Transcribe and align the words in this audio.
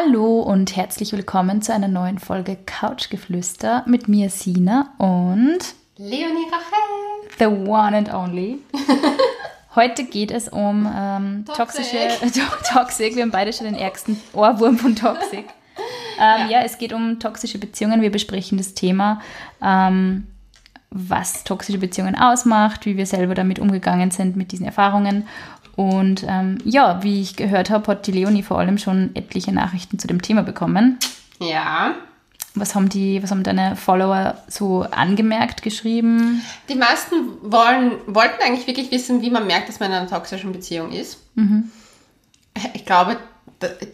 Hallo 0.00 0.42
und 0.42 0.76
herzlich 0.76 1.12
willkommen 1.12 1.60
zu 1.60 1.74
einer 1.74 1.88
neuen 1.88 2.20
Folge 2.20 2.56
Couchgeflüster 2.66 3.82
mit 3.86 4.06
mir 4.06 4.30
Sina 4.30 4.94
und 4.98 5.58
Leonie 5.96 6.46
Rachel. 6.52 7.36
the 7.40 7.46
one 7.68 7.96
and 7.96 8.14
only. 8.14 8.58
Heute 9.74 10.04
geht 10.04 10.30
es 10.30 10.48
um 10.48 10.88
ähm, 10.96 11.44
toxische 11.52 11.96
Toxik. 12.72 13.16
Wir 13.16 13.22
haben 13.22 13.32
beide 13.32 13.52
schon 13.52 13.66
den 13.66 13.74
ärgsten 13.74 14.20
Ohrwurm 14.34 14.78
von 14.78 14.94
Toxik. 14.94 15.46
Ähm, 16.20 16.50
ja. 16.50 16.58
ja. 16.58 16.62
es 16.64 16.78
geht 16.78 16.92
um 16.92 17.20
toxische 17.20 17.58
Beziehungen. 17.58 18.02
Wir 18.02 18.10
besprechen 18.10 18.58
das 18.58 18.74
Thema, 18.74 19.20
ähm, 19.62 20.26
was 20.90 21.44
toxische 21.44 21.78
Beziehungen 21.78 22.16
ausmacht, 22.16 22.86
wie 22.86 22.96
wir 22.96 23.06
selber 23.06 23.36
damit 23.36 23.60
umgegangen 23.60 24.10
sind 24.10 24.34
mit 24.34 24.50
diesen 24.50 24.66
Erfahrungen 24.66 25.28
und 25.78 26.24
ähm, 26.26 26.58
ja, 26.64 27.04
wie 27.04 27.22
ich 27.22 27.36
gehört 27.36 27.70
habe, 27.70 27.92
hat 27.92 28.08
die 28.08 28.10
Leonie 28.10 28.42
vor 28.42 28.58
allem 28.58 28.78
schon 28.78 29.14
etliche 29.14 29.52
Nachrichten 29.52 29.96
zu 30.00 30.08
dem 30.08 30.20
Thema 30.20 30.42
bekommen. 30.42 30.98
Ja. 31.38 31.94
Was 32.56 32.74
haben, 32.74 32.88
die, 32.88 33.22
was 33.22 33.30
haben 33.30 33.44
deine 33.44 33.76
Follower 33.76 34.42
so 34.48 34.82
angemerkt, 34.90 35.62
geschrieben? 35.62 36.42
Die 36.68 36.74
meisten 36.74 37.14
wollen, 37.42 37.92
wollten 38.08 38.42
eigentlich 38.42 38.66
wirklich 38.66 38.90
wissen, 38.90 39.22
wie 39.22 39.30
man 39.30 39.46
merkt, 39.46 39.68
dass 39.68 39.78
man 39.78 39.92
in 39.92 39.98
einer 39.98 40.10
toxischen 40.10 40.50
Beziehung 40.50 40.90
ist. 40.90 41.18
Mhm. 41.36 41.70
Ich 42.74 42.84
glaube, 42.84 43.16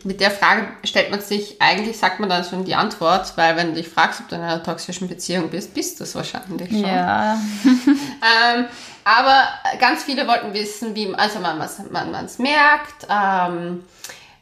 mit 0.05 0.20
der 0.20 0.30
Frage 0.30 0.69
stellt 0.84 1.11
man 1.11 1.20
sich, 1.20 1.61
eigentlich 1.61 1.98
sagt 1.98 2.19
man 2.19 2.30
dann 2.30 2.45
schon 2.45 2.64
die 2.64 2.77
Antwort, 2.77 3.37
weil 3.37 3.56
wenn 3.56 3.69
du 3.69 3.75
dich 3.75 3.89
fragst, 3.89 4.20
ob 4.20 4.28
du 4.28 4.37
in 4.37 4.41
einer 4.41 4.62
toxischen 4.62 5.06
Beziehung 5.06 5.51
bist, 5.51 5.75
bist 5.75 6.01
du 6.01 6.05
es 6.05 6.14
wahrscheinlich 6.14 6.70
schon. 6.70 6.80
Ja. 6.80 7.39
ähm, 8.56 8.64
aber 9.04 9.48
ganz 9.78 10.04
viele 10.04 10.26
wollten 10.26 10.54
wissen, 10.54 10.94
wie 10.94 11.14
also 11.14 11.38
man 11.40 11.60
es 11.60 11.78
man, 11.90 12.10
merkt, 12.38 13.06
ähm, 13.08 13.84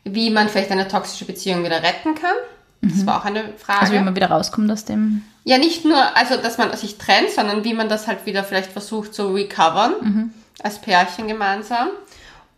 wie 0.05 0.31
man 0.31 0.49
vielleicht 0.49 0.71
eine 0.71 0.89
toxische 0.89 1.25
Beziehung 1.25 1.65
wieder 1.65 1.83
retten 1.83 2.15
kann. 2.15 2.37
Das 2.81 2.99
mhm. 2.99 3.07
war 3.07 3.21
auch 3.21 3.25
eine 3.25 3.53
Frage. 3.59 3.81
Also 3.81 3.93
wie 3.93 4.01
man 4.01 4.17
wieder 4.17 4.31
rauskommt 4.31 4.71
aus 4.71 4.85
dem. 4.85 5.25
Ja, 5.45 5.59
nicht 5.59 5.85
nur, 5.85 6.17
also 6.17 6.37
dass 6.37 6.59
man 6.59 6.77
sich 6.77 6.99
trennt, 6.99 7.31
sondern 7.31 7.65
wie 7.65 7.75
man 7.75 7.89
das 7.89 8.07
halt 8.07 8.27
wieder 8.27 8.45
vielleicht 8.45 8.73
versucht 8.73 9.15
zu 9.15 9.29
recovern, 9.29 9.95
mhm. 10.01 10.35
als 10.63 10.81
Pärchen 10.81 11.29
gemeinsam. 11.29 11.89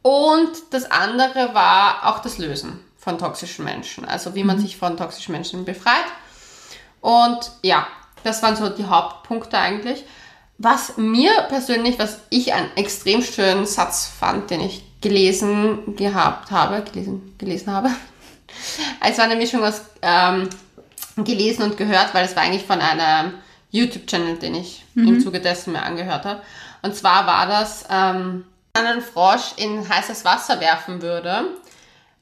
Und 0.02 0.50
das 0.70 0.90
andere 0.90 1.54
war 1.54 2.08
auch 2.08 2.18
das 2.20 2.38
Lösen 2.38 2.80
von 2.98 3.18
toxischen 3.18 3.64
Menschen. 3.64 4.04
Also 4.04 4.34
wie 4.34 4.44
man 4.44 4.56
mhm. 4.56 4.62
sich 4.62 4.76
von 4.76 4.96
toxischen 4.96 5.32
Menschen 5.32 5.64
befreit. 5.64 6.04
Und 7.00 7.52
ja, 7.62 7.86
das 8.22 8.42
waren 8.42 8.56
so 8.56 8.68
die 8.70 8.84
Hauptpunkte 8.84 9.58
eigentlich. 9.58 10.04
Was 10.58 10.96
mir 10.96 11.32
persönlich, 11.48 11.98
was 11.98 12.20
ich 12.30 12.52
einen 12.52 12.70
extrem 12.76 13.22
schönen 13.22 13.66
Satz 13.66 14.06
fand, 14.06 14.50
den 14.50 14.60
ich 14.60 14.84
gelesen 15.00 15.96
gehabt 15.96 16.50
habe, 16.50 16.82
gelesen, 16.82 17.34
gelesen 17.38 17.72
habe. 17.72 17.90
Es 19.00 19.18
war 19.18 19.24
eine 19.24 19.34
Mischung 19.34 19.64
aus 19.64 19.82
ähm, 20.00 20.48
gelesen 21.16 21.64
und 21.64 21.76
gehört, 21.76 22.14
weil 22.14 22.24
es 22.24 22.36
war 22.36 22.44
eigentlich 22.44 22.64
von 22.64 22.80
einem 22.80 23.34
YouTube-Channel, 23.72 24.36
den 24.38 24.54
ich 24.54 24.84
mhm. 24.94 25.08
im 25.08 25.20
Zuge 25.20 25.40
dessen 25.40 25.72
mir 25.72 25.82
angehört 25.82 26.24
habe. 26.24 26.40
Und 26.82 26.94
zwar 26.94 27.26
war 27.26 27.48
das, 27.48 27.84
ähm, 27.90 28.44
einen 28.76 29.02
Frosch 29.02 29.52
in 29.56 29.88
heißes 29.88 30.24
Wasser 30.24 30.60
werfen 30.60 31.00
würde, 31.00 31.44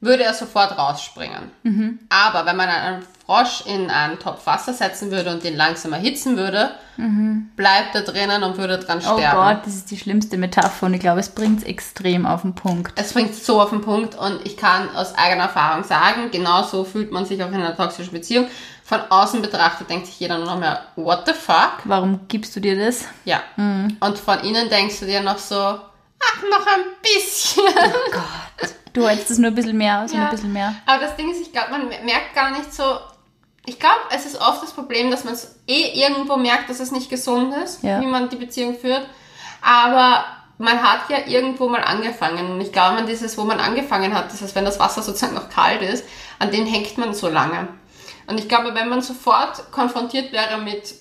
würde 0.03 0.23
er 0.23 0.33
sofort 0.33 0.77
rausspringen. 0.77 1.51
Mhm. 1.63 1.99
Aber 2.09 2.45
wenn 2.45 2.55
man 2.55 2.69
einen 2.69 3.03
Frosch 3.25 3.65
in 3.65 3.89
einen 3.89 4.19
Topf 4.19 4.45
Wasser 4.45 4.73
setzen 4.73 5.11
würde 5.11 5.31
und 5.31 5.43
den 5.43 5.55
langsam 5.55 5.93
erhitzen 5.93 6.35
würde, 6.35 6.71
mhm. 6.97 7.49
bleibt 7.55 7.95
er 7.95 8.01
drinnen 8.01 8.43
und 8.43 8.57
würde 8.57 8.77
dran 8.77 8.99
oh 8.99 9.17
sterben. 9.17 9.39
Oh 9.39 9.43
Gott, 9.43 9.65
das 9.65 9.75
ist 9.75 9.91
die 9.91 9.97
schlimmste 9.97 10.37
Metapher 10.37 10.87
und 10.87 10.93
ich 10.93 10.99
glaube, 10.99 11.21
es 11.21 11.29
bringt 11.29 11.59
es 11.59 11.63
extrem 11.63 12.25
auf 12.25 12.41
den 12.41 12.53
Punkt. 12.53 12.91
Es 12.99 13.13
bringt 13.13 13.31
es 13.31 13.45
so 13.45 13.61
auf 13.61 13.69
den 13.69 13.81
Punkt 13.81 14.15
und 14.15 14.45
ich 14.45 14.57
kann 14.57 14.93
aus 14.95 15.15
eigener 15.15 15.43
Erfahrung 15.43 15.83
sagen, 15.85 16.31
genauso 16.31 16.83
fühlt 16.83 17.11
man 17.11 17.25
sich 17.25 17.41
auch 17.43 17.49
in 17.49 17.55
einer 17.55 17.75
toxischen 17.75 18.11
Beziehung. 18.11 18.47
Von 18.83 18.99
außen 19.09 19.41
betrachtet 19.41 19.89
denkt 19.89 20.07
sich 20.07 20.19
jeder 20.19 20.37
nur 20.37 20.47
noch 20.47 20.59
mehr, 20.59 20.81
what 20.97 21.23
the 21.25 21.33
fuck? 21.33 21.77
Warum 21.85 22.27
gibst 22.27 22.53
du 22.55 22.59
dir 22.59 22.77
das? 22.77 23.05
Ja. 23.23 23.41
Mhm. 23.55 23.95
Und 24.01 24.19
von 24.19 24.39
innen 24.41 24.69
denkst 24.69 24.99
du 24.99 25.05
dir 25.05 25.21
noch 25.21 25.37
so, 25.37 25.79
ach, 26.27 26.43
noch 26.49 26.65
ein 26.67 26.83
bisschen. 27.01 27.63
Oh 27.65 28.11
Gott. 28.11 28.73
Du 28.93 29.07
hältst 29.07 29.31
es 29.31 29.39
nur 29.39 29.51
ein 29.51 29.55
bisschen 29.55 29.77
mehr 29.77 30.01
aus 30.01 30.13
ja. 30.13 30.19
und 30.19 30.25
ein 30.25 30.31
bisschen 30.31 30.53
mehr. 30.53 30.75
Aber 30.85 31.01
das 31.01 31.15
Ding 31.15 31.31
ist, 31.31 31.41
ich 31.41 31.51
glaube, 31.51 31.71
man 31.71 31.87
merkt 32.05 32.35
gar 32.35 32.51
nicht 32.51 32.73
so. 32.73 32.99
Ich 33.65 33.79
glaube, 33.79 34.01
es 34.11 34.25
ist 34.25 34.39
oft 34.39 34.61
das 34.61 34.71
Problem, 34.71 35.09
dass 35.09 35.23
man 35.23 35.33
es 35.33 35.55
eh 35.67 35.99
irgendwo 35.99 36.35
merkt, 36.35 36.69
dass 36.69 36.79
es 36.79 36.91
nicht 36.91 37.09
gesund 37.09 37.55
ist, 37.63 37.81
ja. 37.81 38.01
wie 38.01 38.05
man 38.05 38.29
die 38.29 38.35
Beziehung 38.35 38.77
führt. 38.77 39.07
Aber 39.61 40.25
man 40.57 40.81
hat 40.83 41.09
ja 41.09 41.25
irgendwo 41.25 41.69
mal 41.69 41.81
angefangen. 41.81 42.51
Und 42.51 42.61
ich 42.61 42.71
glaube, 42.71 42.95
man 42.95 43.07
dieses, 43.07 43.37
wo 43.37 43.43
man 43.43 43.59
angefangen 43.59 44.13
hat, 44.13 44.31
das 44.31 44.41
heißt, 44.41 44.55
wenn 44.55 44.65
das 44.65 44.79
Wasser 44.79 45.01
sozusagen 45.01 45.33
noch 45.33 45.49
kalt 45.49 45.81
ist, 45.81 46.05
an 46.39 46.51
den 46.51 46.65
hängt 46.65 46.97
man 46.97 47.13
so 47.13 47.29
lange. 47.29 47.69
Und 48.27 48.39
ich 48.39 48.47
glaube, 48.47 48.75
wenn 48.75 48.89
man 48.89 49.01
sofort 49.01 49.71
konfrontiert 49.71 50.31
wäre 50.31 50.59
mit 50.59 50.93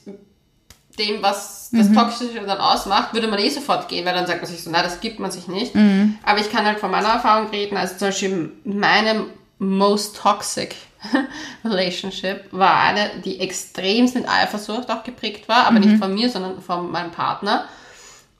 dem, 0.98 1.22
was 1.22 1.70
das 1.72 1.88
mhm. 1.88 1.94
Toxische 1.94 2.40
dann 2.40 2.58
ausmacht, 2.58 3.14
würde 3.14 3.28
man 3.28 3.38
eh 3.38 3.48
sofort 3.48 3.88
gehen, 3.88 4.04
weil 4.04 4.14
dann 4.14 4.26
sagt 4.26 4.42
man 4.42 4.50
sich 4.50 4.62
so, 4.62 4.70
na, 4.70 4.82
das 4.82 5.00
gibt 5.00 5.18
man 5.18 5.30
sich 5.30 5.48
nicht. 5.48 5.74
Mhm. 5.74 6.18
Aber 6.22 6.40
ich 6.40 6.50
kann 6.50 6.66
halt 6.66 6.80
von 6.80 6.90
meiner 6.90 7.08
Erfahrung 7.08 7.48
reden, 7.50 7.76
also 7.76 7.96
zum 7.96 8.08
Beispiel 8.08 8.52
meine 8.64 9.26
most 9.58 10.16
toxic 10.16 10.74
Relationship 11.64 12.44
war 12.50 12.80
eine, 12.80 13.10
die 13.24 13.40
extremst 13.40 14.14
mit 14.14 14.28
Eifersucht 14.28 14.90
auch 14.90 15.02
geprägt 15.02 15.48
war, 15.48 15.66
aber 15.66 15.78
mhm. 15.78 15.86
nicht 15.86 15.98
von 15.98 16.12
mir, 16.12 16.28
sondern 16.28 16.60
von 16.60 16.90
meinem 16.90 17.10
Partner. 17.10 17.64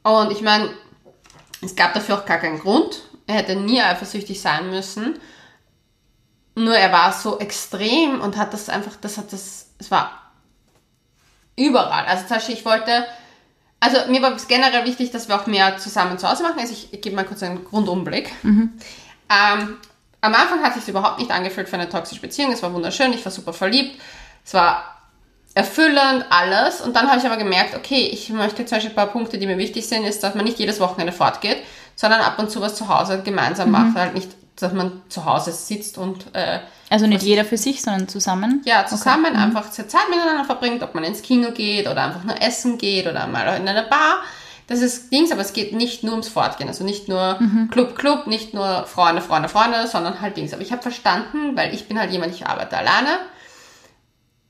Und 0.03 0.31
ich 0.33 0.43
meine, 0.43 0.71
es 1.63 1.75
gab 1.77 1.95
dafür 1.95 2.19
auch 2.19 2.27
gar 2.27 2.39
keinen 2.39 2.59
Grund. 2.59 3.03
Er 3.27 3.37
hätte 3.37 3.57
nie 3.57 3.81
eifersüchtig 3.81 4.41
sein 4.41 4.71
müssen. 4.71 5.19
Nur 6.55 6.77
er 6.77 6.93
war 6.93 7.13
so 7.13 7.39
extrem 7.39 8.21
und 8.21 8.37
hat 8.37 8.53
das 8.53 8.69
einfach, 8.69 8.97
das 9.01 9.17
hat 9.17 9.33
das, 9.33 9.71
es 9.79 9.91
war 9.91 10.22
überall. 11.57 12.07
Also 12.07 12.27
zum 12.27 12.37
Beispiel, 12.37 12.55
ich 12.55 12.65
wollte, 12.65 13.07
also 13.81 13.99
mir 14.09 14.23
war 14.23 14.35
es 14.35 14.49
generell 14.49 14.85
wichtig, 14.85 15.11
dass 15.11 15.29
wir 15.29 15.37
auch 15.37 15.47
mehr 15.47 15.79
zusammen 15.79 16.19
zu 16.19 16.29
Hause 16.31 16.43
machen. 16.43 16.59
Also 16.59 16.73
ich, 16.73 16.93
ich 16.93 17.01
gebe 17.01 17.17
mal 17.17 17.25
kurz 17.25 17.43
einen 17.43 17.65
Grundumblick. 17.65 18.31
Mhm. 18.43 18.73
Ähm, 19.31 19.77
am 20.21 20.35
Anfang 20.35 20.63
hat 20.63 20.77
es 20.77 20.85
sich 20.85 20.89
überhaupt 20.89 21.19
nicht 21.19 21.31
angefühlt 21.31 21.69
für 21.69 21.77
eine 21.77 21.89
toxische 21.89 22.21
Beziehung. 22.21 22.53
Es 22.53 22.63
war 22.63 22.73
wunderschön, 22.73 23.13
ich 23.13 23.25
war 23.25 23.33
super 23.33 23.53
verliebt. 23.53 24.01
Es 24.45 24.55
war 24.55 24.85
erfüllend, 25.55 26.25
alles. 26.31 26.81
Und 26.81 26.97
dann 26.97 27.09
habe 27.09 27.19
ich 27.19 27.27
aber 27.27 27.37
gemerkt, 27.37 27.77
okay, 27.77 28.09
ich 28.13 28.31
möchte 28.31 28.65
zum 28.65 28.77
Beispiel 28.77 28.93
ein 28.93 28.97
paar 28.97 29.09
Punkte, 29.09 29.39
die 29.39 29.47
mir 29.47 29.59
wichtig 29.59 29.87
sind, 29.87 30.05
ist, 30.05 30.23
dass 30.23 30.35
man 30.35 30.45
nicht 30.45 30.59
jedes 30.59 30.81
Wochenende 30.81 31.13
fortgeht, 31.13 31.59
sondern 31.95 32.21
ab 32.21 32.39
und 32.39 32.51
zu 32.51 32.61
was 32.61 32.77
zu 32.77 32.89
Hause 32.89 33.23
gemeinsam 33.23 33.67
mhm. 33.69 33.73
macht. 33.73 33.97
Halt 33.97 34.15
nicht, 34.15 34.31
dass 34.63 34.73
man 34.73 35.03
zu 35.09 35.25
Hause 35.25 35.53
sitzt 35.53 35.99
und 35.99 36.27
äh, 36.35 36.61
also 36.91 37.07
nicht 37.07 37.23
jeder 37.23 37.45
für 37.45 37.57
sich, 37.57 37.81
sondern 37.81 38.07
zusammen? 38.07 38.61
Ja, 38.67 38.85
zusammen 38.85 39.27
okay. 39.27 39.37
Mhm. 39.37 39.43
einfach 39.43 39.71
Zeit 39.71 40.11
miteinander 40.11 40.45
verbringt, 40.45 40.83
ob 40.83 40.95
man 40.95 41.05
ins 41.05 41.23
Kino 41.23 41.51
geht 41.53 41.89
oder 41.89 42.05
einfach 42.05 42.25
nur 42.25 42.41
essen 42.43 42.77
geht 42.77 43.07
oder 43.07 43.27
mal 43.27 43.57
in 43.57 43.67
eine 43.67 43.85
Bar. 43.85 44.23
Das 44.67 44.81
ist 44.81 45.13
Dings, 45.13 45.33
aber 45.33 45.41
es 45.41 45.53
geht 45.53 45.75
nicht 45.75 46.03
nur 46.03 46.13
ums 46.13 46.29
Fortgehen. 46.29 46.69
Also 46.69 46.85
nicht 46.85 47.09
nur 47.09 47.41
mhm. 47.41 47.69
Club, 47.71 47.97
Club, 47.97 48.27
nicht 48.27 48.55
nur 48.55 48.85
Freunde, 48.85 49.23
Freunde, 49.23 49.49
Freunde, 49.49 49.87
sondern 49.87 50.21
halt 50.21 50.37
Dings. 50.37 50.53
Aber 50.53 50.63
ich 50.63 50.71
habe 50.71 50.83
verstanden, 50.83 51.57
weil 51.57 51.75
ich 51.75 51.89
bin 51.89 51.99
halt 51.99 52.11
jemand, 52.11 52.35
ich 52.35 52.47
arbeite 52.47 52.77
alleine, 52.77 53.19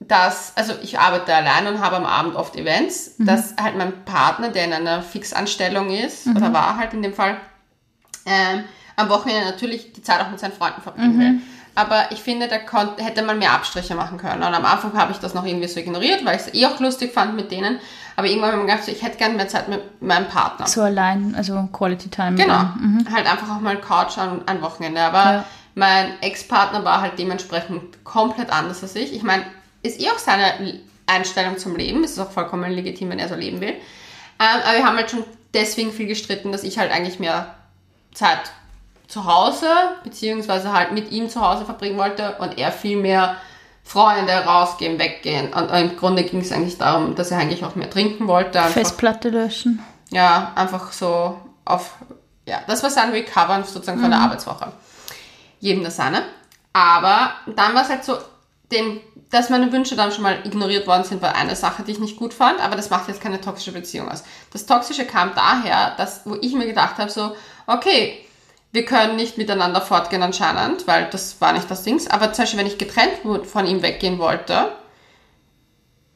dass, 0.01 0.57
also 0.57 0.75
ich 0.83 0.99
arbeite 0.99 1.35
alleine 1.35 1.71
und 1.71 1.81
habe 1.81 1.97
am 1.97 2.07
Abend 2.07 2.35
oft 2.35 2.57
Events, 2.57 3.19
mhm. 3.19 3.27
dass 3.27 3.55
halt 3.57 3.77
mein 3.77 4.05
Partner, 4.05 4.49
der 4.49 4.65
in 4.65 4.73
einer 4.73 5.03
Fixanstellung 5.03 5.91
ist, 5.91 6.27
mhm. 6.27 6.37
oder 6.37 6.53
war 6.53 6.77
halt 6.77 6.93
in 6.93 7.03
dem 7.03 7.15
Fall, 7.15 7.37
ähm, 8.27 8.65
am 9.03 9.09
Wochenende 9.11 9.45
natürlich 9.47 9.93
die 9.93 10.03
Zeit 10.03 10.21
auch 10.21 10.31
mit 10.31 10.41
seinen 10.41 10.53
Freunden 10.53 10.81
verbringen 10.81 11.19
will. 11.19 11.31
Mhm. 11.33 11.43
Aber 11.75 12.13
ich 12.13 12.23
finde, 12.23 12.49
da 12.49 12.59
konnte, 12.59 13.03
hätte 13.03 13.23
man 13.23 13.39
mehr 13.39 13.53
Abstriche 13.53 13.95
machen 13.95 14.19
können. 14.19 14.43
Und 14.43 14.55
am 14.55 14.65
Anfang 14.65 14.93
habe 14.95 15.13
ich 15.13 15.19
das 15.19 15.33
noch 15.33 15.47
irgendwie 15.47 15.69
so 15.69 15.81
ignoriert, 15.81 16.25
weil 16.25 16.37
ich 16.37 16.43
es 16.43 16.55
eh 16.55 16.67
auch 16.67 16.79
lustig 16.81 17.13
fand 17.13 17.35
mit 17.35 17.51
denen. 17.51 17.79
Aber 18.15 18.27
irgendwann 18.27 18.53
habe 18.53 18.59
ich 18.61 18.67
mir 18.67 18.71
gedacht, 18.73 18.87
so, 18.87 18.93
ich 18.93 19.03
hätte 19.03 19.17
gerne 19.17 19.35
mehr 19.35 19.49
Zeit 19.49 19.69
mit 19.69 20.03
meinem 20.03 20.29
Partner. 20.29 20.67
So 20.67 20.83
allein, 20.83 21.35
also 21.35 21.69
Quality 21.73 22.11
Time. 22.11 22.35
Genau. 22.35 22.65
Mhm. 22.79 23.07
Halt 23.11 23.31
einfach 23.31 23.49
auch 23.57 23.61
mal 23.61 23.81
Couch 23.81 24.19
an, 24.19 24.43
an 24.45 24.61
Wochenende. 24.61 25.01
Aber 25.01 25.25
ja. 25.25 25.45
mein 25.75 26.21
Ex-Partner 26.21 26.85
war 26.85 27.01
halt 27.01 27.19
dementsprechend 27.19 28.05
komplett 28.05 28.51
anders 28.51 28.83
als 28.83 28.95
ich. 28.95 29.15
Ich 29.15 29.23
meine, 29.23 29.45
ist 29.83 29.99
eh 29.99 30.11
auch 30.11 30.19
seine 30.19 30.81
Einstellung 31.07 31.57
zum 31.57 31.75
Leben. 31.75 32.05
Es 32.05 32.13
ist 32.13 32.19
auch 32.19 32.31
vollkommen 32.31 32.71
legitim, 32.71 33.09
wenn 33.09 33.19
er 33.19 33.29
so 33.29 33.35
leben 33.35 33.63
will. 33.63 33.71
Ähm, 34.39 34.61
aber 34.63 34.77
wir 34.77 34.85
haben 34.85 34.97
halt 34.97 35.11
schon 35.11 35.25
deswegen 35.55 35.91
viel 35.91 36.07
gestritten, 36.07 36.53
dass 36.53 36.65
ich 36.65 36.79
halt 36.79 36.93
eigentlich 36.93 37.19
mehr 37.19 37.55
Zeit 38.13 38.53
zu 39.13 39.27
Hause, 39.27 39.67
beziehungsweise 40.05 40.73
halt 40.73 40.93
mit 40.93 41.13
ihm 41.13 41.29
zu 41.29 41.43
Hause 41.43 41.67
verbringen 41.67 41.99
wollte 41.99 42.37
und 42.39 42.57
er 42.57 42.73
viel 42.73 42.97
mehr 42.97 43.37
Freunde 43.85 44.33
rausgehen, 44.33 44.99
weggehen. 44.99 45.53
Und 45.53 45.71
im 45.71 45.99
Grunde 45.99 46.25
ging 46.25 46.41
es 46.41 46.51
eigentlich 46.51 46.79
darum, 46.79 47.15
dass 47.15 47.31
er 47.31 47.37
eigentlich 47.37 47.63
auch 47.63 47.75
mehr 47.75 47.91
trinken 47.91 48.27
wollte. 48.27 48.59
Einfach, 48.59 48.73
Festplatte 48.73 49.29
löschen. 49.29 49.85
Ja, 50.09 50.53
einfach 50.55 50.93
so 50.93 51.39
auf, 51.67 51.97
ja, 52.47 52.63
das 52.67 52.83
war 52.83 52.89
sein 52.89 53.11
Recovern 53.11 53.65
sozusagen 53.65 54.01
von 54.01 54.09
mhm. 54.09 54.13
der 54.13 54.21
Arbeitswoche. 54.21 54.73
Jedem 55.61 55.85
das 55.85 55.97
seine. 55.97 56.23
Aber 56.73 57.33
dann 57.55 57.75
war 57.75 57.83
es 57.83 57.91
halt 57.91 58.05
so, 58.05 58.17
den, 58.71 58.99
dass 59.29 59.51
meine 59.51 59.71
Wünsche 59.73 59.95
dann 59.95 60.11
schon 60.13 60.23
mal 60.23 60.39
ignoriert 60.43 60.87
worden 60.87 61.05
sind, 61.05 61.21
war 61.21 61.35
eine 61.35 61.55
Sache, 61.55 61.83
die 61.83 61.93
ich 61.93 61.99
nicht 61.99 62.17
gut 62.17 62.33
fand, 62.33 62.65
aber 62.65 62.77
das 62.77 62.89
macht 62.89 63.09
jetzt 63.09 63.21
keine 63.21 63.43
toxische 63.43 63.73
Beziehung 63.73 64.11
aus. 64.11 64.25
Das 64.55 64.65
Toxische 64.65 65.05
kam 65.05 65.33
daher, 65.35 65.95
dass, 65.99 66.23
wo 66.25 66.35
ich 66.41 66.55
mir 66.55 66.65
gedacht 66.65 66.97
habe, 66.97 67.11
so, 67.11 67.37
okay, 67.67 68.25
wir 68.73 68.87
können 68.87 69.17
nicht 69.17 69.37
miteinander 69.37 69.83
fortgehen 69.83 70.23
anscheinend, 70.23 70.87
weil 70.87 71.09
das 71.11 71.41
war 71.41 71.53
nicht 71.53 71.71
das 71.71 71.83
Ding. 71.83 72.01
Aber 72.09 72.33
zum 72.33 72.43
Beispiel, 72.43 72.61
wenn 72.61 72.67
ich 72.67 72.79
getrennt 72.79 73.13
von 73.45 73.67
ihm 73.67 73.83
weggehen 73.83 74.19
wollte, 74.19 74.73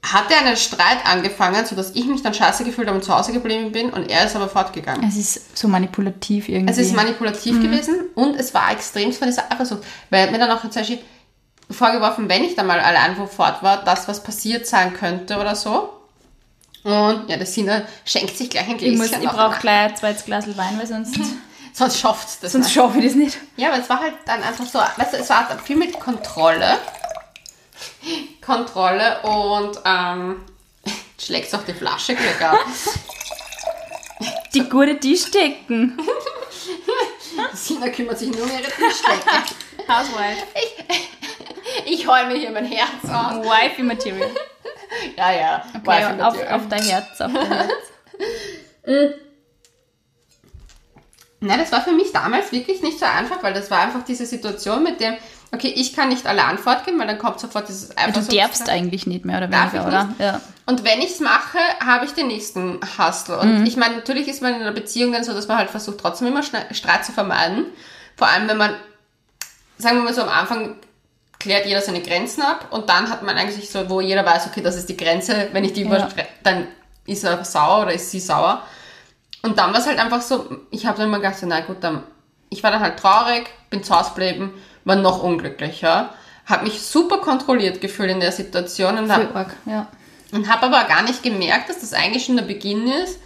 hat 0.02 0.30
er 0.30 0.38
einen 0.38 0.56
Streit 0.56 1.04
angefangen, 1.04 1.66
sodass 1.66 1.94
ich 1.94 2.06
mich 2.06 2.22
dann 2.22 2.32
scheiße 2.32 2.64
gefühlt 2.64 2.88
habe 2.88 2.98
und 2.98 3.04
zu 3.04 3.14
Hause 3.14 3.32
geblieben 3.32 3.72
bin 3.72 3.90
und 3.90 4.08
er 4.08 4.24
ist 4.24 4.36
aber 4.36 4.48
fortgegangen. 4.48 5.06
Es 5.06 5.16
ist 5.16 5.58
so 5.58 5.68
manipulativ 5.68 6.48
irgendwie. 6.48 6.72
Es 6.72 6.78
ist 6.78 6.94
manipulativ 6.94 7.56
mhm. 7.56 7.62
gewesen 7.62 7.94
und 8.14 8.36
es 8.36 8.54
war 8.54 8.70
extrem 8.70 9.12
von 9.12 9.28
dieser 9.28 9.50
Eifersucht. 9.52 9.82
Weil 10.08 10.20
er 10.20 10.26
hat 10.26 10.32
mir 10.32 10.38
dann 10.38 10.50
auch 10.50 10.60
zum 10.60 10.70
Beispiel 10.70 11.00
vorgeworfen, 11.70 12.28
wenn 12.28 12.44
ich 12.44 12.54
dann 12.54 12.68
mal 12.68 12.80
allein 12.80 13.18
wo 13.18 13.26
fort 13.26 13.62
war, 13.62 13.84
dass 13.84 14.06
was 14.08 14.22
passiert 14.22 14.66
sein 14.66 14.94
könnte 14.94 15.38
oder 15.38 15.56
so. 15.56 15.90
Und 16.84 17.28
ja, 17.28 17.36
der 17.36 17.46
Sina 17.46 17.82
schenkt 18.04 18.36
sich 18.36 18.48
gleich 18.48 18.68
ein 18.68 18.78
Gläschen. 18.78 19.02
Ich, 19.02 19.12
ich 19.12 19.28
brauche 19.28 19.58
gleich 19.60 19.90
ein 19.90 19.96
zweites 19.96 20.24
Glas 20.24 20.46
Wein, 20.56 20.78
weil 20.78 20.86
sonst... 20.86 21.18
sonst 21.76 22.00
schafft 22.00 22.28
es 22.28 22.40
das 22.40 22.52
Sonst 22.52 22.72
schaffe 22.72 22.98
ich 22.98 23.04
das 23.04 23.14
nicht. 23.14 23.38
Ja, 23.56 23.68
aber 23.68 23.78
es 23.78 23.88
war 23.88 24.00
halt 24.00 24.14
dann 24.24 24.42
einfach 24.42 24.64
so, 24.64 24.78
weißt 24.78 25.12
du, 25.12 25.18
es 25.18 25.28
war 25.28 25.58
viel 25.58 25.76
mit 25.76 25.98
Kontrolle. 26.00 26.78
Kontrolle 28.44 29.20
und 29.22 29.78
ähm, 29.84 30.44
schlägst 31.20 31.54
auch 31.54 31.64
die 31.64 31.74
Flasche 31.74 32.14
Glück 32.14 32.42
ab. 32.42 32.58
Die 34.54 34.66
gute 34.68 34.98
Tischdecken. 34.98 35.98
Sina 37.52 37.88
kümmert 37.90 38.18
sich 38.18 38.30
nur 38.30 38.44
um 38.44 38.50
ihre 38.50 38.62
Tischdecke. 38.62 39.42
Housewife. 39.86 40.46
Ich, 41.84 42.00
ich 42.00 42.06
heule 42.06 42.28
mir 42.28 42.38
hier 42.38 42.50
mein 42.50 42.64
Herz 42.64 43.04
aus. 43.04 43.44
Wifey 43.44 43.82
Material. 43.82 44.30
Ja, 45.16 45.32
ja. 45.32 45.64
Okay, 45.76 46.22
auf, 46.22 46.50
auf 46.50 46.68
dein 46.68 46.82
Herz, 46.82 47.20
auf 47.20 47.32
dein 47.32 47.52
Herz. 47.52 49.14
Nein, 51.40 51.58
das 51.58 51.70
war 51.70 51.82
für 51.82 51.92
mich 51.92 52.12
damals 52.12 52.50
wirklich 52.50 52.82
nicht 52.82 52.98
so 52.98 53.04
einfach, 53.04 53.42
weil 53.42 53.52
das 53.52 53.70
war 53.70 53.80
einfach 53.80 54.04
diese 54.04 54.24
Situation 54.24 54.82
mit 54.82 55.00
dem, 55.00 55.14
okay, 55.52 55.68
ich 55.68 55.94
kann 55.94 56.08
nicht 56.08 56.26
alle 56.26 56.44
Antwort 56.44 56.84
geben, 56.84 56.98
weil 56.98 57.06
dann 57.06 57.18
kommt 57.18 57.40
sofort 57.40 57.68
dieses 57.68 57.96
Eifersucht. 57.96 58.32
Du 58.32 58.36
darfst 58.36 58.68
eigentlich 58.68 59.06
nicht 59.06 59.24
mehr 59.24 59.38
oder 59.38 59.50
weniger, 59.50 59.86
oder? 59.86 60.08
Ja. 60.18 60.40
Und 60.64 60.84
wenn 60.84 61.00
ich 61.00 61.10
es 61.10 61.20
mache, 61.20 61.58
habe 61.84 62.06
ich 62.06 62.12
den 62.12 62.28
nächsten 62.28 62.80
Hustle. 62.98 63.38
Und 63.38 63.60
mhm. 63.60 63.66
ich 63.66 63.76
meine, 63.76 63.96
natürlich 63.96 64.28
ist 64.28 64.40
man 64.40 64.54
in 64.54 64.62
einer 64.62 64.72
Beziehung 64.72 65.12
dann 65.12 65.24
so, 65.24 65.34
dass 65.34 65.46
man 65.46 65.58
halt 65.58 65.70
versucht, 65.70 65.98
trotzdem 65.98 66.28
immer 66.28 66.42
Streit 66.42 67.04
zu 67.04 67.12
vermeiden. 67.12 67.66
Vor 68.16 68.28
allem, 68.28 68.48
wenn 68.48 68.56
man, 68.56 68.74
sagen 69.76 69.98
wir 69.98 70.04
mal 70.04 70.14
so, 70.14 70.22
am 70.22 70.30
Anfang 70.30 70.76
klärt 71.38 71.66
jeder 71.66 71.82
seine 71.82 72.00
Grenzen 72.00 72.42
ab 72.42 72.68
und 72.70 72.88
dann 72.88 73.10
hat 73.10 73.22
man 73.22 73.36
eigentlich 73.36 73.70
so, 73.70 73.88
wo 73.90 74.00
jeder 74.00 74.24
weiß, 74.24 74.46
okay, 74.46 74.62
das 74.62 74.76
ist 74.76 74.88
die 74.88 74.96
Grenze, 74.96 75.48
wenn 75.52 75.64
ich 75.64 75.74
die 75.74 75.82
ja. 75.82 75.86
überschreite, 75.86 76.26
dann 76.42 76.66
ist 77.06 77.24
er 77.24 77.44
sauer 77.44 77.82
oder 77.82 77.92
ist 77.92 78.10
sie 78.10 78.20
sauer. 78.20 78.62
Und 79.42 79.58
dann 79.58 79.72
war 79.72 79.80
es 79.80 79.86
halt 79.86 79.98
einfach 79.98 80.22
so, 80.22 80.48
ich 80.70 80.86
habe 80.86 80.98
dann 80.98 81.08
immer 81.08 81.18
gedacht, 81.18 81.36
na 81.42 81.60
gut, 81.60 81.78
dann, 81.80 82.02
ich 82.50 82.62
war 82.62 82.70
dann 82.70 82.80
halt 82.80 82.98
traurig, 82.98 83.46
bin 83.70 83.82
zu 83.82 83.96
Hause 83.96 84.10
geblieben, 84.10 84.54
war 84.84 84.96
noch 84.96 85.22
unglücklicher, 85.22 86.10
habe 86.46 86.64
mich 86.64 86.82
super 86.82 87.18
kontrolliert 87.18 87.80
gefühlt 87.80 88.10
in 88.10 88.20
der 88.20 88.32
Situation 88.32 88.98
und 88.98 89.12
habe 89.12 89.28
ja. 89.66 89.86
hab 90.48 90.62
aber 90.62 90.84
gar 90.84 91.02
nicht 91.02 91.22
gemerkt, 91.22 91.68
dass 91.68 91.80
das 91.80 91.92
eigentlich 91.92 92.24
schon 92.24 92.36
der 92.36 92.44
Beginn 92.44 92.88
ist 92.88 93.20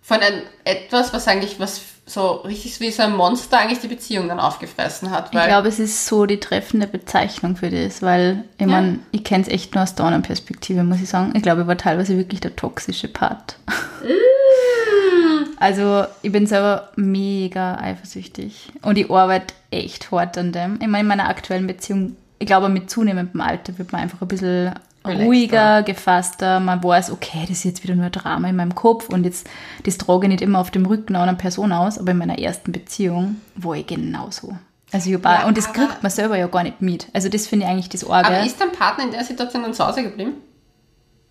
von 0.00 0.20
ein, 0.20 0.42
etwas, 0.64 1.12
was 1.12 1.28
eigentlich 1.28 1.60
was 1.60 1.80
so 2.08 2.30
richtig 2.44 2.80
wie 2.80 2.90
so 2.90 3.02
ein 3.02 3.14
Monster 3.14 3.58
eigentlich 3.58 3.80
die 3.80 3.88
Beziehung 3.88 4.28
dann 4.28 4.40
aufgefressen 4.40 5.10
hat. 5.10 5.26
ich 5.26 5.40
glaube, 5.40 5.68
es 5.68 5.78
ist 5.78 6.06
so 6.06 6.26
die 6.26 6.40
treffende 6.40 6.86
Bezeichnung 6.86 7.56
für 7.56 7.70
das, 7.70 8.02
weil 8.02 8.44
ich 8.56 8.62
ja. 8.62 8.66
meine, 8.66 9.00
ich 9.12 9.24
kenne 9.24 9.42
es 9.42 9.48
echt 9.48 9.74
nur 9.74 9.84
aus 9.84 9.94
der 9.94 10.18
Perspektive, 10.20 10.84
muss 10.84 11.00
ich 11.00 11.08
sagen. 11.08 11.32
Ich 11.34 11.42
glaube, 11.42 11.62
ich 11.62 11.66
war 11.66 11.76
teilweise 11.76 12.16
wirklich 12.16 12.40
der 12.40 12.56
toxische 12.56 13.08
Part. 13.08 13.56
Mm. 14.02 15.50
also 15.58 16.04
ich 16.22 16.32
bin 16.32 16.46
selber 16.46 16.90
mega 16.96 17.76
eifersüchtig 17.76 18.72
und 18.82 18.96
ich 18.96 19.10
arbeite 19.10 19.54
echt 19.70 20.10
hart 20.10 20.38
an 20.38 20.52
dem. 20.52 20.78
Ich 20.80 20.88
meine, 20.88 21.02
in 21.02 21.08
meiner 21.08 21.28
aktuellen 21.28 21.66
Beziehung, 21.66 22.16
ich 22.38 22.46
glaube, 22.46 22.68
mit 22.68 22.90
zunehmendem 22.90 23.40
Alter 23.40 23.78
wird 23.78 23.92
man 23.92 24.00
einfach 24.00 24.22
ein 24.22 24.28
bisschen 24.28 24.72
ruhiger, 25.06 25.82
gefasster. 25.82 26.60
Man 26.60 26.82
weiß, 26.82 27.10
okay, 27.10 27.40
das 27.42 27.58
ist 27.58 27.64
jetzt 27.64 27.82
wieder 27.82 27.94
nur 27.94 28.06
ein 28.06 28.12
Drama 28.12 28.48
in 28.48 28.56
meinem 28.56 28.74
Kopf 28.74 29.08
und 29.08 29.24
jetzt 29.24 29.48
das 29.84 29.98
trage 29.98 30.26
ich 30.26 30.30
nicht 30.30 30.42
immer 30.42 30.58
auf 30.58 30.70
dem 30.70 30.86
Rücken 30.86 31.16
einer 31.16 31.34
Person 31.34 31.72
aus, 31.72 31.98
aber 31.98 32.12
in 32.12 32.18
meiner 32.18 32.38
ersten 32.38 32.72
Beziehung 32.72 33.36
war 33.56 33.74
ich 33.74 33.86
genauso. 33.86 34.56
Also 34.90 35.10
ich 35.10 35.22
ja, 35.22 35.46
und 35.46 35.58
das 35.58 35.72
kriegt 35.72 36.02
man 36.02 36.10
selber 36.10 36.38
ja 36.38 36.46
gar 36.46 36.62
nicht 36.62 36.80
mit. 36.80 37.08
Also 37.12 37.28
das 37.28 37.46
finde 37.46 37.66
ich 37.66 37.70
eigentlich 37.70 37.90
das 37.90 38.04
Orge. 38.04 38.26
Aber 38.26 38.42
ist 38.42 38.60
dein 38.60 38.72
Partner 38.72 39.04
in 39.04 39.10
der 39.10 39.24
Situation 39.24 39.62
dann 39.62 39.74
zu 39.74 39.86
Hause 39.86 40.02
geblieben? 40.02 40.34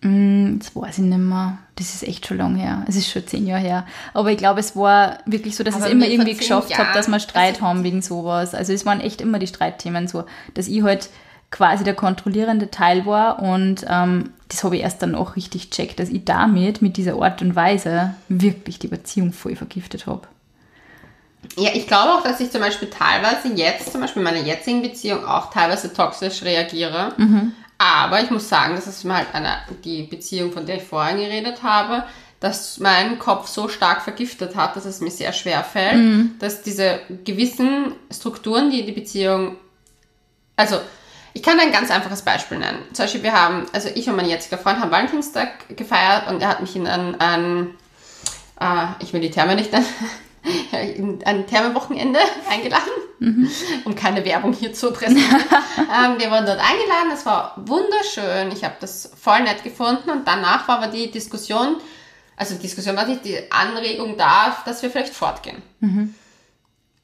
Mm, 0.00 0.58
das 0.58 0.76
weiß 0.76 0.98
ich 0.98 1.04
nicht 1.04 1.18
mehr. 1.18 1.58
Das 1.74 1.92
ist 1.92 2.06
echt 2.06 2.26
schon 2.26 2.38
lange 2.38 2.60
her. 2.60 2.84
Es 2.86 2.94
ist 2.94 3.10
schon 3.10 3.26
zehn 3.26 3.46
Jahre 3.46 3.60
her. 3.60 3.86
Aber 4.14 4.30
ich 4.30 4.38
glaube, 4.38 4.60
es 4.60 4.76
war 4.76 5.18
wirklich 5.26 5.56
so, 5.56 5.64
dass 5.64 5.76
ich 5.76 5.82
es 5.82 5.90
immer 5.90 6.06
irgendwie 6.06 6.34
geschafft 6.34 6.76
habe, 6.78 6.90
dass 6.94 7.08
wir 7.08 7.18
Streit 7.18 7.54
also 7.54 7.66
haben 7.66 7.82
wegen 7.82 8.00
sowas. 8.00 8.54
Also 8.54 8.72
es 8.72 8.86
waren 8.86 9.00
echt 9.00 9.20
immer 9.20 9.40
die 9.40 9.48
Streitthemen 9.48 10.06
so, 10.06 10.24
dass 10.54 10.68
ich 10.68 10.82
halt 10.82 11.10
quasi 11.50 11.84
der 11.84 11.94
kontrollierende 11.94 12.70
Teil 12.70 13.06
war 13.06 13.40
und 13.40 13.86
ähm, 13.88 14.30
das 14.48 14.64
habe 14.64 14.76
ich 14.76 14.82
erst 14.82 15.02
dann 15.02 15.14
auch 15.14 15.36
richtig 15.36 15.70
checkt, 15.70 16.00
dass 16.00 16.08
ich 16.08 16.24
damit, 16.24 16.82
mit 16.82 16.96
dieser 16.96 17.20
Art 17.20 17.42
und 17.42 17.54
Weise, 17.54 18.14
wirklich 18.28 18.78
die 18.78 18.88
Beziehung 18.88 19.32
voll 19.32 19.56
vergiftet 19.56 20.06
habe. 20.06 20.22
Ja, 21.56 21.70
ich 21.74 21.86
glaube 21.86 22.14
auch, 22.14 22.22
dass 22.22 22.40
ich 22.40 22.50
zum 22.50 22.60
Beispiel 22.60 22.90
teilweise 22.90 23.48
jetzt, 23.54 23.92
zum 23.92 24.00
Beispiel 24.00 24.20
in 24.20 24.24
meiner 24.24 24.44
jetzigen 24.44 24.82
Beziehung, 24.82 25.24
auch 25.24 25.50
teilweise 25.50 25.92
toxisch 25.92 26.42
reagiere. 26.42 27.12
Mhm. 27.16 27.52
Aber 27.78 28.20
ich 28.20 28.30
muss 28.30 28.48
sagen, 28.48 28.74
das 28.74 28.86
ist 28.86 29.04
mir 29.04 29.16
halt 29.16 29.28
eine, 29.32 29.58
die 29.84 30.02
Beziehung, 30.02 30.52
von 30.52 30.66
der 30.66 30.76
ich 30.76 30.82
vorhin 30.82 31.18
geredet 31.18 31.62
habe, 31.62 32.04
dass 32.40 32.78
mein 32.78 33.18
Kopf 33.18 33.48
so 33.48 33.68
stark 33.68 34.02
vergiftet 34.02 34.56
hat, 34.56 34.76
dass 34.76 34.84
es 34.84 35.00
mir 35.00 35.10
sehr 35.10 35.32
schwer 35.32 35.64
fällt, 35.64 35.96
mhm. 35.96 36.34
dass 36.38 36.62
diese 36.62 37.00
gewissen 37.24 37.92
Strukturen, 38.10 38.70
die 38.70 38.84
die 38.84 38.92
Beziehung, 38.92 39.56
also 40.56 40.80
ich 41.38 41.44
kann 41.44 41.60
ein 41.60 41.70
ganz 41.70 41.88
einfaches 41.92 42.22
Beispiel 42.22 42.58
nennen. 42.58 42.80
Zum 42.92 43.04
Beispiel, 43.04 43.22
wir 43.22 43.32
haben, 43.32 43.66
also 43.72 43.88
ich 43.94 44.08
und 44.08 44.16
mein 44.16 44.28
jetziger 44.28 44.58
Freund 44.58 44.80
haben 44.80 44.90
Valentinstag 44.90 45.76
gefeiert 45.76 46.28
und 46.28 46.42
er 46.42 46.48
hat 46.48 46.60
mich 46.60 46.74
in 46.74 46.88
ein, 46.88 47.20
ein 47.20 47.74
äh, 48.60 48.86
ich 48.98 49.12
will 49.12 49.20
die 49.20 49.30
Therme 49.30 49.54
nicht 49.54 49.70
nennen, 49.70 49.86
in 50.96 51.24
ein 51.24 51.46
Thermewochenende 51.46 52.18
eingeladen, 52.50 52.90
mhm. 53.20 53.48
um 53.84 53.94
keine 53.94 54.24
Werbung 54.24 54.52
hier 54.52 54.72
zu 54.72 54.90
präsentieren. 54.90 55.40
ähm, 55.78 56.18
wir 56.18 56.28
wurden 56.32 56.46
dort 56.46 56.58
eingeladen, 56.58 57.12
es 57.14 57.24
war 57.24 57.54
wunderschön, 57.56 58.50
ich 58.50 58.64
habe 58.64 58.74
das 58.80 59.12
voll 59.16 59.40
nett 59.44 59.62
gefunden 59.62 60.10
und 60.10 60.26
danach 60.26 60.66
war 60.66 60.78
aber 60.78 60.88
die 60.88 61.08
Diskussion, 61.08 61.76
also 62.36 62.56
die 62.56 62.62
Diskussion 62.62 62.96
war 62.96 63.06
nicht 63.06 63.24
die 63.24 63.38
Anregung 63.52 64.16
da, 64.16 64.56
dass 64.64 64.82
wir 64.82 64.90
vielleicht 64.90 65.14
fortgehen. 65.14 65.62
Mhm. 65.78 66.16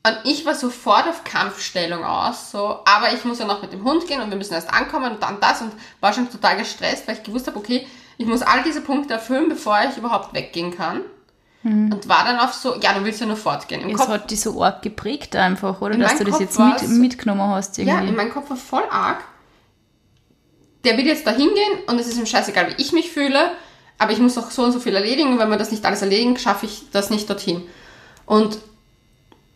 Und 0.07 0.19
ich 0.25 0.45
war 0.45 0.55
sofort 0.55 1.09
auf 1.09 1.25
Kampfstellung 1.25 2.05
aus, 2.05 2.51
so, 2.51 2.81
aber 2.85 3.15
ich 3.15 3.25
muss 3.25 3.39
ja 3.39 3.47
noch 3.47 3.63
mit 3.63 3.73
dem 3.73 3.85
Hund 3.85 4.07
gehen 4.07 4.21
und 4.21 4.29
wir 4.29 4.37
müssen 4.37 4.53
erst 4.53 4.69
ankommen 4.69 5.13
und 5.15 5.23
dann 5.23 5.41
das 5.41 5.63
und 5.63 5.73
war 6.01 6.13
schon 6.13 6.31
total 6.31 6.59
gestresst, 6.59 7.09
weil 7.09 7.17
ich 7.17 7.23
gewusst 7.23 7.47
habe, 7.47 7.57
okay, 7.57 7.87
ich 8.19 8.27
muss 8.27 8.43
all 8.43 8.63
diese 8.63 8.83
Punkte 8.83 9.15
erfüllen, 9.15 9.49
bevor 9.49 9.79
ich 9.89 9.97
überhaupt 9.97 10.35
weggehen 10.35 10.77
kann. 10.77 11.01
Mhm. 11.63 11.91
Und 11.91 12.07
war 12.07 12.25
dann 12.25 12.39
auf 12.39 12.53
so, 12.53 12.79
ja, 12.79 12.93
du 12.93 13.03
willst 13.03 13.21
ja 13.21 13.27
nur 13.27 13.39
fortgehen. 13.39 13.81
Im 13.81 13.91
es 13.91 13.97
Kopf, 13.97 14.09
hat 14.09 14.31
dich 14.31 14.43
so 14.43 14.63
arg 14.63 14.83
geprägt 14.83 15.35
einfach, 15.37 15.81
oder? 15.81 15.97
Dass 15.97 16.19
du 16.19 16.25
das 16.25 16.33
Kopf 16.33 16.41
jetzt 16.41 16.59
mit, 16.59 16.89
mitgenommen 17.01 17.41
hast 17.41 17.79
irgendwie. 17.79 17.97
Ja, 17.97 18.03
in 18.07 18.15
meinem 18.15 18.31
Kopf 18.31 18.51
war 18.51 18.59
voll 18.59 18.85
arg. 18.91 19.25
Der 20.85 20.99
will 20.99 21.07
jetzt 21.07 21.27
da 21.27 21.31
hingehen 21.31 21.79
und 21.87 21.99
es 21.99 22.09
ist 22.09 22.19
ihm 22.19 22.27
scheißegal, 22.27 22.69
wie 22.69 22.83
ich 22.83 22.93
mich 22.93 23.11
fühle, 23.11 23.53
aber 23.97 24.13
ich 24.13 24.19
muss 24.19 24.37
auch 24.37 24.51
so 24.51 24.65
und 24.65 24.73
so 24.73 24.81
viel 24.81 24.95
erledigen 24.95 25.33
und 25.33 25.39
wenn 25.39 25.49
wir 25.49 25.57
das 25.57 25.71
nicht 25.71 25.87
alles 25.87 26.03
erledigen, 26.03 26.37
schaffe 26.37 26.67
ich 26.67 26.91
das 26.93 27.09
nicht 27.09 27.31
dorthin. 27.31 27.63
Und 28.27 28.59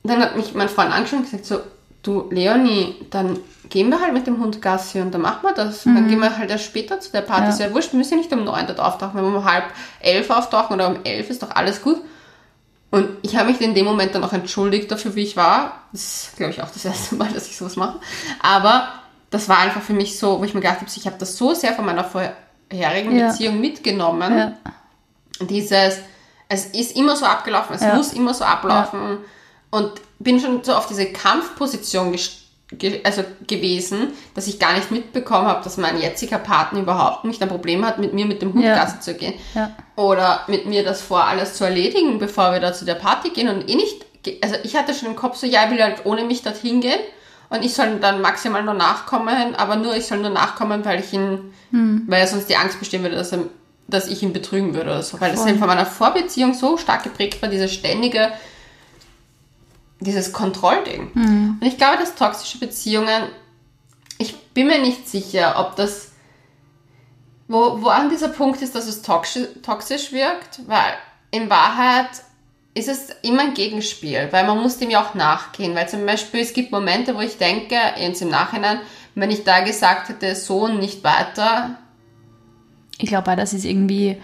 dann 0.09 0.21
hat 0.21 0.37
mich 0.37 0.55
mein 0.55 0.69
Freund 0.69 0.93
angeschaut 0.93 1.21
und 1.21 1.25
gesagt 1.25 1.47
so, 1.47 1.61
du 2.03 2.29
Leonie, 2.31 2.97
dann 3.11 3.39
gehen 3.69 3.91
wir 3.91 4.01
halt 4.01 4.13
mit 4.13 4.27
dem 4.27 4.41
Hund 4.41 4.63
Gassi 4.63 5.01
und 5.01 5.13
dann 5.13 5.21
machen 5.21 5.43
wir 5.43 5.53
das. 5.53 5.85
Mhm. 5.85 5.95
dann 5.95 6.09
gehen 6.09 6.21
wir 6.21 6.37
halt 6.37 6.51
erst 6.51 6.65
später 6.65 7.01
zu 7.01 7.13
der 7.13 7.23
Party. 7.23 7.45
Ja. 7.45 7.49
Ist 7.51 7.61
ja 7.61 7.75
wurscht, 7.75 7.93
wir 7.93 7.99
müssen 7.99 8.13
ja 8.13 8.19
nicht 8.19 8.33
um 8.33 8.45
neun 8.45 8.67
dort 8.67 8.81
auftauchen. 8.81 9.17
Wenn 9.17 9.31
wir 9.31 9.39
um 9.39 9.45
halb 9.45 9.65
elf 10.01 10.31
auftauchen 10.31 10.75
oder 10.75 10.89
um 10.89 10.99
elf 11.05 11.29
ist 11.31 11.43
doch 11.43 11.51
alles 11.51 11.83
gut. 11.83 12.01
Und 12.91 13.09
ich 13.21 13.37
habe 13.37 13.51
mich 13.51 13.61
in 13.61 13.75
dem 13.75 13.85
Moment 13.85 14.15
dann 14.15 14.25
auch 14.25 14.33
entschuldigt 14.33 14.91
dafür, 14.91 15.15
wie 15.15 15.23
ich 15.23 15.37
war. 15.37 15.83
Das 15.93 16.03
ist, 16.03 16.37
glaube 16.37 16.53
ich, 16.53 16.63
auch 16.63 16.71
das 16.71 16.85
erste 16.85 17.17
Mal, 17.17 17.29
dass 17.35 17.49
ich 17.49 17.57
sowas 17.57 17.77
mache. 17.77 17.99
Aber 18.41 18.89
das 19.31 19.49
war 19.49 19.59
einfach 19.59 19.83
für 19.83 19.93
mich 19.93 20.19
so, 20.19 20.41
wo 20.41 20.45
ich 20.45 20.55
mir 20.55 20.61
gedacht 20.61 20.81
habe, 20.81 20.91
ich 20.95 21.07
habe 21.07 21.19
das 21.19 21.37
so 21.37 21.53
sehr 21.53 21.75
von 21.75 21.85
meiner 21.85 22.05
vorherigen 22.05 23.15
ja. 23.15 23.29
Beziehung 23.29 23.61
mitgenommen. 23.61 24.39
Ja. 24.39 24.53
Dieses, 25.47 25.99
es 26.49 26.67
ist 26.67 26.97
immer 26.97 27.15
so 27.15 27.27
abgelaufen, 27.27 27.77
es 27.77 27.95
muss 27.95 28.15
immer 28.15 28.33
so 28.33 28.45
ablaufen 28.45 29.19
und 29.71 29.93
bin 30.19 30.41
schon 30.41 30.65
so 30.65 30.75
auf 30.75 30.87
diese 30.87 31.07
Kampfposition 31.07 32.17
ge 32.71 33.01
also 33.05 33.25
gewesen, 33.47 34.09
dass 34.35 34.47
ich 34.47 34.59
gar 34.59 34.75
nicht 34.75 34.91
mitbekommen 34.91 35.47
habe, 35.47 35.65
dass 35.65 35.77
mein 35.77 36.01
jetziger 36.01 36.39
Partner 36.39 36.81
überhaupt 36.81 37.25
nicht 37.25 37.43
ein 37.43 37.49
Problem 37.49 37.85
hat, 37.85 37.99
mit 37.99 38.13
mir 38.13 38.27
mit 38.27 38.43
dem 38.43 38.53
Hund 38.53 38.65
ja. 38.65 38.87
Zu 39.01 39.15
gehen. 39.15 39.35
Ja. 39.55 39.75
Oder 39.97 40.43
mit 40.49 40.67
mir 40.67 40.85
das 40.85 41.01
vor 41.01 41.25
alles 41.25 41.55
zu 41.55 41.65
erledigen, 41.65 42.19
bevor 42.19 42.53
wir 42.53 42.61
da 42.61 42.73
zu 42.73 42.85
der 42.85 42.95
Party 42.95 43.31
gehen 43.31 43.49
und 43.49 43.69
eh 43.69 43.75
nicht, 43.75 44.05
also 44.43 44.57
ich 44.65 44.77
hatte 44.77 44.93
schon 44.93 45.09
im 45.09 45.17
Kopf 45.17 45.37
so, 45.37 45.47
ja, 45.47 45.65
ich 45.65 45.71
will 45.71 45.83
halt 45.83 46.05
ohne 46.05 46.25
mich 46.25 46.43
dorthin 46.43 46.81
gehen 46.81 47.01
und 47.49 47.65
ich 47.65 47.73
soll 47.73 47.99
dann 48.01 48.21
maximal 48.21 48.63
nur 48.63 48.75
nachkommen, 48.75 49.55
aber 49.55 49.77
nur, 49.77 49.97
ich 49.97 50.07
soll 50.07 50.19
nur 50.19 50.31
nachkommen, 50.31 50.85
weil 50.85 51.01
ich 51.01 51.13
ihn, 51.13 51.55
hm. 51.71 52.05
weil 52.07 52.27
sonst 52.27 52.51
die 52.51 52.57
Angst 52.57 52.79
bestehen 52.79 53.03
würde, 53.03 53.17
dass 53.17 53.33
er 53.33 53.45
dass 53.91 54.07
ich 54.07 54.23
ihn 54.23 54.35
betrügen 54.35 54.75
würde 54.75 54.91
oder 54.91 55.03
so. 55.03 55.19
Weil 55.19 55.31
Voll. 55.31 55.39
das 55.39 55.47
eben 55.47 55.59
von 55.59 55.67
meiner 55.67 55.87
Vorbeziehung 55.87 56.53
so 56.53 56.77
stark 56.77 57.05
geprägt 57.05 57.41
war, 57.41 57.49
diese 57.49 57.69
ständige 57.69 58.31
dieses 60.01 60.33
Kontrollding. 60.33 61.11
Mhm. 61.15 61.59
Und 61.61 61.67
ich 61.67 61.77
glaube, 61.77 61.99
dass 61.99 62.15
toxische 62.15 62.59
Beziehungen, 62.59 63.25
ich 64.19 64.37
bin 64.53 64.67
mir 64.67 64.81
nicht 64.81 65.09
sicher, 65.09 65.57
ob 65.59 65.77
das, 65.77 66.13
wo, 67.49 67.83
wo 67.83 67.89
an 67.89 68.11
dieser 68.11 68.29
Punkt 68.29 68.63
ist, 68.63 68.75
dass 68.75 68.87
es 68.87 69.03
toxisch, 69.03 69.49
toxisch 69.63 70.13
wirkt, 70.13 70.61
weil 70.67 70.95
in 71.31 71.51
Wahrheit 71.51 72.09
ist 72.75 72.89
es 72.89 73.11
immer 73.23 73.43
ein 73.43 73.55
Gegenspiel, 73.55 74.29
weil 74.31 74.47
man 74.47 74.61
muss 74.63 74.79
dem 74.79 74.91
ja 74.91 75.03
auch 75.03 75.15
nachgehen, 75.15 75.75
weil 75.75 75.89
zum 75.89 76.07
Beispiel 76.07 76.41
es 76.41 76.53
gibt 76.53 76.71
Momente, 76.71 77.17
wo 77.17 77.21
ich 77.21 77.39
denke, 77.39 77.77
jetzt 77.99 78.23
im 78.23 78.31
Nachhinein, 78.31 78.79
wenn 79.15 79.31
ich 79.31 79.43
da 79.45 79.61
gesagt 79.61 80.09
hätte, 80.09 80.35
Sohn 80.37 80.79
nicht 80.79 81.03
weiter. 81.03 81.77
Ich 82.99 83.09
glaube 83.09 83.35
das 83.37 83.53
ist 83.53 83.65
irgendwie. 83.65 84.21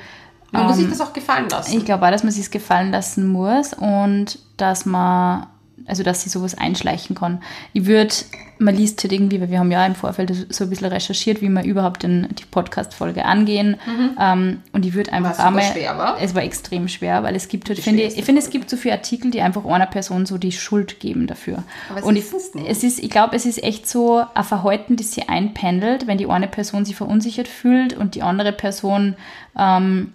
Man 0.53 0.67
muss 0.67 0.77
sich 0.77 0.85
ähm, 0.85 0.91
das 0.91 1.01
auch 1.01 1.13
gefallen 1.13 1.49
lassen. 1.49 1.77
Ich 1.77 1.85
glaube 1.85 2.07
auch, 2.07 2.11
dass 2.13 2.23
man 2.23 2.33
sich 2.33 2.49
gefallen 2.49 2.93
lassen 2.93 3.27
muss 3.27 3.75
und 3.75 4.39
dass 4.57 4.87
man 4.87 5.49
also 5.87 6.03
dass 6.03 6.23
sie 6.23 6.29
sowas 6.29 6.57
einschleichen 6.57 7.15
kann. 7.17 7.43
Ich 7.73 7.87
würde, 7.87 8.15
man 8.59 8.75
liest 8.75 9.03
halt 9.03 9.13
irgendwie, 9.13 9.41
weil 9.41 9.51
wir 9.51 9.59
haben 9.59 9.71
ja 9.71 9.85
im 9.85 9.95
Vorfeld 9.95 10.33
so 10.49 10.65
ein 10.65 10.71
bisschen 10.71 10.87
recherchiert, 10.87 11.43
wie 11.43 11.49
wir 11.49 11.65
überhaupt 11.65 12.03
den, 12.03 12.29
die 12.39 12.45
Podcast-Folge 12.45 13.25
angehen. 13.25 13.77
Mhm. 13.87 14.11
Ähm, 14.19 14.63
und 14.73 14.87
ich 14.87 14.95
würde 14.95 15.13
einfach 15.13 15.39
einmal. 15.39 15.65
schwer 15.65 15.99
war? 15.99 16.21
Es 16.21 16.35
war 16.35 16.43
extrem 16.43 16.89
schwer, 16.89 17.23
weil 17.23 17.37
es 17.37 17.49
gibt 17.49 17.69
halt, 17.69 17.81
finde 17.81 18.03
ich, 18.03 18.17
ich 18.17 18.25
finde, 18.25 18.41
es 18.41 18.51
gibt 18.51 18.71
so 18.71 18.77
viele 18.77 18.95
Artikel, 18.95 19.31
die 19.31 19.43
einfach 19.43 19.65
einer 19.65 19.87
Person 19.87 20.27
so 20.27 20.39
die 20.39 20.53
Schuld 20.53 21.01
geben 21.01 21.27
dafür. 21.27 21.63
Aber 21.91 22.05
und 22.05 22.17
ich. 22.17 22.25
Es 22.67 22.83
ist, 22.83 23.01
ich 23.01 23.11
glaube, 23.11 23.37
es 23.37 23.45
ist 23.45 23.63
echt 23.63 23.89
so 23.89 24.23
ein 24.35 24.45
Verhalten, 24.45 24.97
das 24.97 25.13
sie 25.13 25.29
einpendelt, 25.29 26.07
wenn 26.07 26.19
die 26.19 26.27
eine 26.27 26.49
Person 26.49 26.85
sich 26.85 26.97
verunsichert 26.97 27.49
fühlt 27.49 27.95
und 27.95 28.15
die 28.15 28.23
andere 28.23 28.53
Person 28.53 29.17
ähm, 29.59 30.13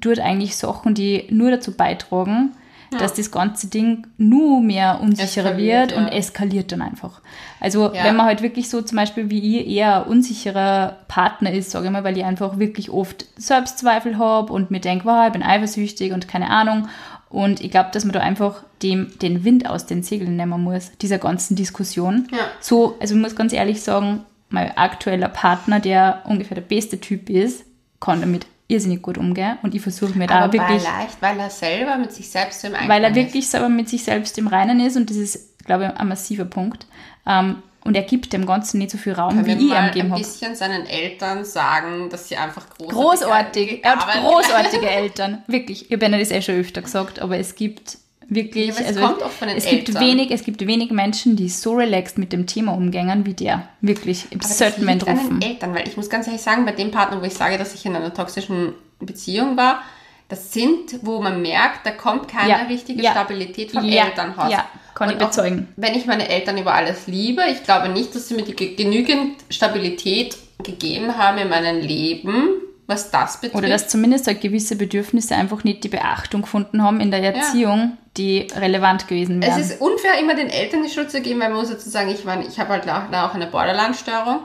tut 0.00 0.18
eigentlich 0.18 0.56
Sachen, 0.56 0.94
die 0.94 1.26
nur 1.30 1.50
dazu 1.50 1.72
beitragen, 1.72 2.52
ja. 2.92 2.98
dass 2.98 3.14
das 3.14 3.30
ganze 3.30 3.66
Ding 3.66 4.06
nur 4.18 4.60
mehr 4.60 5.00
unsicherer 5.00 5.50
eskaliert, 5.50 5.90
wird 5.90 5.98
und 5.98 6.06
ja. 6.06 6.12
eskaliert 6.12 6.72
dann 6.72 6.82
einfach. 6.82 7.20
Also 7.60 7.92
ja. 7.92 8.04
wenn 8.04 8.16
man 8.16 8.26
halt 8.26 8.42
wirklich 8.42 8.68
so 8.68 8.82
zum 8.82 8.96
Beispiel 8.96 9.30
wie 9.30 9.60
ich 9.60 9.68
eher 9.68 10.06
unsicherer 10.08 10.96
Partner 11.08 11.52
ist, 11.52 11.70
sage 11.70 11.86
ich 11.86 11.92
mal, 11.92 12.04
weil 12.04 12.16
ich 12.16 12.24
einfach 12.24 12.58
wirklich 12.58 12.90
oft 12.90 13.26
Selbstzweifel 13.36 14.18
habe 14.18 14.52
und 14.52 14.70
mir 14.70 14.80
denke, 14.80 15.04
wow, 15.04 15.26
ich 15.26 15.32
bin 15.32 15.42
eifersüchtig 15.42 16.12
und 16.12 16.28
keine 16.28 16.50
Ahnung. 16.50 16.88
Und 17.28 17.62
ich 17.62 17.70
glaube, 17.70 17.90
dass 17.92 18.04
man 18.04 18.12
da 18.12 18.20
einfach 18.20 18.62
dem, 18.82 19.18
den 19.20 19.42
Wind 19.44 19.66
aus 19.66 19.86
den 19.86 20.02
Segeln 20.02 20.36
nehmen 20.36 20.62
muss, 20.62 20.92
dieser 21.00 21.18
ganzen 21.18 21.56
Diskussion. 21.56 22.28
So, 22.60 22.96
also 23.00 23.14
ich 23.14 23.20
muss 23.20 23.34
ganz 23.34 23.54
ehrlich 23.54 23.80
sagen, 23.80 24.20
mein 24.50 24.76
aktueller 24.76 25.30
Partner, 25.30 25.80
der 25.80 26.22
ungefähr 26.26 26.56
der 26.56 26.62
beste 26.62 27.00
Typ 27.00 27.30
ist, 27.30 27.64
kann 28.00 28.20
damit 28.20 28.46
irrsinnig 28.72 29.02
gut 29.02 29.18
umgehe 29.18 29.58
und 29.62 29.74
ich 29.74 29.82
versuche 29.82 30.16
mir 30.18 30.26
da 30.26 30.40
Aber 30.40 30.52
wirklich. 30.52 30.82
leicht, 30.82 31.20
weil 31.20 31.38
er 31.38 31.50
selber 31.50 31.96
mit 31.98 32.12
sich 32.12 32.28
selbst 32.30 32.64
im 32.64 32.74
Reinen 32.74 32.88
Weil 32.88 33.04
er 33.04 33.14
wirklich 33.14 33.48
selber 33.48 33.68
mit 33.68 33.88
sich 33.88 34.02
selbst 34.02 34.38
im 34.38 34.48
Reinen 34.48 34.80
ist 34.80 34.96
und 34.96 35.08
das 35.10 35.16
ist, 35.16 35.64
glaube 35.64 35.84
ich, 35.92 36.00
ein 36.00 36.08
massiver 36.08 36.44
Punkt. 36.44 36.86
Ähm, 37.26 37.62
und 37.84 37.96
er 37.96 38.02
gibt 38.02 38.32
dem 38.32 38.46
Ganzen 38.46 38.78
nicht 38.78 38.90
so 38.92 38.98
viel 38.98 39.12
Raum, 39.12 39.30
Können 39.34 39.46
wie 39.46 39.52
ich 39.52 39.72
ihm 39.72 39.86
gegeben 39.86 40.10
habe. 40.12 40.20
ein 40.20 40.22
bisschen 40.22 40.54
seinen 40.54 40.86
Eltern 40.86 41.44
sagen, 41.44 42.08
dass 42.10 42.28
sie 42.28 42.36
einfach 42.36 42.68
großartig 42.78 42.94
Großartig. 42.96 43.84
Er 43.84 43.96
hat 43.96 44.22
großartige 44.24 44.88
Eltern. 44.88 45.42
Wirklich. 45.48 45.86
Ich 45.86 45.92
habe 45.92 46.06
ja 46.06 46.18
das 46.18 46.30
eh 46.30 46.42
schon 46.42 46.54
öfter 46.56 46.82
gesagt, 46.82 47.20
aber 47.20 47.38
es 47.38 47.56
gibt 47.56 47.98
wirklich, 48.34 48.68
ja, 48.68 48.74
es 48.78 48.96
also 48.96 49.16
es, 49.46 49.64
es 49.64 49.70
gibt 49.70 50.00
wenig, 50.00 50.30
es 50.30 50.44
gibt 50.44 50.66
wenig 50.66 50.90
Menschen, 50.90 51.36
die 51.36 51.48
so 51.48 51.74
relaxed 51.74 52.18
mit 52.18 52.32
dem 52.32 52.46
Thema 52.46 52.72
umgängen 52.72 53.26
wie 53.26 53.34
der. 53.34 53.68
Wirklich, 53.80 54.26
ich 54.30 54.42
selten 54.42 54.84
Menschen 54.84 55.06
getroffen. 55.06 55.42
Eltern, 55.42 55.74
weil 55.74 55.86
ich 55.86 55.96
muss 55.96 56.08
ganz 56.10 56.26
ehrlich 56.26 56.42
sagen, 56.42 56.64
bei 56.64 56.72
dem 56.72 56.90
Partner, 56.90 57.20
wo 57.20 57.24
ich 57.24 57.34
sage, 57.34 57.58
dass 57.58 57.74
ich 57.74 57.84
in 57.86 57.96
einer 57.96 58.12
toxischen 58.12 58.74
Beziehung 58.98 59.56
war, 59.56 59.82
das 60.28 60.52
sind, 60.52 61.00
wo 61.02 61.20
man 61.20 61.42
merkt, 61.42 61.84
da 61.84 61.90
kommt 61.90 62.26
keine 62.26 62.48
ja, 62.48 62.56
richtige 62.62 63.02
ja, 63.02 63.10
Stabilität 63.10 63.72
vom 63.72 63.84
ja, 63.84 64.06
Elternhaus. 64.06 64.50
Ja, 64.50 64.66
kann 64.94 65.08
Und 65.08 65.20
ich 65.20 65.26
bezeugen. 65.26 65.68
wenn 65.76 65.94
ich 65.94 66.06
meine 66.06 66.28
Eltern 66.28 66.56
über 66.56 66.72
alles 66.72 67.06
liebe, 67.06 67.42
ich 67.50 67.62
glaube 67.64 67.90
nicht, 67.90 68.14
dass 68.14 68.28
sie 68.28 68.34
mir 68.34 68.42
die 68.42 68.76
genügend 68.76 69.36
Stabilität 69.50 70.36
gegeben 70.62 71.18
haben 71.18 71.38
in 71.38 71.48
meinem 71.48 71.80
Leben, 71.80 72.48
was 72.86 73.10
das 73.10 73.40
betrifft. 73.40 73.56
Oder 73.56 73.68
dass 73.68 73.88
zumindest 73.88 74.26
halt 74.26 74.40
gewisse 74.40 74.76
Bedürfnisse 74.76 75.34
einfach 75.34 75.64
nicht 75.64 75.84
die 75.84 75.88
Beachtung 75.88 76.42
gefunden 76.42 76.82
haben 76.82 77.00
in 77.00 77.10
der 77.10 77.22
Erziehung, 77.22 77.78
ja. 77.78 77.98
die 78.16 78.48
relevant 78.54 79.08
gewesen 79.08 79.40
wären. 79.42 79.60
Es 79.60 79.70
ist 79.70 79.80
unfair, 79.80 80.18
immer 80.20 80.34
den 80.34 80.50
Eltern 80.50 80.82
die 80.82 80.90
Schuld 80.90 81.10
zu 81.10 81.20
geben, 81.20 81.40
weil 81.40 81.50
man 81.50 81.58
muss 81.58 81.70
dazu 81.70 81.88
sagen, 81.88 82.10
ich, 82.10 82.24
mein, 82.24 82.42
ich 82.46 82.58
habe 82.58 82.70
halt 82.70 82.88
auch, 82.88 83.12
auch 83.12 83.34
eine 83.34 83.46
Borderline-Störung. 83.46 84.40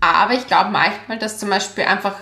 Aber 0.00 0.34
ich 0.34 0.46
glaube 0.46 0.70
manchmal, 0.70 1.18
dass 1.18 1.38
zum 1.38 1.50
Beispiel 1.50 1.84
einfach 1.84 2.14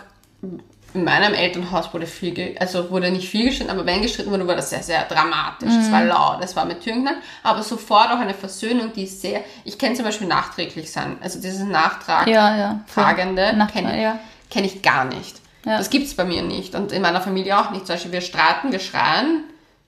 in 0.92 1.04
meinem 1.04 1.34
Elternhaus 1.34 1.92
wurde 1.94 2.06
viel, 2.06 2.56
also 2.58 2.90
wurde 2.90 3.10
nicht 3.10 3.28
viel 3.28 3.46
gestritten, 3.46 3.70
aber 3.70 3.86
wenn 3.86 4.02
gestritten 4.02 4.30
wurde, 4.30 4.46
war 4.46 4.56
das 4.56 4.70
sehr, 4.70 4.82
sehr 4.82 5.04
dramatisch. 5.04 5.68
Es 5.68 5.88
mhm. 5.88 5.92
war 5.92 6.04
laut, 6.04 6.38
es 6.42 6.56
war 6.56 6.64
mit 6.64 6.80
Türen 6.80 7.08
aber 7.42 7.62
sofort 7.62 8.10
auch 8.10 8.18
eine 8.18 8.34
Versöhnung, 8.34 8.92
die 8.94 9.06
sehr, 9.06 9.42
ich 9.64 9.78
kenne 9.78 9.94
zum 9.94 10.04
Beispiel 10.04 10.26
nachträglich 10.26 10.90
sein, 10.90 11.18
also 11.20 11.40
dieses 11.40 11.62
Nachtragende 11.62 12.32
ja, 12.32 12.56
ja, 12.56 13.66
kenne 13.66 13.96
ich, 13.96 14.02
ja. 14.02 14.18
kenn 14.50 14.64
ich 14.64 14.82
gar 14.82 15.04
nicht. 15.04 15.39
Ja. 15.64 15.78
Das 15.78 15.90
gibt 15.90 16.06
es 16.06 16.14
bei 16.14 16.24
mir 16.24 16.42
nicht 16.42 16.74
und 16.74 16.92
in 16.92 17.02
meiner 17.02 17.20
Familie 17.20 17.58
auch 17.58 17.70
nicht. 17.70 17.86
Zum 17.86 17.94
Beispiel, 17.94 18.12
wir 18.12 18.20
streiten, 18.20 18.72
wir 18.72 18.78
schreien, 18.78 19.44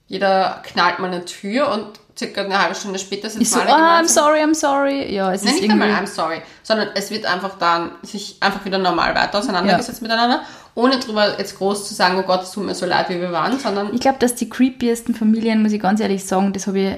jeder 0.07 0.63
knallt 0.65 0.99
mal 0.99 1.09
eine 1.09 1.25
Tür 1.25 1.71
und 1.73 1.87
circa 2.19 2.43
eine 2.43 2.61
halbe 2.61 2.75
Stunde 2.75 2.99
später 2.99 3.31
sind 3.31 3.47
so, 3.47 3.59
oh, 3.59 3.63
I'm 3.63 4.07
sorry, 4.07 4.41
I'm 4.41 4.55
sorry. 4.55 5.13
Ja, 5.13 5.33
es 5.33 5.43
Nein, 5.43 5.55
ist 5.55 5.63
nicht 5.63 5.71
einmal 5.71 5.89
I'm 5.89 6.07
sorry, 6.07 6.43
sondern 6.63 6.89
es 6.95 7.11
wird 7.11 7.25
einfach 7.25 7.59
dann 7.59 7.93
sich 8.03 8.37
einfach 8.41 8.65
wieder 8.65 8.79
normal 8.79 9.15
weiter 9.15 9.39
auseinandergesetzt 9.39 10.03
ja. 10.03 10.09
miteinander, 10.09 10.43
ohne 10.75 10.99
drüber 10.99 11.39
jetzt 11.39 11.57
groß 11.57 11.89
zu 11.89 11.95
sagen, 11.95 12.19
oh 12.19 12.23
Gott, 12.23 12.43
es 12.43 12.53
tut 12.53 12.65
mir 12.65 12.75
so 12.75 12.87
leid, 12.87 13.09
wie 13.09 13.21
wir 13.21 13.33
waren, 13.33 13.59
sondern... 13.59 13.95
Ich 13.95 14.01
glaube, 14.01 14.19
dass 14.19 14.35
die 14.35 14.49
creepiesten 14.49 15.15
Familien, 15.15 15.63
muss 15.63 15.73
ich 15.73 15.81
ganz 15.81 16.01
ehrlich 16.01 16.25
sagen, 16.25 16.53
das 16.53 16.67
habe 16.67 16.79
ich 16.79 16.97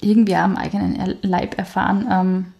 irgendwie 0.00 0.36
auch 0.36 0.40
am 0.40 0.56
eigenen 0.56 1.18
Leib 1.22 1.56
erfahren, 1.58 2.06
ähm, 2.10 2.52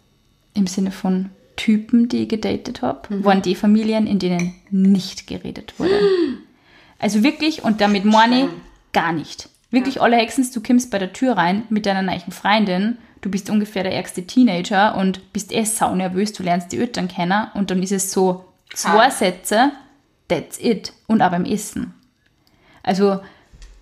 im 0.54 0.66
Sinne 0.66 0.90
von 0.90 1.30
Typen, 1.56 2.08
die 2.08 2.22
ich 2.22 2.28
gedatet 2.28 2.82
habe, 2.82 3.14
mhm. 3.14 3.24
waren 3.24 3.42
die 3.42 3.54
Familien, 3.54 4.06
in 4.06 4.18
denen 4.18 4.54
nicht 4.70 5.26
geredet 5.26 5.74
wurde. 5.78 5.98
Also 7.00 7.22
wirklich, 7.22 7.64
und 7.64 7.82
damit 7.82 8.06
ich 8.06 8.12
gar 8.92 9.12
nicht. 9.12 9.50
Wirklich, 9.70 9.96
ja. 9.96 10.02
alle 10.02 10.16
Hexens, 10.16 10.52
du 10.52 10.62
kommst 10.62 10.90
bei 10.90 10.98
der 10.98 11.12
Tür 11.12 11.36
rein 11.36 11.64
mit 11.68 11.84
deiner 11.84 12.00
neuen 12.00 12.30
Freundin, 12.30 12.96
du 13.20 13.30
bist 13.30 13.50
ungefähr 13.50 13.82
der 13.82 13.92
ärgste 13.92 14.26
Teenager 14.26 14.96
und 14.96 15.32
bist 15.32 15.52
eh 15.52 15.64
sau 15.64 15.94
nervös, 15.94 16.32
du 16.32 16.42
lernst 16.42 16.72
die 16.72 16.78
Eltern 16.78 17.08
kennen 17.08 17.48
und 17.52 17.70
dann 17.70 17.82
ist 17.82 17.92
es 17.92 18.10
so 18.10 18.44
zwei 18.72 19.10
Sätze, 19.10 19.72
that's 20.28 20.58
it. 20.58 20.92
Und 21.06 21.20
auch 21.20 21.30
beim 21.30 21.44
Essen. 21.44 21.92
Also, 22.82 23.20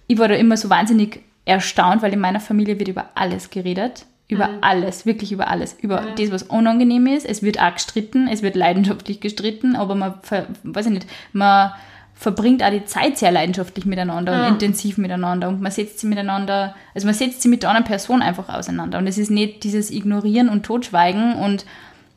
ich 0.06 0.18
war 0.18 0.28
da 0.28 0.34
immer 0.34 0.56
so 0.56 0.70
wahnsinnig 0.70 1.20
erstaunt, 1.44 2.02
weil 2.02 2.12
in 2.12 2.20
meiner 2.20 2.40
Familie 2.40 2.78
wird 2.78 2.88
über 2.88 3.10
alles 3.14 3.50
geredet. 3.50 4.06
Über 4.32 4.48
mhm. 4.48 4.58
alles, 4.60 5.06
wirklich 5.06 5.32
über 5.32 5.48
alles. 5.48 5.76
Über 5.80 6.00
mhm. 6.00 6.06
das, 6.16 6.30
was 6.30 6.42
unangenehm 6.44 7.06
ist. 7.06 7.26
Es 7.26 7.42
wird 7.42 7.60
auch 7.60 7.74
gestritten, 7.74 8.28
es 8.28 8.42
wird 8.42 8.56
leidenschaftlich 8.56 9.20
gestritten, 9.20 9.76
aber 9.76 9.94
man, 9.94 10.14
weiß 10.62 10.86
ich 10.86 10.92
nicht, 10.92 11.06
man 11.32 11.72
verbringt 12.14 12.62
auch 12.62 12.70
die 12.70 12.84
Zeit 12.84 13.18
sehr 13.18 13.32
leidenschaftlich 13.32 13.84
miteinander 13.84 14.32
ja. 14.32 14.46
und 14.46 14.54
intensiv 14.54 14.96
miteinander 14.96 15.48
und 15.48 15.60
man 15.60 15.72
setzt 15.72 15.98
sie 15.98 16.06
miteinander, 16.06 16.74
also 16.94 17.06
man 17.06 17.14
setzt 17.14 17.42
sie 17.42 17.48
mit 17.48 17.62
der 17.62 17.70
anderen 17.70 17.86
Person 17.86 18.22
einfach 18.22 18.48
auseinander 18.48 18.98
und 18.98 19.08
es 19.08 19.18
ist 19.18 19.30
nicht 19.30 19.64
dieses 19.64 19.90
Ignorieren 19.90 20.48
und 20.48 20.62
Totschweigen 20.62 21.34
und 21.34 21.66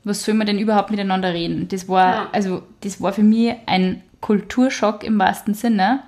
was 0.03 0.24
soll 0.24 0.36
man 0.36 0.45
denn 0.45 0.60
überhaupt 0.60 0.91
miteinander 0.91 1.34
reden? 1.34 1.67
Das 1.69 1.89
war, 1.89 2.13
ja. 2.13 2.29
also 2.31 2.62
das 2.81 3.01
war 3.01 3.12
für 3.13 3.24
mich 3.24 3.55
ein 3.65 4.03
Kulturschock 4.22 5.03
im 5.03 5.17
wahrsten 5.17 5.55
Sinne. 5.55 6.01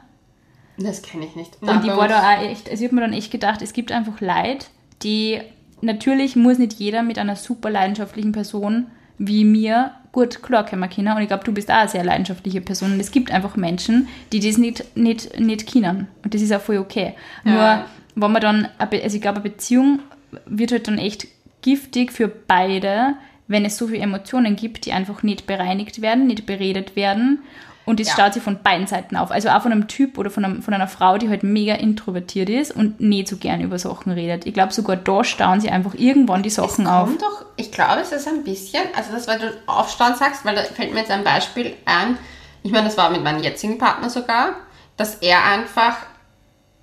Das 0.77 1.01
kenne 1.01 1.25
ich 1.25 1.35
nicht. 1.35 1.57
und 1.61 1.83
ich 1.83 1.91
war 1.91 2.07
da 2.07 2.21
auch 2.21 2.41
echt, 2.43 2.69
also 2.69 2.83
ich 2.83 2.89
habe 2.89 2.95
mir 2.95 3.01
dann 3.01 3.13
echt 3.13 3.31
gedacht, 3.31 3.63
es 3.63 3.73
gibt 3.73 3.91
einfach 3.91 4.21
Leid, 4.21 4.69
die 5.01 5.41
natürlich 5.81 6.35
muss 6.35 6.57
nicht 6.57 6.73
jeder 6.73 7.03
mit 7.03 7.19
einer 7.19 7.35
super 7.35 7.69
leidenschaftlichen 7.69 8.31
Person 8.31 8.87
wie 9.17 9.45
mir 9.45 9.91
gut 10.11 10.41
klarkommen 10.41 10.89
können. 10.89 11.15
Und 11.15 11.21
ich 11.21 11.27
glaube, 11.27 11.43
du 11.43 11.51
bist 11.51 11.71
auch 11.71 11.75
eine 11.75 11.89
sehr 11.89 12.03
leidenschaftliche 12.03 12.61
Person. 12.61 12.93
Und 12.93 12.99
es 12.99 13.11
gibt 13.11 13.31
einfach 13.31 13.55
Menschen, 13.55 14.07
die 14.31 14.39
das 14.39 14.57
nicht, 14.57 14.95
nicht, 14.95 15.39
nicht 15.39 15.71
können. 15.71 16.07
Und 16.23 16.33
das 16.33 16.41
ist 16.41 16.53
auch 16.53 16.61
voll 16.61 16.77
okay. 16.77 17.13
Ja. 17.43 17.51
Nur, 17.51 17.85
wenn 18.15 18.31
man 18.31 18.41
dann, 18.41 18.67
also 18.77 19.15
ich 19.15 19.21
glaube, 19.21 19.41
eine 19.41 19.49
Beziehung 19.49 19.99
wird 20.45 20.71
halt 20.71 20.87
dann 20.87 20.97
echt 20.97 21.27
giftig 21.61 22.11
für 22.11 22.27
beide, 22.27 23.15
wenn 23.47 23.65
es 23.65 23.77
so 23.77 23.87
viele 23.87 24.01
Emotionen 24.01 24.55
gibt, 24.55 24.85
die 24.85 24.91
einfach 24.91 25.23
nicht 25.23 25.47
bereinigt 25.47 26.01
werden, 26.01 26.27
nicht 26.27 26.45
beredet 26.45 26.95
werden 26.95 27.39
und 27.87 28.01
das 28.01 28.07
ja. 28.07 28.13
staut 28.15 28.33
sich 28.33 28.43
von 28.43 28.61
beiden 28.61 28.85
Seiten 28.85 29.15
auf. 29.15 29.31
Also 29.31 29.47
auch 29.47 29.61
von 29.61 29.71
einem 29.71 29.87
Typ 29.87 30.17
oder 30.17 30.29
von, 30.29 30.43
einem, 30.43 30.61
von 30.61 30.73
einer 30.73 30.89
Frau, 30.89 31.17
die 31.17 31.29
halt 31.29 31.43
mega 31.43 31.73
introvertiert 31.73 32.49
ist 32.49 32.75
und 32.75 32.99
nicht 32.99 33.29
so 33.29 33.37
gern 33.37 33.61
über 33.61 33.79
Sachen 33.79 34.11
redet. 34.11 34.45
Ich 34.45 34.53
glaube, 34.53 34.73
sogar 34.73 34.97
da 34.97 35.23
stauen 35.23 35.61
sie 35.61 35.69
einfach 35.69 35.93
irgendwann 35.93 36.43
die 36.43 36.49
Sachen 36.49 36.85
es 36.85 36.91
auf. 36.91 37.09
Doch, 37.17 37.45
ich 37.55 37.71
glaube, 37.71 38.01
es 38.01 38.11
ist 38.11 38.27
ein 38.27 38.43
bisschen, 38.43 38.83
also 38.93 39.13
das, 39.13 39.25
weil 39.29 39.39
du 39.39 39.53
aufstauen 39.67 40.15
sagst, 40.15 40.43
weil 40.43 40.55
da 40.55 40.63
fällt 40.63 40.93
mir 40.93 40.99
jetzt 40.99 41.11
ein 41.11 41.23
Beispiel 41.23 41.75
ein. 41.85 42.17
Ich 42.61 42.73
meine, 42.73 42.87
das 42.87 42.97
war 42.97 43.09
mit 43.09 43.23
meinem 43.23 43.41
jetzigen 43.41 43.77
Partner 43.77 44.09
sogar, 44.09 44.49
dass 44.97 45.15
er 45.15 45.45
einfach 45.45 45.95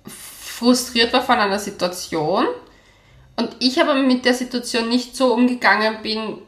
frustriert 0.07 1.13
war 1.13 1.21
von 1.21 1.37
einer 1.37 1.59
Situation 1.59 2.47
und 3.35 3.55
ich 3.59 3.79
aber 3.79 3.93
mit 3.93 4.25
der 4.25 4.33
Situation 4.33 4.89
nicht 4.89 5.15
so 5.15 5.35
umgegangen 5.35 5.97
bin, 6.01 6.39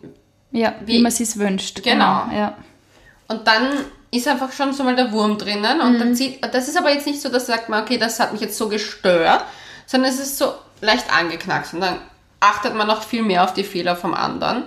ja, 0.52 0.74
wie, 0.84 0.94
wie 0.94 1.02
man 1.04 1.12
es 1.12 1.38
wünscht. 1.38 1.84
Genau. 1.84 2.24
genau 2.24 2.36
ja. 2.36 2.58
Und 3.28 3.46
dann 3.46 3.86
ist 4.12 4.28
einfach 4.28 4.52
schon 4.52 4.74
so 4.74 4.84
mal 4.84 4.96
der 4.96 5.12
Wurm 5.12 5.38
drinnen. 5.38 5.82
Und 5.82 5.94
mhm. 5.94 6.00
dann 6.00 6.16
zieht, 6.16 6.44
das 6.54 6.68
ist 6.68 6.78
aber 6.78 6.92
jetzt 6.92 7.08
nicht 7.08 7.22
so, 7.22 7.30
dass 7.30 7.48
sagt 7.48 7.70
man, 7.70 7.84
okay, 7.84 7.98
das 7.98 8.20
hat 8.20 8.32
mich 8.32 8.42
jetzt 8.42 8.58
so 8.58 8.70
gestört, 8.70 9.44
sondern 9.86 10.12
es 10.12 10.20
ist 10.20 10.38
so 10.38 10.54
leicht 10.82 11.14
angeknackst. 11.14 11.74
Und 11.74 11.82
dann 11.82 11.98
achtet 12.40 12.76
man 12.76 12.88
noch 12.88 13.04
viel 13.04 13.24
mehr 13.24 13.44
auf 13.44 13.54
die 13.54 13.64
Fehler 13.64 13.96
vom 13.96 14.14
anderen. 14.14 14.64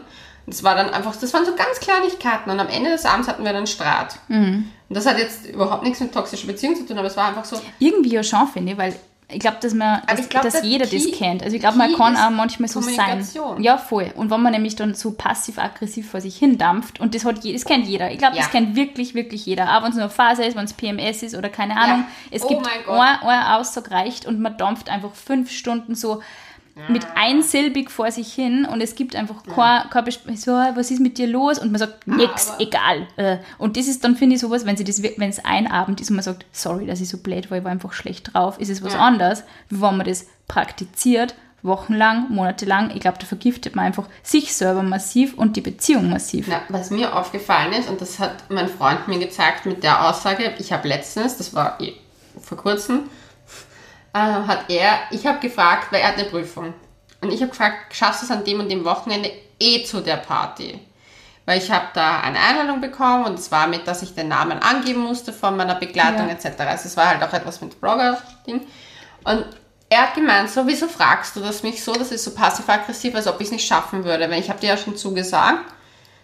Das 0.46 0.64
war 0.64 0.74
dann 0.74 0.90
einfach, 0.90 1.14
das 1.14 1.32
waren 1.32 1.46
so 1.46 1.54
ganz 1.54 1.78
Kleinigkeiten 1.80 2.50
und 2.50 2.58
am 2.58 2.68
Ende 2.68 2.90
des 2.90 3.04
Abends 3.04 3.28
hatten 3.28 3.44
wir 3.44 3.52
dann 3.52 3.66
Streit. 3.66 4.16
Mhm. 4.28 4.70
Und 4.88 4.96
das 4.96 5.06
hat 5.06 5.18
jetzt 5.18 5.46
überhaupt 5.46 5.84
nichts 5.84 6.00
mit 6.00 6.12
toxischer 6.12 6.48
Beziehung 6.48 6.74
zu 6.74 6.84
tun, 6.84 6.98
aber 6.98 7.06
es 7.06 7.16
war 7.16 7.28
einfach 7.28 7.44
so. 7.44 7.60
Irgendwie 7.78 8.14
ja 8.14 8.24
schon, 8.24 8.48
finde 8.48 8.72
ich, 8.72 8.78
weil 8.78 8.96
ich 9.32 9.40
glaube, 9.40 9.58
dass 9.60 9.74
man, 9.74 10.02
dass, 10.06 10.28
glaub, 10.28 10.42
dass 10.42 10.62
jeder 10.62 10.86
Key, 10.86 10.98
das 10.98 11.18
kennt. 11.18 11.42
Also 11.42 11.54
ich 11.54 11.60
glaube, 11.60 11.78
man 11.78 11.94
kann 11.94 12.16
auch 12.16 12.30
manchmal 12.30 12.68
so 12.68 12.80
sein. 12.80 13.26
Ja, 13.58 13.78
voll. 13.78 14.12
Und 14.14 14.30
wenn 14.30 14.40
man 14.40 14.52
nämlich 14.52 14.76
dann 14.76 14.94
so 14.94 15.12
passiv-aggressiv 15.12 16.10
vor 16.10 16.20
sich 16.20 16.36
hindampft 16.36 17.00
und 17.00 17.14
das 17.14 17.24
hat 17.24 17.44
das 17.44 17.64
kennt 17.64 17.86
jeder. 17.86 18.10
Ich 18.10 18.18
glaube, 18.18 18.36
ja. 18.36 18.42
das 18.42 18.50
kennt 18.50 18.76
wirklich, 18.76 19.14
wirklich 19.14 19.46
jeder. 19.46 19.76
Auch 19.76 19.82
wenn 19.82 19.90
es 19.90 19.96
nur 19.96 20.04
eine 20.04 20.10
Phase 20.10 20.44
ist, 20.44 20.56
wenn 20.56 20.64
es 20.64 20.72
PMS 20.72 21.22
ist 21.22 21.34
oder 21.34 21.48
keine 21.48 21.76
Ahnung. 21.76 22.00
Ja. 22.00 22.06
Es 22.30 22.42
oh 22.42 22.48
gibt 22.48 22.66
eine 22.66 23.56
Aussage 23.56 23.90
reicht 23.90 24.26
und 24.26 24.40
man 24.40 24.56
dampft 24.56 24.88
einfach 24.88 25.14
fünf 25.14 25.50
Stunden 25.50 25.94
so 25.94 26.22
mit 26.88 27.06
einsilbig 27.14 27.90
vor 27.90 28.10
sich 28.10 28.32
hin 28.32 28.64
und 28.64 28.80
es 28.80 28.94
gibt 28.94 29.16
einfach 29.16 29.42
ja. 29.46 29.88
kein, 29.90 30.04
kein 30.04 30.36
so, 30.36 30.52
was 30.52 30.90
ist 30.90 31.00
mit 31.00 31.18
dir 31.18 31.26
los? 31.26 31.58
Und 31.58 31.72
man 31.72 31.78
sagt, 31.78 32.06
nix, 32.06 32.50
Aber 32.50 32.60
egal. 32.60 33.06
Äh, 33.16 33.38
und 33.58 33.76
das 33.76 33.86
ist 33.86 34.04
dann, 34.04 34.16
finde 34.16 34.36
ich, 34.36 34.40
sowas, 34.40 34.66
wenn 34.66 34.76
sie 34.76 34.84
das, 34.84 35.02
wenn 35.02 35.30
es 35.30 35.44
ein 35.44 35.66
Abend 35.70 36.00
ist 36.00 36.10
und 36.10 36.16
man 36.16 36.24
sagt, 36.24 36.46
sorry, 36.52 36.86
dass 36.86 37.00
ich 37.00 37.08
so 37.08 37.18
blöd 37.18 37.50
war, 37.50 37.58
ich 37.58 37.64
war 37.64 37.70
einfach 37.70 37.92
schlecht 37.92 38.34
drauf, 38.34 38.58
ist 38.58 38.70
es 38.70 38.82
was 38.82 38.94
ja. 38.94 39.00
anderes, 39.00 39.44
wie 39.68 39.80
wenn 39.80 39.96
man 39.96 40.06
das 40.06 40.26
praktiziert, 40.48 41.34
wochenlang, 41.62 42.30
monatelang. 42.30 42.90
Ich 42.94 43.00
glaube, 43.00 43.18
da 43.18 43.26
vergiftet 43.26 43.76
man 43.76 43.86
einfach 43.86 44.06
sich 44.22 44.54
selber 44.54 44.82
massiv 44.82 45.34
und 45.34 45.56
die 45.56 45.60
Beziehung 45.60 46.10
massiv. 46.10 46.46
Na, 46.48 46.62
was 46.68 46.90
mir 46.90 47.16
aufgefallen 47.16 47.72
ist, 47.72 47.88
und 47.88 48.00
das 48.00 48.18
hat 48.18 48.44
mein 48.48 48.68
Freund 48.68 49.08
mir 49.08 49.18
gezeigt 49.18 49.66
mit 49.66 49.82
der 49.82 50.08
Aussage, 50.08 50.54
ich 50.58 50.72
habe 50.72 50.88
letztens, 50.88 51.36
das 51.36 51.54
war 51.54 51.80
eh 51.80 51.94
vor 52.40 52.56
kurzem, 52.56 53.02
äh, 54.12 54.18
hat 54.18 54.64
er, 54.68 54.98
ich 55.10 55.26
habe 55.26 55.38
gefragt, 55.40 55.92
weil 55.92 56.00
er 56.00 56.08
hat 56.08 56.18
eine 56.18 56.28
Prüfung. 56.28 56.74
Und 57.20 57.32
ich 57.32 57.40
habe 57.40 57.50
gefragt, 57.50 57.94
schaffst 57.94 58.22
du 58.22 58.26
es 58.26 58.30
an 58.30 58.44
dem 58.44 58.60
und 58.60 58.70
dem 58.70 58.84
Wochenende 58.84 59.30
eh 59.58 59.84
zu 59.84 60.00
der 60.00 60.16
Party? 60.16 60.80
Weil 61.46 61.58
ich 61.58 61.70
habe 61.70 61.86
da 61.94 62.20
eine 62.20 62.38
Einladung 62.38 62.80
bekommen 62.80 63.24
und 63.24 63.38
es 63.38 63.50
war 63.50 63.66
mit, 63.66 63.86
dass 63.86 64.02
ich 64.02 64.14
den 64.14 64.28
Namen 64.28 64.58
angeben 64.60 65.00
musste 65.00 65.32
von 65.32 65.56
meiner 65.56 65.74
Begleitung 65.74 66.28
ja. 66.28 66.34
etc. 66.34 66.60
Also 66.60 66.88
es 66.88 66.96
war 66.96 67.08
halt 67.08 67.22
auch 67.22 67.32
etwas 67.32 67.60
mit 67.60 67.80
Blogger-Ding. 67.80 68.66
Und 69.24 69.46
er 69.88 70.02
hat 70.02 70.14
gemeint, 70.14 70.50
so, 70.50 70.66
wieso 70.66 70.86
fragst 70.86 71.34
du 71.34 71.40
das 71.40 71.62
mich 71.62 71.82
so? 71.82 71.92
Das 71.92 72.12
ist 72.12 72.24
so 72.24 72.30
passiv-aggressiv, 72.30 73.14
als 73.14 73.26
ob 73.26 73.40
ich 73.40 73.46
es 73.46 73.52
nicht 73.52 73.66
schaffen 73.66 74.04
würde. 74.04 74.30
Weil 74.30 74.40
ich 74.40 74.48
habe 74.48 74.60
dir 74.60 74.68
ja 74.68 74.76
schon 74.76 74.96
zugesagt. 74.96 75.64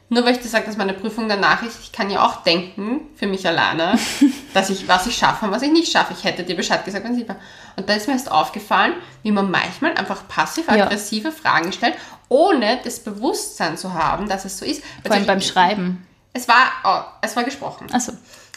Nur 0.08 0.24
weil 0.24 0.34
ich 0.34 0.40
dir 0.40 0.48
sage, 0.48 0.66
dass 0.66 0.76
meine 0.76 0.92
Prüfung 0.92 1.28
danach 1.28 1.62
ist, 1.62 1.80
ich 1.80 1.90
kann 1.90 2.10
ja 2.10 2.24
auch 2.24 2.44
denken, 2.44 3.08
für 3.16 3.26
mich 3.26 3.46
alleine, 3.46 3.98
dass 4.54 4.70
ich, 4.70 4.86
was 4.86 5.06
ich 5.06 5.16
schaffe 5.16 5.46
und 5.46 5.50
was 5.50 5.62
ich 5.62 5.72
nicht 5.72 5.90
schaffe. 5.90 6.14
Ich 6.16 6.22
hätte 6.22 6.44
dir 6.44 6.54
Bescheid 6.54 6.84
gesagt, 6.84 7.04
wenn 7.04 7.20
es 7.20 7.28
war. 7.28 7.36
Und 7.76 7.88
da 7.88 7.94
ist 7.94 8.06
mir 8.06 8.14
erst 8.14 8.30
aufgefallen, 8.30 8.94
wie 9.22 9.32
man 9.32 9.50
manchmal 9.50 9.94
einfach 9.94 10.28
passiv-aggressive 10.28 11.28
ja. 11.28 11.34
Fragen 11.34 11.72
stellt, 11.72 11.96
ohne 12.28 12.78
das 12.84 13.00
Bewusstsein 13.00 13.76
zu 13.76 13.94
haben, 13.94 14.28
dass 14.28 14.44
es 14.44 14.58
so 14.58 14.64
ist. 14.64 14.82
Vor 15.04 15.12
allem 15.12 15.26
beim 15.26 15.40
Schreiben. 15.40 16.06
Es 16.32 16.46
war, 16.46 16.70
oh, 16.84 17.18
es 17.22 17.34
war 17.34 17.42
gesprochen. 17.42 17.88
Ach 17.92 18.00
so. 18.00 18.12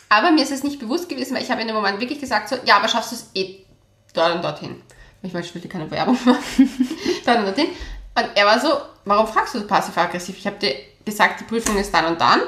Aber 0.09 0.31
mir 0.31 0.43
ist 0.43 0.51
es 0.51 0.63
nicht 0.63 0.79
bewusst 0.79 1.09
gewesen, 1.09 1.35
weil 1.35 1.43
ich 1.43 1.49
habe 1.49 1.61
in 1.61 1.67
dem 1.67 1.75
Moment 1.75 1.99
wirklich 1.99 2.19
gesagt, 2.19 2.49
so, 2.49 2.57
ja, 2.65 2.77
aber 2.77 2.87
schaffst 2.87 3.11
du 3.11 3.15
es 3.15 3.29
eh 3.33 3.65
dort 4.13 4.35
und 4.35 4.43
dorthin. 4.43 4.81
Ich 5.21 5.33
ich 5.33 5.55
will 5.55 5.61
dir 5.61 5.69
keine 5.69 5.89
Werbung 5.89 6.17
machen. 6.25 6.87
dort 7.25 7.37
und 7.39 7.45
dorthin. 7.45 7.69
Und 8.15 8.29
er 8.35 8.45
war 8.45 8.59
so, 8.59 8.69
warum 9.05 9.27
fragst 9.27 9.55
du 9.55 9.61
passiv-aggressiv? 9.61 10.37
Ich 10.37 10.45
habe 10.45 10.57
dir 10.57 10.75
gesagt, 11.09 11.39
die 11.39 11.45
Prüfung 11.45 11.77
ist 11.77 11.93
dann 11.93 12.05
und 12.05 12.21
dann. 12.21 12.41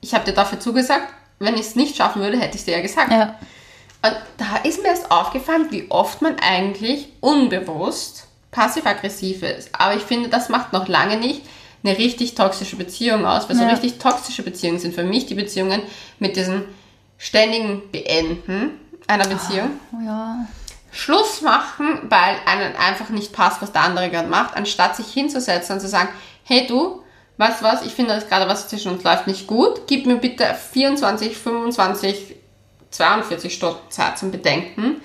Ich 0.00 0.14
habe 0.14 0.24
dir 0.24 0.32
dafür 0.32 0.60
zugesagt, 0.60 1.12
wenn 1.38 1.54
ich 1.54 1.60
es 1.60 1.76
nicht 1.76 1.96
schaffen 1.96 2.22
würde, 2.22 2.38
hätte 2.38 2.54
ich 2.54 2.60
es 2.60 2.64
dir 2.64 2.76
ja 2.76 2.82
gesagt. 2.82 3.10
Ja. 3.10 3.38
Und 4.02 4.16
da 4.36 4.56
ist 4.62 4.82
mir 4.82 4.88
erst 4.88 5.10
aufgefallen, 5.10 5.68
wie 5.70 5.90
oft 5.90 6.22
man 6.22 6.36
eigentlich 6.38 7.08
unbewusst 7.20 8.26
passiv-aggressiv 8.50 9.42
ist. 9.42 9.70
Aber 9.72 9.94
ich 9.94 10.02
finde, 10.02 10.28
das 10.28 10.48
macht 10.48 10.72
noch 10.72 10.88
lange 10.88 11.16
nicht 11.16 11.42
eine 11.84 11.96
richtig 11.96 12.34
toxische 12.34 12.76
Beziehung 12.76 13.24
aus, 13.26 13.48
weil 13.48 13.56
ja. 13.56 13.62
so 13.62 13.68
richtig 13.68 13.98
toxische 13.98 14.42
Beziehungen 14.42 14.78
sind 14.78 14.94
für 14.94 15.04
mich 15.04 15.26
die 15.26 15.34
Beziehungen 15.34 15.82
mit 16.18 16.36
diesem 16.36 16.64
ständigen 17.18 17.82
Beenden 17.90 18.70
einer 19.06 19.26
Beziehung. 19.26 19.70
Oh, 19.92 20.04
ja. 20.04 20.46
Schluss 20.90 21.42
machen, 21.42 22.00
weil 22.08 22.36
einem 22.46 22.74
einfach 22.76 23.10
nicht 23.10 23.32
passt, 23.32 23.60
was 23.60 23.72
der 23.72 23.82
andere 23.82 24.10
gerade 24.10 24.28
macht, 24.28 24.56
anstatt 24.56 24.96
sich 24.96 25.12
hinzusetzen 25.12 25.74
und 25.74 25.80
zu 25.80 25.88
sagen, 25.88 26.08
hey 26.44 26.66
du, 26.66 27.02
weißt 27.38 27.60
du 27.60 27.64
was, 27.64 27.82
ich 27.82 27.94
finde 27.94 28.14
das 28.14 28.28
gerade, 28.28 28.48
was 28.48 28.68
zwischen 28.68 28.92
uns 28.92 29.04
läuft, 29.04 29.26
nicht 29.26 29.46
gut. 29.46 29.86
Gib 29.86 30.06
mir 30.06 30.16
bitte 30.16 30.44
24, 30.72 31.36
25, 31.36 32.36
42 32.90 33.54
Stunden 33.54 33.90
Zeit 33.90 34.18
zum 34.18 34.30
Bedenken. 34.30 35.00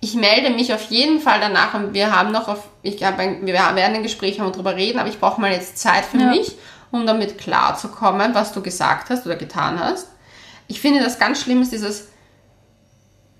Ich 0.00 0.14
melde 0.14 0.50
mich 0.50 0.72
auf 0.72 0.90
jeden 0.90 1.20
Fall 1.20 1.40
danach 1.40 1.74
und 1.74 1.92
wir 1.92 2.14
haben 2.14 2.32
noch 2.32 2.48
auf, 2.48 2.68
ich 2.82 3.02
habe, 3.02 3.38
wir 3.42 3.54
werden 3.54 3.96
ein 3.96 4.02
Gespräch 4.02 4.38
haben 4.38 4.46
und 4.46 4.56
drüber 4.56 4.76
reden, 4.76 4.98
aber 4.98 5.08
ich 5.08 5.18
brauche 5.18 5.40
mal 5.40 5.52
jetzt 5.52 5.78
Zeit 5.78 6.04
für 6.04 6.18
ja. 6.18 6.26
mich, 6.30 6.56
um 6.90 7.06
damit 7.06 7.38
klarzukommen, 7.38 8.34
was 8.34 8.52
du 8.52 8.62
gesagt 8.62 9.10
hast 9.10 9.26
oder 9.26 9.36
getan 9.36 9.78
hast. 9.78 10.08
Ich 10.68 10.80
finde 10.80 11.02
das 11.02 11.18
ganz 11.18 11.42
schlimm 11.42 11.60
ist 11.62 11.72
dieses, 11.72 12.08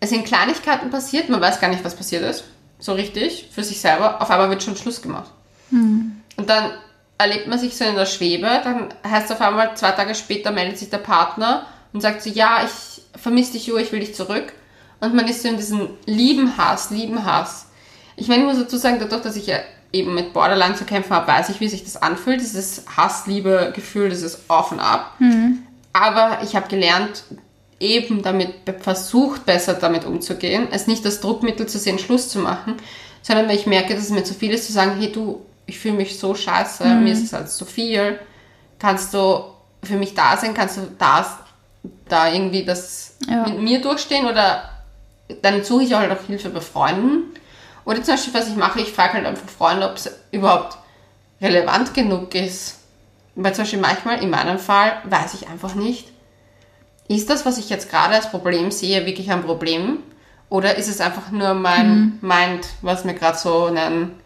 es 0.00 0.10
sind 0.10 0.26
Kleinigkeiten 0.26 0.90
passiert, 0.90 1.28
man 1.28 1.40
weiß 1.40 1.60
gar 1.60 1.68
nicht, 1.68 1.84
was 1.84 1.94
passiert 1.94 2.24
ist, 2.24 2.44
so 2.78 2.92
richtig, 2.92 3.48
für 3.52 3.64
sich 3.64 3.80
selber, 3.80 4.20
auf 4.20 4.30
einmal 4.30 4.50
wird 4.50 4.62
schon 4.62 4.76
Schluss 4.76 5.00
gemacht. 5.00 5.30
Mhm. 5.70 6.20
Und 6.36 6.48
dann 6.50 6.72
erlebt 7.20 7.46
man 7.46 7.58
sich 7.58 7.76
so 7.76 7.84
in 7.84 7.94
der 7.94 8.06
Schwebe, 8.06 8.48
dann 8.64 8.88
heißt 9.06 9.30
auf 9.30 9.40
einmal, 9.40 9.76
zwei 9.76 9.90
Tage 9.92 10.14
später 10.14 10.50
meldet 10.50 10.78
sich 10.78 10.90
der 10.90 10.98
Partner 10.98 11.66
und 11.92 12.00
sagt 12.00 12.22
so, 12.22 12.30
ja, 12.30 12.64
ich 12.64 13.02
vermisse 13.20 13.52
dich, 13.52 13.66
Jo, 13.66 13.76
ich 13.76 13.92
will 13.92 14.00
dich 14.00 14.14
zurück. 14.14 14.52
Und 15.00 15.14
man 15.14 15.28
ist 15.28 15.42
so 15.42 15.48
in 15.48 15.56
diesem 15.56 15.90
lieben 16.06 16.56
Hass, 16.56 16.90
lieben 16.90 17.24
Hass. 17.24 17.66
Ich 18.16 18.28
meine, 18.28 18.42
ich 18.42 18.48
muss 18.48 18.58
dazu 18.58 18.76
sagen, 18.76 18.98
dadurch, 19.00 19.22
dass 19.22 19.36
ich 19.36 19.46
ja 19.46 19.58
eben 19.92 20.14
mit 20.14 20.32
Borderline 20.32 20.74
zu 20.74 20.84
kämpfen 20.84 21.14
habe, 21.14 21.26
weiß 21.26 21.48
ich, 21.48 21.60
wie 21.60 21.68
sich 21.68 21.84
das 21.84 22.00
anfühlt, 22.00 22.40
dieses 22.40 22.84
Hass-Liebe-Gefühl, 22.96 24.10
dieses 24.10 24.48
Auf 24.48 24.72
und 24.72 24.80
Ab. 24.80 25.14
Mhm. 25.18 25.62
Aber 25.92 26.38
ich 26.44 26.54
habe 26.54 26.68
gelernt, 26.68 27.24
eben 27.80 28.22
damit 28.22 28.52
versucht, 28.80 29.46
besser 29.46 29.74
damit 29.74 30.04
umzugehen, 30.04 30.68
es 30.70 30.86
nicht 30.86 31.04
als 31.04 31.20
Druckmittel 31.20 31.66
zu 31.66 31.78
sehen, 31.78 31.98
Schluss 31.98 32.28
zu 32.28 32.38
machen, 32.38 32.76
sondern 33.22 33.48
wenn 33.48 33.56
ich 33.56 33.66
merke, 33.66 33.94
dass 33.94 34.04
es 34.04 34.10
mir 34.10 34.22
zu 34.22 34.34
viel 34.34 34.52
ist, 34.52 34.66
zu 34.66 34.72
sagen, 34.72 34.96
hey 34.98 35.10
du, 35.10 35.40
ich 35.70 35.78
fühle 35.78 35.94
mich 35.94 36.18
so 36.18 36.34
scheiße, 36.34 36.84
mhm. 36.84 37.04
mir 37.04 37.12
ist 37.12 37.24
es 37.24 37.32
halt 37.32 37.48
zu 37.48 37.64
viel, 37.64 38.18
kannst 38.78 39.14
du 39.14 39.44
für 39.82 39.96
mich 39.96 40.14
da 40.14 40.36
sein, 40.36 40.52
kannst 40.52 40.76
du 40.76 40.82
das, 40.98 41.28
da 42.08 42.30
irgendwie 42.30 42.64
das 42.64 43.16
ja. 43.28 43.44
mit 43.44 43.60
mir 43.60 43.80
durchstehen 43.80 44.26
oder 44.26 44.68
dann 45.42 45.62
suche 45.62 45.84
ich 45.84 45.94
halt 45.94 46.10
auch 46.10 46.26
Hilfe 46.26 46.50
bei 46.50 46.60
Freunden. 46.60 47.34
Oder 47.84 48.02
zum 48.02 48.14
Beispiel, 48.14 48.34
was 48.34 48.48
ich 48.48 48.56
mache, 48.56 48.80
ich 48.80 48.92
frage 48.92 49.14
halt 49.14 49.26
einfach 49.26 49.48
Freunde, 49.48 49.88
ob 49.88 49.96
es 49.96 50.10
überhaupt 50.32 50.76
relevant 51.40 51.94
genug 51.94 52.34
ist. 52.34 52.80
Weil 53.36 53.54
zum 53.54 53.62
Beispiel 53.62 53.78
manchmal, 53.78 54.22
in 54.22 54.30
meinem 54.30 54.58
Fall, 54.58 55.00
weiß 55.04 55.34
ich 55.34 55.48
einfach 55.48 55.76
nicht, 55.76 56.08
ist 57.06 57.30
das, 57.30 57.46
was 57.46 57.58
ich 57.58 57.70
jetzt 57.70 57.88
gerade 57.88 58.16
als 58.16 58.30
Problem 58.30 58.72
sehe, 58.72 59.06
wirklich 59.06 59.30
ein 59.30 59.44
Problem? 59.44 59.98
Oder 60.48 60.76
ist 60.76 60.88
es 60.88 61.00
einfach 61.00 61.30
nur 61.30 61.54
mein 61.54 61.90
mhm. 61.90 62.18
Mind, 62.22 62.66
was 62.82 63.04
mir 63.04 63.14
gerade 63.14 63.38
so 63.38 63.66
einen, 63.66 64.20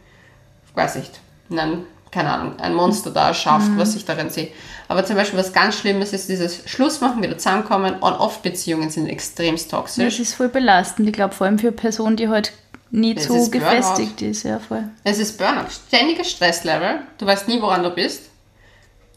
weiß 0.74 0.96
nicht, 0.96 1.20
einen, 1.50 1.86
keine 2.10 2.30
Ahnung, 2.30 2.58
ein 2.60 2.74
Monster 2.74 3.10
da 3.10 3.34
schafft, 3.34 3.70
mhm. 3.70 3.78
was 3.78 3.94
ich 3.94 4.04
darin 4.04 4.30
sehe. 4.30 4.48
Aber 4.88 5.04
zum 5.04 5.16
Beispiel 5.16 5.38
was 5.38 5.52
ganz 5.52 5.78
Schlimmes 5.78 6.12
ist 6.12 6.28
dieses 6.28 6.68
Schlussmachen, 6.68 7.22
wieder 7.22 7.38
zusammenkommen. 7.38 7.96
On-Off-Beziehungen 8.00 8.90
sind 8.90 9.08
extremst 9.08 9.70
toxisch. 9.70 10.04
Das 10.04 10.18
ist 10.18 10.34
voll 10.34 10.48
belastend. 10.48 11.08
Ich 11.08 11.14
glaube 11.14 11.34
vor 11.34 11.46
allem 11.46 11.58
für 11.58 11.72
Personen, 11.72 12.16
die 12.16 12.28
halt 12.28 12.52
nie 12.90 13.16
es 13.16 13.24
so 13.24 13.48
gefestigt 13.50 14.22
ist. 14.22 14.44
Ja, 14.44 14.58
voll. 14.58 14.84
Es 15.02 15.18
ist 15.18 15.38
Burnout. 15.38 15.70
Ständiges 15.88 16.30
Stresslevel. 16.30 17.00
Du 17.18 17.26
weißt 17.26 17.48
nie, 17.48 17.60
woran 17.60 17.82
du 17.82 17.90
bist. 17.90 18.30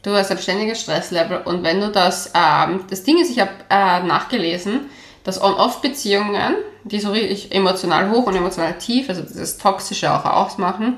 Du 0.03 0.11
hast 0.11 0.31
ein 0.31 0.37
ständiges 0.37 0.81
Stresslevel. 0.81 1.41
Und 1.43 1.63
wenn 1.63 1.81
du 1.81 1.91
das, 1.91 2.31
ähm, 2.33 2.85
das 2.89 3.03
Ding 3.03 3.21
ist, 3.21 3.29
ich 3.29 3.39
habe 3.39 3.51
äh, 3.69 4.03
nachgelesen, 4.03 4.89
dass 5.23 5.41
On-Off-Beziehungen, 5.41 6.55
die 6.85 6.99
so 6.99 7.11
richtig 7.11 7.53
emotional 7.53 8.09
hoch 8.09 8.25
und 8.27 8.35
emotional 8.35 8.77
tief, 8.77 9.09
also 9.09 9.21
das 9.21 9.57
Toxische 9.57 10.13
auch 10.13 10.23
ausmachen, 10.23 10.97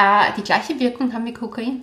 äh, 0.00 0.32
die 0.36 0.42
gleiche 0.42 0.78
Wirkung 0.80 1.12
haben 1.12 1.26
wie 1.26 1.34
Kokain. 1.34 1.82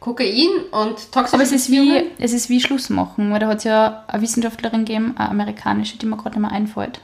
Kokain 0.00 0.50
und 0.70 1.10
toxische 1.10 1.34
Aber 1.34 1.42
es 1.42 1.52
ist, 1.52 1.70
wie, 1.70 2.04
es 2.18 2.32
ist 2.32 2.48
wie 2.48 2.60
Schluss 2.60 2.90
machen, 2.90 3.32
weil 3.32 3.40
da 3.40 3.48
hat 3.48 3.58
es 3.58 3.64
ja 3.64 4.04
eine 4.06 4.22
Wissenschaftlerin 4.22 4.84
gegeben, 4.84 5.14
eine 5.16 5.30
amerikanische, 5.30 5.98
die 5.98 6.06
mir 6.06 6.16
gerade 6.16 6.38
nicht 6.38 6.48
mehr 6.48 6.52
einfällt, 6.52 7.00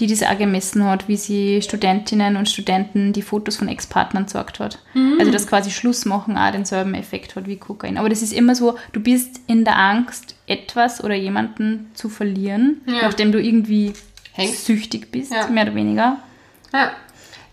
die 0.00 0.06
das 0.06 0.22
auch 0.22 0.36
gemessen 0.36 0.84
hat, 0.84 1.08
wie 1.08 1.16
sie 1.16 1.62
Studentinnen 1.62 2.36
und 2.36 2.48
Studenten 2.48 3.12
die 3.12 3.22
Fotos 3.22 3.56
von 3.56 3.68
Ex-Partnern 3.68 4.24
gezeigt 4.24 4.58
hat. 4.58 4.80
Mhm. 4.92 5.16
Also 5.18 5.30
dass 5.30 5.46
quasi 5.46 5.70
Schluss 5.70 6.04
machen 6.04 6.36
auch 6.36 6.50
denselben 6.50 6.94
Effekt 6.94 7.36
hat 7.36 7.46
wie 7.46 7.56
Kokain. 7.56 7.96
Aber 7.96 8.08
das 8.08 8.20
ist 8.20 8.32
immer 8.32 8.54
so, 8.54 8.76
du 8.92 9.00
bist 9.00 9.40
in 9.46 9.64
der 9.64 9.78
Angst, 9.78 10.34
etwas 10.46 11.02
oder 11.02 11.14
jemanden 11.14 11.90
zu 11.94 12.08
verlieren, 12.08 12.82
ja. 12.86 13.02
nachdem 13.02 13.32
du 13.32 13.40
irgendwie 13.40 13.94
Hängst. 14.32 14.66
süchtig 14.66 15.10
bist, 15.10 15.32
ja. 15.32 15.46
mehr 15.46 15.64
oder 15.64 15.74
weniger. 15.74 16.18
Ja. 16.72 16.90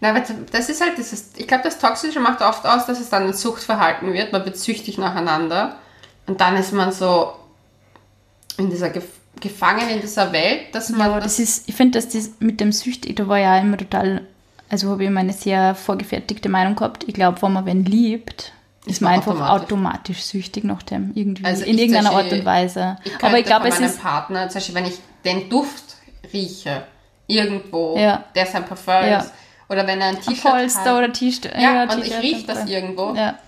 Na, 0.02 0.20
das 0.52 0.70
ist 0.70 0.82
halt 0.82 0.98
dieses, 0.98 1.32
ich 1.38 1.48
glaube, 1.48 1.64
das 1.64 1.80
Toxische 1.80 2.20
macht 2.20 2.42
oft 2.42 2.66
aus, 2.66 2.86
dass 2.86 3.00
es 3.00 3.10
dann 3.10 3.28
ein 3.28 3.34
Suchtverhalten 3.34 4.12
wird, 4.14 4.34
man 4.34 4.44
wird 4.44 4.58
süchtig 4.58 4.98
nacheinander 4.98 5.78
und 6.28 6.42
dann 6.42 6.58
ist 6.58 6.74
man 6.74 6.92
so 6.92 7.34
in 8.58 8.70
dieser 8.70 8.90
Gef 8.90 9.06
gefangen 9.40 9.90
in 9.90 10.02
dieser 10.02 10.32
Welt, 10.34 10.74
dass 10.74 10.90
man. 10.90 11.10
Ja, 11.10 11.16
das, 11.16 11.24
das 11.24 11.40
ist, 11.40 11.70
ich 11.70 11.76
finde, 11.76 11.98
dass 11.98 12.10
das 12.10 12.32
mit 12.40 12.60
dem 12.60 12.72
Süchtig, 12.72 13.16
da 13.16 13.28
war 13.28 13.40
ja 13.40 13.58
immer 13.58 13.78
total 13.78 14.24
also 14.72 14.90
habe 14.90 15.04
ich 15.04 15.10
immer 15.10 15.20
eine 15.20 15.34
sehr 15.34 15.76
vorgefertigte 15.76 16.48
Meinung 16.48 16.76
gehabt. 16.76 17.04
Ich 17.06 17.14
glaube, 17.14 17.42
wenn 17.42 17.52
man 17.52 17.66
wen 17.66 17.84
liebt, 17.84 18.54
ist, 18.86 18.94
ist 18.94 19.02
man 19.02 19.14
einfach 19.14 19.34
automatisch. 19.34 19.64
automatisch. 19.64 20.24
süchtig 20.24 20.64
nach 20.64 20.82
dem 20.82 21.12
irgendwie 21.14 21.44
also 21.44 21.66
in 21.66 21.78
irgendeiner 21.78 22.14
Art 22.14 22.32
und 22.32 22.46
Weise. 22.46 22.98
Ich 23.04 23.22
Aber 23.22 23.38
ich 23.38 23.46
glaube, 23.46 23.68
es 23.68 23.80
ist 23.82 24.02
Partner, 24.02 24.48
zum 24.48 24.60
Beispiel, 24.60 24.76
wenn 24.76 24.86
ich 24.86 24.98
den 25.26 25.50
Duft 25.50 25.98
rieche 26.32 26.84
irgendwo, 27.28 27.98
ja. 27.98 28.24
der 28.34 28.46
sein 28.46 28.66
Parfum 28.66 28.94
ja. 28.94 29.20
ist, 29.20 29.34
oder 29.72 29.88
wenn 29.88 30.02
er 30.02 30.10
ein 30.10 30.22
T-Shirt 30.22 30.44
hat. 30.44 30.52
Polster 30.52 30.98
oder 30.98 31.14
T-Shirt. 31.14 31.46
Ja, 31.56 31.86
ja, 31.86 31.94
und 31.94 32.06
ich 32.06 32.18
rieche 32.18 32.46
das 32.46 32.68
irgendwo. 32.68 33.14
Ja. 33.16 33.40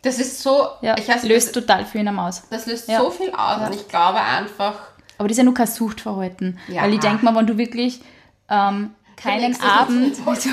Das 0.00 0.18
ist 0.18 0.42
so. 0.42 0.68
Ja, 0.80 0.96
ich 0.98 1.06
weiß, 1.06 1.24
löst 1.24 1.48
das, 1.48 1.52
total 1.52 1.84
viel 1.84 2.00
in 2.00 2.08
einem 2.08 2.18
aus. 2.18 2.42
Das 2.50 2.66
löst 2.66 2.86
so 2.86 3.10
viel 3.10 3.30
aus 3.30 3.68
und 3.68 3.74
ich 3.74 3.86
glaube 3.86 4.20
einfach. 4.20 4.74
Aber 5.18 5.28
das 5.28 5.32
ist 5.32 5.38
ja 5.38 5.44
nur 5.44 5.54
kein 5.54 5.66
Suchtverhalten. 5.66 6.58
Weil 6.68 6.94
ich 6.94 7.00
denke 7.00 7.24
mal, 7.24 7.34
wenn 7.36 7.46
du 7.46 7.58
wirklich 7.58 8.00
ähm, 8.48 8.90
keinen 9.16 9.60
Abend, 9.60 10.16
also, 10.26 10.48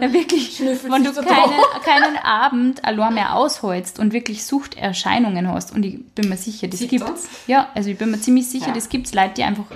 ja, 0.00 0.12
wirklich, 0.12 0.60
wenn 0.60 1.04
du 1.04 1.12
keine, 1.12 1.52
keinen 1.84 2.16
Abend 2.16 2.84
allein 2.84 3.14
mehr 3.14 3.34
ausholst 3.34 3.98
und 3.98 4.12
wirklich 4.12 4.46
Suchterscheinungen 4.46 5.48
hast, 5.48 5.74
und 5.74 5.84
ich 5.84 6.02
bin 6.14 6.28
mir 6.28 6.38
sicher, 6.38 6.68
das 6.68 6.80
gibt 6.80 7.06
es. 7.08 7.28
Ja, 7.46 7.68
also 7.74 7.90
ich 7.90 7.98
bin 7.98 8.10
mir 8.10 8.20
ziemlich 8.20 8.48
sicher, 8.48 8.68
ja. 8.68 8.72
das 8.72 8.88
gibt 8.88 9.08
es 9.08 9.14
Leute, 9.14 9.34
die 9.36 9.44
einfach 9.44 9.66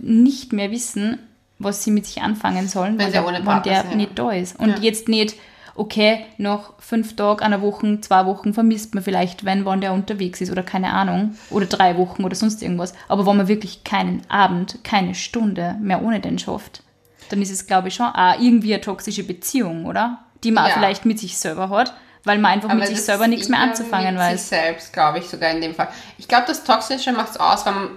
nicht 0.00 0.52
mehr 0.52 0.72
wissen, 0.72 1.20
was 1.58 1.82
sie 1.84 1.90
mit 1.90 2.06
sich 2.06 2.22
anfangen 2.22 2.68
sollen, 2.68 2.98
wenn, 2.98 3.12
der, 3.12 3.26
wenn 3.26 3.62
der 3.62 3.84
nicht 3.94 4.18
da 4.18 4.30
ist. 4.30 4.58
Und 4.58 4.70
ja. 4.70 4.78
jetzt 4.78 5.08
nicht, 5.08 5.34
okay, 5.74 6.24
nach 6.36 6.72
fünf 6.78 7.16
Tagen, 7.16 7.40
einer 7.40 7.62
Woche, 7.62 8.00
zwei 8.00 8.26
Wochen 8.26 8.54
vermisst 8.54 8.94
man 8.94 9.04
vielleicht, 9.04 9.44
wenn 9.44 9.64
wann 9.64 9.80
der 9.80 9.92
unterwegs 9.92 10.40
ist 10.40 10.50
oder 10.50 10.62
keine 10.62 10.92
Ahnung, 10.92 11.36
oder 11.50 11.66
drei 11.66 11.96
Wochen 11.96 12.24
oder 12.24 12.34
sonst 12.34 12.62
irgendwas. 12.62 12.94
Aber 13.08 13.26
wenn 13.26 13.36
man 13.36 13.48
wirklich 13.48 13.84
keinen 13.84 14.22
Abend, 14.28 14.78
keine 14.84 15.14
Stunde 15.14 15.76
mehr 15.80 16.02
ohne 16.02 16.20
den 16.20 16.38
schafft, 16.38 16.82
dann 17.30 17.42
ist 17.42 17.50
es, 17.50 17.66
glaube 17.66 17.88
ich, 17.88 17.94
schon 17.94 18.06
auch 18.06 18.40
irgendwie 18.40 18.74
eine 18.74 18.82
toxische 18.82 19.24
Beziehung, 19.24 19.86
oder? 19.86 20.18
Die 20.44 20.50
man 20.50 20.66
ja. 20.66 20.74
vielleicht 20.74 21.04
mit 21.04 21.18
sich 21.18 21.36
selber 21.36 21.68
hat, 21.68 21.94
weil 22.24 22.38
man 22.38 22.52
einfach 22.52 22.70
Aber 22.70 22.78
mit 22.78 22.88
sich 22.88 23.02
selber 23.02 23.26
nichts 23.26 23.48
mehr 23.48 23.60
anzufangen 23.60 24.14
mit 24.14 24.22
weiß. 24.22 24.40
Sich 24.40 24.48
selbst, 24.48 24.92
glaube 24.92 25.18
ich, 25.18 25.28
sogar 25.28 25.50
in 25.50 25.60
dem 25.60 25.74
Fall. 25.74 25.88
Ich 26.16 26.28
glaube, 26.28 26.44
das 26.46 26.64
Toxische 26.64 27.12
macht 27.12 27.30
es 27.30 27.36
aus, 27.40 27.66
wenn 27.66 27.74
man, 27.74 27.90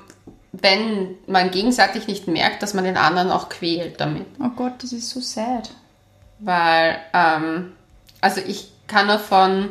wenn 0.53 1.15
man 1.27 1.51
gegenseitig 1.51 2.07
nicht 2.07 2.27
merkt, 2.27 2.61
dass 2.61 2.73
man 2.73 2.83
den 2.83 2.97
anderen 2.97 3.31
auch 3.31 3.49
quält 3.49 3.99
damit. 4.01 4.25
Oh 4.39 4.49
Gott, 4.55 4.73
das 4.79 4.91
ist 4.91 5.09
so 5.09 5.21
sad. 5.21 5.69
Weil, 6.39 6.97
ähm, 7.13 7.71
also 8.19 8.41
ich 8.45 8.71
kann 8.87 9.07
nur 9.07 9.19
von 9.19 9.69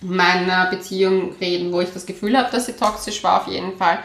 meiner 0.00 0.66
Beziehung 0.66 1.36
reden, 1.40 1.72
wo 1.72 1.80
ich 1.80 1.92
das 1.92 2.06
Gefühl 2.06 2.36
habe, 2.36 2.50
dass 2.50 2.66
sie 2.66 2.72
toxisch 2.72 3.22
war, 3.22 3.42
auf 3.42 3.46
jeden 3.46 3.76
Fall. 3.76 4.00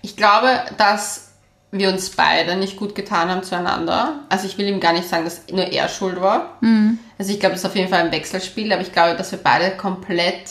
Ich 0.00 0.16
glaube, 0.16 0.60
dass 0.78 1.32
wir 1.70 1.88
uns 1.88 2.10
beide 2.10 2.56
nicht 2.56 2.76
gut 2.76 2.94
getan 2.94 3.28
haben 3.28 3.42
zueinander. 3.42 4.20
Also 4.28 4.46
ich 4.46 4.56
will 4.56 4.68
ihm 4.68 4.80
gar 4.80 4.92
nicht 4.92 5.08
sagen, 5.08 5.24
dass 5.24 5.42
nur 5.50 5.66
er 5.66 5.88
schuld 5.88 6.20
war. 6.20 6.56
Mhm. 6.60 6.98
Also 7.18 7.32
ich 7.32 7.40
glaube, 7.40 7.54
es 7.56 7.60
ist 7.60 7.66
auf 7.66 7.76
jeden 7.76 7.88
Fall 7.88 8.00
ein 8.00 8.12
Wechselspiel, 8.12 8.72
aber 8.72 8.82
ich 8.82 8.92
glaube, 8.92 9.16
dass 9.16 9.32
wir 9.32 9.40
beide 9.42 9.76
komplett 9.76 10.44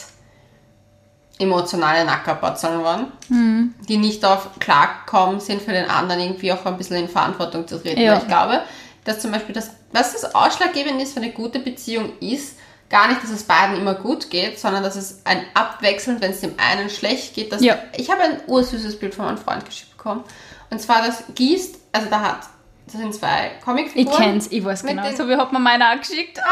emotionale 1.39 2.05
Nackerbotzeln 2.05 2.83
waren, 2.83 3.11
mhm. 3.29 3.73
die 3.87 3.97
nicht 3.97 4.23
auf 4.23 4.49
klarkommen 4.59 5.39
sind 5.39 5.61
für 5.61 5.71
den 5.71 5.89
anderen 5.89 6.21
irgendwie 6.21 6.51
auch 6.53 6.65
ein 6.65 6.77
bisschen 6.77 6.97
in 6.97 7.09
Verantwortung 7.09 7.67
zu 7.67 7.81
treten. 7.81 8.01
Ja. 8.01 8.17
Ich 8.17 8.27
glaube, 8.27 8.61
dass 9.03 9.19
zum 9.19 9.31
Beispiel 9.31 9.55
das, 9.55 9.71
was 9.91 10.13
das 10.13 10.35
Ausschlaggebende 10.35 11.03
ist 11.03 11.13
für 11.13 11.21
eine 11.21 11.31
gute 11.31 11.59
Beziehung 11.59 12.11
ist, 12.19 12.57
gar 12.89 13.07
nicht, 13.07 13.23
dass 13.23 13.31
es 13.31 13.43
beiden 13.43 13.77
immer 13.77 13.95
gut 13.95 14.29
geht, 14.29 14.59
sondern 14.59 14.83
dass 14.83 14.95
es 14.95 15.21
ein 15.25 15.43
Abwechseln, 15.55 16.21
wenn 16.21 16.31
es 16.31 16.41
dem 16.41 16.53
einen 16.57 16.89
schlecht 16.89 17.33
geht. 17.33 17.51
Dass 17.51 17.63
ja. 17.63 17.77
Ich 17.97 18.11
habe 18.11 18.21
ein 18.21 18.41
ursüßes 18.45 18.99
Bild 18.99 19.15
von 19.15 19.25
meinem 19.25 19.37
Freund 19.39 19.65
geschickt 19.65 19.97
bekommen. 19.97 20.23
Und 20.69 20.79
zwar 20.79 21.05
das 21.05 21.23
gießt, 21.33 21.75
also 21.91 22.09
da 22.09 22.21
hat, 22.21 22.39
das 22.85 22.95
sind 23.01 23.13
zwei 23.15 23.51
Comicfiguren. 23.63 24.07
Ich 24.07 24.17
kenn's, 24.17 24.47
ich 24.49 24.63
weiß 24.63 24.83
genau. 24.83 25.09
So 25.15 25.27
wie 25.27 25.35
hat 25.35 25.51
man 25.51 25.63
meine 25.63 25.87
angeschickt. 25.87 26.39
Ah! 26.39 26.43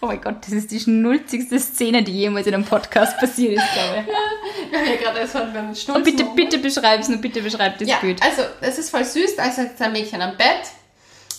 Oh 0.00 0.06
mein 0.06 0.20
Gott, 0.20 0.36
das 0.42 0.52
ist 0.52 0.70
die 0.70 0.80
schnulzigste 0.80 1.58
Szene, 1.58 2.02
die 2.02 2.12
jemals 2.12 2.46
in 2.46 2.54
einem 2.54 2.64
Podcast 2.64 3.18
passiert 3.18 3.54
ist, 3.54 3.72
glaube 3.72 4.00
ich. 4.00 4.06
Wir 4.70 4.78
haben 4.78 4.86
ja 4.86 4.96
gerade 4.96 5.18
erst 5.20 5.32
beim 5.32 5.74
Schnulzen. 5.74 5.94
Und 5.94 6.04
bitte, 6.04 6.24
bitte 6.34 6.58
beschreib 6.58 7.00
es 7.00 7.08
nur, 7.08 7.18
bitte 7.18 7.40
beschreib 7.40 7.78
das 7.78 7.88
ja, 7.88 7.96
Bild. 7.96 8.22
Also, 8.22 8.42
es 8.60 8.78
ist 8.78 8.90
voll 8.90 9.04
süß, 9.04 9.36
da 9.36 9.46
ist 9.46 9.58
ein 9.80 9.92
Mädchen 9.92 10.20
am 10.20 10.36
Bett 10.36 10.70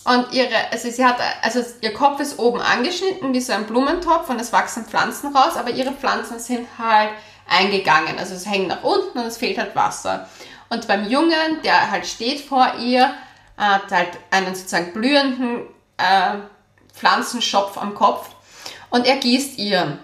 und 0.06 0.32
ihre, 0.34 0.72
also 0.72 0.90
sie 0.90 1.04
hat, 1.04 1.18
also 1.42 1.62
ihr 1.82 1.92
Kopf 1.92 2.20
ist 2.20 2.38
oben 2.38 2.62
angeschnitten 2.62 3.34
wie 3.34 3.42
so 3.42 3.54
ein 3.54 3.66
Blumentopf 3.66 4.30
und 4.30 4.40
es 4.40 4.54
wachsen 4.54 4.86
Pflanzen 4.86 5.36
raus, 5.36 5.58
aber 5.58 5.72
ihre 5.72 5.92
Pflanzen 5.94 6.38
sind 6.38 6.68
halt 6.78 7.10
eingegangen. 7.50 8.20
Also 8.20 8.36
es 8.36 8.46
hängt 8.46 8.68
nach 8.68 8.84
unten 8.84 9.18
und 9.18 9.26
es 9.26 9.38
fehlt 9.38 9.58
halt 9.58 9.76
Wasser. 9.76 10.30
Und 10.70 10.88
beim 10.88 11.10
Jungen, 11.10 11.60
der 11.64 11.90
halt 11.90 12.06
steht 12.06 12.42
vor 12.42 12.74
ihr, 12.80 13.16
hat 13.58 13.92
halt 13.92 14.10
einen 14.32 14.56
sozusagen 14.56 14.94
blühenden 14.94 15.62
äh, 15.98 16.38
Pflanzenschopf 16.94 17.78
am 17.78 17.96
Kopf 17.96 18.30
und 18.90 19.06
er 19.06 19.18
gießt 19.18 19.58
ihr. 19.58 20.00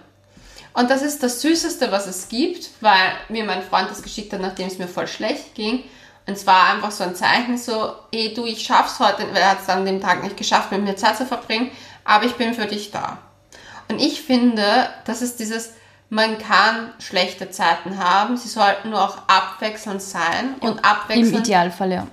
Und 0.74 0.90
das 0.90 1.02
ist 1.02 1.22
das 1.22 1.42
Süßeste, 1.42 1.92
was 1.92 2.08
es 2.08 2.30
gibt, 2.30 2.70
weil 2.80 3.12
mir 3.30 3.44
mein 3.44 3.62
Freund 3.62 3.90
das 3.90 4.02
geschickt 4.02 4.32
hat, 4.32 4.42
nachdem 4.42 4.68
es 4.68 4.78
mir 4.78 4.88
voll 4.88 5.08
schlecht 5.08 5.54
ging. 5.54 5.84
Und 6.28 6.34
es 6.34 6.48
war 6.48 6.70
einfach 6.70 6.92
so 6.92 7.04
ein 7.04 7.16
Zeichen, 7.16 7.58
so, 7.58 7.94
ey 8.12 8.34
du, 8.34 8.46
ich 8.46 8.64
schaff's 8.64 9.00
heute, 9.00 9.28
weil 9.34 9.42
er 9.42 9.52
hat 9.52 9.62
es 9.62 9.70
an 9.70 9.86
dem 9.86 10.00
Tag 10.00 10.24
nicht 10.24 10.38
geschafft, 10.38 10.72
mit 10.72 10.84
mir 10.84 10.96
Zeit 10.96 11.18
zu 11.18 11.26
verbringen, 11.26 11.72
aber 12.06 12.26
ich 12.26 12.36
bin 12.36 12.54
für 12.54 12.68
dich 12.68 12.92
da. 12.92 13.18
Und 13.90 14.00
ich 14.00 14.22
finde, 14.22 14.90
das 15.06 15.22
ist 15.22 15.40
dieses, 15.40 15.72
man 16.10 16.38
kann 16.38 16.94
schlechte 17.00 17.50
Zeiten 17.50 17.98
haben, 17.98 18.38
sie 18.38 18.48
sollten 18.48 18.92
nur 18.92 19.02
auch 19.02 19.18
abwechselnd 19.28 20.02
sein 20.02 20.56
und 20.62 20.86
abwechselnd. 20.86 21.34
Im 21.34 21.40
Idealfall, 21.40 21.92
ja. 21.92 22.08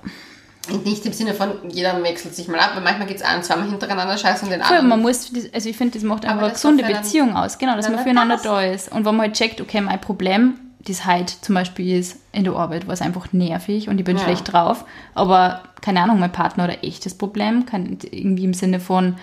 Nicht 0.71 1.05
im 1.05 1.13
Sinne 1.13 1.33
von, 1.33 1.51
jeder 1.69 2.01
wechselt 2.03 2.35
sich 2.35 2.47
mal 2.47 2.59
ab, 2.59 2.71
weil 2.75 2.83
manchmal 2.83 3.07
geht 3.07 3.17
es 3.17 3.23
ein, 3.23 3.43
zweimal 3.43 3.69
hintereinander 3.69 4.17
scheiße 4.17 4.45
und 4.45 4.51
den 4.51 4.61
anderen. 4.61 4.87
man 4.87 5.01
muss, 5.01 5.31
also 5.53 5.69
ich 5.69 5.77
finde, 5.77 5.93
das 5.95 6.03
macht 6.03 6.25
einfach 6.25 6.43
eine 6.43 6.53
gesunde 6.53 6.83
Beziehung 6.83 7.35
aus, 7.35 7.57
genau, 7.57 7.75
dass 7.75 7.89
man 7.89 7.99
füreinander 7.99 8.35
passt. 8.35 8.45
da 8.45 8.61
ist. 8.61 8.91
Und 8.91 9.05
wenn 9.05 9.15
man 9.15 9.27
halt 9.27 9.35
checkt, 9.35 9.61
okay, 9.61 9.81
mein 9.81 9.99
Problem, 10.01 10.55
das 10.87 11.05
halt 11.05 11.29
zum 11.29 11.55
Beispiel 11.55 11.99
ist 11.99 12.19
in 12.31 12.43
der 12.43 12.53
Arbeit, 12.53 12.87
war 12.87 12.93
es 12.93 13.01
einfach 13.01 13.33
nervig 13.33 13.89
und 13.89 13.99
ich 13.99 14.05
bin 14.05 14.17
ja. 14.17 14.23
schlecht 14.23 14.51
drauf, 14.51 14.85
aber 15.13 15.63
keine 15.81 16.01
Ahnung, 16.01 16.19
mein 16.19 16.31
Partner 16.31 16.65
ein 16.65 16.83
echtes 16.83 17.17
Problem, 17.17 17.65
kann 17.65 17.97
irgendwie 18.11 18.45
im 18.45 18.53
Sinne 18.53 18.79
von, 18.79 19.15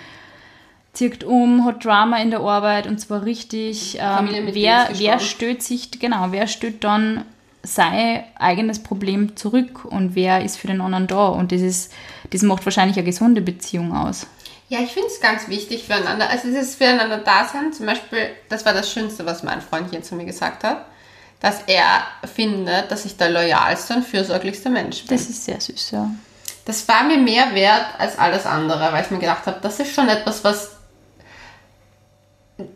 zirkt 0.97 1.25
um, 1.25 1.65
hat 1.65 1.85
Drama 1.85 2.19
in 2.19 2.31
der 2.31 2.41
Arbeit 2.41 2.87
und 2.87 2.99
zwar 2.99 3.25
richtig. 3.25 3.99
Ähm, 4.01 4.29
wer, 4.53 4.89
wer 4.95 5.19
stößt 5.19 5.63
sich, 5.63 5.91
genau, 6.01 6.29
wer 6.31 6.47
stößt 6.47 6.83
dann 6.83 7.25
sein 7.67 8.25
eigenes 8.39 8.83
Problem 8.83 9.37
zurück 9.37 9.85
und 9.85 10.15
wer 10.15 10.45
ist 10.45 10.59
für 10.59 10.67
den 10.67 10.81
anderen 10.81 11.07
da? 11.07 11.29
Und 11.29 11.53
das 11.53 11.61
ist, 11.61 11.93
das 12.31 12.43
macht 12.43 12.65
wahrscheinlich 12.65 12.97
eine 12.97 13.07
gesunde 13.07 13.41
Beziehung 13.41 13.95
aus. 13.95 14.27
Ja, 14.69 14.81
ich 14.81 14.93
finde 14.93 15.09
es 15.09 15.21
ganz 15.21 15.49
wichtig 15.49 15.85
füreinander. 15.85 16.29
Also 16.29 16.49
dieses 16.49 16.75
füreinander 16.75 17.19
Dasein, 17.19 17.73
zum 17.73 17.87
Beispiel, 17.87 18.31
das 18.49 18.65
war 18.65 18.73
das 18.73 18.91
Schönste, 18.91 19.25
was 19.25 19.43
mein 19.43 19.61
Freund 19.61 19.91
hier 19.91 20.03
zu 20.03 20.17
mir 20.17 20.25
gesagt 20.25 20.65
hat, 20.65 20.87
dass 21.41 21.63
er 21.67 22.03
findet, 22.27 22.91
dass 22.91 23.05
ich 23.05 23.17
der 23.17 23.31
loyalste 23.31 23.95
und 23.95 24.05
fürsorglichste 24.05 24.71
Mensch 24.71 25.05
bin. 25.05 25.17
Das 25.17 25.29
ist 25.29 25.45
sehr 25.45 25.61
süß, 25.61 25.93
ja. 25.93 26.11
Das 26.65 26.89
war 26.89 27.05
mir 27.05 27.19
mehr 27.19 27.55
wert 27.55 27.87
als 27.99 28.19
alles 28.19 28.45
andere, 28.45 28.93
weil 28.93 29.05
ich 29.05 29.11
mir 29.11 29.19
gedacht 29.21 29.47
habe, 29.47 29.59
das 29.63 29.79
ist 29.79 29.95
schon 29.95 30.09
etwas, 30.09 30.43
was 30.43 30.76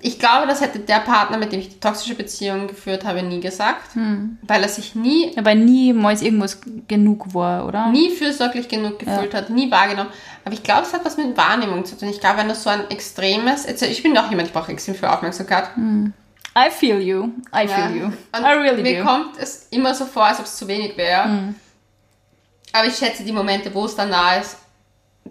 ich 0.03 0.19
glaube, 0.19 0.47
das 0.47 0.61
hätte 0.61 0.79
der 0.79 1.01
Partner, 1.01 1.39
mit 1.39 1.53
dem 1.53 1.61
ich 1.61 1.71
die 1.71 1.81
toxische 1.81 2.15
Beziehung 2.15 2.67
geführt 2.67 3.05
habe, 3.05 3.23
nie 3.23 3.41
gesagt, 3.41 3.95
hm. 3.95 4.39
weil 4.43 4.63
er 4.63 4.69
sich 4.69 4.95
nie. 4.95 5.33
Aber 5.39 5.55
niemals 5.55 6.21
irgendwas 6.21 6.61
genug 6.87 7.33
war, 7.33 7.67
oder? 7.67 7.89
Nie 7.89 8.11
fürsorglich 8.11 8.69
genug 8.69 8.99
gefühlt 8.99 9.33
ja. 9.33 9.39
hat, 9.39 9.49
nie 9.49 9.71
wahrgenommen. 9.71 10.11
Aber 10.45 10.53
ich 10.53 10.63
glaube, 10.63 10.83
es 10.83 10.93
hat 10.93 11.05
was 11.05 11.17
mit 11.17 11.35
Wahrnehmung 11.35 11.87
zu 11.87 11.97
tun. 11.97 12.11
Ich 12.11 12.21
glaube, 12.21 12.39
wenn 12.39 12.49
du 12.49 12.55
so 12.55 12.69
ein 12.69 12.91
extremes. 12.91 13.65
Ich 13.67 14.03
bin 14.03 14.17
auch 14.19 14.29
jemand, 14.29 14.49
ich 14.49 14.53
brauche 14.53 14.71
extrem 14.71 14.95
viel 14.95 15.09
Aufmerksamkeit. 15.09 15.75
Hm. 15.75 16.13
I 16.59 16.71
feel 16.71 17.01
you. 17.01 17.31
I 17.55 17.67
feel 17.67 17.69
ja. 17.69 17.91
you. 17.91 18.05
Und 18.07 18.45
I 18.45 18.53
really 18.59 18.83
mir 18.83 19.03
do. 19.03 19.09
kommt 19.09 19.39
es 19.39 19.69
immer 19.71 19.95
so 19.95 20.05
vor, 20.05 20.25
als 20.27 20.41
ob 20.41 20.45
es 20.45 20.57
zu 20.57 20.69
wenig 20.69 20.97
wäre. 20.99 21.25
Hm. 21.25 21.55
Aber 22.73 22.87
ich 22.87 22.97
schätze 22.97 23.25
die 23.25 23.33
Momente, 23.33 23.75
wo 23.75 23.87
es 23.87 23.97
dann 23.97 24.11
nah 24.11 24.37
ist, 24.37 24.57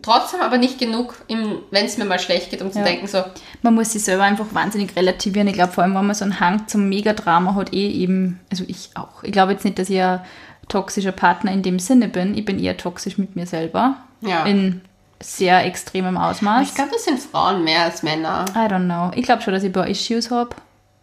trotzdem 0.01 0.41
aber 0.41 0.57
nicht 0.57 0.79
genug, 0.79 1.15
wenn 1.27 1.85
es 1.85 1.97
mir 1.97 2.05
mal 2.05 2.19
schlecht 2.19 2.49
geht, 2.51 2.61
um 2.61 2.71
zu 2.71 2.79
ja. 2.79 2.85
denken, 2.85 3.07
so. 3.07 3.23
Man 3.61 3.75
muss 3.75 3.91
sich 3.91 4.03
selber 4.03 4.23
einfach 4.23 4.45
wahnsinnig 4.53 4.95
relativieren. 4.95 5.47
Ich 5.47 5.53
glaube, 5.53 5.71
vor 5.71 5.83
allem, 5.83 5.95
wenn 5.95 6.05
man 6.05 6.15
so 6.15 6.23
einen 6.23 6.39
Hang 6.39 6.67
zum 6.67 6.89
Megadrama 6.89 7.55
hat, 7.55 7.73
eh 7.73 7.89
eben, 7.89 8.39
also 8.51 8.63
ich 8.67 8.91
auch. 8.95 9.23
Ich 9.23 9.31
glaube 9.31 9.51
jetzt 9.53 9.65
nicht, 9.65 9.79
dass 9.79 9.89
ich 9.89 10.01
ein 10.01 10.21
toxischer 10.67 11.11
Partner 11.11 11.51
in 11.51 11.63
dem 11.63 11.79
Sinne 11.79 12.07
bin. 12.07 12.37
Ich 12.37 12.45
bin 12.45 12.59
eher 12.59 12.77
toxisch 12.77 13.17
mit 13.17 13.35
mir 13.35 13.45
selber. 13.45 13.97
Ja. 14.21 14.45
In 14.45 14.81
sehr 15.21 15.65
extremem 15.65 16.17
Ausmaß. 16.17 16.69
Ich 16.69 16.75
glaube, 16.75 16.91
das 16.93 17.03
sind 17.03 17.19
Frauen 17.19 17.63
mehr 17.63 17.83
als 17.83 18.03
Männer. 18.03 18.45
I 18.55 18.71
don't 18.71 18.85
know. 18.85 19.11
Ich 19.15 19.23
glaube 19.23 19.41
schon, 19.41 19.53
dass 19.53 19.63
ich 19.63 19.69
ein 19.69 19.73
paar 19.73 19.87
Issues 19.87 20.31
habe. 20.31 20.55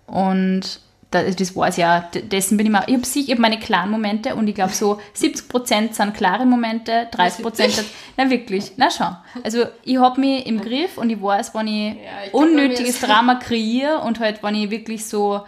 Und 0.07 0.81
das, 1.25 1.37
das 1.37 1.57
war 1.57 1.69
es 1.69 1.77
ja, 1.77 2.09
dessen 2.13 2.57
bin 2.57 2.67
ich 2.67 2.73
mal, 2.73 2.85
ich 2.87 2.95
habe 2.95 3.07
ich 3.15 3.31
hab 3.31 3.39
meine 3.39 3.59
klaren 3.59 3.91
Momente 3.91 4.35
und 4.35 4.49
ich 4.49 4.55
glaube 4.55 4.73
so 4.73 4.99
70% 5.17 5.93
sind 5.93 6.15
klare 6.15 6.47
Momente, 6.47 7.09
30% 7.13 7.85
na 8.17 8.31
wirklich, 8.31 8.73
na 8.77 8.91
schau. 8.91 9.17
Also 9.43 9.65
ich 9.85 9.99
habe 9.99 10.21
mich 10.21 10.47
im 10.47 10.61
Griff 10.61 10.99
und 10.99 11.11
ich 11.11 11.21
weiß, 11.21 11.55
wenn 11.55 11.67
ich, 11.67 11.95
ja, 11.95 12.27
ich 12.27 12.35
unnötiges 12.35 13.01
Drama 13.01 13.37
kreiere 13.37 14.01
und 14.01 14.21
halt, 14.21 14.43
wenn 14.43 14.55
ich 14.55 14.71
wirklich 14.71 15.07
so 15.07 15.43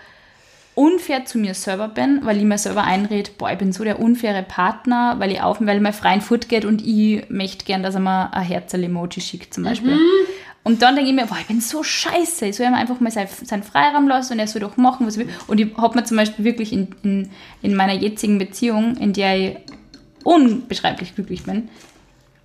unfair 0.79 1.25
zu 1.25 1.39
mir 1.39 1.55
selber 1.55 1.89
bin, 1.89 2.21
weil 2.23 2.37
ich 2.37 2.45
mir 2.45 2.57
selber 2.57 2.85
einrede, 2.85 3.33
boah, 3.37 3.51
ich 3.51 3.59
bin 3.59 3.73
so 3.73 3.83
der 3.83 3.99
unfaire 3.99 4.45
Partner, 4.45 5.17
weil 5.19 5.33
ich 5.33 5.43
auf, 5.43 5.61
weil 5.61 5.81
mein 5.81 5.93
Freund 5.93 6.23
fortgeht 6.23 6.65
und 6.65 6.87
ich 6.87 7.29
möchte 7.31 7.65
gern, 7.65 7.83
dass 7.83 7.95
er 7.95 8.01
mir 8.01 8.33
ein 8.33 8.45
Herzl-Emoji 8.45 9.21
schickt 9.21 9.53
zum 9.53 9.65
Beispiel. 9.65 9.97
Mhm. 9.97 10.29
Und 10.65 10.83
dann 10.83 10.97
denke 10.97 11.11
ich 11.11 11.17
mir, 11.17 11.27
boah, 11.27 11.39
ich 11.41 11.47
bin 11.47 11.61
so 11.61 11.83
scheiße, 11.83 12.47
ich 12.47 12.57
soll 12.57 12.67
ihm 12.67 12.75
einfach 12.75 13.01
mal 13.01 13.11
seinen 13.11 13.63
Freiraum 13.63 14.07
lassen 14.07 14.35
und 14.35 14.39
er 14.39 14.47
soll 14.47 14.61
doch 14.61 14.77
machen, 14.77 15.07
was 15.07 15.17
er 15.17 15.27
will. 15.27 15.35
Und 15.47 15.59
ich 15.61 15.77
habe 15.77 15.99
mir 15.99 16.05
zum 16.05 16.17
Beispiel 16.17 16.45
wirklich 16.45 16.73
in, 16.73 16.95
in, 17.03 17.31
in 17.63 17.75
meiner 17.75 17.95
jetzigen 17.95 18.39
Beziehung, 18.39 18.97
in 18.97 19.13
der 19.13 19.39
ich 19.39 19.57
unbeschreiblich 20.25 21.15
glücklich 21.15 21.45
bin, 21.45 21.71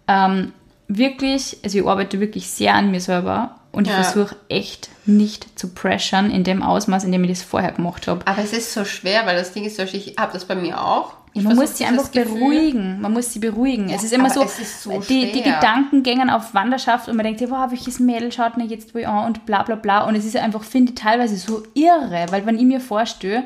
ähm, 0.08 0.54
wirklich, 0.88 1.58
also 1.64 1.80
ich 1.80 1.86
arbeite 1.86 2.20
wirklich 2.20 2.48
sehr 2.48 2.76
an 2.76 2.92
mir 2.92 3.02
selber 3.02 3.60
und 3.72 3.88
ich 3.88 3.94
ja. 3.94 4.04
versuche 4.04 4.36
echt 4.50 4.90
nicht 5.06 5.60
zu 5.60 5.70
pressern 5.70 6.32
in 6.32 6.44
dem 6.44 6.62
Ausmaß, 6.64 7.04
in 7.04 7.12
dem 7.12 7.24
ich 7.24 7.32
das 7.32 7.44
vorher 7.44 7.72
gemacht 7.72 8.08
habe. 8.08 8.26
Aber 8.26 8.42
es 8.42 8.54
ist 8.54 8.74
so 8.74 8.86
schwer, 8.86 9.26
weil 9.26 9.36
das 9.36 9.52
Ding 9.52 9.66
ist 9.66 9.78
so, 9.78 9.84
ich 9.84 10.16
habe 10.18 10.34
das 10.34 10.46
bei 10.46 10.56
mir 10.56 10.82
auch. 10.82 11.14
Man 11.36 11.56
muss 11.56 11.78
sie 11.78 11.86
einfach 11.86 12.10
beruhigen. 12.10 13.02
Man 13.02 13.14
muss 13.14 13.34
sie 13.34 13.40
beruhigen. 13.40 13.90
Ja, 13.90 13.96
es 13.96 14.04
ist 14.04 14.14
immer 14.14 14.30
so, 14.30 14.44
ist 14.44 14.84
so 14.84 15.00
die, 15.02 15.32
die, 15.32 15.42
Gedanken 15.42 16.04
gängen 16.04 16.30
auf 16.30 16.54
Wanderschaft 16.54 17.10
und 17.10 17.16
man 17.16 17.26
denkt, 17.26 17.42
wow, 17.50 17.72
welches 17.72 18.00
Mädel 18.00 18.32
schaut 18.32 18.58
mir 18.58 18.66
jetzt 18.66 18.94
wohl 18.94 19.06
an 19.06 19.28
und 19.28 19.46
bla 19.46 19.64
bla 19.64 19.76
bla. 19.76 20.08
Und 20.08 20.16
es 20.16 20.26
ist 20.26 20.38
einfach, 20.38 20.64
finde 20.64 20.92
ich, 20.92 21.00
teilweise 21.00 21.36
so 21.38 21.64
irre, 21.74 22.28
weil 22.30 22.46
wenn 22.46 22.58
ich 22.58 22.66
mir 22.66 22.80
vorstelle, 22.80 23.44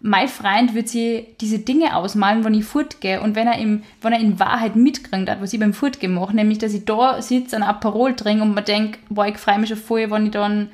mein 0.00 0.28
Freund 0.28 0.74
wird 0.74 0.88
sie 0.88 1.26
diese 1.40 1.58
Dinge 1.58 1.96
ausmalen, 1.96 2.44
wenn 2.44 2.54
ich 2.54 2.64
fortgehe 2.64 3.20
und 3.20 3.34
wenn 3.34 3.48
er, 3.48 3.58
im, 3.58 3.82
wenn 4.00 4.12
er 4.12 4.20
in 4.20 4.38
Wahrheit 4.38 4.76
mitkriegt 4.76 5.28
hat, 5.28 5.40
was 5.40 5.52
ich 5.52 5.60
beim 5.60 5.74
Fortgehen 5.74 6.14
mache, 6.14 6.34
nämlich, 6.34 6.58
dass 6.58 6.72
ich 6.72 6.84
da 6.84 7.20
sitze, 7.20 7.56
ein 7.56 7.64
Aperol 7.64 8.14
trinke 8.14 8.42
und 8.42 8.54
man 8.54 8.64
denkt, 8.64 9.00
boah, 9.08 9.26
ich 9.26 9.38
freue 9.38 9.58
mich 9.58 9.68
schon 9.68 9.78
voll, 9.78 10.10
wenn 10.10 10.26
ich 10.26 10.32
dann 10.32 10.70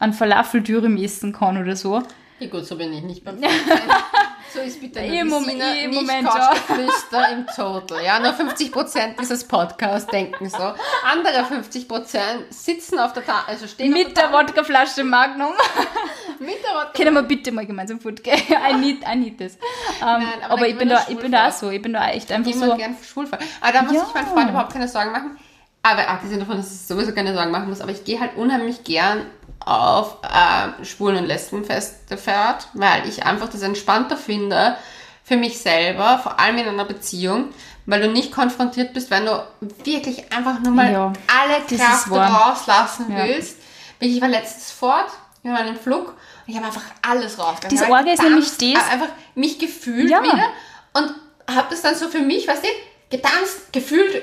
einen 0.00 0.12
Falafel-Dürüm 0.12 0.96
essen 0.96 1.32
kann 1.32 1.56
oder 1.56 1.76
so. 1.76 2.02
Ja 2.40 2.48
gut, 2.48 2.66
so 2.66 2.76
bin 2.76 2.92
ich 2.92 3.02
nicht 3.02 3.24
beim 3.24 3.36
So 4.54 4.60
ist 4.60 4.80
bitte 4.80 5.00
nur 5.00 5.10
Im 5.10 5.28
Moment, 5.28 5.62
im 5.82 5.94
Moment 5.94 6.28
Couchgeflüster 6.28 7.28
im 7.32 7.46
Total. 7.48 8.04
Ja, 8.04 8.20
nur 8.20 8.30
50% 8.30 9.18
dieses 9.20 9.42
Podcasts 9.42 10.08
denken 10.08 10.48
so. 10.48 10.74
Andere 11.04 11.40
50% 11.42 12.18
sitzen 12.50 13.00
auf 13.00 13.12
der 13.14 13.26
Tafel, 13.26 13.52
also 13.52 13.66
stehen 13.66 13.92
Mit 13.92 14.16
der, 14.16 14.28
der 14.28 14.32
Wodkaflasche 14.32 15.02
Magnum. 15.02 15.54
Mit 16.38 16.62
der 16.62 16.70
Wodka. 16.70 16.92
Können 16.94 17.14
wir 17.14 17.22
bitte 17.24 17.50
mal 17.50 17.66
gemeinsam 17.66 17.98
Food 17.98 18.22
gehen? 18.22 18.40
I 18.70 18.74
need, 18.74 19.02
I 19.02 19.16
need 19.16 19.38
this. 19.38 19.58
Um, 20.00 20.06
Nein, 20.06 20.24
aber, 20.44 20.52
aber 20.52 20.68
ich, 20.68 20.78
bin 20.78 20.88
da, 20.88 21.04
ich 21.08 21.18
bin 21.18 21.32
da 21.32 21.48
auch 21.48 21.52
so. 21.52 21.70
Ich 21.70 21.82
bin 21.82 21.92
da 21.92 22.10
echt 22.10 22.30
einfach 22.30 22.52
so. 22.52 22.76
gern 22.76 22.96
schulfrei. 23.02 23.38
Aber 23.60 23.72
da 23.72 23.82
muss 23.82 23.94
ja. 23.94 24.04
ich 24.06 24.14
meinen 24.14 24.28
Freund 24.28 24.50
überhaupt 24.50 24.72
keine 24.72 24.86
Sorgen 24.86 25.10
machen. 25.10 25.36
Aber 25.82 26.08
abgesehen 26.08 26.38
davon, 26.38 26.58
dass 26.58 26.72
ich 26.72 26.86
sowieso 26.86 27.12
keine 27.12 27.34
Sorgen 27.34 27.50
machen 27.50 27.68
muss, 27.68 27.80
aber 27.80 27.90
ich 27.90 28.04
gehe 28.04 28.20
halt 28.20 28.36
unheimlich 28.36 28.84
gern 28.84 29.26
auf 29.60 30.18
äh, 30.22 30.84
Schwulen- 30.84 31.18
und 31.18 31.26
Lesbenfeste 31.26 32.16
fährt, 32.16 32.68
weil 32.74 33.08
ich 33.08 33.24
einfach 33.24 33.48
das 33.48 33.62
entspannter 33.62 34.16
finde 34.16 34.76
für 35.22 35.36
mich 35.36 35.58
selber, 35.58 36.18
vor 36.18 36.38
allem 36.38 36.58
in 36.58 36.68
einer 36.68 36.84
Beziehung, 36.84 37.48
weil 37.86 38.02
du 38.02 38.08
nicht 38.08 38.30
konfrontiert 38.30 38.92
bist, 38.92 39.10
wenn 39.10 39.24
du 39.24 39.42
wirklich 39.84 40.32
einfach 40.32 40.60
nur 40.60 40.72
mal 40.72 40.92
ja, 40.92 41.12
alle 41.26 41.64
Kraft 41.64 42.10
rauslassen 42.10 43.06
ja. 43.10 43.24
willst. 43.24 43.56
Ich 44.00 44.20
war 44.20 44.28
letztens 44.28 44.70
fort, 44.70 45.06
wir 45.42 45.52
waren 45.52 45.68
im 45.68 45.76
Flug 45.76 46.08
und 46.08 46.14
ich 46.46 46.56
habe 46.56 46.66
einfach 46.66 46.84
alles 47.00 47.38
rausgelassen. 47.38 47.70
Diese 47.70 47.90
Orgel 47.90 48.12
ist 48.12 48.22
nämlich 48.22 48.50
das. 48.50 48.90
Einfach 48.90 49.08
mich 49.34 49.58
gefühlt 49.58 50.10
ja. 50.10 50.22
wieder 50.22 50.50
und 50.92 51.14
habe 51.48 51.68
das 51.70 51.82
dann 51.82 51.94
so 51.94 52.08
für 52.08 52.20
mich, 52.20 52.46
weißt 52.46 52.64
du, 52.64 53.16
getanzt, 53.16 53.72
gefühlt 53.72 54.22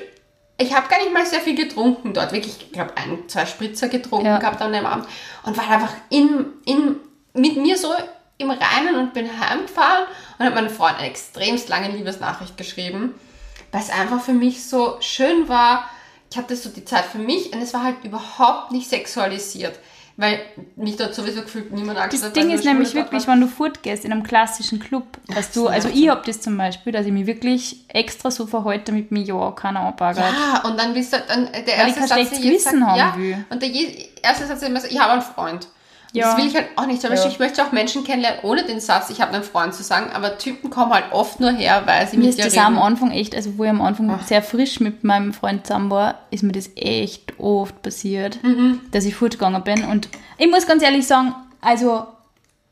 ich 0.62 0.74
habe 0.74 0.88
gar 0.88 0.98
nicht 0.98 1.12
mal 1.12 1.26
sehr 1.26 1.40
viel 1.40 1.54
getrunken 1.54 2.14
dort. 2.14 2.32
Wirklich, 2.32 2.56
ich 2.60 2.72
glaube, 2.72 2.96
ein, 2.96 3.28
zwei 3.28 3.46
Spritzer 3.46 3.88
getrunken 3.88 4.26
ja. 4.26 4.38
gehabt 4.38 4.60
an 4.60 4.72
dem 4.72 4.86
Abend. 4.86 5.06
Und 5.44 5.56
war 5.56 5.68
einfach 5.68 5.94
in, 6.08 6.46
in, 6.64 6.96
mit 7.34 7.56
mir 7.56 7.76
so 7.76 7.92
im 8.38 8.50
Reinen 8.50 8.96
und 8.96 9.14
bin 9.14 9.28
heimgefahren 9.28 10.06
und 10.38 10.44
habe 10.44 10.54
meiner 10.54 10.70
Freundin 10.70 10.98
eine 10.98 11.10
extremst 11.10 11.68
lange 11.68 11.88
Liebesnachricht 11.88 12.56
geschrieben, 12.56 13.14
weil 13.70 13.80
es 13.80 13.90
einfach 13.90 14.20
für 14.20 14.32
mich 14.32 14.66
so 14.66 14.96
schön 15.00 15.48
war. 15.48 15.88
Ich 16.30 16.36
hatte 16.36 16.56
so 16.56 16.70
die 16.70 16.84
Zeit 16.84 17.04
für 17.04 17.18
mich 17.18 17.52
und 17.52 17.60
es 17.60 17.74
war 17.74 17.84
halt 17.84 18.04
überhaupt 18.04 18.72
nicht 18.72 18.88
sexualisiert. 18.88 19.78
Weil 20.16 20.40
mich 20.76 20.96
dort 20.96 21.14
sowieso 21.14 21.42
gefühlt 21.42 21.72
niemand 21.72 21.98
angeschaut 21.98 22.26
Das 22.26 22.32
Ding 22.32 22.50
ist 22.50 22.64
nämlich 22.64 22.94
wirklich, 22.94 23.26
wenn 23.26 23.40
du 23.40 23.46
fortgehst 23.46 24.04
in 24.04 24.12
einem 24.12 24.22
klassischen 24.22 24.78
Club, 24.78 25.06
dass 25.34 25.52
du, 25.52 25.68
also 25.68 25.88
ich 25.88 26.08
habe 26.08 26.22
das 26.26 26.40
zum 26.40 26.56
Beispiel, 26.56 26.92
dass 26.92 27.06
ich 27.06 27.12
mich 27.12 27.26
wirklich 27.26 27.84
extra 27.88 28.30
so 28.30 28.46
verhalte, 28.46 28.92
damit 28.92 29.10
mir 29.10 29.22
ja 29.22 29.50
keiner 29.52 29.80
anbaggert. 29.80 30.24
Ja, 30.30 30.62
und 30.68 30.78
dann 30.78 30.92
bist 30.92 31.12
du, 31.14 31.18
dann 31.26 31.50
der 31.52 31.66
erste 31.66 32.10
Weil 32.10 32.22
ich 32.22 32.28
Satz, 32.28 32.40
Gewissen 32.40 32.86
haben 32.86 32.98
ja, 32.98 33.14
will. 33.16 33.44
Und 33.48 33.62
der 33.62 33.70
erste 34.22 34.46
Satz 34.46 34.62
ist 34.62 34.68
immer 34.68 34.80
so, 34.80 34.88
ich 34.88 35.00
habe 35.00 35.12
einen 35.12 35.22
Freund. 35.22 35.68
Ja. 36.12 36.28
Das 36.28 36.36
will 36.36 36.46
ich 36.46 36.54
halt 36.54 36.68
auch 36.76 36.86
nicht. 36.86 37.00
Zum 37.00 37.10
Beispiel, 37.10 37.30
ja. 37.30 37.34
ich 37.34 37.38
möchte 37.38 37.64
auch 37.64 37.72
Menschen 37.72 38.04
kennenlernen, 38.04 38.40
ohne 38.42 38.64
den 38.64 38.80
Satz, 38.80 39.10
ich 39.10 39.20
habe 39.20 39.32
einen 39.32 39.44
Freund 39.44 39.74
zu 39.74 39.82
sagen, 39.82 40.10
aber 40.12 40.38
Typen 40.38 40.68
kommen 40.68 40.92
halt 40.92 41.06
oft 41.12 41.40
nur 41.40 41.50
her, 41.52 41.82
weil 41.86 42.06
sie 42.06 42.16
mir 42.18 42.26
mit 42.26 42.38
dir 42.38 42.46
ist 42.46 42.56
das 42.56 42.64
reden. 42.64 42.76
am 42.76 42.82
Anfang 42.82 43.10
echt, 43.10 43.34
also 43.34 43.56
wo 43.56 43.64
ich 43.64 43.70
am 43.70 43.80
Anfang 43.80 44.10
Ach. 44.10 44.26
sehr 44.26 44.42
frisch 44.42 44.80
mit 44.80 45.04
meinem 45.04 45.32
Freund 45.32 45.66
zusammen 45.66 45.90
war, 45.90 46.18
ist 46.30 46.42
mir 46.42 46.52
das 46.52 46.70
echt 46.76 47.38
oft 47.38 47.80
passiert, 47.82 48.42
mhm. 48.42 48.80
dass 48.90 49.04
ich 49.04 49.14
fortgegangen 49.14 49.64
bin. 49.64 49.84
Und 49.84 50.08
ich 50.36 50.50
muss 50.50 50.66
ganz 50.66 50.82
ehrlich 50.82 51.06
sagen, 51.06 51.34
also 51.62 52.06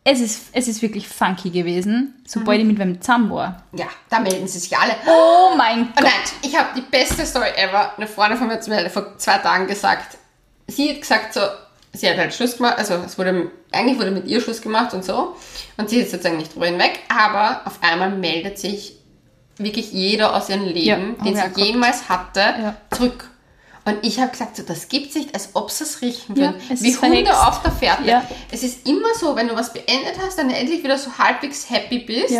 es 0.05 0.21
ist, 0.21 0.49
es 0.53 0.69
ist 0.69 0.83
wirklich 0.83 1.09
funky 1.09 1.51
gewesen, 1.51 2.23
sobald 2.27 2.59
mhm. 2.59 2.71
ich 2.71 2.79
mit 2.79 2.79
wem 2.79 3.01
zusammen 3.01 3.31
war. 3.31 3.63
Ja, 3.73 3.87
da 4.09 4.21
melden 4.21 4.47
sie 4.49 4.59
sich 4.59 4.77
alle. 4.77 4.93
Oh 5.07 5.57
mein 5.57 5.93
Gott. 5.95 6.05
Nein, 6.05 6.13
ich 6.43 6.57
habe 6.57 6.69
die 6.77 6.83
beste 6.83 7.25
Story 7.25 7.49
ever. 7.57 7.97
Eine 7.97 8.07
Freundin 8.07 8.39
von 8.39 8.49
mir 8.49 8.55
hat 8.55 8.67
mir 8.67 8.91
vor 8.91 9.17
zwei 9.19 9.39
Tagen 9.39 9.67
gesagt, 9.67 10.19
sie 10.69 10.91
hat 10.91 11.01
gesagt 11.01 11.35
so, 11.35 11.41
sie 11.93 12.09
hat 12.09 12.17
halt 12.17 12.35
Schluss 12.35 12.57
gemacht, 12.57 12.79
also 12.79 12.95
es 12.95 13.19
wurde, 13.19 13.51
eigentlich 13.73 13.99
wurde 13.99 14.11
mit 14.11 14.27
ihr 14.27 14.41
Schluss 14.41 14.63
gemacht 14.63 14.95
und 14.95 15.05
so. 15.05 15.37
Und 15.77 15.91
sie 15.91 16.01
ist 16.01 16.11
sozusagen 16.11 16.37
nicht 16.37 16.55
drüber 16.55 16.67
hinweg, 16.67 17.01
aber 17.09 17.63
auf 17.67 17.83
einmal 17.83 18.11
meldet 18.11 18.59
sich 18.59 18.97
wirklich 19.59 19.93
jeder 19.93 20.35
aus 20.35 20.49
ihrem 20.49 20.65
Leben, 20.65 21.17
ja, 21.19 21.25
den 21.25 21.55
sie 21.55 21.63
jemals 21.63 22.09
hatte, 22.09 22.41
ja. 22.41 22.77
zurück. 22.91 23.29
Und 23.85 23.99
ich 24.03 24.21
habe 24.21 24.31
gesagt, 24.31 24.57
so, 24.57 24.63
das 24.63 24.89
gibt's 24.89 25.15
nicht, 25.15 25.35
als 25.35 25.51
ob 25.55 25.71
sie 25.71 25.85
es 25.85 26.03
riechen 26.03 26.37
würden. 26.37 26.55
Ja, 26.69 26.81
Wie 26.81 26.97
Hunde 26.97 27.35
auf 27.35 27.63
der 27.63 27.73
Fährte. 27.73 28.05
Ja. 28.05 28.25
Es 28.51 28.63
ist 28.63 28.87
immer 28.87 29.15
so, 29.19 29.35
wenn 29.37 29.49
du 29.49 29.57
was 29.57 29.73
beendet 29.73 30.15
hast, 30.25 30.39
dann 30.39 30.51
endlich 30.51 30.85
wieder 30.85 30.99
so 30.99 31.17
halbwegs 31.19 31.69
happy 31.71 32.01
bist. 32.01 32.31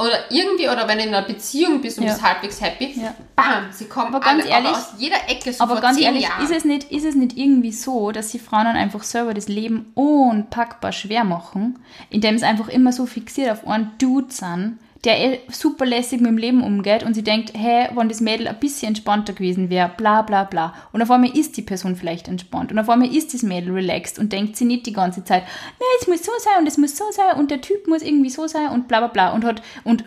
Oder 0.00 0.30
irgendwie, 0.30 0.68
oder 0.68 0.86
wenn 0.86 0.98
du 0.98 1.04
in 1.04 1.14
einer 1.14 1.26
Beziehung 1.26 1.80
bist 1.80 1.98
und 1.98 2.04
ja. 2.04 2.12
bist 2.12 2.22
halbwegs 2.22 2.60
happy, 2.60 3.00
ja. 3.00 3.14
bam, 3.34 3.72
sie 3.72 3.86
kommen 3.86 4.14
aber 4.14 4.20
ganz 4.20 4.42
alle, 4.44 4.50
ehrlich, 4.50 4.68
aber 4.68 4.78
aus 4.78 4.92
jeder 4.96 5.28
Ecke 5.28 5.52
so 5.52 5.64
Aber 5.64 5.80
ganz 5.80 5.98
ehrlich, 5.98 6.22
Jahren. 6.22 6.44
ist 6.44 6.52
es, 6.52 6.64
nicht, 6.64 6.92
ist 6.92 7.04
es 7.04 7.16
nicht 7.16 7.36
irgendwie 7.36 7.72
so, 7.72 8.12
dass 8.12 8.28
die 8.28 8.38
Frauen 8.38 8.66
dann 8.66 8.76
einfach 8.76 9.02
selber 9.02 9.34
das 9.34 9.48
Leben 9.48 9.90
unpackbar 9.94 10.92
schwer 10.92 11.24
machen, 11.24 11.80
indem 12.10 12.38
sie 12.38 12.44
einfach 12.44 12.68
immer 12.68 12.92
so 12.92 13.06
fixiert 13.06 13.50
auf 13.50 13.66
einen 13.66 13.90
Dude 13.98 14.32
sind, 14.32 14.78
der 15.04 15.18
eh 15.20 15.40
super 15.50 15.86
lässig 15.86 16.20
mit 16.20 16.30
dem 16.30 16.38
Leben 16.38 16.62
umgeht 16.62 17.04
und 17.04 17.14
sie 17.14 17.22
denkt, 17.22 17.52
hey, 17.54 17.88
wenn 17.94 18.08
das 18.08 18.20
Mädel 18.20 18.48
ein 18.48 18.58
bisschen 18.58 18.88
entspannter 18.88 19.32
gewesen 19.32 19.70
wäre, 19.70 19.92
bla 19.96 20.22
bla 20.22 20.44
bla. 20.44 20.74
Und 20.92 21.02
auf 21.02 21.10
einmal 21.10 21.36
ist 21.36 21.56
die 21.56 21.62
Person 21.62 21.94
vielleicht 21.94 22.28
entspannt 22.28 22.72
und 22.72 22.78
auf 22.78 22.88
einmal 22.88 23.14
ist 23.14 23.32
das 23.32 23.42
Mädel 23.42 23.72
relaxed 23.72 24.18
und 24.18 24.32
denkt 24.32 24.56
sie 24.56 24.64
nicht 24.64 24.86
die 24.86 24.92
ganze 24.92 25.24
Zeit, 25.24 25.44
nee, 25.78 25.86
es 26.00 26.08
muss 26.08 26.24
so 26.24 26.32
sein 26.38 26.60
und 26.60 26.66
es 26.66 26.78
muss 26.78 26.96
so 26.96 27.04
sein 27.12 27.38
und 27.38 27.50
der 27.50 27.60
Typ 27.60 27.86
muss 27.86 28.02
irgendwie 28.02 28.30
so 28.30 28.46
sein 28.48 28.70
und 28.70 28.88
bla 28.88 28.98
bla 28.98 29.08
bla 29.08 29.32
und 29.32 29.44
hat 29.44 29.62
und 29.84 30.04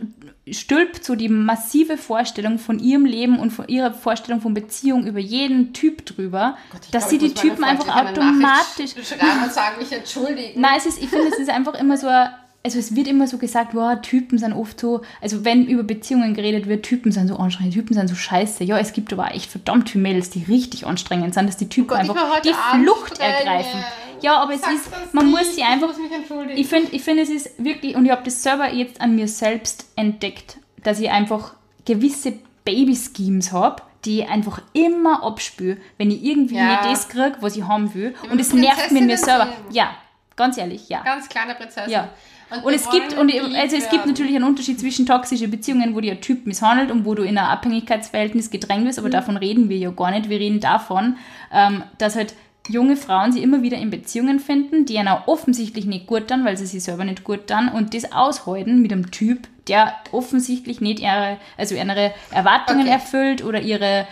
stülpt 0.50 1.06
so 1.06 1.16
die 1.16 1.30
massive 1.30 1.98
Vorstellung 1.98 2.58
von 2.58 2.80
ihrem 2.80 3.06
Leben 3.06 3.40
und 3.40 3.52
von 3.52 3.68
ihrer 3.68 3.94
Vorstellung 3.94 4.42
von 4.42 4.54
Beziehung 4.54 5.06
über 5.06 5.20
jeden 5.20 5.72
Typ 5.72 6.06
drüber, 6.06 6.58
Gott, 6.72 6.82
dass 6.92 7.10
glaube, 7.10 7.24
sie 7.24 7.30
die 7.30 7.34
Typen 7.34 7.64
einfach 7.64 7.96
automatisch 7.96 8.92
schreiben 9.08 9.44
und 9.44 9.54
sagen, 9.54 9.78
mich 9.80 9.92
entschuldigen. 9.92 10.60
Nein, 10.60 10.74
es 10.78 10.86
ist, 10.86 11.02
ich 11.02 11.10
finde, 11.10 11.28
es 11.28 11.40
ist 11.40 11.50
einfach 11.50 11.76
immer 11.76 11.96
so 11.96 12.08
ein 12.08 12.30
also 12.64 12.78
es 12.78 12.96
wird 12.96 13.08
immer 13.08 13.28
so 13.28 13.38
gesagt, 13.38 13.74
wow, 13.74 14.00
Typen 14.02 14.38
sind 14.38 14.54
oft 14.54 14.80
so, 14.80 15.02
also 15.20 15.44
wenn 15.44 15.66
über 15.66 15.84
Beziehungen 15.84 16.34
geredet 16.34 16.68
wird, 16.68 16.84
Typen 16.84 17.12
sind 17.12 17.28
so 17.28 17.38
anstrengend, 17.38 17.74
Typen 17.74 17.96
sind 17.96 18.08
so 18.08 18.16
scheiße. 18.16 18.64
Ja, 18.64 18.78
es 18.78 18.94
gibt 18.94 19.12
aber 19.12 19.34
echt 19.34 19.50
verdammt 19.50 19.90
viele 19.90 20.04
Mädels, 20.04 20.30
die 20.30 20.44
richtig 20.44 20.86
anstrengend 20.86 21.34
sind, 21.34 21.48
dass 21.48 21.58
die 21.58 21.70
Typen 21.70 21.92
oh 21.92 21.96
Gott, 21.96 22.10
einfach 22.10 22.42
die 22.42 22.54
Flucht 22.54 23.20
ergreifen. 23.20 23.84
Ja, 24.22 24.38
aber 24.38 24.54
es 24.54 24.62
ist, 24.62 25.14
man 25.14 25.32
nicht, 25.32 25.38
muss 25.40 25.56
sie 25.56 25.64
einfach, 25.64 25.90
ich, 26.56 26.68
finde, 26.68 26.92
ich 26.92 27.02
find, 27.02 27.20
es 27.20 27.30
ist 27.30 27.64
wirklich, 27.64 27.96
und 27.96 28.06
ich 28.06 28.12
habe 28.12 28.22
das 28.24 28.44
selber 28.44 28.72
jetzt 28.72 29.02
an 29.02 29.16
mir 29.16 29.28
selbst 29.28 29.88
entdeckt, 29.96 30.58
dass 30.84 31.00
ich 31.00 31.10
einfach 31.10 31.56
gewisse 31.86 32.34
Baby-Schemes 32.64 33.52
habe, 33.52 33.82
die 34.06 34.22
ich 34.22 34.30
einfach 34.30 34.62
immer 34.74 35.24
abspüre, 35.24 35.78
wenn 35.98 36.12
ich 36.12 36.24
irgendwie 36.24 36.56
ja. 36.56 36.68
nicht 36.68 36.86
das 36.86 37.10
kriege, 37.10 37.38
was 37.40 37.56
ich 37.56 37.64
haben 37.64 37.92
will. 37.96 38.14
Ja, 38.24 38.32
und 38.32 38.40
es 38.40 38.54
nervt 38.54 38.92
mir 38.92 39.02
mir 39.02 39.18
selber. 39.18 39.50
Ja, 39.72 39.96
ganz 40.36 40.58
ehrlich, 40.58 40.90
ja. 40.90 41.02
Ganz 41.02 41.28
kleine 41.28 41.56
Prinzessin. 41.56 41.92
Ja. 41.92 42.10
Und, 42.52 42.66
und 42.66 42.74
es 42.74 42.90
gibt 42.90 43.18
und 43.18 43.32
also 43.56 43.76
es 43.78 43.90
gibt 43.90 44.06
natürlich 44.06 44.36
einen 44.36 44.44
Unterschied 44.44 44.80
zwischen 44.80 45.06
toxischen 45.06 45.50
Beziehungen, 45.50 45.96
wo 45.96 46.02
dir 46.02 46.12
ein 46.12 46.22
Typ 46.22 46.46
misshandelt 46.46 46.92
und 46.92 47.06
wo 47.06 47.16
du 47.16 47.24
in 47.24 47.38
ein 47.38 47.46
Abhängigkeitsverhältnis 47.46 48.50
gedrängt 48.50 48.86
wirst, 48.86 49.00
aber 49.00 49.08
mhm. 49.08 49.14
davon 49.14 49.38
reden 49.38 49.70
wir 49.70 49.78
ja 49.78 49.92
gar 49.92 50.12
nicht. 50.12 50.30
Wir 50.30 50.40
reden 50.40 50.60
davon, 50.60 51.18
ähm, 51.54 51.84
dass 51.98 52.16
halt 52.16 52.34
junge 52.68 52.96
Frauen 52.96 53.32
sie 53.32 53.42
immer 53.42 53.64
wieder 53.64 53.78
in 53.78 53.90
Beziehungen 53.90 54.40
finden, 54.40 54.86
die 54.86 54.98
einer 55.00 55.28
offensichtlich 55.28 55.86
nicht 55.86 56.08
gut 56.08 56.28
tun, 56.28 56.46
weil 56.46 56.58
sie 56.58 56.66
sich 56.66 56.84
selber 56.84 57.06
nicht 57.06 57.24
gut 57.24 57.48
tun 57.48 57.70
und 57.70 57.94
das 57.94 58.12
aushalten 58.12 58.82
mit 58.82 58.92
einem 58.92 59.12
Typ, 59.12 59.48
der 59.68 59.94
offensichtlich 60.12 60.82
nicht 60.82 61.00
ihre, 61.00 61.38
also 61.58 61.76
ihre 61.76 62.12
Erwartungen 62.32 62.82
okay. 62.82 62.92
erfüllt 62.92 63.44
oder 63.44 63.62
ihre 63.62 64.08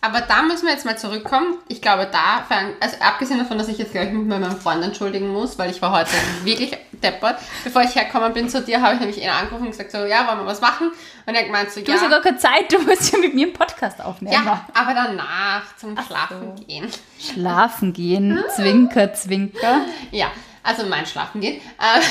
aber 0.00 0.20
da 0.20 0.42
müssen 0.42 0.66
wir 0.66 0.72
jetzt 0.72 0.84
mal 0.84 0.98
zurückkommen. 0.98 1.58
Ich 1.68 1.80
glaube, 1.82 2.08
da, 2.10 2.44
also 2.80 2.96
abgesehen 3.00 3.38
davon, 3.38 3.58
dass 3.58 3.68
ich 3.68 3.78
jetzt 3.78 3.92
gleich 3.92 4.12
mit 4.12 4.26
meinem 4.26 4.56
Freund 4.56 4.84
entschuldigen 4.84 5.28
muss, 5.28 5.58
weil 5.58 5.70
ich 5.70 5.80
war 5.82 5.92
heute 5.92 6.10
wirklich 6.44 6.76
deppert. 7.02 7.38
Bevor 7.64 7.82
ich 7.82 7.94
hergekommen 7.94 8.32
bin 8.32 8.48
zu 8.48 8.62
dir, 8.62 8.82
habe 8.82 8.94
ich 8.94 9.00
nämlich 9.00 9.22
ihn 9.22 9.28
angerufen 9.28 9.64
und 9.64 9.70
gesagt, 9.70 9.90
so, 9.90 9.98
ja, 10.04 10.26
wollen 10.28 10.38
wir 10.38 10.46
was 10.46 10.60
machen? 10.60 10.92
Und 11.26 11.34
er 11.34 11.44
gemeint 11.44 11.70
so, 11.70 11.80
du 11.80 11.86
ja. 11.86 11.86
Du 11.86 11.92
hast 11.94 12.02
ja 12.02 12.08
gar 12.08 12.20
keine 12.20 12.38
Zeit, 12.38 12.72
du 12.72 12.78
musst 12.80 13.12
ja 13.12 13.18
mit 13.18 13.34
mir 13.34 13.46
einen 13.46 13.54
Podcast 13.54 14.00
aufnehmen. 14.00 14.32
Ja, 14.32 14.66
aber 14.74 14.94
danach 14.94 15.76
zum 15.76 15.96
Ach 15.98 16.06
Schlafen 16.06 16.56
so. 16.56 16.64
gehen. 16.64 16.90
Schlafen 17.18 17.92
gehen, 17.92 18.42
Zwinker, 18.54 19.12
Zwinker. 19.14 19.80
Ja, 20.12 20.30
also 20.62 20.86
mein 20.86 21.06
Schlafen 21.06 21.40
gehen. 21.40 21.60
Ähm, 21.80 22.02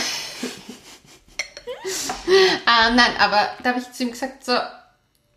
nein, 2.96 3.12
aber 3.20 3.50
da 3.64 3.70
habe 3.70 3.80
ich 3.80 3.92
zu 3.92 4.04
ihm 4.04 4.12
gesagt, 4.12 4.44
so, 4.44 4.54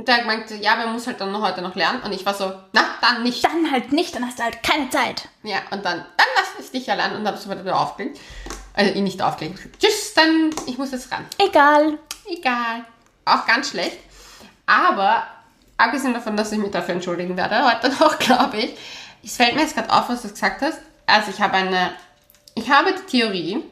der 0.06 0.24
meinte, 0.24 0.54
ja, 0.54 0.76
man 0.76 0.92
muss 0.92 1.06
halt 1.06 1.20
dann 1.20 1.32
noch 1.32 1.42
heute 1.42 1.61
noch 1.61 1.74
lernen. 1.74 2.02
Und 2.02 2.12
ich 2.12 2.24
war 2.24 2.34
so, 2.34 2.52
na, 2.72 2.82
dann 3.00 3.22
nicht. 3.24 3.44
Dann 3.44 3.70
halt 3.70 3.92
nicht, 3.92 4.14
dann 4.14 4.24
hast 4.24 4.38
du 4.38 4.44
halt 4.44 4.62
keine 4.62 4.88
Zeit. 4.90 5.28
Ja, 5.42 5.58
und 5.70 5.84
dann, 5.84 5.98
dann 6.16 6.26
lass 6.37 6.64
es 6.64 6.70
dich 6.70 6.87
ja 6.87 6.94
lernen. 6.94 7.16
Und 7.16 7.24
dann 7.24 7.34
habe 7.34 7.52
ich 7.52 7.64
wieder 7.64 7.78
aufgelegt. 7.78 8.20
Also 8.74 8.92
ihn 8.92 9.04
nicht 9.04 9.20
aufgelegt. 9.20 9.58
Tschüss, 9.80 10.14
dann, 10.14 10.50
ich 10.66 10.78
muss 10.78 10.92
jetzt 10.92 11.11
ran. 11.11 11.26
Egal. 11.38 11.98
Egal. 12.26 12.84
Auch 13.24 13.44
ganz 13.46 13.70
schlecht. 13.70 13.98
Aber, 14.66 15.26
abgesehen 15.76 16.14
davon, 16.14 16.37
dass 16.37 16.52
ich 16.52 16.58
mich 16.58 16.70
dafür 16.70 16.94
entschuldigen 16.94 17.37
werde, 17.37 17.66
heute 17.66 17.88
noch, 18.00 18.18
glaube 18.18 18.58
ich, 18.58 18.76
es 19.24 19.37
fällt 19.37 19.56
mir 19.56 19.62
jetzt 19.62 19.74
gerade 19.74 19.92
auf, 19.92 20.08
was 20.08 20.22
du 20.22 20.28
gesagt 20.28 20.62
hast. 20.62 20.80
Also 21.06 21.30
ich 21.30 21.40
habe 21.40 21.54
eine, 21.54 21.92
ich 22.54 22.70
habe 22.70 22.94
die 22.94 23.18
Theorie, 23.18 23.64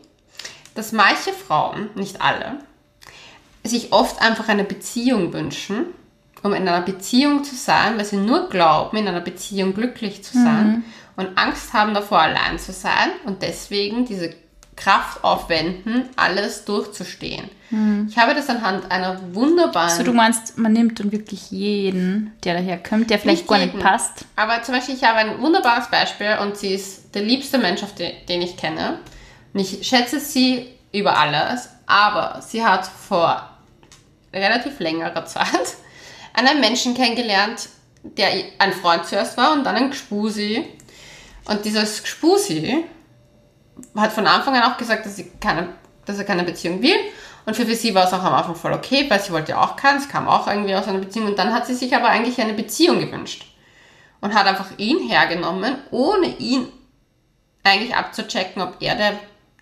dass 0.74 0.90
manche 0.90 1.32
Frauen, 1.32 1.90
nicht 1.94 2.20
alle, 2.20 2.58
sich 3.62 3.92
oft 3.92 4.20
einfach 4.20 4.48
eine 4.48 4.64
Beziehung 4.64 5.32
wünschen 5.32 5.86
um 6.46 6.54
in 6.54 6.68
einer 6.68 6.80
Beziehung 6.80 7.44
zu 7.44 7.54
sein, 7.54 7.98
weil 7.98 8.04
sie 8.04 8.16
nur 8.16 8.48
glauben, 8.48 8.96
in 8.96 9.08
einer 9.08 9.20
Beziehung 9.20 9.74
glücklich 9.74 10.24
zu 10.24 10.34
sein 10.34 10.66
mhm. 10.66 10.84
und 11.16 11.36
Angst 11.36 11.72
haben 11.72 11.92
davor, 11.92 12.20
allein 12.20 12.58
zu 12.58 12.72
sein 12.72 13.10
und 13.26 13.42
deswegen 13.42 14.06
diese 14.06 14.34
Kraft 14.76 15.24
aufwenden, 15.24 16.10
alles 16.16 16.64
durchzustehen. 16.66 17.48
Mhm. 17.70 18.06
Ich 18.10 18.18
habe 18.18 18.34
das 18.34 18.48
anhand 18.48 18.90
einer 18.90 19.34
wunderbaren. 19.34 19.90
So, 19.90 20.02
du 20.02 20.12
meinst, 20.12 20.58
man 20.58 20.72
nimmt 20.72 21.00
dann 21.00 21.12
wirklich 21.12 21.50
jeden, 21.50 22.32
der 22.44 22.54
daherkommt, 22.54 23.08
der 23.10 23.18
vielleicht 23.18 23.48
gar 23.48 23.58
jeden, 23.58 23.72
nicht 23.72 23.84
passt. 23.84 24.26
Aber 24.36 24.62
zum 24.62 24.74
Beispiel, 24.74 24.94
ich 24.94 25.02
habe 25.02 25.18
ein 25.18 25.40
wunderbares 25.40 25.88
Beispiel 25.88 26.36
und 26.42 26.58
sie 26.58 26.74
ist 26.74 27.14
der 27.14 27.22
liebste 27.22 27.58
Mensch, 27.58 27.80
den 28.28 28.42
ich 28.42 28.56
kenne. 28.56 28.98
Und 29.54 29.60
ich 29.60 29.86
schätze 29.86 30.20
sie 30.20 30.68
über 30.92 31.18
alles, 31.18 31.70
aber 31.86 32.42
sie 32.42 32.62
hat 32.62 32.86
vor 32.86 33.48
relativ 34.32 34.78
längerer 34.78 35.24
Zeit 35.26 35.76
einen 36.36 36.60
Menschen 36.60 36.94
kennengelernt, 36.94 37.68
der 38.02 38.28
ein 38.58 38.72
Freund 38.72 39.06
zuerst 39.06 39.36
war 39.36 39.52
und 39.52 39.64
dann 39.64 39.76
ein 39.76 39.90
Gspusi. 39.90 40.64
Und 41.46 41.64
dieses 41.64 42.02
Gspusi 42.02 42.84
hat 43.96 44.12
von 44.12 44.26
Anfang 44.26 44.54
an 44.54 44.72
auch 44.72 44.76
gesagt, 44.76 45.06
dass, 45.06 45.22
keine, 45.40 45.68
dass 46.04 46.18
er 46.18 46.24
keine 46.24 46.44
Beziehung 46.44 46.82
will. 46.82 46.96
Und 47.44 47.54
für, 47.54 47.64
für 47.64 47.74
sie 47.74 47.94
war 47.94 48.06
es 48.06 48.12
auch 48.12 48.22
am 48.22 48.34
Anfang 48.34 48.56
voll 48.56 48.72
okay, 48.72 49.06
weil 49.08 49.20
sie 49.20 49.32
wollte 49.32 49.52
ja 49.52 49.62
auch 49.62 49.76
keinen. 49.76 49.98
Es 49.98 50.08
kam 50.08 50.28
auch 50.28 50.46
irgendwie 50.48 50.74
aus 50.74 50.88
einer 50.88 50.98
Beziehung. 50.98 51.28
Und 51.28 51.38
dann 51.38 51.52
hat 51.52 51.66
sie 51.66 51.74
sich 51.74 51.94
aber 51.94 52.08
eigentlich 52.08 52.40
eine 52.40 52.54
Beziehung 52.54 53.00
gewünscht. 53.00 53.46
Und 54.20 54.34
hat 54.34 54.46
einfach 54.46 54.70
ihn 54.78 55.08
hergenommen, 55.08 55.76
ohne 55.90 56.26
ihn 56.38 56.68
eigentlich 57.62 57.94
abzuchecken, 57.94 58.62
ob 58.62 58.76
er 58.80 58.96
der 58.96 59.12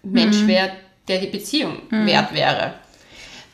Mensch 0.02 0.38
mhm. 0.42 0.48
wäre, 0.48 0.72
der 1.08 1.18
die 1.18 1.26
Beziehung 1.26 1.78
mhm. 1.90 2.06
wert 2.06 2.32
wäre. 2.32 2.74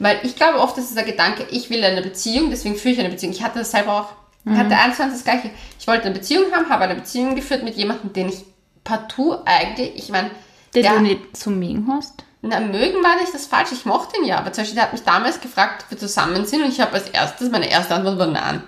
Weil 0.00 0.18
ich 0.24 0.34
glaube 0.34 0.58
oft, 0.58 0.76
ist 0.78 0.96
der 0.96 1.04
Gedanke, 1.04 1.46
ich 1.50 1.70
will 1.70 1.84
eine 1.84 2.02
Beziehung, 2.02 2.50
deswegen 2.50 2.74
führe 2.74 2.94
ich 2.94 3.00
eine 3.00 3.10
Beziehung. 3.10 3.32
Ich 3.32 3.42
hatte 3.42 3.60
das 3.60 3.70
selber 3.70 4.00
auch. 4.00 4.12
Ich 4.46 4.56
hatte 4.56 4.74
eins 4.74 4.98
und 4.98 5.12
das 5.12 5.22
Gleiche. 5.22 5.50
Ich 5.78 5.86
wollte 5.86 6.06
eine 6.06 6.14
Beziehung 6.14 6.50
haben, 6.52 6.70
habe 6.70 6.84
eine 6.84 6.94
Beziehung 6.94 7.36
geführt 7.36 7.62
mit 7.62 7.76
jemandem, 7.76 8.12
den 8.14 8.30
ich 8.30 8.44
partout 8.82 9.42
eigentlich, 9.44 9.96
ich 9.96 10.08
meine... 10.08 10.30
Den 10.74 10.82
der, 10.82 10.94
du 10.94 11.00
nicht 11.00 11.36
zu 11.36 11.50
mögen 11.50 11.86
hast? 11.92 12.24
Na, 12.40 12.58
mögen 12.60 13.02
war 13.02 13.16
nicht 13.20 13.34
das 13.34 13.46
Falsche. 13.46 13.74
Ich 13.74 13.84
mochte 13.84 14.18
ihn 14.18 14.24
ja. 14.24 14.38
Aber 14.38 14.50
zum 14.52 14.62
Beispiel, 14.62 14.76
der 14.76 14.84
hat 14.84 14.92
mich 14.92 15.02
damals 15.02 15.40
gefragt, 15.42 15.84
ob 15.84 15.90
wir 15.90 15.98
zusammen 15.98 16.46
sind 16.46 16.62
und 16.62 16.70
ich 16.70 16.80
habe 16.80 16.94
als 16.94 17.10
erstes, 17.10 17.50
meine 17.50 17.70
erste 17.70 17.94
Antwort 17.94 18.18
war 18.18 18.26
nein. 18.28 18.62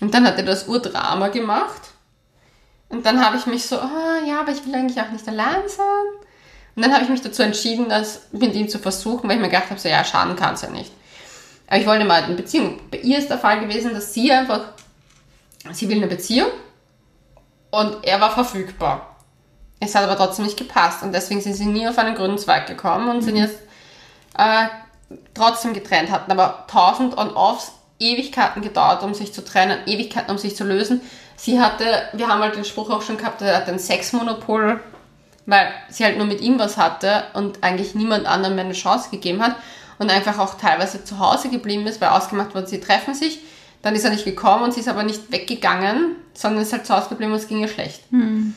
Und 0.00 0.12
dann 0.12 0.26
hat 0.26 0.36
er 0.36 0.44
das 0.44 0.66
Urdrama 0.66 1.28
gemacht. 1.28 1.82
Und 2.88 3.06
dann 3.06 3.24
habe 3.24 3.36
ich 3.36 3.46
mich 3.46 3.64
so, 3.64 3.76
oh, 3.76 4.26
ja, 4.26 4.40
aber 4.40 4.50
ich 4.50 4.66
will 4.66 4.74
eigentlich 4.74 5.00
auch 5.00 5.10
nicht 5.10 5.28
allein 5.28 5.68
sein. 5.68 6.23
Und 6.76 6.84
dann 6.84 6.92
habe 6.92 7.04
ich 7.04 7.10
mich 7.10 7.22
dazu 7.22 7.42
entschieden, 7.42 7.88
das 7.88 8.22
mit 8.32 8.54
ihm 8.54 8.68
zu 8.68 8.78
versuchen, 8.78 9.28
weil 9.28 9.36
ich 9.36 9.42
mir 9.42 9.48
gedacht 9.48 9.70
habe, 9.70 9.80
so 9.80 9.88
ja, 9.88 10.04
schaden 10.04 10.36
kann 10.36 10.54
es 10.54 10.62
ja 10.62 10.70
nicht. 10.70 10.92
Aber 11.66 11.78
ich 11.78 11.86
wollte 11.86 12.04
mal 12.04 12.22
eine 12.22 12.34
Beziehung. 12.34 12.80
Bei 12.90 12.98
ihr 12.98 13.18
ist 13.18 13.30
der 13.30 13.38
Fall 13.38 13.60
gewesen, 13.60 13.94
dass 13.94 14.12
sie 14.12 14.30
einfach, 14.32 14.60
sie 15.72 15.88
will 15.88 15.98
eine 15.98 16.08
Beziehung 16.08 16.48
und 17.70 18.04
er 18.04 18.20
war 18.20 18.32
verfügbar. 18.32 19.16
Es 19.80 19.94
hat 19.94 20.04
aber 20.04 20.16
trotzdem 20.16 20.44
nicht 20.44 20.58
gepasst 20.58 21.02
und 21.02 21.12
deswegen 21.12 21.40
sind 21.40 21.54
sie 21.54 21.66
nie 21.66 21.86
auf 21.86 21.98
einen 21.98 22.14
grünen 22.14 22.38
Zweig 22.38 22.66
gekommen 22.66 23.08
und 23.08 23.22
sind 23.22 23.36
jetzt 23.36 23.58
äh, 24.36 24.66
trotzdem 25.34 25.74
getrennt, 25.74 26.10
hatten 26.10 26.32
aber 26.32 26.64
tausend 26.68 27.16
On-Offs 27.16 27.72
Ewigkeiten 27.98 28.62
gedauert, 28.62 29.02
um 29.02 29.14
sich 29.14 29.32
zu 29.32 29.44
trennen, 29.44 29.78
Ewigkeiten, 29.86 30.30
um 30.30 30.38
sich 30.38 30.56
zu 30.56 30.64
lösen. 30.64 31.00
Sie 31.36 31.60
hatte, 31.60 31.84
wir 32.12 32.28
haben 32.28 32.42
halt 32.42 32.56
den 32.56 32.64
Spruch 32.64 32.90
auch 32.90 33.02
schon 33.02 33.16
gehabt, 33.16 33.42
er 33.42 33.56
hat 33.56 33.68
ein 33.68 33.78
Sexmonopol 33.78 34.80
weil 35.46 35.72
sie 35.88 36.04
halt 36.04 36.16
nur 36.16 36.26
mit 36.26 36.40
ihm 36.40 36.58
was 36.58 36.76
hatte 36.76 37.24
und 37.34 37.62
eigentlich 37.62 37.94
niemand 37.94 38.26
anderem 38.26 38.54
mehr 38.54 38.64
eine 38.64 38.74
Chance 38.74 39.10
gegeben 39.10 39.42
hat 39.42 39.56
und 39.98 40.10
einfach 40.10 40.38
auch 40.38 40.54
teilweise 40.54 41.04
zu 41.04 41.18
Hause 41.18 41.48
geblieben 41.48 41.86
ist, 41.86 42.00
weil 42.00 42.10
ausgemacht 42.10 42.54
wurde, 42.54 42.66
sie 42.66 42.80
treffen 42.80 43.14
sich. 43.14 43.40
Dann 43.82 43.94
ist 43.94 44.04
er 44.04 44.10
nicht 44.10 44.24
gekommen 44.24 44.64
und 44.64 44.74
sie 44.74 44.80
ist 44.80 44.88
aber 44.88 45.02
nicht 45.02 45.30
weggegangen, 45.30 46.16
sondern 46.32 46.62
ist 46.62 46.72
halt 46.72 46.86
zu 46.86 46.96
Hause 46.96 47.10
geblieben 47.10 47.32
und 47.32 47.38
es 47.38 47.48
ging 47.48 47.60
ihr 47.60 47.68
schlecht. 47.68 48.02
Hm. 48.10 48.54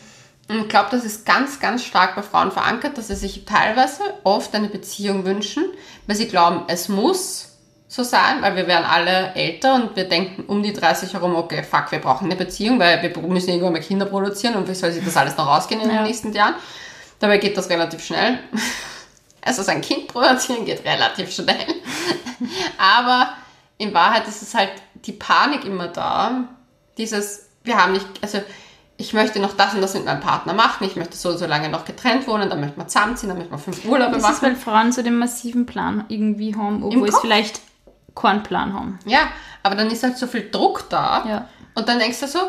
Und 0.47 0.61
ich 0.61 0.69
glaube, 0.69 0.87
das 0.91 1.03
ist 1.03 1.25
ganz, 1.25 1.59
ganz 1.59 1.83
stark 1.83 2.15
bei 2.15 2.21
Frauen 2.21 2.51
verankert, 2.51 2.97
dass 2.97 3.07
sie 3.07 3.15
sich 3.15 3.43
teilweise 3.43 4.01
oft 4.23 4.55
eine 4.55 4.69
Beziehung 4.69 5.25
wünschen, 5.25 5.65
weil 6.05 6.15
sie 6.15 6.29
glauben, 6.29 6.63
es 6.67 6.87
muss 6.87 7.56
so 7.87 8.03
sein, 8.03 8.41
weil 8.41 8.55
wir 8.55 8.67
werden 8.67 8.85
alle 8.85 9.33
älter 9.33 9.75
und 9.75 9.95
wir 9.95 10.09
denken 10.09 10.43
um 10.47 10.61
die 10.61 10.73
30 10.73 11.13
herum, 11.13 11.35
okay, 11.35 11.63
fuck, 11.63 11.91
wir 11.91 11.99
brauchen 11.99 12.25
eine 12.25 12.35
Beziehung, 12.35 12.79
weil 12.79 13.01
wir 13.01 13.21
müssen 13.21 13.49
irgendwann 13.49 13.73
mal 13.73 13.81
Kinder 13.81 14.05
produzieren 14.05 14.55
und 14.55 14.67
wie 14.67 14.75
soll 14.75 14.91
sich 14.91 15.03
das 15.03 15.15
alles 15.15 15.37
noch 15.37 15.47
ausgehen 15.47 15.79
in 15.81 15.89
ja. 15.89 15.97
den 15.97 16.03
nächsten 16.03 16.33
Jahren? 16.33 16.55
Dabei 17.19 17.37
geht 17.37 17.55
das 17.57 17.69
relativ 17.69 18.03
schnell. 18.03 18.39
Also 19.39 19.63
sein 19.63 19.79
Kind 19.79 20.09
produzieren 20.09 20.65
geht 20.65 20.83
relativ 20.83 21.31
schnell. 21.31 21.55
Aber 22.77 23.29
in 23.77 23.93
Wahrheit 23.93 24.27
ist 24.27 24.41
es 24.41 24.53
halt 24.53 24.71
die 25.05 25.13
Panik 25.13 25.63
immer 25.63 25.87
da. 25.87 26.49
Dieses, 26.97 27.47
wir 27.63 27.77
haben 27.77 27.93
nicht, 27.93 28.05
also 28.21 28.41
ich 28.97 29.13
möchte 29.13 29.39
noch 29.39 29.55
das 29.55 29.73
und 29.73 29.79
das 29.79 29.93
mit 29.93 30.03
meinem 30.03 30.19
Partner 30.19 30.53
machen, 30.53 30.85
ich 30.85 30.97
möchte 30.97 31.15
so 31.15 31.29
und 31.29 31.37
so 31.37 31.45
lange 31.45 31.69
noch 31.69 31.85
getrennt 31.85 32.27
wohnen, 32.27 32.49
dann 32.49 32.59
möchte 32.59 32.77
man 32.77 32.89
zusammenziehen, 32.89 33.29
dann 33.29 33.37
möchte 33.37 33.51
man 33.51 33.61
fünf 33.61 33.85
Urlaube 33.85 34.15
das 34.15 34.21
machen. 34.23 34.37
Das 34.41 34.43
ist, 34.43 34.43
weil 34.43 34.55
Frauen 34.57 34.91
so 34.91 35.01
den 35.01 35.17
massiven 35.17 35.65
Plan 35.65 36.03
irgendwie 36.09 36.53
haben, 36.53 36.83
obwohl 36.83 37.07
es 37.07 37.17
vielleicht 37.19 37.61
keinen 38.21 38.43
Plan 38.43 38.73
haben. 38.73 38.99
Ja, 39.05 39.29
aber 39.63 39.75
dann 39.75 39.89
ist 39.89 40.03
halt 40.03 40.17
so 40.17 40.27
viel 40.27 40.49
Druck 40.49 40.89
da. 40.89 41.23
Ja. 41.27 41.49
Und 41.75 41.87
dann 41.87 41.99
denkst 41.99 42.19
du 42.19 42.27
so, 42.27 42.39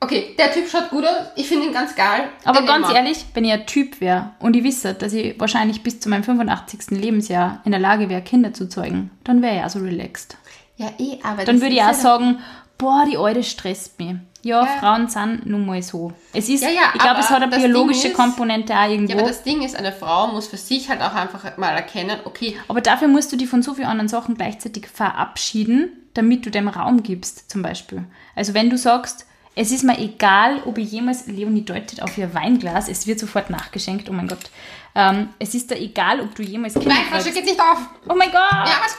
okay, 0.00 0.34
der 0.38 0.52
Typ 0.52 0.68
schaut 0.68 0.90
gut 0.90 1.04
aus, 1.04 1.26
ich 1.36 1.48
finde 1.48 1.66
ihn 1.66 1.72
ganz 1.72 1.94
geil. 1.94 2.28
Aber 2.44 2.62
ganz 2.62 2.90
ehrlich, 2.92 3.26
wenn 3.34 3.44
ich 3.44 3.52
ein 3.52 3.66
Typ 3.66 4.00
wäre 4.00 4.30
und 4.38 4.56
ich 4.56 4.64
wisse, 4.64 4.94
dass 4.94 5.12
ich 5.12 5.38
wahrscheinlich 5.38 5.82
bis 5.82 6.00
zu 6.00 6.08
meinem 6.08 6.24
85. 6.24 6.90
Lebensjahr 6.90 7.60
in 7.64 7.72
der 7.72 7.80
Lage 7.80 8.08
wäre, 8.08 8.22
Kinder 8.22 8.52
zu 8.52 8.68
zeugen, 8.68 9.10
dann 9.24 9.42
wäre 9.42 9.56
ich 9.56 9.64
auch 9.64 9.70
so 9.70 9.80
relaxed. 9.80 10.36
Ja, 10.76 10.92
eh, 10.98 11.18
aber. 11.22 11.44
Dann 11.44 11.60
würde 11.60 11.74
ich 11.74 11.82
auch 11.82 11.88
ja 11.88 11.94
sagen, 11.94 12.38
boah, 12.78 13.04
die 13.10 13.16
Alte 13.16 13.42
stresst 13.42 13.98
mich. 13.98 14.14
Ja, 14.42 14.64
ja, 14.64 14.66
Frauen 14.78 15.08
sind 15.08 15.46
nun 15.46 15.66
mal 15.66 15.82
so. 15.82 16.12
Es 16.32 16.48
ist, 16.48 16.62
ja, 16.62 16.70
ja, 16.70 16.92
ich 16.94 17.00
glaube, 17.00 17.20
es 17.20 17.28
hat 17.28 17.42
eine 17.42 17.54
biologische 17.54 18.08
ist, 18.08 18.16
Komponente 18.16 18.72
auch 18.72 18.88
irgendwo. 18.88 19.12
Ja, 19.12 19.18
aber 19.18 19.28
das 19.28 19.42
Ding 19.42 19.62
ist, 19.62 19.74
eine 19.74 19.92
Frau 19.92 20.28
muss 20.28 20.46
für 20.46 20.56
sich 20.56 20.88
halt 20.88 21.02
auch 21.02 21.14
einfach 21.14 21.58
mal 21.58 21.70
erkennen, 21.70 22.20
okay. 22.24 22.56
Aber 22.68 22.80
dafür 22.80 23.08
musst 23.08 23.32
du 23.32 23.36
die 23.36 23.46
von 23.46 23.62
so 23.62 23.74
vielen 23.74 23.88
anderen 23.88 24.08
Sachen 24.08 24.36
gleichzeitig 24.36 24.86
verabschieden, 24.86 25.90
damit 26.14 26.46
du 26.46 26.50
dem 26.50 26.68
Raum 26.68 27.02
gibst, 27.02 27.50
zum 27.50 27.62
Beispiel. 27.62 28.04
Also 28.36 28.54
wenn 28.54 28.70
du 28.70 28.78
sagst, 28.78 29.26
es 29.56 29.72
ist 29.72 29.82
mir 29.82 29.98
egal, 29.98 30.62
ob 30.66 30.78
ich 30.78 30.92
jemals, 30.92 31.26
Leonie 31.26 31.64
deutet 31.64 32.00
auf 32.00 32.16
ihr 32.16 32.32
Weinglas, 32.32 32.88
es 32.88 33.08
wird 33.08 33.18
sofort 33.18 33.50
nachgeschenkt, 33.50 34.08
oh 34.08 34.12
mein 34.12 34.28
Gott. 34.28 34.50
Ähm, 34.94 35.30
es 35.40 35.52
ist 35.54 35.70
da 35.70 35.74
egal, 35.74 36.20
ob 36.20 36.32
du 36.36 36.44
jemals 36.44 36.74
Kinder 36.74 36.90
Weinflasche 36.90 37.32
geht 37.32 37.44
nicht 37.44 37.60
auf! 37.60 37.78
Oh 38.08 38.14
mein 38.14 38.30
Gott! 38.30 38.52
Ja, 38.52 38.80
was 38.80 38.96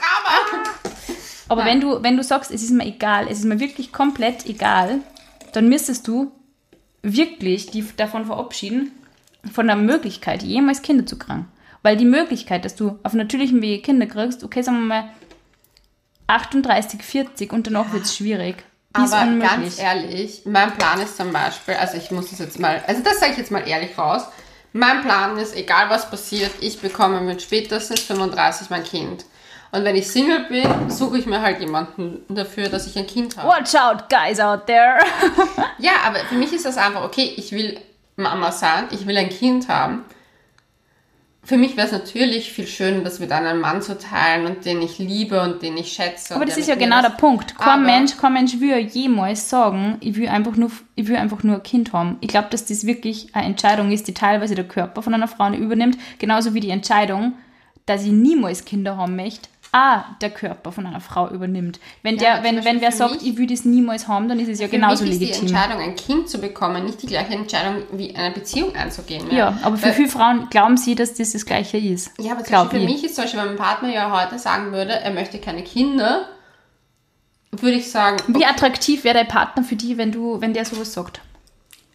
aber? 1.49 1.65
Wenn 1.65 1.81
du, 1.81 2.01
wenn 2.03 2.17
du 2.17 2.23
sagst, 2.23 2.51
es 2.51 2.63
ist 2.63 2.71
mir 2.71 2.85
egal, 2.85 3.27
es 3.29 3.39
ist 3.39 3.45
mir 3.45 3.59
wirklich 3.59 3.91
komplett 3.91 4.45
egal, 4.45 4.99
dann 5.53 5.67
müsstest 5.67 6.07
du 6.07 6.31
wirklich 7.01 7.71
die 7.71 7.85
davon 7.97 8.25
verabschieden, 8.25 8.91
von 9.51 9.67
der 9.67 9.75
Möglichkeit, 9.75 10.43
jemals 10.43 10.81
Kinder 10.81 11.05
zu 11.05 11.17
kriegen. 11.17 11.47
Weil 11.81 11.95
die 11.97 12.05
Möglichkeit, 12.05 12.65
dass 12.65 12.75
du 12.75 12.99
auf 13.03 13.13
natürlichem 13.13 13.61
Wege 13.61 13.81
Kinder 13.81 14.05
kriegst, 14.05 14.43
okay, 14.43 14.61
sagen 14.61 14.79
wir 14.79 14.85
mal 14.85 15.09
38, 16.27 17.01
40 17.01 17.53
und 17.53 17.67
danach 17.67 17.91
wird 17.93 18.03
es 18.03 18.15
schwierig. 18.15 18.63
Aber 18.93 19.25
ganz 19.39 19.79
ehrlich, 19.79 20.41
mein 20.45 20.73
Plan 20.73 20.99
ist 20.99 21.15
zum 21.15 21.31
Beispiel, 21.31 21.75
also 21.75 21.97
ich 21.97 22.11
muss 22.11 22.31
das 22.31 22.39
jetzt 22.39 22.59
mal, 22.59 22.83
also 22.87 23.01
das 23.03 23.19
sage 23.19 23.33
ich 23.33 23.37
jetzt 23.37 23.51
mal 23.51 23.67
ehrlich 23.67 23.97
raus. 23.97 24.23
Mein 24.73 25.01
Plan 25.01 25.37
ist, 25.37 25.55
egal 25.55 25.89
was 25.89 26.09
passiert, 26.09 26.51
ich 26.59 26.79
bekomme 26.79 27.21
mit 27.21 27.41
spätestens 27.41 28.01
35 28.01 28.69
mein 28.69 28.83
Kind. 28.83 29.25
Und 29.71 29.83
wenn 29.83 29.95
ich 29.95 30.07
Single 30.07 30.45
bin, 30.49 30.89
suche 30.89 31.19
ich 31.19 31.25
mir 31.27 31.41
halt 31.41 31.59
jemanden 31.59 32.23
dafür, 32.27 32.69
dass 32.69 32.87
ich 32.87 32.97
ein 32.97 33.05
Kind 33.05 33.37
habe. 33.37 33.47
Watch 33.47 33.75
out, 33.75 34.09
guys 34.09 34.39
out 34.39 34.65
there. 34.65 34.99
ja, 35.77 35.91
aber 36.05 36.19
für 36.19 36.35
mich 36.35 36.51
ist 36.53 36.65
das 36.65 36.77
einfach, 36.77 37.03
okay, 37.03 37.33
ich 37.37 37.51
will 37.51 37.79
Mama 38.15 38.51
sein, 38.51 38.85
ich 38.91 39.05
will 39.05 39.17
ein 39.17 39.29
Kind 39.29 39.67
haben. 39.69 40.03
für 41.43 41.57
mich 41.57 41.77
wäre 41.77 41.87
es 41.87 41.93
natürlich 41.93 42.51
viel 42.51 42.67
schöner, 42.67 43.01
das 43.03 43.19
mit 43.19 43.31
einem 43.31 43.61
Mann 43.61 43.81
zu 43.81 43.97
teilen 43.97 44.45
und 44.45 44.65
den 44.65 44.81
ich 44.81 44.99
liebe 44.99 45.41
und 45.41 45.63
den 45.63 45.77
ich 45.77 45.93
schätze. 45.93 46.35
Aber 46.35 46.45
das 46.45 46.57
ist 46.57 46.67
ja 46.67 46.75
genau 46.75 47.01
der 47.01 47.09
Punkt. 47.09 47.57
Kein 47.57 47.83
Mensch, 47.83 48.17
kein 48.17 48.33
Mensch 48.33 48.59
will 48.59 48.77
jemals 48.77 49.49
sagen, 49.49 49.97
ich 50.01 50.15
will 50.17 50.27
einfach 50.27 50.55
nur, 50.55 50.69
ich 50.95 51.07
will 51.07 51.15
einfach 51.15 51.41
nur 51.43 51.55
ein 51.55 51.63
Kind 51.63 51.93
haben. 51.93 52.17
Ich 52.21 52.27
glaube, 52.27 52.49
dass 52.51 52.65
das 52.65 52.85
wirklich 52.85 53.33
eine 53.33 53.47
Entscheidung 53.47 53.91
ist, 53.91 54.07
die 54.07 54.13
teilweise 54.13 54.53
der 54.53 54.67
Körper 54.67 55.01
von 55.01 55.13
einer 55.13 55.27
Frau 55.27 55.51
übernimmt, 55.51 55.97
genauso 56.19 56.53
wie 56.53 56.59
die 56.59 56.69
Entscheidung, 56.69 57.33
dass 57.87 58.03
ich 58.03 58.11
niemals 58.11 58.65
Kinder 58.65 58.97
haben 58.97 59.15
möchte, 59.15 59.49
auch 59.71 60.01
der 60.21 60.31
Körper 60.31 60.71
von 60.71 60.85
einer 60.85 60.99
Frau 60.99 61.29
übernimmt. 61.29 61.79
Wenn, 62.01 62.17
ja, 62.17 62.35
der, 62.35 62.43
wenn, 62.43 62.65
wenn 62.65 62.81
wer 62.81 62.91
sagt, 62.91 63.21
ich 63.21 63.37
will 63.37 63.47
das 63.47 63.65
niemals 63.65 64.07
haben, 64.07 64.27
dann 64.27 64.39
ist 64.39 64.49
es 64.49 64.59
ja 64.59 64.67
genauso 64.67 65.03
mich 65.03 65.13
legitim. 65.13 65.31
Ist 65.31 65.41
die 65.41 65.53
Entscheidung, 65.53 65.81
ein 65.81 65.95
Kind 65.95 66.29
zu 66.29 66.39
bekommen, 66.39 66.85
nicht 66.85 67.01
die 67.01 67.07
gleiche 67.07 67.33
Entscheidung 67.33 67.83
wie 67.91 68.15
eine 68.15 68.33
Beziehung 68.33 68.75
einzugehen. 68.75 69.27
Ja, 69.29 69.37
ja 69.37 69.57
aber 69.61 69.77
für 69.77 69.87
Weil, 69.87 69.93
viele 69.93 70.09
Frauen 70.09 70.49
glauben 70.49 70.77
sie, 70.77 70.95
dass 70.95 71.13
das 71.13 71.33
das 71.33 71.45
Gleiche 71.45 71.77
ist. 71.77 72.11
Ja, 72.19 72.31
aber 72.33 72.43
zum 72.43 72.69
für 72.69 72.77
ich. 72.77 72.85
mich 72.85 73.03
ist 73.03 73.15
zum 73.15 73.25
Beispiel, 73.25 73.41
wenn 73.41 73.49
mein 73.49 73.57
Partner 73.57 73.89
ja 73.89 74.11
heute 74.11 74.39
sagen 74.39 74.71
würde, 74.71 74.93
er 74.93 75.11
möchte 75.11 75.37
keine 75.37 75.63
Kinder, 75.63 76.27
würde 77.51 77.77
ich 77.77 77.91
sagen. 77.91 78.17
Wie 78.27 78.37
okay. 78.37 78.45
attraktiv 78.45 79.03
wäre 79.03 79.15
dein 79.15 79.27
Partner 79.27 79.63
für 79.63 79.75
dich, 79.75 79.97
wenn 79.97 80.11
du, 80.11 80.41
wenn 80.41 80.53
der 80.53 80.65
sowas 80.65 80.93
sagt? 80.93 81.21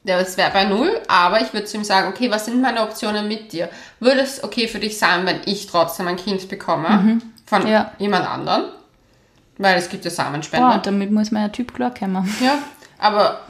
das 0.06 0.36
wäre 0.36 0.50
bei 0.50 0.64
null, 0.64 1.00
aber 1.08 1.40
ich 1.40 1.54
würde 1.54 1.64
zu 1.64 1.78
ihm 1.78 1.84
sagen, 1.84 2.08
okay, 2.08 2.30
was 2.30 2.44
sind 2.44 2.60
meine 2.60 2.82
Optionen 2.82 3.26
mit 3.26 3.54
dir? 3.54 3.70
Würde 4.00 4.20
es 4.20 4.44
okay 4.44 4.68
für 4.68 4.78
dich 4.78 4.98
sein, 4.98 5.24
wenn 5.24 5.40
ich 5.46 5.66
trotzdem 5.66 6.06
ein 6.08 6.16
Kind 6.16 6.46
bekomme 6.50 6.90
mhm. 6.90 7.22
Von 7.44 7.66
ja. 7.66 7.92
jemand 7.98 8.28
anderem? 8.28 8.64
Weil 9.58 9.78
es 9.78 9.88
gibt 9.88 10.04
ja 10.04 10.10
Samenspende. 10.10 10.66
Boah, 10.66 10.78
damit 10.78 11.12
muss 11.12 11.30
man 11.30 11.42
ja 11.42 11.48
Typ 11.48 11.74
klar 11.74 11.94
kommen. 11.94 12.28
Ja, 12.42 12.58
aber 12.98 13.40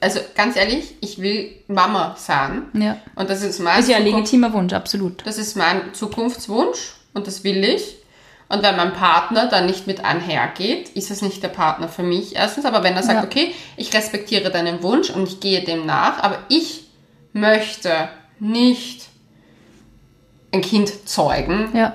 also 0.00 0.20
ganz 0.34 0.56
ehrlich, 0.56 0.94
ich 1.00 1.20
will 1.20 1.50
Mama 1.68 2.14
sein. 2.18 2.62
Ja. 2.72 2.96
Und 3.14 3.30
das 3.30 3.42
ist 3.42 3.60
mein 3.60 3.80
ist 3.80 3.88
ja 3.88 3.98
ein 3.98 4.04
legitimer 4.04 4.52
Wunsch, 4.52 4.72
absolut. 4.72 5.26
Das 5.26 5.38
ist 5.38 5.56
mein 5.56 5.94
Zukunftswunsch 5.94 6.94
und 7.12 7.26
das 7.26 7.44
will 7.44 7.62
ich. 7.62 7.96
Und 8.48 8.64
wenn 8.64 8.74
mein 8.76 8.92
Partner 8.94 9.46
dann 9.46 9.66
nicht 9.66 9.86
mit 9.86 10.04
einhergeht, 10.04 10.88
ist 10.90 11.12
es 11.12 11.22
nicht 11.22 11.40
der 11.42 11.48
Partner 11.48 11.88
für 11.88 12.02
mich 12.02 12.34
erstens. 12.34 12.64
Aber 12.64 12.82
wenn 12.82 12.96
er 12.96 13.04
sagt, 13.04 13.20
ja. 13.20 13.24
okay, 13.24 13.54
ich 13.76 13.94
respektiere 13.94 14.50
deinen 14.50 14.82
Wunsch 14.82 15.10
und 15.10 15.28
ich 15.28 15.38
gehe 15.38 15.62
dem 15.62 15.86
nach, 15.86 16.20
aber 16.20 16.38
ich 16.48 16.88
möchte 17.32 18.08
nicht 18.40 19.06
ein 20.52 20.62
Kind 20.62 21.08
zeugen. 21.08 21.68
Ja. 21.74 21.94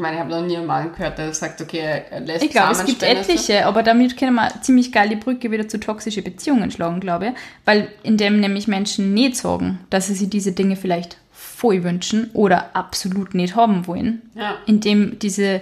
Ich 0.00 0.02
meine, 0.02 0.16
ich 0.16 0.22
habe 0.22 0.30
noch 0.30 0.40
nie 0.40 0.56
einen 0.56 0.64
Mann 0.64 0.92
gehört, 0.94 1.18
der 1.18 1.30
sagt, 1.34 1.60
okay, 1.60 2.04
er 2.08 2.20
lässt 2.20 2.42
Ich 2.42 2.52
glaube, 2.52 2.72
es 2.72 2.86
gibt 2.86 3.02
etliche, 3.02 3.66
aber 3.66 3.82
damit 3.82 4.16
können 4.16 4.34
wir 4.34 4.50
ziemlich 4.62 4.92
geil 4.92 5.10
die 5.10 5.16
Brücke 5.16 5.50
wieder 5.50 5.68
zu 5.68 5.78
toxischen 5.78 6.24
Beziehungen 6.24 6.70
schlagen, 6.70 7.00
glaube 7.00 7.26
ich. 7.26 7.32
Weil 7.66 7.88
indem 8.02 8.40
nämlich 8.40 8.66
Menschen 8.66 9.12
nicht 9.12 9.36
sagen, 9.36 9.78
dass 9.90 10.06
sie 10.06 10.14
sich 10.14 10.30
diese 10.30 10.52
Dinge 10.52 10.76
vielleicht 10.76 11.18
voll 11.32 11.84
wünschen 11.84 12.30
oder 12.32 12.74
absolut 12.74 13.34
nicht 13.34 13.56
haben 13.56 13.86
wollen, 13.86 14.22
ja. 14.34 14.56
indem 14.64 15.18
diese, 15.18 15.60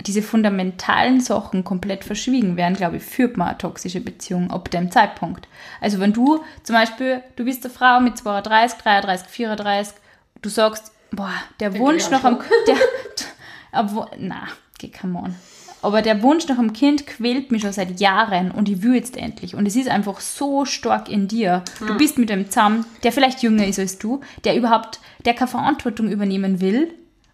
diese 0.00 0.22
fundamentalen 0.22 1.20
Sachen 1.20 1.62
komplett 1.62 2.04
verschwiegen 2.04 2.56
werden, 2.56 2.78
glaube 2.78 2.96
ich, 2.96 3.02
führt 3.02 3.36
man 3.36 3.48
eine 3.48 3.58
toxische 3.58 4.00
Beziehung 4.00 4.50
ab 4.50 4.70
dem 4.70 4.90
Zeitpunkt. 4.90 5.46
Also 5.82 6.00
wenn 6.00 6.14
du 6.14 6.42
zum 6.62 6.74
Beispiel, 6.74 7.20
du 7.36 7.44
bist 7.44 7.62
eine 7.66 7.74
Frau 7.74 8.00
mit 8.00 8.16
32, 8.16 8.78
33, 8.78 9.28
34, 9.28 9.94
du 10.40 10.48
sagst, 10.48 10.90
boah, 11.10 11.34
der 11.60 11.68
Den 11.68 11.80
Wunsch 11.80 12.08
noch 12.08 12.24
am... 12.24 12.38
Der, 12.66 12.76
obwohl, 13.76 14.06
na, 14.18 14.48
okay, 14.76 14.90
come 15.00 15.18
on. 15.18 15.34
Aber 15.82 16.00
der 16.00 16.22
Wunsch 16.22 16.48
nach 16.48 16.58
einem 16.58 16.72
Kind 16.72 17.06
quält 17.06 17.52
mich 17.52 17.60
schon 17.60 17.72
seit 17.72 18.00
Jahren 18.00 18.50
und 18.50 18.70
ich 18.70 18.82
will 18.82 18.94
jetzt 18.94 19.18
endlich. 19.18 19.54
Und 19.54 19.66
es 19.66 19.76
ist 19.76 19.88
einfach 19.88 20.18
so 20.20 20.64
stark 20.64 21.10
in 21.10 21.28
dir. 21.28 21.62
Du 21.78 21.88
hm. 21.88 21.96
bist 21.98 22.16
mit 22.16 22.30
einem 22.30 22.48
zusammen, 22.48 22.86
der 23.02 23.12
vielleicht 23.12 23.42
jünger 23.42 23.66
ist 23.66 23.78
als 23.78 23.98
du, 23.98 24.22
der 24.44 24.56
überhaupt, 24.56 25.00
der 25.26 25.34
keine 25.34 25.48
Verantwortung 25.48 26.08
übernehmen 26.08 26.62
will 26.62 26.90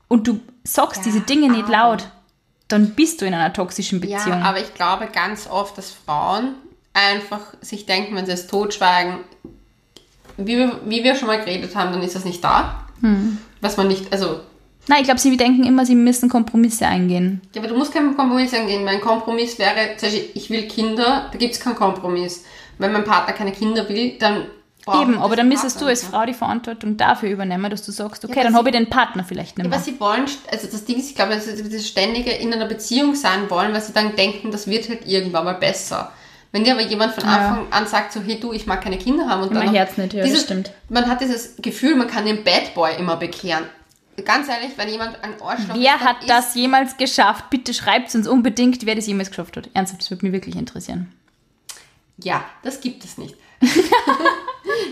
und 0.08 0.26
du 0.26 0.40
sagst 0.64 0.98
ja, 0.98 1.02
diese 1.04 1.20
Dinge 1.20 1.48
nicht 1.48 1.68
laut, 1.68 2.08
dann 2.66 2.90
bist 2.90 3.20
du 3.20 3.26
in 3.26 3.34
einer 3.34 3.52
toxischen 3.52 4.00
Beziehung. 4.00 4.40
Ja, 4.40 4.42
aber 4.42 4.60
ich 4.60 4.74
glaube 4.74 5.06
ganz 5.12 5.46
oft, 5.48 5.78
dass 5.78 5.92
Frauen 5.92 6.56
einfach 6.92 7.54
sich 7.60 7.86
denken, 7.86 8.16
wenn 8.16 8.26
sie 8.26 8.32
es 8.32 8.48
totschweigen, 8.48 9.18
wie 10.36 10.56
wir, 10.56 10.80
wie 10.86 11.04
wir 11.04 11.14
schon 11.14 11.28
mal 11.28 11.38
geredet 11.38 11.76
haben, 11.76 11.92
dann 11.92 12.02
ist 12.02 12.16
das 12.16 12.24
nicht 12.24 12.42
da. 12.42 12.84
Hm. 13.00 13.38
Was 13.60 13.76
man 13.76 13.86
nicht, 13.86 14.12
also 14.12 14.40
Nein, 14.90 15.02
ich 15.02 15.04
glaube, 15.04 15.20
sie 15.20 15.36
denken 15.36 15.62
immer, 15.62 15.86
sie 15.86 15.94
müssen 15.94 16.28
Kompromisse 16.28 16.84
eingehen. 16.84 17.40
Ja, 17.54 17.62
aber 17.62 17.68
du 17.68 17.78
musst 17.78 17.94
keinen 17.94 18.16
Kompromiss 18.16 18.52
eingehen. 18.52 18.84
Mein 18.84 19.00
Kompromiss 19.00 19.56
wäre, 19.56 19.94
ich 20.34 20.50
will 20.50 20.66
Kinder, 20.66 21.28
da 21.30 21.38
gibt 21.38 21.54
es 21.54 21.60
keinen 21.60 21.76
Kompromiss. 21.76 22.44
Wenn 22.76 22.90
mein 22.90 23.04
Partner 23.04 23.32
keine 23.32 23.52
Kinder 23.52 23.88
will, 23.88 24.18
dann. 24.18 24.46
Eben, 25.00 25.18
aber 25.18 25.36
dann 25.36 25.48
müsstest 25.48 25.80
du 25.80 25.86
als 25.86 26.02
Frau 26.02 26.24
die 26.24 26.34
Verantwortung 26.34 26.96
dafür 26.96 27.30
übernehmen, 27.30 27.70
dass 27.70 27.86
du 27.86 27.92
sagst, 27.92 28.24
okay, 28.24 28.38
ja, 28.38 28.42
dann 28.42 28.56
habe 28.56 28.70
ich 28.70 28.74
den 28.74 28.90
Partner 28.90 29.22
vielleicht 29.22 29.58
nicht 29.58 29.68
mehr. 29.68 29.78
Ja, 29.78 29.80
aber 29.80 29.84
sie 29.84 30.00
wollen, 30.00 30.24
also 30.50 30.66
das 30.66 30.84
Ding 30.84 30.98
ist, 30.98 31.10
ich 31.10 31.14
glaube, 31.14 31.34
dass 31.34 31.44
sie 31.44 31.70
das 31.70 31.86
ständige 31.86 32.32
in 32.32 32.52
einer 32.52 32.66
Beziehung 32.66 33.14
sein 33.14 33.48
wollen, 33.48 33.72
weil 33.72 33.82
sie 33.82 33.92
dann 33.92 34.16
denken, 34.16 34.50
das 34.50 34.66
wird 34.66 34.88
halt 34.88 35.06
irgendwann 35.06 35.44
mal 35.44 35.54
besser. 35.54 36.10
Wenn 36.50 36.64
dir 36.64 36.72
aber 36.72 36.82
jemand 36.82 37.12
von 37.12 37.22
Anfang 37.22 37.66
ja. 37.70 37.76
an 37.76 37.86
sagt, 37.86 38.12
so, 38.12 38.20
hey 38.20 38.40
du, 38.40 38.52
ich 38.52 38.66
mag 38.66 38.82
keine 38.82 38.98
Kinder 38.98 39.28
haben 39.28 39.42
und 39.42 39.54
dann. 39.54 39.66
Mein 39.66 39.74
Herz 39.74 39.96
nicht, 39.96 40.14
ja, 40.14 40.24
dieses, 40.24 40.42
stimmt. 40.42 40.72
Man 40.88 41.06
hat 41.06 41.20
dieses 41.20 41.54
Gefühl, 41.58 41.94
man 41.94 42.08
kann 42.08 42.26
den 42.26 42.42
Bad 42.42 42.74
Boy 42.74 42.96
immer 42.98 43.16
bekehren 43.16 43.66
ganz 44.24 44.48
ehrlich, 44.48 44.72
wenn 44.76 44.88
jemand 44.88 45.22
ein 45.22 45.40
Arschloch 45.40 45.74
Wer 45.74 46.00
hat 46.00 46.16
das 46.28 46.54
jemals 46.54 46.96
geschafft? 46.96 47.50
Bitte 47.50 47.74
schreibt 47.74 48.08
es 48.08 48.14
uns 48.14 48.28
unbedingt, 48.28 48.84
wer 48.86 48.94
das 48.94 49.06
jemals 49.06 49.30
geschafft 49.30 49.56
hat. 49.56 49.70
Ernsthaft, 49.74 50.02
das 50.02 50.10
würde 50.10 50.26
mich 50.26 50.32
wirklich 50.32 50.56
interessieren. 50.56 51.12
Ja, 52.18 52.44
das 52.62 52.80
gibt 52.80 53.04
es 53.04 53.18
nicht. 53.18 53.36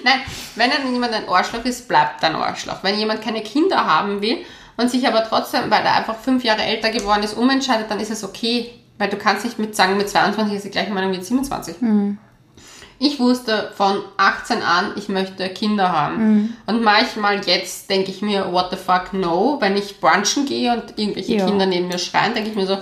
Nein, 0.05 0.21
wenn 0.57 0.71
dann 0.71 0.93
jemand 0.93 1.13
ein 1.13 1.29
Arschloch 1.29 1.65
ist, 1.65 1.89
bleibt 1.89 2.23
ein 2.25 2.35
Arschloch. 2.35 2.83
Wenn 2.83 2.99
jemand 2.99 3.23
keine 3.23 3.43
Kinder 3.43 3.85
haben 3.85 4.23
will 4.23 4.39
und 4.77 4.91
sich 4.91 5.07
aber 5.07 5.25
trotzdem, 5.25 5.71
weil 5.71 5.85
er 5.85 5.97
einfach 5.97 6.17
fünf 6.17 6.45
Jahre 6.45 6.63
älter 6.63 6.91
geworden 6.91 7.23
ist, 7.23 7.35
umentscheidet, 7.35 7.91
dann 7.91 8.01
ist 8.01 8.11
es 8.11 8.25
okay. 8.25 8.71
Weil 8.99 9.11
du 9.11 9.17
kannst 9.17 9.45
nicht 9.45 9.59
mit 9.59 9.77
sagen, 9.77 9.97
mit 9.97 10.09
22 10.09 10.57
ist 10.57 10.65
die 10.65 10.71
gleiche 10.71 10.93
Meinung 10.93 11.13
wie 11.13 11.23
27. 11.23 11.81
Mhm. 11.81 12.19
Ich 13.01 13.21
wusste 13.21 13.71
von 13.77 14.01
18 14.17 14.63
an, 14.63 14.93
ich 14.97 15.09
möchte 15.09 15.49
Kinder 15.51 15.93
haben. 15.93 16.17
Mhm. 16.17 16.53
Und 16.67 16.83
manchmal 16.83 17.45
jetzt 17.47 17.89
denke 17.89 18.11
ich 18.11 18.23
mir, 18.23 18.53
what 18.53 18.69
the 18.71 18.77
fuck, 18.77 19.13
no. 19.13 19.59
Wenn 19.61 19.77
ich 19.77 20.01
brunchen 20.01 20.47
gehe 20.47 20.73
und 20.73 20.99
irgendwelche 20.99 21.37
ja. 21.37 21.47
Kinder 21.47 21.67
neben 21.67 21.89
mir 21.89 21.99
schreien, 21.99 22.35
denke 22.35 22.51
ich 22.51 22.57
mir 22.57 22.67
so, 22.67 22.79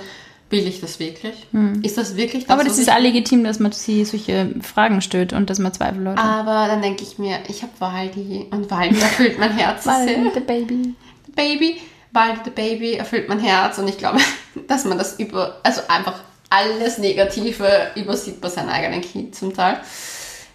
will 0.50 0.66
ich 0.66 0.80
das 0.80 0.98
wirklich? 0.98 1.34
Mhm. 1.52 1.82
Ist 1.82 1.98
das 1.98 2.16
wirklich 2.16 2.44
das? 2.44 2.52
Aber 2.52 2.64
das 2.64 2.78
ist 2.78 2.90
auch 2.90 2.98
legitim, 2.98 3.44
dass 3.44 3.58
man 3.58 3.72
sich 3.72 4.08
solche 4.08 4.54
Fragen 4.62 5.02
stellt 5.02 5.32
und 5.32 5.50
dass 5.50 5.58
man 5.58 5.72
Zweifel 5.72 6.08
hat. 6.08 6.18
Aber 6.18 6.66
dann 6.68 6.82
denke 6.82 7.02
ich 7.02 7.18
mir, 7.18 7.38
ich 7.48 7.62
habe 7.62 7.72
Waldi 7.78 8.46
und 8.50 8.70
Waldi 8.70 8.98
erfüllt 9.00 9.38
mein 9.38 9.52
Herz 9.52 9.84
sehr. 9.84 10.06
the 10.32 10.40
Baby. 10.40 10.94
The 11.26 11.32
Baby. 11.32 11.76
Waldi 12.12 12.40
the 12.44 12.50
Baby 12.50 12.94
erfüllt 12.94 13.28
mein 13.28 13.40
Herz 13.40 13.78
und 13.78 13.88
ich 13.88 13.98
glaube, 13.98 14.18
dass 14.68 14.84
man 14.84 14.96
das 14.96 15.18
über, 15.18 15.60
also 15.62 15.82
einfach 15.88 16.14
alles 16.50 16.98
Negative 16.98 17.90
übersieht 17.96 18.40
bei 18.40 18.48
seinem 18.48 18.70
eigenen 18.70 19.00
Kind 19.00 19.34
zum 19.34 19.54
Teil 19.54 19.80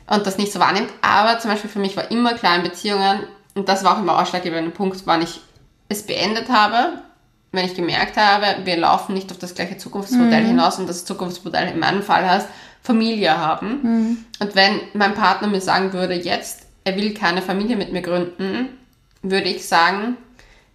und 0.07 0.25
das 0.25 0.37
nicht 0.37 0.51
so 0.51 0.59
wahrnimmt. 0.59 0.89
Aber 1.01 1.39
zum 1.39 1.51
Beispiel 1.51 1.69
für 1.69 1.79
mich 1.79 1.95
war 1.97 2.09
immer 2.11 2.33
klar 2.33 2.55
in 2.55 2.63
Beziehungen, 2.63 3.23
und 3.53 3.67
das 3.67 3.83
war 3.83 3.95
auch 3.95 4.01
immer 4.01 4.19
ausschlaggebender 4.21 4.71
Punkt, 4.71 5.01
wann 5.05 5.21
ich 5.21 5.41
es 5.89 6.03
beendet 6.03 6.49
habe, 6.49 7.01
wenn 7.51 7.65
ich 7.65 7.75
gemerkt 7.75 8.15
habe, 8.15 8.65
wir 8.65 8.77
laufen 8.77 9.13
nicht 9.13 9.29
auf 9.31 9.37
das 9.37 9.55
gleiche 9.55 9.77
Zukunftsmodell 9.77 10.43
mhm. 10.43 10.47
hinaus 10.47 10.79
und 10.79 10.87
das 10.87 11.03
Zukunftsmodell 11.03 11.67
in 11.67 11.79
meinem 11.79 12.01
Fall 12.01 12.29
heißt, 12.29 12.47
Familie 12.81 13.37
haben. 13.37 13.79
Mhm. 13.81 14.25
Und 14.39 14.55
wenn 14.55 14.79
mein 14.93 15.13
Partner 15.13 15.47
mir 15.47 15.61
sagen 15.61 15.93
würde, 15.93 16.13
jetzt, 16.13 16.65
er 16.83 16.95
will 16.95 17.13
keine 17.13 17.41
Familie 17.41 17.75
mit 17.75 17.91
mir 17.91 18.01
gründen, 18.01 18.69
würde 19.21 19.49
ich 19.49 19.67
sagen, 19.67 20.17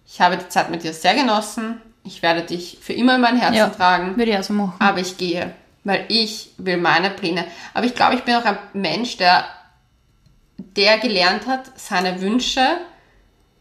ich 0.05 0.21
habe 0.21 0.37
die 0.37 0.47
Zeit 0.47 0.69
mit 0.69 0.83
dir 0.83 0.93
sehr 0.93 1.15
genossen, 1.15 1.81
ich 2.07 2.21
werde 2.21 2.41
dich 2.41 2.79
für 2.81 2.93
immer 2.93 3.15
in 3.15 3.21
mein 3.21 3.37
Herzen 3.37 3.57
ja, 3.57 3.69
tragen. 3.69 4.17
Würde 4.17 4.31
ich 4.31 4.37
also 4.37 4.53
machen. 4.53 4.75
Aber 4.79 4.99
ich 4.99 5.17
gehe, 5.17 5.53
weil 5.83 6.05
ich 6.07 6.51
will 6.57 6.77
meine 6.77 7.09
Pläne. 7.09 7.45
Aber 7.73 7.85
ich 7.85 7.93
glaube, 7.93 8.15
ich 8.15 8.23
bin 8.23 8.35
auch 8.35 8.45
ein 8.45 8.57
Mensch, 8.73 9.17
der, 9.17 9.45
der 10.57 10.97
gelernt 10.97 11.45
hat, 11.45 11.71
seine 11.75 12.21
Wünsche 12.21 12.65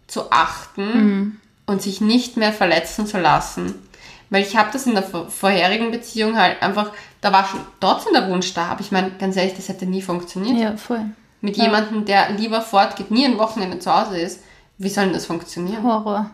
zu 0.06 0.30
achten 0.30 0.82
mhm. 0.82 1.40
und 1.66 1.82
sich 1.82 2.00
nicht 2.00 2.36
mehr 2.36 2.52
verletzen 2.52 3.06
zu 3.06 3.18
lassen. 3.18 3.74
Weil 4.30 4.42
ich 4.42 4.56
habe 4.56 4.70
das 4.72 4.86
in 4.86 4.94
der 4.94 5.04
vorherigen 5.04 5.90
Beziehung 5.90 6.36
halt 6.36 6.62
einfach, 6.62 6.92
da 7.20 7.32
war 7.32 7.46
schon 7.46 7.60
trotzdem 7.80 8.12
der 8.12 8.28
Wunsch 8.28 8.54
da, 8.54 8.66
aber 8.66 8.80
ich 8.80 8.90
meine, 8.90 9.12
ganz 9.12 9.36
ehrlich, 9.36 9.54
das 9.54 9.68
hätte 9.68 9.86
nie 9.86 10.02
funktioniert. 10.02 10.58
Ja, 10.58 10.76
voll. 10.76 11.04
Mit 11.40 11.56
ja. 11.56 11.64
jemandem, 11.64 12.04
der 12.04 12.30
lieber 12.30 12.60
fortgeht, 12.60 13.10
nie 13.10 13.24
ein 13.24 13.38
Wochenende 13.38 13.78
zu 13.78 13.94
Hause 13.94 14.18
ist, 14.18 14.40
wie 14.78 14.88
soll 14.88 15.04
denn 15.04 15.14
das 15.14 15.26
funktionieren? 15.26 15.82
Horror. 15.82 16.30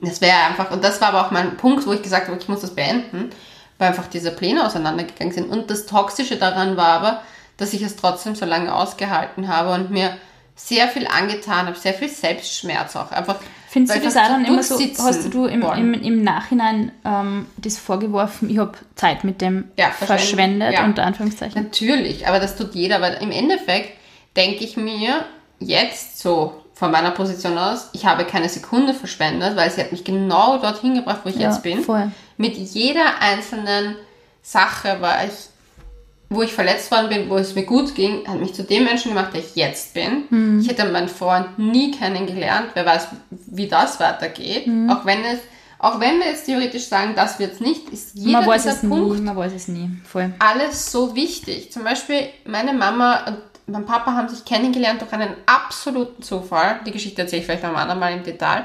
Das 0.00 0.20
wäre 0.20 0.36
einfach, 0.48 0.70
und 0.70 0.82
das 0.82 1.00
war 1.00 1.08
aber 1.08 1.26
auch 1.26 1.30
mein 1.30 1.56
Punkt, 1.56 1.86
wo 1.86 1.92
ich 1.92 2.02
gesagt 2.02 2.28
habe, 2.28 2.38
ich 2.38 2.48
muss 2.48 2.60
das 2.60 2.74
beenden, 2.74 3.30
weil 3.78 3.88
einfach 3.88 4.06
diese 4.06 4.32
Pläne 4.32 4.66
auseinandergegangen 4.66 5.32
sind. 5.32 5.48
Und 5.48 5.70
das 5.70 5.86
Toxische 5.86 6.36
daran 6.36 6.76
war 6.76 6.88
aber, 6.88 7.22
dass 7.56 7.72
ich 7.72 7.82
es 7.82 7.96
trotzdem 7.96 8.34
so 8.34 8.44
lange 8.44 8.74
ausgehalten 8.74 9.48
habe 9.48 9.72
und 9.72 9.90
mir 9.90 10.16
sehr 10.54 10.88
viel 10.88 11.06
angetan 11.06 11.66
habe, 11.66 11.78
sehr 11.78 11.94
viel 11.94 12.08
Selbstschmerz 12.08 12.96
auch. 12.96 13.10
Einfach, 13.12 13.36
Findest 13.68 13.96
du 13.96 14.00
das 14.04 14.16
auch 14.16 14.26
dann 14.26 14.44
immer 14.44 14.62
so, 14.62 14.78
hast 14.78 15.32
du 15.32 15.46
im, 15.46 15.62
im, 15.62 15.94
im 15.94 16.22
Nachhinein 16.22 16.92
ähm, 17.04 17.46
das 17.56 17.78
vorgeworfen, 17.78 18.50
ich 18.50 18.58
habe 18.58 18.72
Zeit 18.96 19.24
mit 19.24 19.40
dem 19.40 19.70
ja, 19.78 19.90
verschwendet, 19.90 20.74
ja. 20.74 20.84
unter 20.84 21.04
Anführungszeichen? 21.04 21.62
Natürlich, 21.62 22.26
aber 22.26 22.38
das 22.38 22.56
tut 22.56 22.74
jeder, 22.74 23.00
weil 23.00 23.14
im 23.22 23.30
Endeffekt 23.30 23.96
denke 24.36 24.62
ich 24.62 24.76
mir 24.76 25.24
jetzt 25.58 26.18
so 26.18 26.61
von 26.82 26.90
meiner 26.90 27.12
Position 27.12 27.56
aus, 27.58 27.90
ich 27.92 28.06
habe 28.06 28.24
keine 28.24 28.48
Sekunde 28.48 28.92
verschwendet, 28.92 29.54
weil 29.54 29.70
sie 29.70 29.80
hat 29.80 29.92
mich 29.92 30.02
genau 30.02 30.58
dorthin 30.58 30.96
gebracht, 30.96 31.20
wo 31.22 31.28
ich 31.28 31.36
ja, 31.36 31.42
jetzt 31.42 31.62
bin. 31.62 31.80
Voll. 31.84 32.10
Mit 32.36 32.56
jeder 32.56 33.20
einzelnen 33.20 33.94
Sache 34.42 34.96
war 35.00 35.24
ich, 35.24 35.30
wo 36.28 36.42
ich 36.42 36.52
verletzt 36.52 36.90
worden 36.90 37.08
bin, 37.08 37.30
wo 37.30 37.36
es 37.36 37.54
mir 37.54 37.62
gut 37.62 37.94
ging, 37.94 38.26
hat 38.26 38.40
mich 38.40 38.52
zu 38.54 38.64
dem 38.64 38.82
Menschen 38.82 39.10
gemacht, 39.10 39.32
der 39.32 39.42
ich 39.42 39.54
jetzt 39.54 39.94
bin. 39.94 40.24
Mhm. 40.28 40.58
Ich 40.60 40.68
hätte 40.68 40.84
meinen 40.86 41.06
Freund 41.06 41.56
nie 41.56 41.92
kennengelernt, 41.92 42.70
wer 42.74 42.84
weiß, 42.84 43.06
wie 43.30 43.68
das 43.68 44.00
weitergeht. 44.00 44.66
Mhm. 44.66 44.90
Auch 44.90 45.04
wenn 45.04 45.20
es 45.24 45.38
auch 45.78 46.00
wenn 46.00 46.18
wir 46.18 46.26
jetzt 46.26 46.46
theoretisch 46.46 46.86
sagen, 46.86 47.14
das 47.14 47.38
wird 47.38 47.54
es 47.54 47.60
nicht, 47.60 47.90
ist 47.90 48.14
jeder 48.14 48.40
man 48.40 48.46
weiß 48.48 48.62
dieser 48.62 48.74
es 48.74 48.80
Punkt 48.80 49.18
nie, 49.18 49.20
man 49.20 49.36
weiß 49.36 49.52
es 49.52 49.68
nie. 49.68 49.88
Voll. 50.04 50.32
alles 50.40 50.90
so 50.90 51.14
wichtig. 51.14 51.70
Zum 51.72 51.84
Beispiel 51.84 52.28
meine 52.44 52.72
Mama 52.72 53.24
und 53.26 53.51
mein 53.66 53.86
Papa 53.86 54.12
haben 54.12 54.28
sich 54.28 54.44
kennengelernt 54.44 55.00
durch 55.00 55.12
einen 55.12 55.34
absoluten 55.46 56.22
Zufall. 56.22 56.80
Die 56.86 56.90
Geschichte 56.90 57.22
erzähle 57.22 57.40
ich 57.40 57.46
vielleicht 57.46 57.62
noch 57.62 57.74
einmal 57.74 58.12
im 58.12 58.22
Detail. 58.22 58.64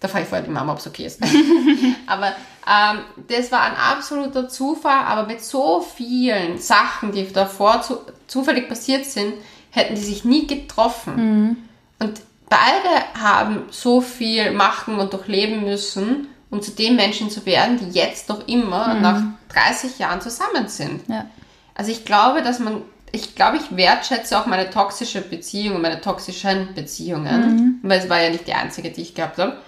Da 0.00 0.08
frage 0.08 0.24
ich 0.24 0.28
vorher 0.28 0.46
die 0.46 0.52
Mama, 0.52 0.72
ob 0.72 0.78
es 0.78 0.86
okay 0.86 1.06
ist. 1.06 1.20
aber 2.06 2.28
ähm, 2.66 3.00
das 3.28 3.50
war 3.50 3.62
ein 3.62 3.76
absoluter 3.76 4.48
Zufall, 4.48 5.04
aber 5.06 5.26
mit 5.26 5.42
so 5.42 5.80
vielen 5.80 6.58
Sachen, 6.58 7.12
die 7.12 7.32
davor 7.32 7.82
zu, 7.82 8.00
zufällig 8.26 8.68
passiert 8.68 9.06
sind, 9.06 9.34
hätten 9.70 9.94
die 9.94 10.00
sich 10.00 10.24
nie 10.24 10.46
getroffen. 10.46 11.16
Mhm. 11.16 11.56
Und 11.98 12.20
beide 12.48 13.20
haben 13.20 13.64
so 13.70 14.00
viel 14.00 14.52
machen 14.52 14.98
und 14.98 15.12
durchleben 15.12 15.64
müssen, 15.64 16.28
um 16.50 16.62
zu 16.62 16.70
den 16.70 16.96
Menschen 16.96 17.30
zu 17.30 17.44
werden, 17.44 17.78
die 17.78 17.98
jetzt 17.98 18.28
noch 18.28 18.46
immer 18.46 18.94
mhm. 18.94 19.02
nach 19.02 19.22
30 19.52 19.98
Jahren 19.98 20.20
zusammen 20.20 20.68
sind. 20.68 21.08
Ja. 21.08 21.26
Also 21.74 21.90
ich 21.90 22.04
glaube, 22.04 22.42
dass 22.42 22.58
man, 22.58 22.82
ich 23.12 23.34
glaube, 23.34 23.56
ich 23.58 23.76
wertschätze 23.76 24.38
auch 24.38 24.46
meine 24.46 24.70
toxische 24.70 25.20
Beziehung 25.20 25.76
und 25.76 25.82
meine 25.82 26.00
toxischen 26.00 26.74
Beziehungen, 26.74 27.56
mhm. 27.56 27.78
weil 27.82 28.00
es 28.00 28.08
war 28.08 28.20
ja 28.20 28.30
nicht 28.30 28.46
die 28.46 28.54
einzige, 28.54 28.90
die 28.90 29.02
ich 29.02 29.14
gehabt 29.14 29.38
habe. 29.38 29.58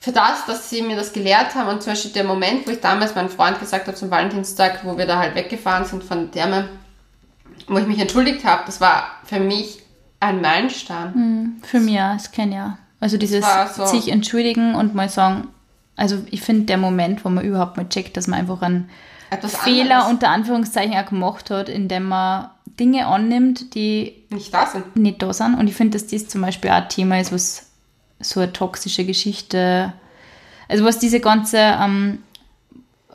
Für 0.00 0.12
das, 0.12 0.46
dass 0.46 0.70
sie 0.70 0.82
mir 0.82 0.96
das 0.96 1.12
gelehrt 1.12 1.54
haben 1.54 1.68
und 1.68 1.82
zum 1.82 1.92
Beispiel 1.92 2.12
der 2.12 2.24
Moment, 2.24 2.66
wo 2.66 2.70
ich 2.70 2.80
damals 2.80 3.14
meinem 3.14 3.30
Freund 3.30 3.58
gesagt 3.58 3.86
habe 3.86 3.96
zum 3.96 4.10
Valentinstag, 4.10 4.84
wo 4.84 4.96
wir 4.96 5.06
da 5.06 5.18
halt 5.18 5.34
weggefahren 5.34 5.84
sind 5.84 6.04
von 6.04 6.30
der, 6.30 6.68
wo 7.66 7.78
ich 7.78 7.86
mich 7.86 7.98
entschuldigt 7.98 8.44
habe, 8.44 8.62
das 8.66 8.80
war 8.80 9.10
für 9.24 9.40
mich 9.40 9.82
ein 10.20 10.40
Meilenstein. 10.40 11.12
Mhm, 11.14 11.62
für 11.62 11.80
mich 11.80 11.96
das 11.96 12.30
kenne 12.30 12.54
ja. 12.54 12.78
Also 13.00 13.16
dieses 13.16 13.44
so 13.76 13.86
sich 13.86 14.08
entschuldigen 14.08 14.74
und 14.74 14.94
mal 14.94 15.08
sagen, 15.08 15.48
also 15.96 16.18
ich 16.30 16.42
finde 16.42 16.66
der 16.66 16.78
Moment, 16.78 17.24
wo 17.24 17.28
man 17.28 17.44
überhaupt 17.44 17.76
mal 17.76 17.88
checkt, 17.88 18.16
dass 18.16 18.26
man 18.26 18.40
einfach 18.40 18.62
einen 18.62 18.88
Etwas 19.30 19.56
Fehler 19.56 19.96
anderes. 19.96 20.12
unter 20.12 20.28
Anführungszeichen 20.30 20.94
auch 20.94 21.06
gemacht 21.06 21.50
hat, 21.50 21.68
indem 21.68 22.04
man 22.04 22.50
Dinge 22.78 23.06
annimmt, 23.06 23.74
die 23.74 24.24
nicht 24.30 24.52
da 24.54 24.66
sind. 24.66 24.96
Nicht 24.96 25.20
da 25.20 25.32
sind. 25.32 25.54
Und 25.54 25.68
ich 25.68 25.74
finde, 25.74 25.98
dass 25.98 26.08
das 26.08 26.28
zum 26.28 26.42
Beispiel 26.42 26.70
auch 26.70 26.76
ein 26.76 26.88
Thema 26.88 27.20
ist, 27.20 27.32
was 27.32 27.66
so 28.20 28.40
eine 28.40 28.52
toxische 28.52 29.04
Geschichte, 29.04 29.92
also 30.68 30.84
was 30.84 30.98
diese 30.98 31.20
ganze, 31.20 31.58
ähm, 31.58 32.22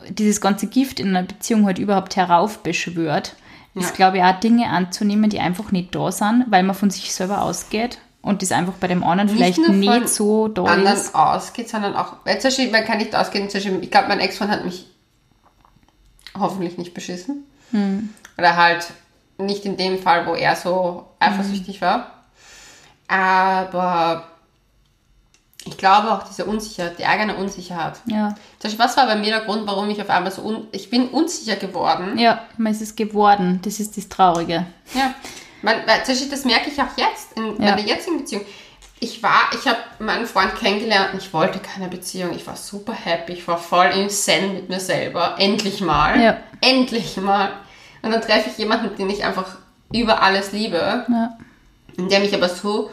dieses 0.10 0.42
ganze 0.42 0.68
Gift 0.68 1.00
in 1.00 1.10
einer 1.10 1.24
Beziehung 1.24 1.66
halt 1.66 1.80
überhaupt 1.80 2.16
heraufbeschwört, 2.16 3.36
ja. 3.74 3.82
ist, 3.82 3.96
glaube 3.96 4.18
ich, 4.18 4.24
auch 4.24 4.40
Dinge 4.40 4.70
anzunehmen, 4.70 5.30
die 5.30 5.40
einfach 5.40 5.72
nicht 5.72 5.96
da 5.96 6.12
sind, 6.12 6.46
weil 6.50 6.64
man 6.64 6.76
von 6.76 6.90
sich 6.90 7.14
selber 7.14 7.42
ausgeht 7.42 8.00
und 8.22 8.42
das 8.42 8.52
einfach 8.52 8.74
bei 8.74 8.88
dem 8.88 9.04
anderen 9.04 9.28
nicht 9.28 9.56
vielleicht 9.56 9.70
nicht 9.70 10.10
so 10.10 10.48
da 10.48 10.64
anderen 10.64 10.98
ist. 10.98 11.16
ausgeht, 11.16 11.70
sondern 11.70 11.96
auch, 11.96 12.18
weil 12.26 12.40
zum 12.40 12.50
Beispiel, 12.50 12.72
man 12.72 12.86
kann 12.86 12.98
nicht 12.98 13.16
ausgehen, 13.16 13.50
zum 13.50 13.62
Beispiel, 13.62 13.84
ich 13.84 13.92
glaube, 13.92 14.08
mein 14.08 14.20
Ex-Freund 14.20 14.52
hat 14.52 14.66
mich 14.66 14.86
hoffentlich 16.38 16.78
nicht 16.78 16.94
beschissen. 16.94 17.46
Hm. 17.72 18.10
Oder 18.38 18.56
halt 18.56 18.86
nicht 19.38 19.66
in 19.66 19.78
dem 19.78 20.00
Fall, 20.00 20.26
wo 20.28 20.36
er 20.36 20.56
so 20.56 21.06
eifersüchtig 21.20 21.76
hm. 21.76 21.82
war. 21.82 22.12
Aber 23.08 24.28
ich 25.66 25.78
glaube 25.78 26.12
auch 26.12 26.24
diese 26.24 26.46
Unsicherheit, 26.46 27.00
die 27.00 27.06
eigene 27.06 27.36
Unsicherheit. 27.36 28.00
Ja. 28.06 28.36
Was 28.78 28.98
war 28.98 29.06
bei 29.06 29.16
mir 29.16 29.32
der 29.32 29.42
Grund, 29.42 29.66
warum 29.66 29.90
ich 29.90 30.02
auf 30.02 30.10
einmal 30.10 30.32
so 30.32 30.42
un 30.44 30.68
ich 30.72 30.90
bin 30.90 31.10
unsicher 31.10 31.56
geworden? 31.56 32.18
Ja, 32.18 32.46
es 32.66 32.82
ist 32.82 32.98
geworden. 32.98 33.60
Das 33.64 33.80
ist 33.80 33.96
das 33.98 34.10
Traurige. 34.10 34.66
Ja. 34.94 35.14
Man, 35.62 35.78
das 35.88 36.46
merke 36.46 36.70
ich 36.70 36.82
auch 36.82 36.98
jetzt 36.98 37.38
in 37.38 37.62
ja. 37.62 37.72
meiner 37.72 37.80
jetzigen 37.80 38.18
Beziehung. 38.18 38.44
Ich 39.04 39.22
war, 39.22 39.50
ich 39.54 39.68
habe 39.68 39.80
meinen 40.00 40.26
Freund 40.26 40.56
kennengelernt 40.56 41.12
und 41.12 41.22
ich 41.22 41.34
wollte 41.34 41.60
keine 41.60 41.90
Beziehung. 41.90 42.34
Ich 42.34 42.48
war 42.48 42.56
super 42.56 42.94
happy. 42.94 43.34
Ich 43.34 43.46
war 43.50 43.58
voll 43.58 43.88
im 43.88 44.08
Zen 44.08 44.54
mit 44.54 44.70
mir 44.70 44.80
selber. 44.80 45.36
Endlich 45.40 45.82
mal. 45.82 46.22
Ja. 46.22 46.38
Endlich 46.62 47.18
mal. 47.18 47.50
Und 48.02 48.12
dann 48.12 48.22
treffe 48.22 48.50
ich 48.50 48.58
jemanden, 48.58 48.96
den 48.96 49.10
ich 49.10 49.26
einfach 49.26 49.58
über 49.92 50.24
alles 50.24 50.54
liebe. 50.54 50.78
Ja. 50.78 51.38
Der 51.98 52.22
mich 52.22 52.34
aber 52.34 52.48
so 52.48 52.92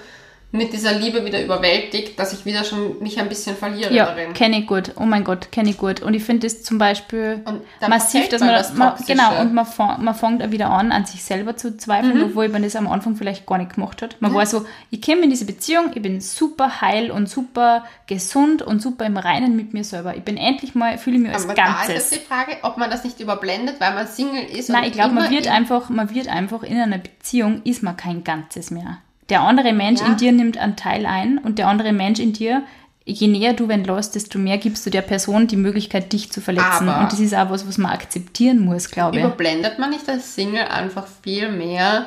mit 0.52 0.72
dieser 0.72 0.92
Liebe 0.92 1.24
wieder 1.24 1.42
überwältigt, 1.42 2.18
dass 2.18 2.32
ich 2.32 2.44
wieder 2.44 2.64
schon 2.64 2.98
mich 3.00 3.20
ein 3.20 3.28
bisschen 3.28 3.54
verliere 3.54 3.94
ja, 3.94 4.06
darin. 4.06 4.32
kenne 4.32 4.58
ich 4.58 4.66
gut. 4.66 4.92
Oh 4.96 5.04
mein 5.04 5.22
Gott, 5.22 5.52
kenne 5.52 5.70
ich 5.70 5.78
gut. 5.78 6.02
Und 6.02 6.14
ich 6.14 6.24
finde 6.24 6.48
es 6.48 6.64
zum 6.64 6.76
Beispiel 6.78 7.44
massiv, 7.86 8.28
dass 8.30 8.40
man, 8.40 8.50
das 8.50 8.74
man 8.74 8.94
genau, 9.06 9.40
und 9.40 9.54
man, 9.54 9.66
man 10.00 10.14
fängt 10.14 10.42
auch 10.42 10.50
wieder 10.50 10.70
an, 10.70 10.90
an 10.90 11.06
sich 11.06 11.22
selber 11.22 11.56
zu 11.56 11.76
zweifeln, 11.76 12.18
mhm. 12.18 12.24
obwohl 12.24 12.48
man 12.48 12.64
das 12.64 12.74
am 12.74 12.88
Anfang 12.88 13.14
vielleicht 13.14 13.46
gar 13.46 13.58
nicht 13.58 13.74
gemacht 13.74 14.02
hat. 14.02 14.16
Man 14.18 14.32
mhm. 14.32 14.36
war 14.36 14.46
so, 14.46 14.66
ich 14.90 15.00
komme 15.00 15.22
in 15.22 15.30
diese 15.30 15.44
Beziehung, 15.44 15.92
ich 15.94 16.02
bin 16.02 16.20
super 16.20 16.80
heil 16.80 17.12
und 17.12 17.28
super 17.28 17.84
gesund 18.08 18.60
und 18.60 18.82
super 18.82 19.06
im 19.06 19.18
Reinen 19.18 19.54
mit 19.54 19.72
mir 19.72 19.84
selber. 19.84 20.16
Ich 20.16 20.24
bin 20.24 20.36
endlich 20.36 20.74
mal, 20.74 20.98
fühle 20.98 21.18
mich 21.20 21.32
als 21.32 21.44
Aber 21.44 21.54
Ganzes. 21.54 21.86
Da 21.86 21.92
ist 21.92 22.12
die 22.12 22.18
Frage, 22.18 22.56
ob 22.62 22.76
man 22.76 22.90
das 22.90 23.04
nicht 23.04 23.20
überblendet, 23.20 23.76
weil 23.78 23.94
man 23.94 24.08
Single 24.08 24.42
ist. 24.46 24.68
Nein, 24.68 24.84
ich 24.84 24.92
glaube, 24.92 25.14
man 25.14 25.30
wird 25.30 25.46
einfach, 25.46 25.90
man 25.90 26.12
wird 26.12 26.26
einfach 26.26 26.64
in 26.64 26.76
einer 26.76 26.98
Beziehung, 26.98 27.62
ist 27.62 27.84
man 27.84 27.96
kein 27.96 28.24
Ganzes 28.24 28.72
mehr. 28.72 28.98
Der 29.30 29.42
andere 29.42 29.72
Mensch 29.72 30.00
ja. 30.00 30.06
in 30.06 30.16
dir 30.16 30.32
nimmt 30.32 30.58
einen 30.58 30.76
Teil 30.76 31.06
ein 31.06 31.38
und 31.38 31.58
der 31.58 31.68
andere 31.68 31.92
Mensch 31.92 32.20
in 32.20 32.32
dir, 32.32 32.62
je 33.04 33.28
näher 33.28 33.54
du 33.54 33.68
wenn 33.68 33.84
lässt, 33.84 34.14
desto 34.14 34.38
mehr 34.38 34.58
gibst 34.58 34.84
du 34.84 34.90
der 34.90 35.02
Person 35.02 35.46
die 35.46 35.56
Möglichkeit, 35.56 36.12
dich 36.12 36.30
zu 36.30 36.40
verletzen. 36.40 36.88
Aber 36.88 37.02
und 37.02 37.12
das 37.12 37.20
ist 37.20 37.34
auch 37.34 37.50
was, 37.50 37.66
was 37.66 37.78
man 37.78 37.92
akzeptieren 37.92 38.64
muss, 38.64 38.90
glaube 38.90 39.16
ich. 39.16 39.24
Überblendet 39.24 39.78
man 39.78 39.90
nicht 39.90 40.08
als 40.08 40.34
Single 40.34 40.64
einfach 40.64 41.06
viel 41.22 41.50
mehr, 41.50 42.06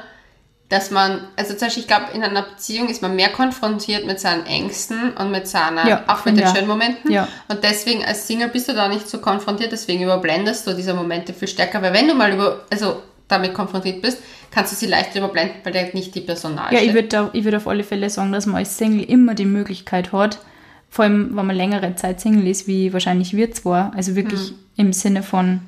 dass 0.70 0.92
man, 0.92 1.22
also 1.36 1.54
zum 1.54 1.68
Beispiel, 1.68 1.82
ich 1.82 1.88
glaube, 1.88 2.06
in 2.14 2.24
einer 2.24 2.42
Beziehung 2.42 2.90
ist 2.90 3.02
man 3.02 3.16
mehr 3.16 3.30
konfrontiert 3.30 4.06
mit 4.06 4.20
seinen 4.20 4.46
Ängsten 4.46 5.14
und 5.14 5.32
mit 5.32 5.48
seiner, 5.48 5.88
ja, 5.88 6.04
auch 6.08 6.26
mit 6.26 6.36
den 6.36 6.46
ja. 6.46 6.56
schönen 6.56 6.68
Momenten. 6.68 7.12
Ja. 7.12 7.28
Und 7.48 7.64
deswegen 7.64 8.04
als 8.04 8.28
Single 8.28 8.50
bist 8.50 8.68
du 8.68 8.74
da 8.74 8.88
nicht 8.88 9.08
so 9.08 9.20
konfrontiert, 9.20 9.72
deswegen 9.72 10.04
überblendest 10.04 10.66
du 10.66 10.74
diese 10.74 10.94
Momente 10.94 11.34
viel 11.34 11.48
stärker. 11.48 11.82
Weil 11.82 11.94
wenn 11.94 12.08
du 12.08 12.16
mal 12.16 12.34
über, 12.34 12.62
also 12.72 13.04
damit 13.34 13.54
konfrontiert 13.54 14.02
bist, 14.02 14.20
kannst 14.52 14.72
du 14.72 14.76
sie 14.76 14.86
leicht 14.86 15.16
überblenden, 15.16 15.58
weil 15.64 15.74
der 15.74 15.94
nicht 15.94 16.14
die 16.16 16.22
Personal 16.22 16.74
Ja, 16.74 16.80
ich 16.80 16.94
würde 16.94 17.32
würd 17.34 17.56
auf 17.56 17.68
alle 17.68 17.84
Fälle 17.84 18.10
sagen, 18.10 18.32
dass 18.32 18.46
man 18.46 18.58
als 18.58 18.78
Single 18.78 19.04
immer 19.04 19.34
die 19.34 19.46
Möglichkeit 19.46 20.12
hat, 20.12 20.40
vor 20.90 21.06
allem 21.06 21.36
wenn 21.36 21.46
man 21.46 21.56
längere 21.56 21.96
Zeit 21.96 22.22
Single 22.22 22.48
ist, 22.48 22.68
wie 22.68 22.94
wahrscheinlich 22.94 23.36
wir 23.36 23.52
zwar, 23.52 23.94
also 23.96 24.16
wirklich 24.16 24.50
hm. 24.50 24.56
im 24.78 24.94
Sinne 24.94 25.24
von 25.24 25.62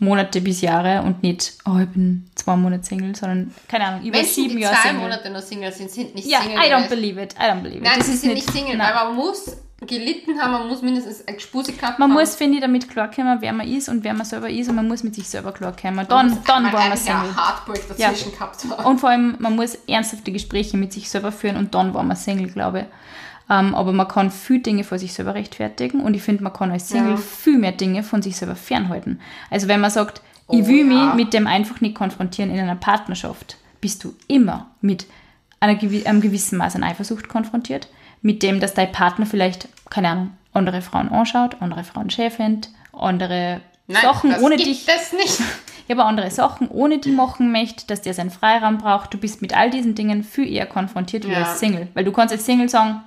Monate 0.00 0.40
bis 0.40 0.60
Jahre 0.60 1.02
und 1.02 1.22
nicht, 1.22 1.54
oh, 1.64 1.78
ich 1.80 1.88
bin 1.88 2.30
zwei 2.36 2.54
Monate 2.56 2.84
Single, 2.84 3.16
sondern, 3.16 3.52
keine 3.66 3.86
Ahnung, 3.86 4.06
über 4.06 4.18
Menschen, 4.18 4.34
sieben 4.34 4.58
Jahre 4.58 4.76
Single. 4.76 4.92
zwei 4.92 5.02
Monate 5.02 5.30
nur 5.30 5.42
Single 5.42 5.72
sind, 5.72 5.90
sind 5.90 6.14
nicht 6.14 6.28
ja, 6.28 6.40
Single. 6.40 6.56
Ja, 6.56 6.64
I 6.64 6.72
don't 6.72 6.88
believe 6.88 7.20
it, 7.20 7.34
I 7.34 7.44
don't 7.44 7.62
believe 7.62 7.78
it. 7.78 7.84
Nein, 7.84 7.98
das 7.98 8.06
sie 8.06 8.16
sind 8.16 8.34
nicht 8.34 8.50
Single, 8.50 8.76
nein. 8.76 8.92
weil 8.94 9.06
man 9.06 9.16
muss 9.16 9.56
gelitten 9.86 10.40
haben, 10.40 10.52
man 10.52 10.68
muss 10.68 10.82
mindestens 10.82 11.26
eine 11.26 11.38
Spuse 11.38 11.72
gehabt 11.72 11.98
Man 11.98 12.10
haben. 12.10 12.18
muss, 12.18 12.34
finde 12.34 12.56
ich, 12.56 12.62
damit 12.62 12.88
klarkommen, 12.90 13.40
wer 13.40 13.52
man 13.52 13.68
ist 13.68 13.88
und 13.88 14.02
wer 14.02 14.12
man 14.12 14.24
selber 14.26 14.50
ist 14.50 14.68
und 14.68 14.74
man 14.74 14.88
muss 14.88 15.04
mit 15.04 15.14
sich 15.14 15.28
selber 15.28 15.52
klarkommen. 15.52 16.06
Dann, 16.08 16.30
man 16.30 16.44
dann 16.44 16.72
war 16.72 16.88
man 16.88 16.96
Single. 16.96 17.36
Heartbreak 17.36 17.88
dazwischen 17.88 18.32
ja. 18.32 18.38
gehabt 18.38 18.64
haben. 18.64 18.84
Und 18.84 18.98
vor 18.98 19.10
allem, 19.10 19.36
man 19.38 19.54
muss 19.54 19.76
ernsthafte 19.86 20.32
Gespräche 20.32 20.76
mit 20.76 20.92
sich 20.92 21.08
selber 21.08 21.30
führen 21.30 21.56
und 21.56 21.74
dann 21.74 21.94
war 21.94 22.02
man 22.02 22.16
Single, 22.16 22.48
glaube 22.48 22.80
ich. 22.80 22.86
Um, 23.50 23.68
ähm, 23.68 23.74
aber 23.74 23.92
man 23.94 24.06
kann 24.06 24.30
viel 24.30 24.60
Dinge 24.60 24.84
vor 24.84 24.98
sich 24.98 25.14
selber 25.14 25.34
rechtfertigen 25.34 26.00
und 26.00 26.12
ich 26.12 26.22
finde, 26.22 26.42
man 26.42 26.52
kann 26.52 26.70
als 26.70 26.90
Single 26.90 27.12
ja. 27.12 27.16
viel 27.16 27.56
mehr 27.56 27.72
Dinge 27.72 28.02
von 28.02 28.20
sich 28.20 28.36
selber 28.36 28.56
fernhalten. 28.56 29.20
Also 29.48 29.68
wenn 29.68 29.80
man 29.80 29.90
sagt, 29.90 30.20
oh, 30.48 30.58
ich 30.58 30.66
will 30.66 30.80
ja. 30.80 31.06
mich 31.06 31.14
mit 31.14 31.32
dem 31.32 31.46
einfach 31.46 31.80
nicht 31.80 31.94
konfrontieren 31.94 32.50
in 32.50 32.60
einer 32.60 32.76
Partnerschaft, 32.76 33.56
bist 33.80 34.04
du 34.04 34.14
immer 34.26 34.66
mit 34.82 35.06
einer, 35.60 35.80
einem 35.80 36.20
gewissen 36.20 36.58
Maß 36.58 36.76
an 36.76 36.82
Eifersucht 36.82 37.28
konfrontiert 37.28 37.88
mit 38.22 38.42
dem, 38.42 38.60
dass 38.60 38.74
dein 38.74 38.92
Partner 38.92 39.26
vielleicht, 39.26 39.68
keine 39.90 40.08
Ahnung, 40.08 40.30
andere 40.52 40.82
Frauen 40.82 41.08
anschaut, 41.08 41.56
andere 41.60 41.84
Frauen 41.84 42.10
schön 42.10 42.30
findet, 42.30 42.70
andere 42.92 43.60
Nein, 43.86 44.02
Sachen 44.02 44.34
ohne 44.36 44.56
dich. 44.56 44.86
Das 44.86 45.12
nicht. 45.12 45.40
Ja, 45.88 45.94
aber 45.94 46.04
andere 46.04 46.30
Sachen 46.30 46.68
ohne 46.68 46.98
die 46.98 47.12
machen 47.12 47.50
möchte, 47.50 47.86
dass 47.86 48.02
der 48.02 48.12
seinen 48.12 48.28
Freiraum 48.28 48.76
braucht. 48.76 49.14
Du 49.14 49.16
bist 49.16 49.40
mit 49.40 49.56
all 49.56 49.70
diesen 49.70 49.94
Dingen 49.94 50.22
viel 50.22 50.46
eher 50.46 50.66
konfrontiert 50.66 51.26
wie 51.26 51.32
ja. 51.32 51.44
als 51.44 51.60
Single. 51.60 51.88
Weil 51.94 52.04
du 52.04 52.12
kannst 52.12 52.30
als 52.30 52.44
Single 52.44 52.68
sagen, 52.68 53.00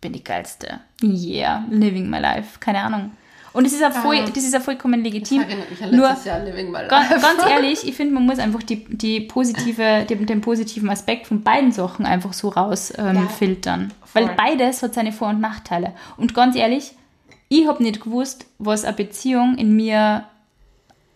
bin 0.00 0.12
die 0.12 0.22
geilste. 0.22 0.78
Yeah, 1.02 1.64
living 1.70 2.08
my 2.08 2.20
life. 2.20 2.60
Keine 2.60 2.82
Ahnung. 2.82 3.10
Und 3.54 3.64
das 3.64 3.72
ist 3.72 3.80
ja 3.80 3.92
voll, 3.92 4.16
das 4.24 4.42
ist 4.42 4.52
ja 4.52 4.58
vollkommen 4.58 5.04
legitim. 5.04 5.44
Das 5.48 5.70
mich 5.70 5.82
an 5.84 5.96
Nur, 5.96 6.16
Jahr 6.24 6.40
Living 6.40 6.72
My 6.72 6.78
Life. 6.78 6.88
Ganz, 6.88 7.22
ganz 7.22 7.46
ehrlich, 7.48 7.86
ich 7.86 7.94
finde, 7.94 8.12
man 8.14 8.26
muss 8.26 8.40
einfach 8.40 8.64
die, 8.64 8.84
die 8.84 9.20
positive, 9.20 10.04
den, 10.10 10.26
den, 10.26 10.40
positiven 10.40 10.90
Aspekt 10.90 11.28
von 11.28 11.44
beiden 11.44 11.70
Sachen 11.70 12.04
einfach 12.04 12.32
so 12.32 12.48
rausfiltern. 12.48 13.80
Ähm, 13.80 13.88
ja, 13.90 14.08
Weil 14.12 14.34
beides 14.34 14.82
hat 14.82 14.94
seine 14.94 15.12
Vor- 15.12 15.28
und 15.28 15.40
Nachteile. 15.40 15.92
Und 16.16 16.34
ganz 16.34 16.56
ehrlich, 16.56 16.96
ich 17.48 17.68
habe 17.68 17.80
nicht 17.80 18.02
gewusst, 18.02 18.46
was 18.58 18.84
eine 18.84 18.96
Beziehung 18.96 19.56
in 19.56 19.76
mir, 19.76 20.24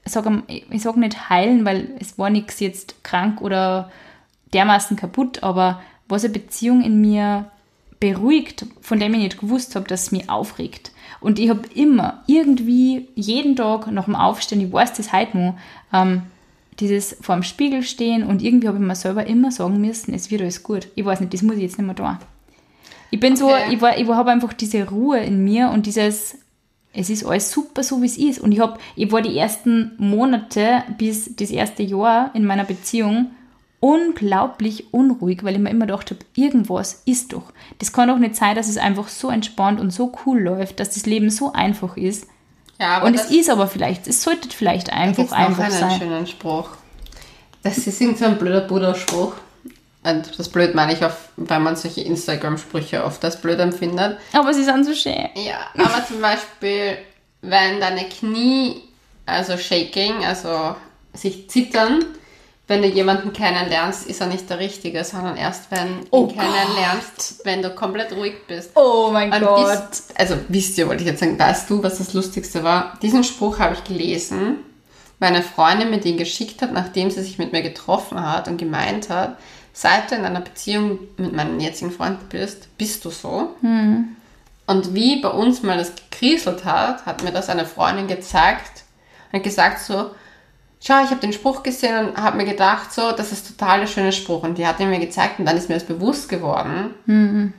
ich 0.05 0.13
sage 0.13 0.45
ich 0.47 0.81
sag 0.81 0.97
nicht 0.97 1.29
heilen, 1.31 1.65
weil 1.65 1.89
es 1.99 2.21
war 2.21 2.31
nichts 2.31 2.61
jetzt 2.61 3.03
krank 3.03 3.41
oder 3.41 3.91
dermaßen 4.55 4.97
kaputt, 4.97 5.43
aber 5.43 5.83
was 6.07 6.23
eine 6.23 6.35
Beziehung 6.35 6.83
in 6.83 7.01
mir 7.01 7.51
beruhigt, 7.99 8.65
von 8.81 9.01
dem 9.01 9.15
ich 9.15 9.21
nicht 9.21 9.41
gewusst 9.41 9.75
habe, 9.75 9.89
dass 9.89 10.05
es 10.05 10.13
mich 10.13 10.31
aufregt. 10.31 10.93
Und 11.21 11.39
ich 11.39 11.51
habe 11.51 11.63
immer 11.75 12.23
irgendwie 12.27 13.09
jeden 13.15 13.57
Tag 13.57 13.91
nach 13.91 14.05
dem 14.05 14.15
Aufstehen, 14.15 14.61
ich 14.61 14.73
weiß 14.73 14.93
das 14.95 15.13
heute 15.13 15.37
noch, 15.37 15.55
ähm, 15.93 16.23
dieses 16.81 17.17
vor 17.21 17.35
dem 17.35 17.43
Spiegel 17.43 17.83
stehen 17.83 18.23
und 18.23 18.43
irgendwie 18.43 18.69
habe 18.69 18.79
ich 18.79 18.85
mir 18.85 18.95
selber 18.95 19.27
immer 19.27 19.51
sagen 19.51 19.81
müssen, 19.81 20.15
es 20.15 20.31
wird 20.31 20.43
alles 20.43 20.63
gut. 20.63 20.89
Ich 20.95 21.05
weiß 21.05 21.21
nicht, 21.21 21.35
das 21.35 21.43
muss 21.43 21.57
ich 21.57 21.63
jetzt 21.63 21.79
nicht 21.79 21.87
mehr 21.87 21.97
tun. 21.97 22.17
Ich 23.11 23.19
bin 23.19 23.33
okay. 23.33 23.41
so, 23.41 23.73
ich, 23.73 23.81
war, 23.81 23.99
ich 23.99 24.07
habe 24.07 24.31
einfach 24.31 24.53
diese 24.53 24.89
Ruhe 24.89 25.19
in 25.19 25.43
mir 25.43 25.71
und 25.71 25.87
dieses, 25.87 26.39
es 26.93 27.11
ist 27.11 27.25
alles 27.25 27.51
super 27.51 27.83
so, 27.83 28.01
wie 28.03 28.07
es 28.07 28.19
ist. 28.19 28.39
Und 28.41 28.53
ich, 28.53 28.61
hab, 28.61 28.79
ich 28.97 29.11
war 29.11 29.23
die 29.23 29.37
ersten 29.37 29.93
Monate 29.99 30.85
bis 30.99 31.35
das 31.35 31.51
erste 31.51 31.83
Jahr 31.83 32.31
in 32.35 32.45
meiner 32.45 32.65
Beziehung 32.65 33.31
unglaublich 33.81 34.93
unruhig, 34.93 35.45
weil 35.45 35.55
ich 35.55 35.61
mir 35.61 35.71
immer 35.71 35.87
gedacht 35.87 36.11
habe, 36.11 36.21
irgendwas 36.35 37.03
ist 37.05 37.33
doch. 37.33 37.53
Das 37.79 37.93
kann 37.93 38.09
doch 38.09 38.19
nicht 38.19 38.37
sein, 38.37 38.57
dass 38.57 38.69
es 38.69 38.77
einfach 38.77 39.09
so 39.09 39.31
entspannt 39.31 39.81
und 39.81 39.93
so 39.93 40.13
cool 40.27 40.41
läuft, 40.41 40.81
dass 40.81 40.91
das 40.91 41.07
Leben 41.07 41.31
so 41.31 41.53
einfach 41.53 41.97
ist. 41.97 42.27
Ja, 42.81 43.03
und 43.03 43.15
es 43.15 43.31
ist 43.31 43.51
aber 43.51 43.67
vielleicht, 43.67 44.07
es 44.07 44.23
sollte 44.23 44.49
vielleicht 44.51 44.93
einfach 44.93 45.33
einfach 45.33 45.69
noch 45.69 45.83
einen 45.83 45.99
schönen 45.99 46.27
Spruch. 46.27 46.71
Das 47.63 47.79
ist 47.79 48.01
irgendwie 48.01 48.19
so 48.19 48.27
ein 48.27 48.39
blöder 48.39 48.63
Buddha-Spruch. 48.63 49.35
Und 50.05 50.39
das 50.39 50.49
blöd 50.49 50.75
meine 50.75 50.93
ich, 50.93 51.05
auf, 51.05 51.31
weil 51.37 51.59
man 51.59 51.75
solche 51.75 52.03
Instagram-Sprüche 52.03 53.05
oft 53.05 53.25
als 53.25 53.41
blöd 53.41 53.59
empfindet. 53.59 54.19
Aber 54.33 54.55
sie 54.55 54.63
sind 54.63 54.85
so 54.87 54.95
schön. 54.95 55.29
Ja, 55.35 55.67
aber 55.77 56.07
zum 56.07 56.21
Beispiel, 56.21 56.99
wenn 57.43 57.81
deine 57.81 58.09
Knie, 58.09 58.83
also 59.27 59.57
shaking, 59.57 60.25
also 60.25 60.77
sich 61.15 61.51
zittern, 61.51 62.05
wenn 62.69 62.83
du 62.83 62.89
jemanden 62.89 63.33
kennenlernst, 63.33 64.07
ist 64.07 64.21
er 64.21 64.27
nicht 64.27 64.49
der 64.51 64.59
Richtige, 64.59 65.03
sondern 65.03 65.39
erst 65.39 65.71
wenn 65.71 66.03
du 66.03 66.07
oh 66.11 66.23
ihn 66.25 66.37
kennenlernst, 66.37 67.41
wenn 67.45 67.63
du 67.63 67.71
komplett 67.71 68.13
ruhig 68.13 68.47
bist. 68.47 68.73
Oh 68.75 69.09
mein 69.11 69.33
Und 69.33 69.41
Gott. 69.41 69.91
Bist, 69.91 70.13
also 70.15 70.37
wisst 70.49 70.77
ihr, 70.77 70.87
wollte 70.87 71.03
ich 71.03 71.09
jetzt 71.09 71.21
sagen, 71.21 71.39
weißt 71.39 71.71
du, 71.71 71.83
was 71.83 71.97
das 71.97 72.13
Lustigste 72.13 72.63
war? 72.63 72.99
Diesen 73.01 73.25
Spruch 73.25 73.59
habe 73.59 73.75
ich 73.75 73.85
gelesen, 73.85 74.59
weil 75.19 75.31
eine 75.31 75.43
Freundin 75.43 75.89
mir 75.91 75.99
den 75.99 76.19
geschickt 76.19 76.61
hat, 76.61 76.73
nachdem 76.75 77.11
sie 77.11 77.23
sich 77.23 77.39
mit 77.39 77.53
mir 77.53 77.63
getroffen 77.63 78.23
hat 78.23 78.49
und 78.49 78.59
gemeint 78.59 79.09
hat, 79.09 79.39
seit 79.73 80.11
du 80.11 80.17
in 80.17 80.27
einer 80.27 80.43
Beziehung 80.43 80.99
mit 81.17 81.33
meinem 81.33 81.59
jetzigen 81.61 81.91
Freund 81.91 82.29
bist, 82.29 82.77
bist 82.77 83.03
du 83.07 83.11
so. 83.11 83.55
Hm. 83.63 84.15
Und 84.67 84.93
wie 84.93 85.23
bei 85.23 85.31
uns 85.31 85.63
mal 85.63 85.79
das 85.79 85.93
gekriselt 85.95 86.67
hat, 86.67 87.07
hat 87.07 87.25
mir 87.25 87.33
das 87.33 87.49
eine 87.49 87.65
Freundin 87.65 88.09
gezeigt 88.09 88.85
und 89.33 89.43
gesagt 89.43 89.81
so, 89.81 90.11
schau, 90.81 91.03
ich 91.05 91.11
habe 91.11 91.21
den 91.21 91.33
Spruch 91.33 91.63
gesehen 91.63 92.09
und 92.09 92.17
habe 92.17 92.37
mir 92.37 92.45
gedacht, 92.45 92.93
so, 92.93 93.13
das 93.13 93.33
ist 93.33 93.49
total 93.49 93.81
der 93.81 93.87
schöne 93.87 94.13
Spruch. 94.13 94.43
Und 94.43 94.59
die 94.59 94.67
hat 94.67 94.81
ihn 94.81 94.91
mir 94.91 95.01
gezeigt 95.01 95.39
und 95.39 95.47
dann 95.47 95.57
ist 95.57 95.69
mir 95.69 95.75
das 95.75 95.85
bewusst 95.85 96.29
geworden, 96.29 96.95
mhm. 97.07 97.53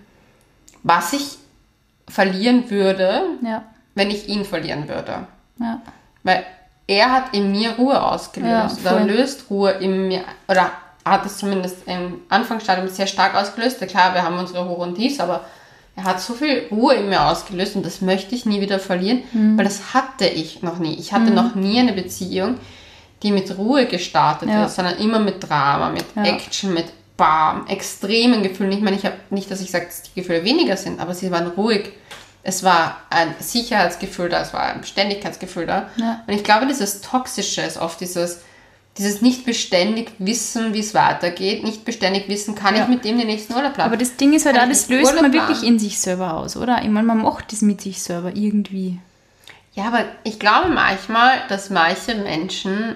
was 0.83 1.13
ich 1.13 1.37
verlieren 2.07 2.69
würde, 2.69 3.21
ja. 3.43 3.63
wenn 3.95 4.09
ich 4.09 4.27
ihn 4.27 4.45
verlieren 4.45 4.87
würde. 4.87 5.27
Ja. 5.59 5.81
Weil 6.23 6.45
er 6.87 7.11
hat 7.11 7.35
in 7.35 7.51
mir 7.51 7.73
Ruhe 7.73 8.01
ausgelöst 8.01 8.79
ja, 8.83 8.91
oder 8.91 9.05
löst 9.05 9.49
Ruhe 9.49 9.71
in 9.71 10.07
mir 10.07 10.23
oder 10.47 10.71
hat 11.05 11.25
es 11.25 11.37
zumindest 11.37 11.87
im 11.87 12.21
Anfangsstadium 12.29 12.87
sehr 12.87 13.07
stark 13.07 13.35
ausgelöst. 13.35 13.79
Klar, 13.87 14.13
wir 14.13 14.23
haben 14.23 14.37
unsere 14.37 14.67
Hoch 14.67 14.79
und 14.79 14.95
Tiefs, 14.95 15.19
aber 15.19 15.45
er 15.95 16.03
hat 16.03 16.21
so 16.21 16.33
viel 16.33 16.67
Ruhe 16.71 16.95
in 16.95 17.09
mir 17.09 17.27
ausgelöst 17.27 17.75
und 17.75 17.85
das 17.85 18.01
möchte 18.01 18.33
ich 18.33 18.45
nie 18.45 18.61
wieder 18.61 18.79
verlieren, 18.79 19.23
mhm. 19.33 19.57
weil 19.57 19.65
das 19.65 19.93
hatte 19.93 20.25
ich 20.25 20.61
noch 20.63 20.79
nie. 20.79 20.95
Ich 20.95 21.13
hatte 21.13 21.29
mhm. 21.29 21.35
noch 21.35 21.55
nie 21.55 21.79
eine 21.79 21.93
Beziehung, 21.93 22.57
die 23.23 23.31
mit 23.31 23.57
Ruhe 23.57 23.85
gestartet 23.85 24.49
ja. 24.49 24.65
ist, 24.65 24.75
sondern 24.75 24.97
immer 24.97 25.19
mit 25.19 25.47
Drama, 25.47 25.89
mit 25.89 26.05
ja. 26.15 26.23
Action, 26.23 26.73
mit 26.73 26.85
Bam, 27.17 27.67
extremen 27.67 28.43
Gefühlen. 28.43 28.71
Ich 28.71 28.81
meine, 28.81 28.95
ich 28.95 29.05
habe 29.05 29.17
nicht, 29.29 29.51
dass 29.51 29.59
ich 29.59 29.71
sage, 29.71 29.85
dass 29.85 30.03
die 30.03 30.21
Gefühle 30.21 30.45
weniger 30.45 30.77
sind, 30.77 31.01
aber 31.01 31.13
sie 31.13 31.29
waren 31.31 31.47
ruhig. 31.47 31.91
Es 32.43 32.63
war 32.63 33.01
ein 33.09 33.35
Sicherheitsgefühl 33.39 34.29
da, 34.29 34.41
es 34.41 34.53
war 34.53 34.63
ein 34.63 34.79
Beständigkeitsgefühl 34.79 35.65
da. 35.65 35.89
Ja. 35.97 36.23
Und 36.25 36.33
ich 36.33 36.45
glaube, 36.45 36.65
dieses 36.65 37.01
Toxische 37.01 37.61
ist 37.61 37.77
oft 37.77 37.99
dieses, 37.99 38.39
dieses 38.97 39.21
nicht 39.21 39.45
beständig 39.45 40.13
wissen, 40.17 40.73
wie 40.73 40.79
es 40.79 40.93
weitergeht, 40.93 41.65
nicht 41.65 41.83
beständig 41.83 42.29
wissen, 42.29 42.55
kann 42.55 42.75
ja. 42.75 42.83
ich 42.83 42.87
mit 42.87 43.03
dem 43.03 43.17
den 43.17 43.27
nächsten 43.27 43.53
Urlaub 43.53 43.73
planen. 43.73 43.91
Aber 43.91 43.97
das 43.97 44.15
Ding 44.15 44.31
ist 44.31 44.45
halt 44.45 44.57
auch, 44.57 44.69
das 44.69 44.87
löst 44.87 45.07
Urlaub 45.07 45.23
man 45.23 45.33
wirklich 45.33 45.63
in 45.63 45.77
sich 45.77 45.99
selber 45.99 46.35
aus, 46.35 46.55
oder? 46.55 46.81
Ich 46.83 46.89
meine, 46.89 47.05
man 47.05 47.21
macht 47.21 47.51
das 47.51 47.61
mit 47.61 47.81
sich 47.81 48.01
selber 48.01 48.31
irgendwie. 48.33 48.99
Ja, 49.73 49.87
aber 49.87 50.05
ich 50.23 50.39
glaube 50.39 50.69
manchmal, 50.69 51.41
dass 51.49 51.69
manche 51.69 52.15
Menschen 52.15 52.95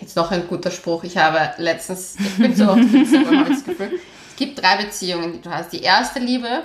jetzt 0.00 0.16
noch 0.16 0.30
ein 0.30 0.46
guter 0.48 0.70
Spruch. 0.70 1.04
Ich 1.04 1.16
habe 1.16 1.50
letztens, 1.58 2.16
ich 2.18 2.36
bin 2.36 2.54
so 2.54 2.68
oft 2.68 2.82
das 2.82 3.64
Gefühl, 3.64 4.00
es 4.30 4.36
gibt 4.36 4.62
drei 4.62 4.76
Beziehungen, 4.84 5.32
die 5.34 5.40
du 5.40 5.50
hast. 5.50 5.72
Die 5.72 5.82
erste 5.82 6.18
Liebe, 6.18 6.62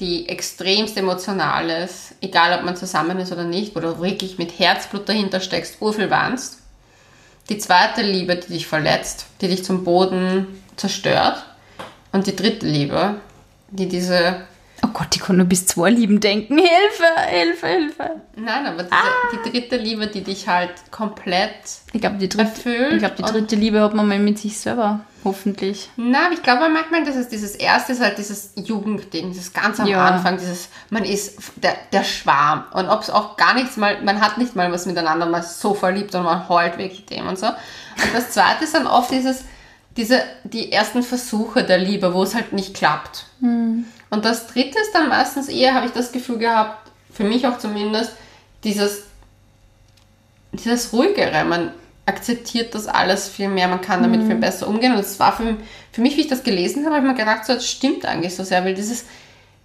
die 0.00 0.28
extremst 0.28 0.96
emotional 0.96 1.68
ist, 1.70 2.14
egal 2.20 2.58
ob 2.58 2.64
man 2.64 2.76
zusammen 2.76 3.18
ist 3.18 3.32
oder 3.32 3.44
nicht, 3.44 3.74
wo 3.74 3.80
du 3.80 4.00
wirklich 4.00 4.38
mit 4.38 4.58
Herzblut 4.58 5.08
dahinter 5.08 5.40
steckst, 5.40 5.80
urviel 5.80 6.10
warnst. 6.10 6.58
Die 7.48 7.58
zweite 7.58 8.02
Liebe, 8.02 8.36
die 8.36 8.52
dich 8.52 8.66
verletzt, 8.66 9.26
die 9.40 9.48
dich 9.48 9.64
zum 9.64 9.84
Boden 9.84 10.62
zerstört. 10.76 11.44
Und 12.12 12.26
die 12.26 12.36
dritte 12.36 12.66
Liebe, 12.66 13.20
die 13.70 13.88
diese 13.88 14.42
Oh 14.84 14.88
Gott, 14.92 15.08
ich 15.14 15.22
kann 15.22 15.36
nur 15.36 15.46
bis 15.46 15.66
zwei 15.66 15.90
Lieben 15.90 16.20
denken. 16.20 16.58
Hilfe, 16.58 17.04
Hilfe, 17.28 17.66
Hilfe. 17.66 18.10
Nein, 18.36 18.66
aber 18.66 18.84
diese, 18.84 18.94
ah. 18.94 19.04
die 19.32 19.50
dritte 19.50 19.76
Liebe, 19.76 20.06
die 20.06 20.22
dich 20.22 20.46
halt 20.46 20.70
komplett 20.90 21.50
ich 21.92 22.00
glaub, 22.00 22.18
die 22.18 22.28
dritte, 22.28 22.44
erfüllt. 22.44 22.92
Ich 22.92 22.98
glaube, 22.98 23.16
die 23.16 23.22
dritte 23.22 23.56
Liebe 23.56 23.80
hat 23.80 23.94
man 23.94 24.06
mal 24.06 24.18
mit 24.18 24.38
sich 24.38 24.58
selber. 24.58 25.00
Hoffentlich. 25.24 25.90
Nein, 25.96 26.32
ich 26.32 26.42
glaube 26.42 26.68
manchmal, 26.68 27.04
dass 27.04 27.16
es 27.16 27.28
dieses 27.28 27.56
erste 27.56 27.92
ist 27.92 28.00
halt 28.00 28.18
dieses 28.18 28.52
Jugendding, 28.54 29.30
dieses 29.30 29.52
ganz 29.52 29.80
am 29.80 29.88
ja. 29.88 30.06
Anfang, 30.06 30.38
dieses, 30.38 30.68
man 30.90 31.04
ist 31.04 31.38
der, 31.56 31.76
der 31.92 32.04
Schwarm. 32.04 32.64
Und 32.72 32.88
ob 32.88 33.02
es 33.02 33.10
auch 33.10 33.36
gar 33.36 33.54
nichts 33.54 33.76
mal, 33.76 34.00
man 34.02 34.20
hat 34.20 34.38
nicht 34.38 34.54
mal 34.54 34.70
was 34.70 34.86
miteinander, 34.86 35.26
man 35.26 35.40
ist 35.40 35.60
so 35.60 35.74
verliebt 35.74 36.14
und 36.14 36.22
man 36.22 36.48
heult 36.48 36.78
wirklich 36.78 37.04
dem 37.06 37.26
und 37.26 37.38
so. 37.38 37.46
Und 37.46 38.14
das 38.14 38.30
zweite 38.30 38.64
ist 38.64 38.74
dann 38.74 38.86
oft 38.86 39.10
dieses, 39.10 39.44
diese, 39.96 40.22
die 40.44 40.70
ersten 40.70 41.02
Versuche 41.02 41.64
der 41.64 41.78
Liebe, 41.78 42.14
wo 42.14 42.22
es 42.22 42.34
halt 42.34 42.52
nicht 42.52 42.74
klappt. 42.74 43.26
Hm. 43.40 43.84
Und 44.10 44.24
das 44.24 44.46
dritte 44.46 44.78
ist 44.78 44.92
dann 44.92 45.08
meistens 45.08 45.48
eher, 45.48 45.74
habe 45.74 45.86
ich 45.86 45.92
das 45.92 46.12
Gefühl 46.12 46.38
gehabt, 46.38 46.90
für 47.12 47.24
mich 47.24 47.46
auch 47.46 47.58
zumindest, 47.58 48.12
dieses, 48.64 49.02
dieses 50.52 50.92
ruhigere. 50.92 51.44
Man 51.44 51.72
akzeptiert 52.06 52.74
das 52.74 52.86
alles 52.86 53.28
viel 53.28 53.48
mehr, 53.48 53.68
man 53.68 53.82
kann 53.82 54.02
damit 54.02 54.22
mhm. 54.22 54.26
viel 54.26 54.36
besser 54.36 54.66
umgehen. 54.66 54.92
Und 54.92 55.00
es 55.00 55.20
war 55.20 55.36
für, 55.36 55.56
für 55.92 56.00
mich, 56.00 56.16
wie 56.16 56.22
ich 56.22 56.28
das 56.28 56.42
gelesen 56.42 56.84
habe, 56.84 56.96
habe 56.96 57.06
ich 57.06 57.12
mir 57.12 57.18
gedacht, 57.18 57.44
so, 57.44 57.54
das 57.54 57.68
stimmt 57.68 58.06
eigentlich 58.06 58.34
so 58.34 58.44
sehr, 58.44 58.64
weil 58.64 58.74
dieses, 58.74 59.04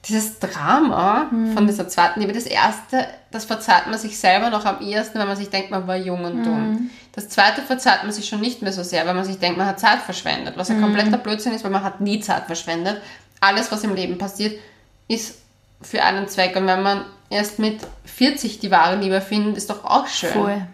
dieses 0.06 0.40
Drama 0.40 1.30
mhm. 1.32 1.54
von 1.54 1.66
dieser 1.66 1.88
zweiten 1.88 2.20
Liebe, 2.20 2.34
das 2.34 2.46
erste, 2.46 3.08
das 3.32 3.46
verzeiht 3.46 3.88
man 3.88 3.98
sich 3.98 4.20
selber 4.20 4.50
noch 4.50 4.66
am 4.66 4.82
ehesten, 4.82 5.20
wenn 5.20 5.28
man 5.28 5.38
sich 5.38 5.50
denkt, 5.50 5.72
man 5.72 5.88
war 5.88 5.96
jung 5.96 6.26
und 6.26 6.44
dumm. 6.44 6.72
Mhm. 6.72 6.90
Das 7.14 7.30
zweite 7.30 7.62
verzeiht 7.62 8.04
man 8.04 8.12
sich 8.12 8.28
schon 8.28 8.42
nicht 8.42 8.62
mehr 8.62 8.74
so 8.74 8.84
sehr, 8.84 9.06
weil 9.06 9.14
man 9.14 9.24
sich 9.24 9.40
denkt, 9.40 9.58
man 9.58 9.68
hat 9.68 9.80
Zeit 9.80 10.00
verschwendet, 10.00 10.58
was 10.58 10.70
ein 10.70 10.80
mhm. 10.80 10.84
kompletter 10.84 11.18
Blödsinn 11.18 11.54
ist, 11.54 11.64
weil 11.64 11.72
man 11.72 11.84
hat 11.84 12.02
nie 12.02 12.20
Zeit 12.20 12.48
verschwendet 12.48 13.02
alles, 13.44 13.72
was 13.72 13.84
im 13.84 13.96
Leben 13.96 14.18
passiert, 14.18 14.60
ist 15.08 15.40
für 15.82 16.04
einen 16.04 16.28
Zweck. 16.28 16.56
Und 16.56 16.68
wenn 16.68 16.82
man 16.82 17.06
erst 17.30 17.60
mit 17.60 17.80
40 18.06 18.60
die 18.60 18.72
wahre 18.72 18.98
Liebe 18.98 19.22
findet, 19.22 19.58
ist 19.58 19.70
doch 19.70 19.84
auch 19.84 20.08
schön. 20.08 20.32
Voll. 20.32 20.68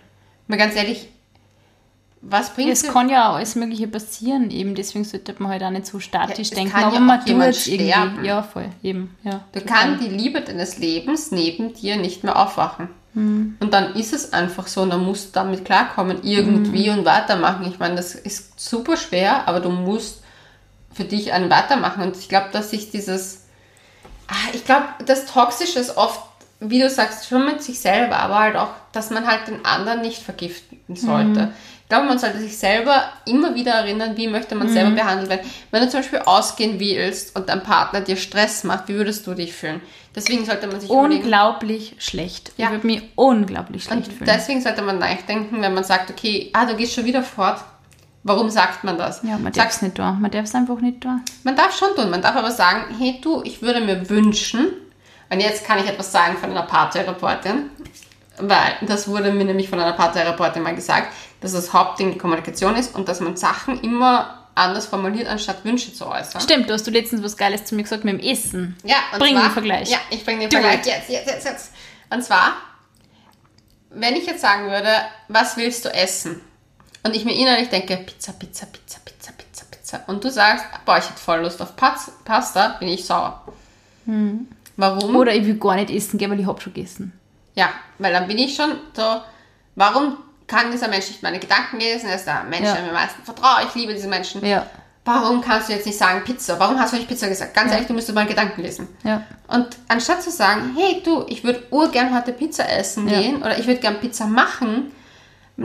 Mal 0.47 0.57
ganz 0.57 0.75
ehrlich, 0.75 1.09
was 2.21 2.53
bringt 2.53 2.71
es? 2.71 2.83
Es 2.83 2.91
kann 2.91 3.09
ja 3.09 3.29
auch 3.29 3.35
alles 3.35 3.55
Mögliche 3.55 3.87
passieren, 3.87 4.51
eben 4.51 4.75
deswegen 4.75 5.05
sollte 5.05 5.33
man 5.39 5.51
halt 5.51 5.63
auch 5.63 5.69
nicht 5.69 5.85
so 5.85 5.99
statisch 5.99 6.49
ja, 6.49 6.55
denken, 6.55 6.75
aber 6.75 6.95
ja 6.95 6.99
man 6.99 7.25
tut 7.25 7.41
es 7.41 7.67
irgendwie. 7.67 8.27
Ja, 8.27 8.43
voll, 8.43 8.69
eben. 8.83 9.15
Ja, 9.23 9.41
da 9.53 9.61
kann 9.61 9.99
die 9.99 10.09
Liebe 10.09 10.41
deines 10.41 10.77
Lebens 10.79 11.31
neben 11.31 11.73
dir 11.73 11.95
nicht 11.95 12.23
mehr 12.23 12.37
aufwachen. 12.37 12.89
Hm. 13.13 13.57
Und 13.59 13.73
dann 13.73 13.95
ist 13.95 14.13
es 14.13 14.33
einfach 14.33 14.67
so 14.67 14.81
und 14.81 14.89
dann 14.89 15.03
musst 15.03 15.29
du 15.29 15.31
damit 15.33 15.63
klarkommen, 15.65 16.19
irgendwie 16.23 16.89
hm. 16.89 16.99
und 16.99 17.05
weitermachen. 17.05 17.65
Ich 17.67 17.79
meine, 17.79 17.95
das 17.95 18.15
ist 18.15 18.59
super 18.59 18.97
schwer, 18.97 19.47
aber 19.47 19.61
du 19.61 19.69
musst 19.69 20.21
für 20.93 21.03
dich 21.03 21.33
einen 21.33 21.49
weitermachen. 21.49 22.03
Und 22.03 22.17
ich 22.17 22.29
glaube, 22.29 22.49
dass 22.51 22.71
sich 22.71 22.91
dieses, 22.91 23.45
ah, 24.27 24.49
ich 24.53 24.65
glaube, 24.65 24.85
das 25.05 25.25
Toxische 25.25 25.79
ist 25.79 25.97
oft, 25.97 26.21
wie 26.59 26.79
du 26.79 26.89
sagst, 26.89 27.27
schon 27.27 27.45
mit 27.45 27.63
sich 27.63 27.79
selber, 27.79 28.17
aber 28.17 28.39
halt 28.39 28.55
auch, 28.55 28.71
dass 28.91 29.11
man 29.11 29.25
halt 29.25 29.47
den 29.47 29.65
anderen 29.65 30.01
nicht 30.01 30.21
vergiften 30.21 30.95
sollte. 30.95 31.41
Mhm. 31.41 31.53
Ich 31.83 31.89
glaube, 31.89 32.07
man 32.07 32.19
sollte 32.19 32.39
sich 32.39 32.57
selber 32.57 33.03
immer 33.25 33.55
wieder 33.55 33.71
erinnern, 33.71 34.15
wie 34.15 34.27
möchte 34.27 34.55
man 34.55 34.67
mhm. 34.67 34.73
selber 34.73 34.91
behandelt 34.91 35.29
werden. 35.29 35.49
Wenn 35.71 35.81
du 35.81 35.89
zum 35.89 36.01
Beispiel 36.01 36.19
ausgehen 36.19 36.79
willst 36.79 37.35
und 37.35 37.49
dein 37.49 37.63
Partner 37.63 38.01
dir 38.01 38.17
Stress 38.17 38.63
macht, 38.63 38.89
wie 38.89 38.95
würdest 38.95 39.25
du 39.25 39.33
dich 39.33 39.53
fühlen? 39.53 39.81
Deswegen 40.15 40.45
sollte 40.45 40.67
man 40.67 40.81
sich 40.81 40.89
unglaublich 40.89 41.95
schlecht. 41.97 42.51
Ja. 42.57 42.67
Ich 42.67 42.71
würde 42.73 42.87
mich 42.87 43.03
unglaublich 43.15 43.85
schlecht 43.85 44.07
und 44.07 44.13
fühlen. 44.13 44.29
Deswegen 44.31 44.61
sollte 44.61 44.81
man 44.81 44.99
nachdenken, 44.99 45.61
wenn 45.61 45.73
man 45.73 45.83
sagt, 45.83 46.11
okay, 46.11 46.49
ah, 46.53 46.65
du 46.65 46.75
gehst 46.75 46.93
schon 46.93 47.05
wieder 47.05 47.23
fort 47.23 47.63
Warum 48.23 48.49
sagt 48.49 48.83
man 48.83 48.97
das? 48.97 49.21
Ja, 49.23 49.37
man 49.37 49.53
darf 49.53 49.69
es 49.69 49.81
nicht 49.81 49.95
tun. 49.95 50.19
Man 50.19 50.29
darf 50.29 50.43
es 50.43 50.53
einfach 50.53 50.79
nicht 50.81 51.01
tun. 51.01 51.21
Man 51.43 51.55
darf 51.55 51.77
schon 51.77 51.95
tun. 51.95 52.09
Man 52.09 52.21
darf 52.21 52.35
aber 52.35 52.51
sagen, 52.51 52.93
hey 52.97 53.19
du, 53.21 53.41
ich 53.43 53.61
würde 53.61 53.79
mir 53.81 54.09
wünschen, 54.09 54.67
und 55.29 55.39
jetzt 55.39 55.65
kann 55.65 55.79
ich 55.79 55.87
etwas 55.87 56.11
sagen 56.11 56.37
von 56.37 56.49
einer 56.49 56.63
Paartherapeutin, 56.63 57.69
weil 58.39 58.77
das 58.81 59.07
wurde 59.07 59.31
mir 59.31 59.45
nämlich 59.45 59.69
von 59.69 59.79
einer 59.79 59.93
Paartherapeutin 59.93 60.63
mal 60.63 60.75
gesagt, 60.75 61.13
dass 61.41 61.53
das 61.53 61.71
Hauptding 61.71 62.11
die 62.13 62.17
Kommunikation 62.17 62.75
ist 62.75 62.95
und 62.95 63.07
dass 63.07 63.19
man 63.19 63.37
Sachen 63.37 63.79
immer 63.81 64.47
anders 64.55 64.87
formuliert, 64.87 65.27
anstatt 65.27 65.63
Wünsche 65.63 65.93
zu 65.93 66.07
äußern. 66.07 66.41
Stimmt, 66.41 66.69
du 66.69 66.73
hast 66.73 66.85
du 66.85 66.91
letztens 66.91 67.23
was 67.23 67.37
Geiles 67.37 67.65
zu 67.65 67.75
mir 67.75 67.83
gesagt 67.83 68.03
mit 68.03 68.19
dem 68.19 68.19
Essen. 68.19 68.75
Ja, 68.83 68.97
und 69.13 69.19
Bring 69.19 69.35
zwar, 69.35 69.43
den 69.43 69.51
Vergleich. 69.51 69.89
Ja, 69.89 69.99
ich 70.09 70.25
bringe 70.25 70.41
den 70.41 70.51
Vergleich. 70.51 70.85
Jetzt, 70.85 71.09
jetzt, 71.09 71.27
jetzt, 71.27 71.45
jetzt. 71.45 71.71
Und 72.09 72.23
zwar, 72.23 72.53
wenn 73.91 74.15
ich 74.15 74.25
jetzt 74.25 74.41
sagen 74.41 74.69
würde, 74.69 74.89
was 75.27 75.55
willst 75.55 75.85
du 75.85 75.93
essen? 75.93 76.41
Und 77.03 77.15
ich 77.15 77.25
mir 77.25 77.35
innerlich 77.35 77.69
denke, 77.69 77.97
Pizza, 77.97 78.33
Pizza, 78.33 78.65
Pizza, 78.65 78.99
Pizza, 79.05 79.31
Pizza, 79.31 79.65
Pizza. 79.69 80.01
Und 80.07 80.23
du 80.23 80.29
sagst, 80.29 80.65
boah, 80.85 80.97
ich 80.97 81.05
hätte 81.05 81.19
voll 81.19 81.41
Lust 81.41 81.61
auf 81.61 81.75
Pasta, 81.75 82.75
bin 82.79 82.89
ich 82.89 83.05
sauer. 83.05 83.41
Hm. 84.05 84.47
Warum? 84.75 85.15
Oder 85.15 85.33
ich 85.33 85.45
will 85.45 85.57
gar 85.57 85.75
nicht 85.75 85.89
essen, 85.89 86.19
weil 86.19 86.39
ich 86.39 86.45
habe 86.45 86.59
schon 86.61 86.73
gegessen. 86.73 87.13
Ja, 87.55 87.69
weil 87.97 88.13
dann 88.13 88.27
bin 88.27 88.37
ich 88.37 88.55
schon 88.55 88.71
so, 88.95 89.21
warum 89.75 90.17
kann 90.47 90.71
dieser 90.71 90.87
Mensch 90.87 91.07
nicht 91.07 91.23
meine 91.23 91.39
Gedanken 91.39 91.79
lesen? 91.79 92.09
Er 92.09 92.15
ist 92.15 92.25
der 92.25 92.43
Mensch, 92.43 92.65
ja. 92.65 92.73
der 92.73 92.83
mir 92.83 92.93
meistens 92.93 93.25
vertraue. 93.25 93.65
Ich 93.67 93.75
liebe 93.75 93.93
diese 93.93 94.07
Menschen. 94.07 94.43
Ja. 94.45 94.65
Warum 95.05 95.41
kannst 95.41 95.69
du 95.69 95.73
jetzt 95.73 95.85
nicht 95.85 95.97
sagen 95.97 96.23
Pizza? 96.23 96.59
Warum 96.59 96.79
hast 96.79 96.93
du 96.93 96.97
nicht 96.97 97.07
Pizza 97.07 97.27
gesagt? 97.27 97.53
Ganz 97.53 97.67
ja. 97.67 97.73
ehrlich, 97.73 97.87
du 97.87 97.93
müsstest 97.93 98.15
mal 98.15 98.27
Gedanken 98.27 98.61
lesen. 98.61 98.87
Ja. 99.03 99.23
Und 99.47 99.67
anstatt 99.87 100.21
zu 100.21 100.29
sagen, 100.29 100.75
hey 100.77 101.01
du, 101.03 101.25
ich 101.27 101.43
würde 101.43 101.63
urgern 101.71 102.15
heute 102.15 102.31
Pizza 102.31 102.69
essen 102.69 103.07
gehen 103.07 103.37
oder 103.37 103.57
ich 103.57 103.65
würde 103.65 103.79
gern 103.79 103.99
Pizza 103.99 104.27
machen, 104.27 104.91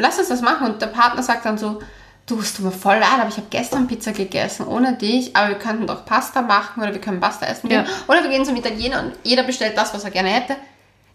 lass 0.01 0.19
uns 0.19 0.29
das 0.29 0.43
machen. 0.43 0.67
Und 0.67 0.83
der 0.83 0.89
Partner 0.89 1.23
sagt 1.23 1.45
dann 1.47 1.59
so, 1.59 1.81
du, 2.27 2.39
es 2.41 2.55
tut 2.55 2.65
mir 2.65 2.73
voll 2.73 2.97
leid, 2.97 3.19
aber 3.21 3.29
ich 3.29 3.37
habe 3.37 3.47
gestern 3.51 3.87
Pizza 3.87 4.13
gegessen, 4.13 4.67
ohne 4.67 4.95
dich, 4.95 5.37
aber 5.37 5.51
wir 5.51 5.59
könnten 5.59 5.87
doch 5.87 6.05
Pasta 6.05 6.43
machen 6.43 6.83
oder 6.83 6.93
wir 6.93 7.01
können 7.01 7.21
Pasta 7.21 7.47
essen 7.47 7.69
gehen. 7.69 7.85
Oder 8.09 8.23
wir 8.23 8.31
gehen 8.31 8.45
zum 8.45 8.57
Italiener 8.57 9.03
und 9.03 9.13
jeder 9.23 9.43
bestellt 9.43 9.77
das, 9.77 9.93
was 9.95 10.05
er 10.05 10.11
gerne 10.11 10.31
hätte. 10.31 10.57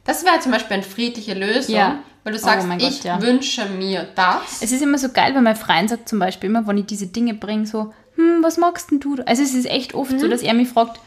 Das 0.06 0.24
wäre 0.24 0.40
zum 0.40 0.52
Beispiel 0.52 0.76
eine 0.76 0.84
friedliche 0.84 1.34
Lösung, 1.34 1.76
ja. 1.76 2.00
weil 2.24 2.34
du 2.34 2.40
sagst, 2.40 2.66
oh 2.68 2.70
Gott, 2.70 2.82
ich 2.82 3.04
ja. 3.04 3.22
wünsche 3.22 3.66
mir 3.66 4.08
das. 4.16 4.62
Es 4.62 4.72
ist 4.72 4.82
immer 4.82 4.98
so 4.98 5.10
geil, 5.10 5.36
weil 5.36 5.42
mein 5.42 5.56
Freund 5.56 5.90
sagt 5.90 6.10
zum 6.10 6.20
Beispiel 6.20 6.50
immer, 6.50 6.66
wenn 6.68 6.78
ich 6.78 6.86
diese 6.86 7.08
Dinge 7.08 7.34
bringe, 7.34 7.66
so, 7.66 7.94
hm, 8.16 8.42
was 8.42 8.58
magst 8.58 8.92
denn 8.92 9.00
du? 9.00 9.18
Also 9.26 9.44
es 9.44 9.54
ist 9.54 9.66
echt 9.66 9.94
oft 9.94 10.12
mhm. 10.12 10.20
so, 10.20 10.28
dass 10.28 10.42
er 10.42 10.54
mich 10.54 10.70
fragt, 10.70 11.00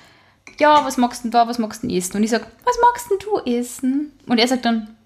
ja, 0.59 0.85
was 0.85 0.97
magst 0.97 1.25
du 1.25 1.31
da, 1.31 1.49
was 1.49 1.59
magst 1.59 1.83
du 1.83 1.89
essen? 1.89 2.16
Und 2.16 2.23
ich 2.23 2.31
sage, 2.31 2.47
was 2.64 2.77
magst 2.81 3.11
denn 3.11 3.18
du 3.18 3.51
essen? 3.51 4.12
Und 4.27 4.39
er 4.39 4.49
sagt 4.49 4.64
dann, 4.64 4.97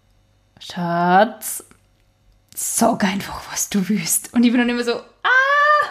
Schatz, 0.59 1.65
sag 2.57 3.05
einfach, 3.05 3.43
was 3.53 3.69
du 3.69 3.87
willst. 3.89 4.33
Und 4.33 4.43
ich 4.43 4.51
bin 4.51 4.59
dann 4.59 4.69
immer 4.69 4.83
so, 4.83 4.95
ah, 4.95 5.87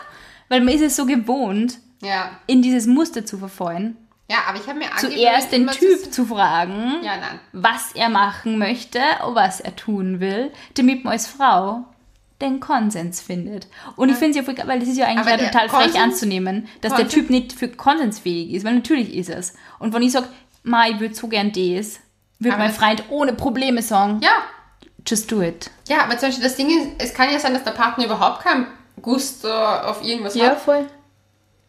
weil 0.49 0.61
man 0.61 0.73
ist 0.73 0.81
es 0.81 0.95
so 0.95 1.05
gewohnt, 1.05 1.77
ja. 2.01 2.31
in 2.47 2.61
dieses 2.61 2.87
Muster 2.87 3.25
zu 3.25 3.37
verfallen. 3.37 3.97
Ja, 4.27 4.37
aber 4.47 4.57
ich 4.57 4.67
habe 4.67 4.79
mir 4.79 4.87
zuerst 4.97 5.51
den 5.51 5.67
Typ 5.67 6.11
zu 6.11 6.25
fragen, 6.25 7.03
ja, 7.03 7.13
was 7.53 7.91
er 7.93 8.09
machen 8.09 8.57
möchte, 8.57 8.99
was 9.23 9.59
er 9.59 9.75
tun 9.75 10.19
will, 10.19 10.51
damit 10.73 11.03
man 11.03 11.13
als 11.13 11.27
Frau 11.27 11.85
den 12.41 12.59
Konsens 12.59 13.21
findet. 13.21 13.67
Und 13.95 14.09
ja. 14.09 14.13
ich 14.13 14.19
finde 14.19 14.39
es 14.39 14.45
ja 14.45 14.53
voll, 14.53 14.67
weil 14.67 14.79
das 14.79 14.89
ist 14.89 14.97
ja 14.97 15.05
eigentlich 15.05 15.27
ja 15.27 15.37
total 15.37 15.67
Konsens, 15.67 15.91
frech 15.91 16.01
anzunehmen, 16.01 16.67
dass 16.81 16.93
Konsens. 16.93 17.13
der 17.13 17.21
Typ 17.21 17.29
nicht 17.29 17.53
für 17.53 17.67
konsensfähig 17.67 18.53
ist, 18.53 18.65
weil 18.65 18.73
natürlich 18.73 19.13
ist 19.13 19.29
es. 19.29 19.53
Und 19.77 19.93
wenn 19.93 20.01
ich 20.01 20.11
sage, 20.11 20.27
Ma, 20.63 20.87
ich 20.87 20.99
würde 20.99 21.13
so 21.13 21.27
gern 21.27 21.51
das, 21.51 21.99
würde 22.39 22.57
mein 22.57 22.73
Freund 22.73 23.03
ohne 23.09 23.33
Probleme 23.33 23.83
sagen, 23.83 24.19
ja. 24.23 24.41
Just 25.07 25.31
do 25.31 25.41
it. 25.41 25.69
Ja, 25.87 26.03
aber 26.03 26.17
zum 26.17 26.29
Beispiel 26.29 26.43
das 26.43 26.55
Ding 26.55 26.69
ist, 26.69 26.89
es 26.97 27.13
kann 27.13 27.31
ja 27.31 27.39
sein, 27.39 27.53
dass 27.53 27.63
der 27.63 27.71
Partner 27.71 28.05
überhaupt 28.05 28.41
keinen 28.43 28.67
Gusto 29.01 29.49
auf 29.49 30.03
irgendwas 30.03 30.35
ja, 30.35 30.45
hat. 30.45 30.53
Ja, 30.53 30.57
voll 30.57 30.87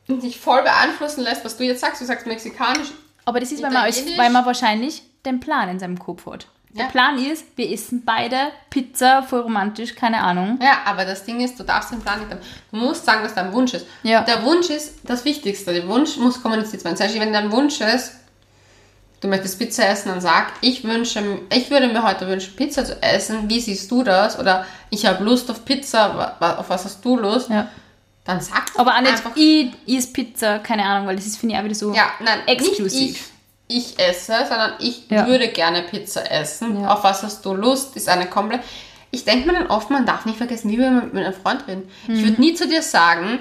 und 0.09 0.23
dich 0.23 0.39
voll 0.39 0.63
beeinflussen 0.63 1.23
lässt, 1.25 1.45
was 1.45 1.57
du 1.57 1.65
jetzt 1.65 1.81
sagst. 1.81 2.01
Du 2.01 2.05
sagst 2.05 2.27
mexikanisch. 2.27 2.93
Aber 3.25 3.41
das 3.41 3.51
ist, 3.51 3.63
weil 3.63 3.71
man, 3.71 3.85
weil 4.17 4.31
man 4.31 4.47
wahrscheinlich 4.47 5.03
den 5.25 5.41
Plan 5.41 5.69
in 5.69 5.79
seinem 5.79 5.99
Kopf 5.99 6.27
hat. 6.27 6.47
Der 6.71 6.85
ja. 6.85 6.91
Plan 6.91 7.19
ist, 7.19 7.45
wir 7.57 7.73
essen 7.73 8.05
beide 8.05 8.37
Pizza, 8.69 9.23
voll 9.23 9.41
romantisch, 9.41 9.95
keine 9.95 10.21
Ahnung. 10.21 10.59
Ja, 10.63 10.83
aber 10.85 11.07
das 11.07 11.25
Ding 11.25 11.41
ist, 11.41 11.59
du 11.59 11.65
darfst 11.65 11.91
den 11.91 12.01
Plan 12.01 12.21
nicht 12.21 12.31
haben. 12.31 12.41
Du 12.71 12.77
musst 12.77 13.05
sagen, 13.05 13.25
was 13.25 13.35
dein 13.35 13.53
Wunsch 13.53 13.73
ist. 13.75 13.87
Ja. 14.03 14.21
Der 14.23 14.45
Wunsch 14.45 14.69
ist 14.69 14.99
das 15.05 15.25
Wichtigste. 15.25 15.73
Der 15.73 15.89
Wunsch 15.89 16.19
muss 16.19 16.43
kommuniziert 16.43 16.85
werden. 16.85 16.97
Zum 16.97 17.07
Beispiel, 17.07 17.23
wenn 17.23 17.33
dein 17.33 17.51
Wunsch 17.51 17.81
ist, 17.81 18.13
du 19.21 19.29
möchtest 19.29 19.59
Pizza 19.59 19.89
essen, 19.89 20.11
dann 20.11 20.21
sag, 20.21 20.53
ich 20.61 20.85
wünsche, 20.85 21.23
ich 21.53 21.71
würde 21.71 21.89
mir 21.89 22.03
heute 22.03 22.27
wünschen, 22.29 22.55
Pizza 22.57 22.85
zu 22.85 23.03
essen. 23.03 23.49
Wie 23.49 23.61
siehst 23.61 23.91
du 23.91 24.03
das? 24.03 24.39
Oder 24.39 24.67
ich 24.91 25.07
habe 25.07 25.25
Lust 25.25 25.51
auf 25.51 25.65
Pizza. 25.65 26.37
Auf 26.41 26.69
was 26.69 26.85
hast 26.85 27.05
du 27.05 27.17
Lust? 27.17 27.51
Ja. 27.51 27.69
Dann 28.25 28.41
sag 28.41 28.65
Aber 28.75 28.97
auch 28.97 29.01
nicht, 29.01 29.13
einfach, 29.13 29.37
ich 29.37 29.71
is 29.87 30.13
Pizza, 30.13 30.59
keine 30.59 30.85
Ahnung, 30.85 31.07
weil 31.07 31.17
das 31.17 31.27
ist, 31.27 31.39
finde 31.39 31.55
ich, 31.55 31.61
auch 31.61 31.65
wieder 31.65 31.75
so 31.77 31.95
ja, 31.95 32.11
nein, 32.21 32.41
exklusiv. 32.47 33.33
Ich, 33.69 33.95
ich, 33.95 33.99
esse, 33.99 34.35
sondern 34.49 34.73
ich 34.81 35.09
ja. 35.09 35.27
würde 35.27 35.49
gerne 35.49 35.83
Pizza 35.83 36.29
essen. 36.31 36.83
Ja. 36.83 36.93
Auf 36.93 37.05
was 37.05 37.23
hast 37.23 37.45
du 37.45 37.55
Lust? 37.55 37.97
Ist 37.97 38.09
eine 38.09 38.27
komplett. 38.27 38.63
Ich 39.13 39.25
denke 39.25 39.47
mir 39.47 39.55
dann 39.55 39.69
oft, 39.69 39.91
man 39.91 40.05
darf 40.05 40.27
nicht 40.27 40.39
vergessen, 40.39 40.71
wie 40.71 40.79
wir 40.79 40.91
mit, 40.91 41.15
mit 41.15 41.25
einem 41.25 41.35
Freund 41.35 41.67
reden. 41.69 41.89
Mhm. 42.09 42.15
Ich 42.15 42.25
würde 42.25 42.41
nie 42.41 42.55
zu 42.55 42.67
dir 42.67 42.83
sagen, 42.83 43.39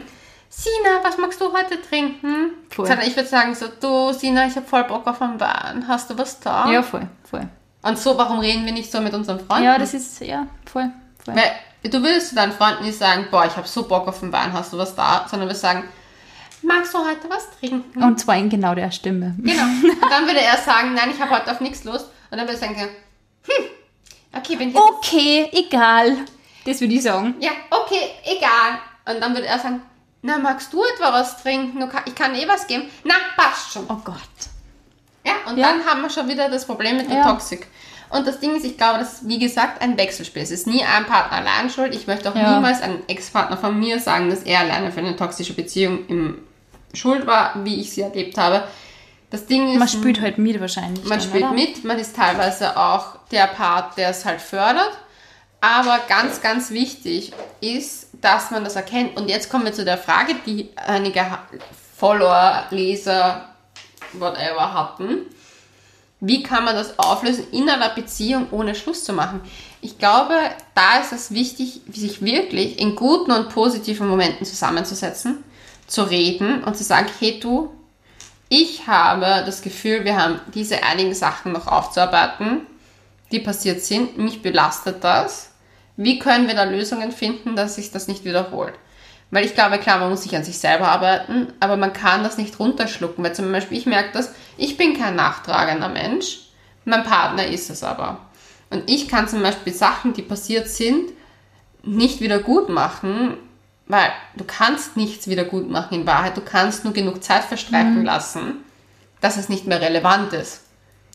Sina, 0.49 1.03
was 1.03 1.17
magst 1.17 1.41
du 1.41 1.51
heute 1.51 1.81
trinken? 1.81 2.51
Voll. 2.69 2.85
Sondern 2.87 3.07
ich 3.07 3.15
würde 3.15 3.27
sagen 3.27 3.53
so, 3.55 3.67
du 3.67 4.13
Sina, 4.13 4.47
ich 4.47 4.55
habe 4.55 4.65
voll 4.65 4.83
Bock 4.85 5.05
auf 5.07 5.21
einen 5.21 5.39
Wein. 5.39 5.85
Hast 5.87 6.09
du 6.09 6.17
was 6.17 6.39
da? 6.39 6.71
Ja, 6.71 6.81
voll, 6.81 7.07
voll. 7.29 7.47
Und 7.81 7.99
so, 7.99 8.17
warum 8.17 8.39
reden 8.39 8.65
wir 8.65 8.71
nicht 8.71 8.91
so 8.91 9.01
mit 9.01 9.13
unseren 9.13 9.39
Freunden? 9.39 9.65
Ja, 9.65 9.77
das 9.77 9.93
ist, 9.93 10.21
ja, 10.21 10.47
voll. 10.65 10.89
voll. 11.23 11.35
Weil 11.35 11.51
Du 11.89 12.01
willst 12.01 12.29
zu 12.29 12.35
deinen 12.35 12.51
Freunden 12.51 12.83
nicht 12.83 12.97
sagen, 12.97 13.27
boah, 13.29 13.45
ich 13.45 13.55
habe 13.55 13.67
so 13.67 13.87
Bock 13.87 14.07
auf 14.07 14.19
den 14.19 14.31
Wein, 14.31 14.53
hast 14.53 14.73
du 14.73 14.77
was 14.77 14.95
da? 14.95 15.27
Sondern 15.29 15.47
wir 15.47 15.55
sagen, 15.55 15.83
magst 16.63 16.93
du 16.93 16.97
heute 16.97 17.29
was 17.29 17.47
trinken? 17.59 18.01
Und 18.01 18.19
zwar 18.19 18.37
in 18.37 18.49
genau 18.49 18.73
der 18.73 18.91
Stimme. 18.91 19.35
Genau. 19.37 19.63
Und 20.03 20.09
dann 20.09 20.25
würde 20.25 20.41
er 20.41 20.57
sagen, 20.57 20.93
nein, 20.95 21.11
ich 21.13 21.21
habe 21.21 21.31
heute 21.31 21.51
auf 21.51 21.61
nichts 21.61 21.83
Lust. 21.83 22.09
Und 22.31 22.37
dann 22.37 22.47
würde 22.47 22.53
ich 22.53 22.59
sagen, 22.59 22.75
hm, 22.75 23.65
okay, 24.35 24.57
wenn 24.57 24.69
ich 24.69 24.75
Okay, 24.75 25.49
egal. 25.51 26.17
Das 26.65 26.81
würde 26.81 26.93
ich 26.95 27.03
sagen. 27.03 27.35
Ja, 27.39 27.51
okay, 27.69 28.09
egal. 28.23 28.79
Und 29.05 29.21
dann 29.21 29.33
würde 29.35 29.45
er 29.45 29.59
sagen, 29.59 29.81
na, 30.26 30.39
magst 30.39 30.73
du 30.73 30.84
etwa 30.84 31.13
was 31.13 31.41
trinken? 31.41 31.88
Ich 32.05 32.15
kann 32.15 32.34
eh 32.34 32.47
was 32.47 32.65
geben. 32.65 32.89
Na, 33.03 33.13
passt 33.38 33.73
schon. 33.73 33.86
Oh 33.88 33.97
Gott. 34.03 34.17
Ja, 35.23 35.34
und 35.49 35.57
ja. 35.57 35.67
dann 35.67 35.86
haben 35.86 36.01
wir 36.01 36.09
schon 36.09 36.28
wieder 36.28 36.49
das 36.49 36.65
Problem 36.65 36.97
mit 36.97 37.09
der 37.09 37.17
ja. 37.17 37.30
Toxik. 37.30 37.67
Und 38.09 38.28
das 38.28 38.39
Ding 38.39 38.55
ist, 38.55 38.65
ich 38.65 38.76
glaube, 38.76 38.99
das 38.99 39.13
ist 39.13 39.28
wie 39.28 39.38
gesagt 39.38 39.82
ein 39.82 39.97
Wechselspiel. 39.97 40.41
Es 40.41 40.49
ist 40.49 40.65
nie 40.65 40.84
ein 40.84 41.05
Partner 41.05 41.38
allein 41.38 41.69
schuld. 41.69 41.93
Ich 41.93 42.07
möchte 42.07 42.30
auch 42.30 42.36
ja. 42.36 42.55
niemals 42.55 42.82
einem 42.82 43.03
Ex-Partner 43.07 43.57
von 43.57 43.80
mir 43.80 43.99
sagen, 43.99 44.30
dass 44.30 44.41
er 44.43 44.61
alleine 44.61 44.91
für 44.91 44.99
eine 44.99 45.15
toxische 45.15 45.53
Beziehung 45.53 46.07
im 46.07 46.39
Schuld 46.93 47.28
war, 47.28 47.63
wie 47.63 47.82
ich 47.82 47.91
sie 47.91 48.01
erlebt 48.01 48.38
habe. 48.38 48.67
Das 49.30 49.45
Ding 49.45 49.73
ist. 49.73 49.80
Man 49.80 49.88
spielt 49.88 50.21
halt 50.21 50.39
mit 50.39 50.59
wahrscheinlich. 50.59 51.03
Man 51.03 51.19
dann, 51.19 51.21
spielt 51.21 51.43
oder? 51.43 51.53
mit, 51.53 51.84
man 51.84 51.99
ist 51.99 52.15
teilweise 52.15 52.78
auch 52.78 53.17
der 53.32 53.47
Part, 53.47 53.97
der 53.97 54.09
es 54.09 54.26
halt 54.26 54.41
fördert. 54.41 54.97
Aber 55.61 55.99
ganz, 56.07 56.41
ganz 56.41 56.71
wichtig 56.71 57.32
ist, 57.59 58.05
dass 58.22 58.51
man 58.51 58.63
das 58.63 58.76
erkennt. 58.76 59.18
Und 59.18 59.30
jetzt 59.30 59.49
kommen 59.49 59.66
wir 59.66 59.74
zu 59.74 59.86
der 59.86 59.97
Frage, 59.97 60.36
die 60.45 60.70
einige 60.76 61.26
Follower, 61.97 62.63
Leser, 62.70 63.49
whatever 64.13 64.74
hatten 64.74 65.26
wie 66.20 66.43
kann 66.43 66.63
man 66.63 66.76
das 66.76 66.97
auflösen 66.97 67.45
in 67.51 67.70
einer 67.70 67.89
Beziehung, 67.89 68.47
ohne 68.51 68.74
Schluss 68.74 69.03
zu 69.03 69.13
machen? 69.13 69.41
Ich 69.82 69.99
glaube, 69.99 70.34
da 70.74 70.99
ist 70.99 71.11
es 71.11 71.32
wichtig, 71.32 71.82
sich 71.91 72.24
wirklich 72.24 72.80
in 72.80 72.95
guten 72.95 73.32
und 73.32 73.49
positiven 73.49 74.07
Momenten 74.07 74.45
zusammenzusetzen, 74.45 75.43
zu 75.88 76.03
reden 76.03 76.63
und 76.63 76.76
zu 76.76 76.84
sagen, 76.84 77.07
hey 77.20 77.39
du, 77.39 77.72
ich 78.49 78.88
habe 78.88 79.43
das 79.45 79.61
Gefühl, 79.61 80.05
wir 80.05 80.18
haben 80.18 80.39
diese 80.53 80.84
einigen 80.84 81.13
Sachen 81.13 81.51
noch 81.51 81.68
aufzuarbeiten, 81.68 82.61
die 83.32 83.39
passiert 83.39 83.82
sind. 83.82 84.18
Mich 84.18 84.41
belastet 84.41 85.03
das. 85.03 85.51
Wie 85.97 86.19
können 86.19 86.47
wir 86.47 86.55
da 86.55 86.63
Lösungen 86.63 87.11
finden, 87.11 87.55
dass 87.55 87.75
sich 87.75 87.91
das 87.91 88.07
nicht 88.07 88.25
wiederholt? 88.25 88.73
Weil 89.31 89.45
ich 89.45 89.53
glaube, 89.53 89.79
klar, 89.79 89.99
man 89.99 90.09
muss 90.09 90.23
sich 90.23 90.35
an 90.35 90.43
sich 90.43 90.57
selber 90.57 90.87
arbeiten, 90.87 91.47
aber 91.59 91.77
man 91.77 91.93
kann 91.93 92.23
das 92.23 92.37
nicht 92.37 92.59
runterschlucken. 92.59 93.23
Weil 93.23 93.33
zum 93.33 93.51
Beispiel, 93.51 93.77
ich 93.77 93.85
merke 93.85 94.11
das, 94.13 94.33
ich 94.57 94.77
bin 94.77 94.97
kein 94.97 95.15
nachtragender 95.15 95.89
Mensch, 95.89 96.39
mein 96.85 97.03
Partner 97.03 97.45
ist 97.47 97.69
es 97.69 97.83
aber. 97.83 98.19
Und 98.69 98.89
ich 98.89 99.07
kann 99.07 99.27
zum 99.27 99.41
Beispiel 99.41 99.73
Sachen, 99.73 100.13
die 100.13 100.21
passiert 100.21 100.67
sind, 100.67 101.11
nicht 101.83 102.21
wieder 102.21 102.39
gut 102.39 102.69
machen, 102.69 103.37
weil 103.87 104.11
du 104.35 104.43
kannst 104.45 104.97
nichts 104.97 105.27
wieder 105.27 105.43
gut 105.43 105.69
machen 105.69 106.01
in 106.01 106.07
Wahrheit. 106.07 106.37
Du 106.37 106.41
kannst 106.41 106.83
nur 106.83 106.93
genug 106.93 107.23
Zeit 107.23 107.43
verstreichen 107.43 107.99
mhm. 107.99 108.05
lassen, 108.05 108.63
dass 109.21 109.37
es 109.37 109.49
nicht 109.49 109.67
mehr 109.67 109.81
relevant 109.81 110.33
ist. 110.33 110.64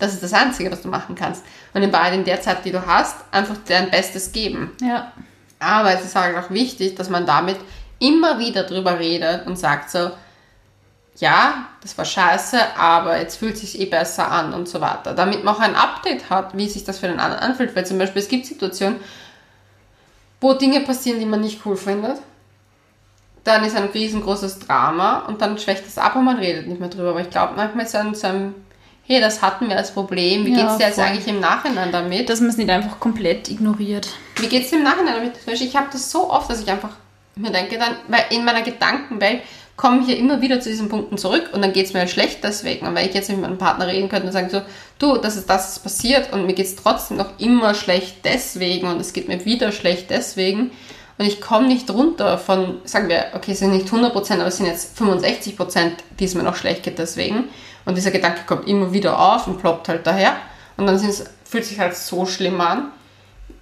Das 0.01 0.14
ist 0.14 0.22
das 0.22 0.32
Einzige, 0.32 0.72
was 0.72 0.82
du 0.82 0.88
machen 0.88 1.14
kannst. 1.14 1.44
Und 1.72 1.82
in 1.82 1.92
Wahrheit 1.92 2.14
in 2.14 2.24
der 2.24 2.40
Zeit, 2.40 2.64
die 2.64 2.72
du 2.72 2.84
hast, 2.84 3.16
einfach 3.30 3.57
dein 3.68 3.90
Bestes 3.90 4.32
geben. 4.32 4.72
Ja. 4.80 5.12
Aber 5.61 5.92
es 5.92 6.05
ist 6.05 6.16
halt 6.16 6.36
auch 6.36 6.51
wichtig, 6.51 6.96
dass 6.96 7.11
man 7.11 7.26
damit 7.26 7.59
immer 8.01 8.38
wieder 8.38 8.64
drüber 8.64 8.98
redet 8.98 9.46
und 9.46 9.59
sagt 9.59 9.90
so, 9.90 10.11
ja, 11.16 11.66
das 11.82 11.96
war 11.98 12.07
scheiße, 12.07 12.59
aber 12.78 13.18
jetzt 13.18 13.36
fühlt 13.36 13.55
es 13.55 13.61
sich 13.61 13.78
eh 13.78 13.84
besser 13.84 14.30
an 14.30 14.55
und 14.55 14.68
so 14.68 14.80
weiter. 14.80 15.12
Damit 15.12 15.44
man 15.44 15.55
auch 15.55 15.61
ein 15.61 15.76
Update 15.76 16.30
hat, 16.30 16.57
wie 16.57 16.68
sich 16.68 16.84
das 16.84 16.98
für 16.98 17.09
den 17.09 17.20
anderen 17.20 17.42
anfühlt. 17.42 17.76
Weil 17.76 17.84
zum 17.84 17.98
Beispiel 17.98 18.22
es 18.22 18.28
gibt 18.28 18.46
Situationen, 18.46 18.98
wo 20.40 20.55
Dinge 20.55 20.80
passieren, 20.80 21.20
die 21.20 21.26
man 21.26 21.42
nicht 21.42 21.61
cool 21.66 21.76
findet. 21.76 22.16
Dann 23.44 23.64
ist 23.64 23.76
ein 23.76 23.84
riesengroßes 23.84 24.61
Drama 24.61 25.20
und 25.26 25.42
dann 25.42 25.59
schwächt 25.59 25.86
es 25.86 25.98
ab 25.98 26.16
und 26.16 26.24
man 26.24 26.38
redet 26.38 26.66
nicht 26.66 26.80
mehr 26.80 26.88
drüber. 26.88 27.11
Aber 27.11 27.20
ich 27.20 27.30
glaube, 27.30 27.55
manchmal 27.55 27.84
ist 27.84 27.94
es 27.94 28.20
so 28.20 28.26
ein, 28.26 28.55
hey, 29.11 29.20
das 29.20 29.42
hatten 29.42 29.68
wir 29.68 29.76
als 29.76 29.92
Problem. 29.92 30.46
Wie 30.46 30.52
ja, 30.52 30.58
geht 30.58 30.70
es 30.70 30.76
dir 30.76 30.86
jetzt 30.86 30.98
eigentlich 31.00 31.26
im 31.26 31.40
Nachhinein 31.40 31.90
damit? 31.90 32.28
Dass 32.28 32.40
man 32.40 32.50
es 32.50 32.56
nicht 32.56 32.70
einfach 32.70 33.00
komplett 33.00 33.48
ignoriert. 33.48 34.08
Wie 34.36 34.46
geht 34.46 34.64
es 34.64 34.70
dir 34.70 34.76
im 34.76 34.84
Nachhinein 34.84 35.14
damit? 35.16 35.61
Ich 35.61 35.76
habe 35.76 35.88
das 35.90 36.11
so 36.11 36.30
oft, 36.30 36.48
dass 36.48 36.62
ich 36.62 36.70
einfach 36.70 36.90
mir 37.34 37.50
denke 37.50 37.76
dann, 37.78 37.96
weil 38.08 38.24
in 38.30 38.44
meiner 38.44 38.62
Gedankenwelt 38.62 39.42
komme 39.76 40.02
ich 40.02 40.08
ja 40.08 40.14
immer 40.14 40.42
wieder 40.42 40.61
zu 40.61 40.68
diesen 40.68 40.88
Punkten 40.88 41.16
zurück 41.16 41.50
und 41.52 41.62
dann 41.62 41.72
geht 41.72 41.86
es 41.86 41.92
mir 41.92 42.00
halt 42.00 42.11
schlecht 42.11 42.44
deswegen. 42.44 42.86
Und 42.86 42.94
wenn 42.94 43.08
ich 43.08 43.14
jetzt 43.14 43.30
mit 43.30 43.40
meinem 43.40 43.58
Partner 43.58 43.86
reden 43.86 44.08
könnte 44.08 44.26
und 44.26 44.32
sagen 44.32 44.50
so, 44.50 44.61
du, 44.98 45.16
das 45.16 45.36
ist 45.36 45.48
das 45.48 45.72
ist 45.72 45.82
passiert 45.82 46.32
und 46.32 46.46
mir 46.46 46.52
geht 46.52 46.66
es 46.66 46.76
trotzdem 46.76 47.16
noch 47.16 47.38
immer 47.38 47.74
schlecht 47.74 48.18
deswegen 48.24 48.88
und 48.88 49.00
es 49.00 49.12
geht 49.12 49.26
mir 49.26 49.44
wieder 49.44 49.72
schlecht 49.72 50.11
deswegen 50.11 50.70
und 51.20 51.26
ich 51.26 51.40
komme 51.40 51.66
nicht 51.66 51.90
runter 51.90 52.38
von, 52.38 52.80
sagen 52.84 53.08
wir, 53.08 53.26
okay, 53.34 53.52
es 53.52 53.58
sind 53.58 53.72
nicht 53.72 53.88
100%, 53.88 54.34
aber 54.34 54.46
es 54.46 54.56
sind 54.56 54.66
jetzt 54.66 54.98
65%, 54.98 55.90
die 56.18 56.24
es 56.24 56.34
mir 56.34 56.42
noch 56.42 56.56
schlecht 56.56 56.82
geht 56.82 56.98
deswegen. 56.98 57.50
Und 57.91 57.97
dieser 57.97 58.11
Gedanke 58.11 58.41
kommt 58.47 58.66
immer 58.68 58.93
wieder 58.93 59.18
auf 59.18 59.47
und 59.47 59.59
ploppt 59.59 59.88
halt 59.88 60.07
daher. 60.07 60.36
Und 60.76 60.86
dann 60.86 60.99
fühlt 61.45 61.64
sich 61.64 61.78
halt 61.78 61.97
so 61.97 62.24
schlimm 62.24 62.61
an, 62.61 62.93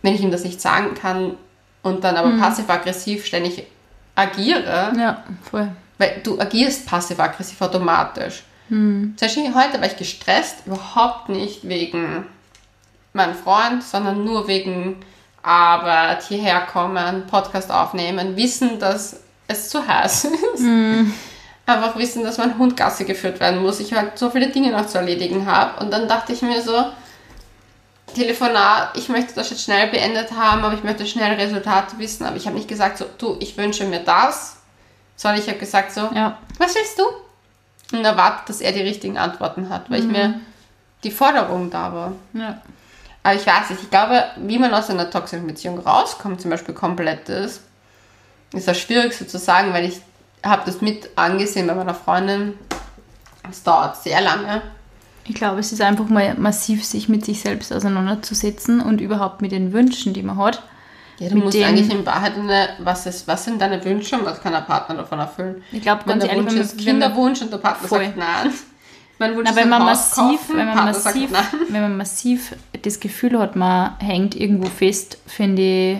wenn 0.03 0.14
ich 0.14 0.20
ihm 0.20 0.31
das 0.31 0.45
nicht 0.45 0.61
sagen 0.61 0.95
kann 0.95 1.35
und 1.83 2.05
dann 2.05 2.16
aber 2.16 2.29
mhm. 2.29 2.41
passiv-aggressiv 2.41 3.24
ständig 3.24 3.66
agiere. 4.14 4.93
Ja, 4.97 5.24
voll 5.51 5.70
weil 5.99 6.20
du 6.22 6.41
agierst 6.41 6.87
passiv-aggressiv 6.87 7.61
automatisch. 7.61 8.45
Hm. 8.68 9.14
Zum 9.16 9.26
Beispiel 9.26 9.55
heute 9.55 9.81
war 9.81 9.87
ich 9.87 9.97
gestresst, 9.97 10.66
überhaupt 10.66 11.29
nicht 11.29 11.68
wegen 11.68 12.26
meinem 13.12 13.35
Freund, 13.35 13.83
sondern 13.83 14.24
nur 14.24 14.47
wegen 14.47 14.97
Arbeit, 15.43 16.22
hierher 16.24 16.61
kommen, 16.61 17.26
Podcast 17.26 17.70
aufnehmen, 17.70 18.37
wissen, 18.37 18.79
dass 18.79 19.20
es 19.49 19.68
zu 19.70 19.87
heiß 19.87 20.24
ist. 20.55 20.61
Hm. 20.61 21.12
Einfach 21.68 21.96
wissen, 21.96 22.24
dass 22.24 22.38
mein 22.38 22.56
Hund 22.56 22.78
Gasse 22.78 23.04
geführt 23.04 23.40
werden 23.40 23.60
muss. 23.60 23.78
Ich 23.78 23.92
halt 23.92 24.18
so 24.18 24.30
viele 24.30 24.48
Dinge 24.48 24.72
noch 24.72 24.86
zu 24.86 24.96
erledigen 24.96 25.44
habe. 25.44 25.78
Und 25.84 25.90
dann 25.90 26.08
dachte 26.08 26.32
ich 26.32 26.40
mir 26.40 26.62
so, 26.62 26.82
Telefonat, 28.14 28.96
ich 28.96 29.10
möchte 29.10 29.34
das 29.34 29.50
jetzt 29.50 29.64
schnell 29.64 29.88
beendet 29.88 30.32
haben, 30.32 30.64
aber 30.64 30.72
ich 30.72 30.82
möchte 30.82 31.06
schnell 31.06 31.34
Resultate 31.34 31.98
wissen. 31.98 32.24
Aber 32.24 32.36
ich 32.36 32.46
habe 32.46 32.56
nicht 32.56 32.68
gesagt, 32.68 32.96
so, 32.96 33.04
du, 33.18 33.36
ich 33.40 33.58
wünsche 33.58 33.84
mir 33.84 34.00
das, 34.00 34.56
sondern 35.14 35.42
ich 35.42 35.46
habe 35.46 35.58
gesagt 35.58 35.92
so, 35.92 36.08
ja. 36.14 36.38
was 36.56 36.74
willst 36.74 36.98
du? 36.98 37.04
Und 37.94 38.02
erwartet, 38.02 38.48
dass 38.48 38.62
er 38.62 38.72
die 38.72 38.80
richtigen 38.80 39.18
Antworten 39.18 39.68
hat, 39.68 39.90
weil 39.90 40.00
mhm. 40.00 40.06
ich 40.06 40.16
mir 40.16 40.40
die 41.04 41.10
Forderung 41.10 41.68
da 41.68 41.92
war. 41.92 42.12
Ja. 42.32 42.62
Aber 43.22 43.34
ich 43.34 43.46
weiß 43.46 43.68
nicht, 43.68 43.82
ich 43.82 43.90
glaube, 43.90 44.24
wie 44.38 44.58
man 44.58 44.72
aus 44.72 44.88
einer 44.88 45.10
toxischen 45.10 45.46
Beziehung 45.46 45.80
rauskommt, 45.80 46.40
zum 46.40 46.50
Beispiel 46.50 46.74
komplett 46.74 47.28
ist, 47.28 47.60
ist 48.54 48.66
das 48.66 48.78
Schwierigste 48.78 49.26
zu 49.26 49.36
sagen, 49.36 49.74
weil 49.74 49.84
ich 49.84 50.00
habe 50.45 50.62
das 50.66 50.80
mit 50.80 51.11
angesehen 51.16 51.66
bei 51.66 51.74
meiner 51.74 51.95
Freundin. 51.95 52.55
Es 53.51 53.62
dauert 53.62 53.97
sehr 53.97 54.20
lange. 54.20 54.62
Ich 55.24 55.34
glaube, 55.34 55.61
es 55.61 55.72
ist 55.72 55.82
einfach 55.82 56.09
mal 56.09 56.34
massiv, 56.39 56.84
sich 56.84 57.09
mit 57.09 57.24
sich 57.24 57.41
selbst 57.41 57.72
auseinanderzusetzen 57.72 58.80
und 58.80 59.01
überhaupt 59.01 59.43
mit 59.43 59.53
den 59.53 59.72
Wünschen, 59.72 60.14
die 60.14 60.22
man 60.22 60.39
hat. 60.39 60.62
Ja, 61.18 61.28
du 61.28 61.36
musst 61.36 61.55
dem, 61.55 61.64
eigentlich 61.64 61.91
in 61.93 62.07
Wahrheit 62.07 62.36
eine, 62.36 62.70
was, 62.78 63.05
ist, 63.07 63.26
was 63.26 63.45
sind 63.45 63.61
deine 63.61 63.84
Wünsche 63.84 64.16
und 64.16 64.24
was 64.24 64.41
kann 64.41 64.53
der 64.53 64.61
Partner 64.61 64.97
davon 64.97 65.18
erfüllen? 65.18 65.62
Ich 65.72 65.82
glaube, 65.82 66.05
ganz 66.07 66.22
ehrlich, 66.22 66.39
Wunsch 66.39 66.51
wenn 66.51 66.59
man, 66.59 66.64
ist 66.64 66.78
Kinderwunsch 66.78 67.43
und 67.43 67.53
der 67.53 67.59
Partner 67.59 67.89
voll. 67.89 68.05
sagt 68.05 68.16
nein. 68.16 68.53
Mein 69.18 69.34
Wunsch 69.34 69.49
Na, 69.51 69.57
wenn 69.57 69.68
man 69.68 69.84
massiv, 69.84 70.41
kaufen, 70.41 70.57
wenn 70.57 70.66
man 70.66 70.84
massiv, 70.84 71.30
wenn 71.70 71.82
man 71.82 71.97
massiv 71.97 72.55
das 72.82 73.01
Gefühl 73.01 73.39
hat, 73.39 73.57
man 73.57 73.99
hängt 73.99 74.36
irgendwo 74.36 74.68
fest, 74.68 75.18
finde 75.26 75.62
ich, 75.62 75.99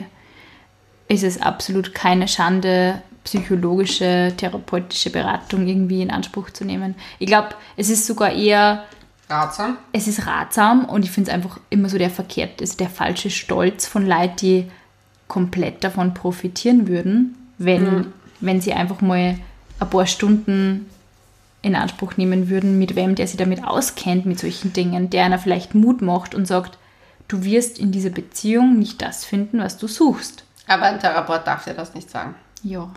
ist 1.09 1.25
es 1.25 1.43
absolut 1.43 1.95
keine 1.95 2.29
Schande, 2.29 3.03
psychologische, 3.25 4.33
therapeutische 4.37 5.11
Beratung 5.11 5.67
irgendwie 5.67 6.03
in 6.03 6.11
Anspruch 6.11 6.51
zu 6.51 6.65
nehmen. 6.65 6.95
Ich 7.19 7.27
glaube, 7.27 7.51
es 7.77 7.91
ist 7.91 8.07
sogar 8.07 8.33
eher 8.33 8.85
ratsam. 9.29 9.77
Es 9.93 10.09
ist 10.09 10.27
ratsam 10.27 10.85
und 10.85 11.05
ich 11.05 11.11
finde 11.11 11.31
es 11.31 11.35
einfach 11.35 11.61
immer 11.71 11.89
so 11.89 11.99
der 11.99 12.11
verkehrt, 12.11 12.61
also 12.61 12.77
der 12.77 12.89
falsche 12.89 13.31
Stolz 13.31 13.87
von 13.87 14.07
Leuten, 14.07 14.37
die 14.37 14.71
komplett 15.27 15.85
davon 15.85 16.15
profitieren 16.15 16.89
würden, 16.89 17.37
wenn, 17.59 17.83
mhm. 17.85 18.13
wenn 18.41 18.61
sie 18.61 18.73
einfach 18.73 19.01
mal 19.01 19.39
ein 19.81 19.91
paar 19.91 20.07
Stunden 20.07 20.87
in 21.61 21.75
Anspruch 21.75 22.17
nehmen 22.17 22.49
würden, 22.49 22.79
mit 22.79 22.97
wem, 22.97 23.15
der 23.15 23.27
sich 23.27 23.37
damit 23.37 23.65
auskennt, 23.65 24.27
mit 24.27 24.39
solchen 24.39 24.73
Dingen, 24.73 25.11
der 25.11 25.25
einer 25.25 25.39
vielleicht 25.39 25.75
Mut 25.75 26.03
macht 26.03 26.35
und 26.35 26.47
sagt, 26.47 26.79
du 27.27 27.45
wirst 27.45 27.79
in 27.79 27.93
dieser 27.93 28.11
Beziehung 28.11 28.79
nicht 28.79 29.03
das 29.03 29.25
finden, 29.25 29.59
was 29.61 29.77
du 29.77 29.87
suchst. 29.87 30.45
Aber 30.67 30.85
ein 30.85 31.01
Therapeut 31.01 31.47
darf 31.47 31.65
dir 31.65 31.75
das 31.75 31.95
nicht 31.95 32.11
sagen. 32.11 32.35
Ja. 32.63 32.91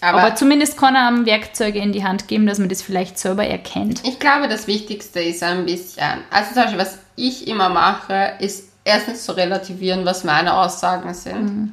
Aber, 0.00 0.22
Aber, 0.22 0.34
zumindest 0.34 0.76
kann 0.76 0.94
er 0.94 1.08
einem 1.08 1.26
Werkzeuge 1.26 1.78
in 1.78 1.92
die 1.92 2.04
Hand 2.04 2.28
geben, 2.28 2.46
dass 2.46 2.58
man 2.58 2.68
das 2.68 2.82
vielleicht 2.82 3.18
selber 3.18 3.46
erkennt. 3.46 4.02
Ich 4.04 4.18
glaube, 4.18 4.48
das 4.48 4.66
Wichtigste 4.66 5.20
ist 5.20 5.42
ein 5.42 5.64
bisschen, 5.64 6.22
also 6.30 6.52
zum 6.52 6.62
Beispiel, 6.62 6.78
was 6.78 6.98
ich 7.16 7.48
immer 7.48 7.70
mache, 7.70 8.32
ist 8.40 8.68
erstens 8.84 9.24
zu 9.24 9.32
relativieren, 9.32 10.04
was 10.04 10.24
meine 10.24 10.54
Aussagen 10.54 11.12
sind. 11.14 11.42
Mhm. 11.42 11.72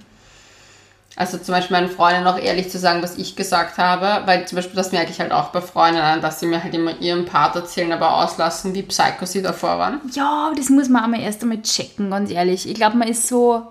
Also 1.16 1.38
zum 1.38 1.54
Beispiel 1.54 1.78
meinen 1.78 1.92
Freunden 1.92 2.26
auch 2.26 2.40
ehrlich 2.40 2.70
zu 2.70 2.80
sagen, 2.80 3.04
was 3.04 3.18
ich 3.20 3.36
gesagt 3.36 3.78
habe, 3.78 4.26
weil 4.26 4.48
zum 4.48 4.56
Beispiel 4.56 4.76
das 4.76 4.92
merke 4.92 5.12
ich 5.12 5.20
halt 5.20 5.32
auch 5.32 5.50
bei 5.50 5.62
Freunden 5.62 6.02
an, 6.02 6.22
dass 6.22 6.40
sie 6.40 6.48
mir 6.48 6.64
halt 6.64 6.74
immer 6.74 7.00
ihren 7.00 7.26
Part 7.26 7.56
erzählen, 7.56 7.92
aber 7.92 8.18
auslassen, 8.18 8.74
wie 8.74 8.82
psycho 8.82 9.26
sie 9.28 9.44
davor 9.44 9.78
waren. 9.78 10.02
Ja, 10.14 10.52
das 10.58 10.70
muss 10.70 10.90
man 10.90 11.04
einmal 11.04 11.22
erst 11.22 11.44
einmal 11.44 11.62
checken, 11.62 12.10
ganz 12.10 12.32
ehrlich. 12.32 12.68
Ich 12.68 12.74
glaube, 12.74 12.98
man 12.98 13.08
ist 13.08 13.28
so, 13.28 13.62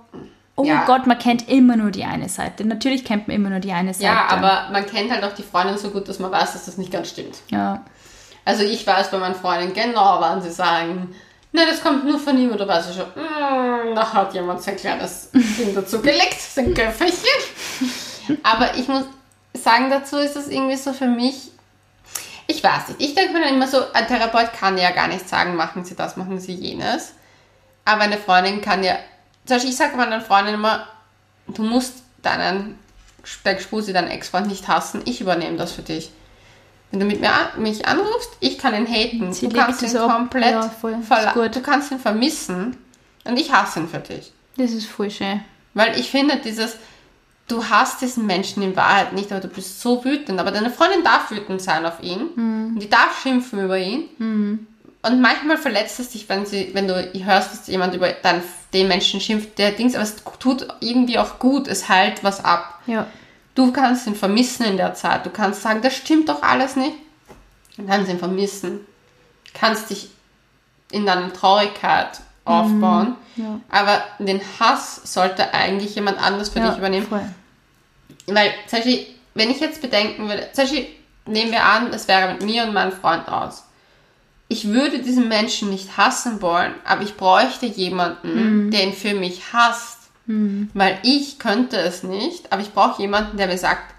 oh 0.57 0.65
ja. 0.65 0.85
Gott, 0.87 1.07
man 1.07 1.19
kennt 1.19 1.49
immer 1.49 1.77
nur 1.77 1.91
die 1.91 2.05
eine 2.05 2.29
Seite. 2.29 2.65
Natürlich 2.65 3.05
kennt 3.05 3.29
man 3.29 3.37
immer 3.37 3.51
nur 3.51 3.61
die 3.61 3.73
eine 3.73 3.95
Seite. 3.95 4.07
Ja, 4.07 4.27
aber 4.29 4.69
man 4.73 4.87
kennt 4.87 5.11
halt 5.11 5.25
auch 5.25 5.35
die 5.35 5.43
Freundin 5.43 5.79
so 5.79 5.91
gut, 5.91 6.09
dass 6.09 6.19
man 6.19 6.31
weiß, 6.31 6.53
dass 6.53 6.67
das 6.67 6.79
nicht 6.79 6.93
ganz 6.93 7.11
stimmt. 7.11 7.39
Ja. 7.49 7.85
Also 8.45 8.65
ich 8.65 8.87
weiß 8.87 9.11
bei 9.11 9.19
meinen 9.19 9.35
Freunden 9.35 9.73
genau, 9.73 10.21
wann 10.21 10.43
sie 10.43 10.51
sagen, 10.51 11.15
Nein, 11.55 11.67
das 11.69 11.83
kommt 11.83 12.07
nur 12.07 12.19
von 12.19 12.39
ihm 12.39 12.51
oder 12.51 12.67
weißt 12.67 12.91
du 12.91 12.95
schon, 12.95 13.09
mm, 13.11 13.95
da 13.95 14.13
hat 14.13 14.33
jemand 14.33 14.63
sein 14.63 14.77
kleines 14.77 15.31
Ding 15.33 15.75
dazu 15.75 16.01
gelegt, 16.01 16.41
sein 16.41 16.73
Köfferchen. 16.73 17.29
Aber 18.43 18.75
ich 18.75 18.89
muss 18.89 19.05
sagen, 19.53 19.91
dazu 19.91 20.17
ist 20.17 20.35
das 20.35 20.49
irgendwie 20.49 20.77
so 20.77 20.95
für 20.95 21.07
mich, 21.07 21.51
ich 22.47 22.65
weiß 22.65 22.89
nicht, 22.89 23.03
ich 23.03 23.15
denke 23.15 23.35
mir 23.35 23.41
dann 23.41 23.55
immer 23.55 23.69
so, 23.69 23.79
ein 23.93 24.07
Therapeut 24.07 24.55
kann 24.55 24.79
ja 24.79 24.93
gar 24.93 25.09
nicht 25.09 25.29
sagen, 25.29 25.55
machen 25.55 25.85
Sie 25.85 25.95
das, 25.95 26.17
machen 26.17 26.41
Sie 26.41 26.55
jenes. 26.55 27.13
Aber 27.85 28.03
eine 28.03 28.17
Freundin 28.17 28.63
kann 28.63 28.83
ja, 28.83 28.97
zum 29.45 29.57
Beispiel 29.57 29.70
ich 29.70 29.76
sage 29.76 29.97
meiner 29.97 30.20
Freundin 30.20 30.55
immer, 30.55 30.86
du 31.49 31.62
musst 31.62 32.03
deinen, 32.22 32.78
dein 33.45 33.59
Spusi, 33.59 33.93
deinen 33.93 34.11
Ex-Freund 34.11 34.47
nicht 34.47 34.68
hassen, 34.68 35.03
ich 35.05 35.20
übernehme 35.20 35.57
das 35.57 35.72
für 35.72 35.82
dich. 35.82 36.11
Wenn 36.90 37.01
du 37.01 37.07
mit 37.07 37.20
mir 37.20 37.30
mich 37.57 37.86
anrufst, 37.86 38.30
ich 38.40 38.59
kann 38.59 38.74
ihn 38.74 38.86
haten. 38.86 39.32
Sie 39.32 39.49
du 39.49 39.57
kannst 39.57 39.82
ihn 39.82 39.95
komplett 39.95 40.53
ja, 40.53 40.68
voll, 40.68 41.49
Du 41.49 41.62
kannst 41.62 41.90
ihn 41.90 41.99
vermissen 41.99 42.76
und 43.24 43.38
ich 43.38 43.51
hasse 43.51 43.80
ihn 43.80 43.88
für 43.88 43.99
dich. 43.99 44.32
Das 44.57 44.72
ist 44.72 44.86
voll 44.86 45.11
schön. 45.11 45.43
Weil 45.72 45.99
ich 45.99 46.11
finde, 46.11 46.36
dieses, 46.36 46.76
du 47.49 47.64
hast 47.64 48.03
diesen 48.03 48.26
Menschen 48.26 48.62
in 48.62 48.76
Wahrheit 48.76 49.14
nicht, 49.14 49.32
aber 49.32 49.40
du 49.40 49.49
bist 49.49 49.80
so 49.80 50.05
wütend. 50.05 50.38
Aber 50.38 50.51
deine 50.51 50.70
Freundin 50.70 51.03
darf 51.03 51.30
wütend 51.30 51.62
sein 51.62 51.86
auf 51.86 52.03
ihn. 52.03 52.28
Mhm. 52.34 52.72
Und 52.74 52.80
die 52.82 52.90
darf 52.90 53.22
schimpfen 53.22 53.64
über 53.64 53.78
ihn. 53.78 54.11
Mhm. 54.18 54.66
Und 55.03 55.21
manchmal 55.21 55.59
verletzt 55.59 55.99
es 55.99 56.11
dich, 56.11 56.29
wenn, 56.29 56.47
sie, 56.47 56.71
wenn 56.75 56.87
du 56.87 56.95
hörst, 57.25 57.53
dass 57.53 57.67
jemand 57.67 57.95
über 57.95 58.13
dann 58.13 58.41
den 58.73 58.87
Menschen 58.87 59.21
schimpft, 59.21 59.59
der 59.59 59.73
Dings, 59.73 59.95
aber 59.95 60.05
es 60.05 60.17
tut 60.39 60.69
irgendwie 60.81 61.19
auch 61.19 61.41
gut, 61.41 61.67
es 61.67 61.89
heilt 61.89 62.23
was 62.23 62.45
ab. 62.45 62.81
Ja. 62.87 63.07
Du 63.55 63.73
kannst 63.73 64.07
ihn 64.07 64.15
vermissen 64.15 64.65
in 64.65 64.77
der 64.77 64.95
Zeit. 64.95 65.27
Du 65.27 65.31
kannst 65.31 65.63
sagen, 65.63 65.83
das 65.83 65.95
stimmt 65.95 66.29
doch 66.29 66.43
alles 66.43 66.77
nicht. 66.77 66.97
Du 67.77 67.85
kannst 67.85 68.11
ihn 68.11 68.19
vermissen. 68.19 68.87
Du 69.47 69.59
kannst 69.59 69.91
dich 69.91 70.11
in 70.93 71.05
deiner 71.05 71.33
Traurigkeit 71.33 72.21
aufbauen. 72.45 73.17
Mhm, 73.35 73.45
ja. 73.45 73.61
Aber 73.71 74.03
den 74.19 74.41
Hass 74.61 75.01
sollte 75.05 75.53
eigentlich 75.53 75.95
jemand 75.97 76.23
anders 76.23 76.51
für 76.51 76.61
ja, 76.61 76.69
dich 76.69 76.79
übernehmen. 76.79 77.07
Voll. 77.07 77.25
Weil, 78.27 78.53
zum 78.69 78.79
Beispiel, 78.79 79.07
wenn 79.35 79.51
ich 79.51 79.61
jetzt 79.61 79.83
bedenken 79.83 80.29
würde, 80.29 80.49
zum 80.53 80.65
Beispiel 80.65 80.87
nehmen 81.27 81.51
wir 81.51 81.65
an, 81.65 81.93
es 81.93 82.07
wäre 82.09 82.33
mit 82.33 82.43
mir 82.43 82.65
und 82.65 82.73
meinem 82.73 82.93
Freund 82.93 83.29
aus. 83.29 83.65
Ich 84.53 84.69
würde 84.69 85.01
diesen 85.01 85.29
Menschen 85.29 85.71
nicht 85.71 85.97
hassen 85.97 86.43
wollen, 86.43 86.75
aber 86.85 87.03
ich 87.03 87.17
bräuchte 87.17 87.67
jemanden, 87.67 88.67
mhm. 88.67 88.71
der 88.71 88.85
ihn 88.85 88.93
für 88.93 89.15
mich 89.15 89.53
hasst 89.53 90.03
Mhm. 90.27 90.71
Weil 90.75 90.99
ich 91.03 91.39
könnte 91.39 91.77
es 91.77 92.03
nicht, 92.03 92.53
aber 92.53 92.63
ich 92.63 92.73
brauche 92.73 93.01
jemanden, 93.03 93.37
der 93.37 93.47
mir 93.49 93.59
sagt, 93.59 93.95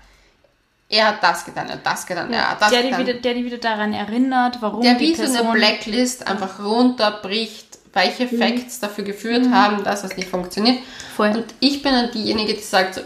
er 0.90 1.08
hat 1.08 1.24
das 1.24 1.46
getan, 1.46 1.68
er 1.68 1.76
hat 1.76 1.86
das 1.86 2.06
getan, 2.06 2.32
ja, 2.32 2.40
er 2.40 2.52
hat 2.52 2.62
das 2.62 2.70
der 2.70 2.84
getan. 2.84 3.00
Die 3.00 3.08
wieder, 3.08 3.20
der 3.20 3.34
dich 3.34 3.46
wieder 3.46 3.58
daran 3.58 3.94
erinnert, 3.94 4.58
warum 4.62 4.82
Der 4.82 5.00
wie 5.00 5.16
so 5.16 5.24
eine 5.24 5.52
Blacklist 5.52 6.28
einfach 6.28 6.64
runterbricht, 6.64 7.80
welche 7.94 8.26
mhm. 8.26 8.38
Facts 8.38 8.80
dafür 8.80 9.04
geführt 9.04 9.48
mhm. 9.48 9.56
haben, 9.56 9.84
dass 9.84 10.04
es 10.04 10.16
nicht 10.16 10.30
funktioniert. 10.30 10.80
Voll. 11.16 11.30
Und 11.30 11.46
ich 11.60 11.82
bin 11.82 11.92
dann 11.92 12.12
diejenige, 12.12 12.54
die 12.54 12.60
sagt 12.60 12.96
so, 12.96 13.02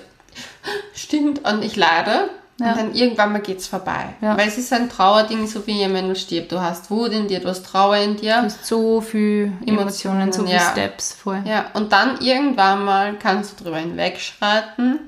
stimmt, 0.94 1.48
und 1.48 1.64
ich 1.64 1.76
leide. 1.76 2.30
Ja. 2.60 2.72
Und 2.72 2.78
dann 2.78 2.96
irgendwann 2.96 3.34
mal 3.34 3.42
geht 3.42 3.60
es 3.60 3.68
vorbei. 3.68 4.16
Ja. 4.22 4.36
Weil 4.38 4.48
es 4.48 4.58
ist 4.58 4.74
ein 4.74 4.90
Trauerding, 4.90 5.46
so 5.48 5.66
wie 5.68 5.74
jemand 5.74 6.18
stirbt. 6.18 6.52
Du 6.52 6.60
hast 6.60 6.90
Wut 6.90 7.12
in 7.12 7.28
dir, 7.28 7.40
du 7.40 7.50
hast 7.50 7.66
Trauer 7.66 7.98
in 7.98 8.18
dir. 8.18 8.38
Du 8.38 8.44
hast 8.46 8.66
so 8.66 9.02
viele 9.02 9.52
Emotionen, 9.66 10.32
so 10.32 10.44
viele 10.44 10.56
ja. 10.56 10.72
Steps 10.72 11.14
voll. 11.14 11.42
Ja, 11.46 11.68
und 11.74 11.92
dann 11.92 12.20
irgendwann 12.20 12.84
mal 12.84 13.16
kannst 13.20 13.60
du 13.60 13.64
drüber 13.64 13.78
hinwegschreiten. 13.78 15.00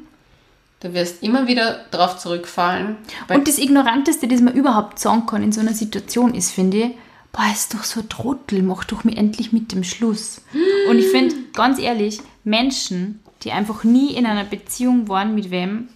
Du 0.81 0.93
wirst 0.93 1.23
immer 1.23 1.47
wieder 1.47 1.85
drauf 1.91 2.17
zurückfallen. 2.17 2.97
Und 3.27 3.47
das 3.47 3.57
Ignoranteste, 3.57 4.27
das 4.27 4.41
man 4.41 4.53
überhaupt 4.53 4.99
sagen 4.99 5.25
kann 5.25 5.43
in 5.43 5.51
so 5.51 5.59
einer 5.59 5.73
Situation 5.73 6.33
ist, 6.33 6.51
finde 6.51 6.77
ich, 6.77 6.91
boah, 7.31 7.51
ist 7.51 7.73
doch 7.73 7.83
so 7.83 8.01
ein 8.01 8.09
Trottel, 8.09 8.61
mach 8.61 8.85
doch 8.85 9.03
mir 9.03 9.17
endlich 9.17 9.51
mit 9.51 9.71
dem 9.71 9.83
Schluss. 9.83 10.41
Und 10.89 10.99
ich 10.99 11.07
finde, 11.07 11.35
ganz 11.53 11.79
ehrlich, 11.79 12.21
Menschen, 12.43 13.21
die 13.43 13.51
einfach 13.51 13.83
nie 13.83 14.13
in 14.13 14.25
einer 14.25 14.45
Beziehung 14.45 15.09
waren 15.09 15.35
mit 15.35 15.51
wem, 15.51 15.89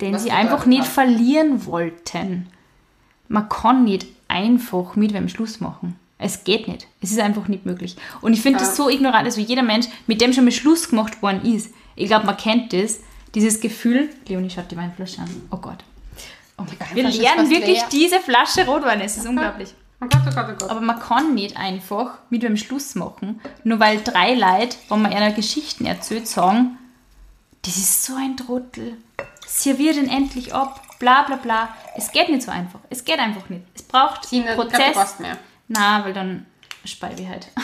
den 0.00 0.18
sie 0.18 0.30
einfach 0.30 0.66
nicht 0.66 0.84
verlieren 0.84 1.66
wollten. 1.66 2.48
Man 3.28 3.48
kann 3.48 3.84
nicht 3.84 4.06
einfach 4.28 4.96
mit 4.96 5.12
wem 5.12 5.28
Schluss 5.28 5.60
machen. 5.60 5.98
Es 6.18 6.44
geht 6.44 6.66
nicht. 6.68 6.86
Es 7.00 7.10
ist 7.10 7.20
einfach 7.20 7.48
nicht 7.48 7.66
möglich. 7.66 7.96
Und 8.22 8.32
ich 8.32 8.40
finde 8.40 8.58
ja. 8.60 8.64
das 8.64 8.76
so 8.76 8.88
ignorant, 8.88 9.26
also 9.26 9.40
jeder 9.40 9.62
Mensch, 9.62 9.86
mit 10.06 10.20
dem 10.20 10.32
schon 10.32 10.44
mal 10.44 10.50
Schluss 10.50 10.88
gemacht 10.88 11.20
worden 11.22 11.44
ist. 11.44 11.72
Ich 11.94 12.06
glaube, 12.06 12.26
man 12.26 12.36
kennt 12.36 12.72
das, 12.72 13.00
dieses 13.34 13.60
Gefühl. 13.60 14.08
Leonie 14.26 14.50
schaut 14.50 14.70
die 14.70 14.76
Weinflasche 14.76 15.20
an. 15.20 15.28
Oh 15.50 15.58
Gott. 15.58 15.84
Oh 16.58 16.62
mein 16.62 16.78
Gott. 16.78 16.94
Wir 16.94 17.04
lernen 17.04 17.50
wirklich 17.50 17.78
leer. 17.78 17.88
diese 17.92 18.20
Flasche 18.20 18.64
Rotwein. 18.66 19.00
Es 19.00 19.16
ist 19.16 19.20
okay. 19.20 19.28
unglaublich. 19.30 19.74
Oh 20.00 20.06
Gott, 20.06 20.22
oh 20.26 20.34
Gott, 20.34 20.46
oh 20.48 20.56
Gott. 20.58 20.70
Aber 20.70 20.80
man 20.80 20.98
kann 20.98 21.34
nicht 21.34 21.56
einfach 21.56 22.18
mit 22.30 22.42
wem 22.42 22.56
Schluss 22.56 22.94
machen, 22.94 23.40
nur 23.64 23.80
weil 23.80 24.02
drei 24.02 24.34
Leute, 24.34 24.76
wenn 24.88 25.02
man 25.02 25.12
einer 25.12 25.32
Geschichten 25.32 25.86
erzählt, 25.86 26.28
sagen, 26.28 26.78
das 27.62 27.76
ist 27.76 28.04
so 28.04 28.14
ein 28.14 28.36
Trottel. 28.36 28.98
Servier 29.46 29.94
den 29.94 30.08
endlich 30.08 30.54
ab. 30.54 30.82
Bla 30.98 31.22
bla 31.22 31.36
bla. 31.36 31.68
Es 31.96 32.10
geht 32.12 32.28
nicht 32.28 32.42
so 32.42 32.50
einfach. 32.50 32.80
Es 32.90 33.04
geht 33.04 33.18
einfach 33.18 33.48
nicht. 33.48 33.62
Es 33.74 33.82
braucht 33.82 34.26
Sie 34.26 34.42
Prozess. 34.42 35.18
Mehr. 35.18 35.36
Na, 35.68 36.04
weil 36.04 36.12
dann 36.12 36.46
speibe 36.84 37.20
ich 37.20 37.28
halt. 37.28 37.48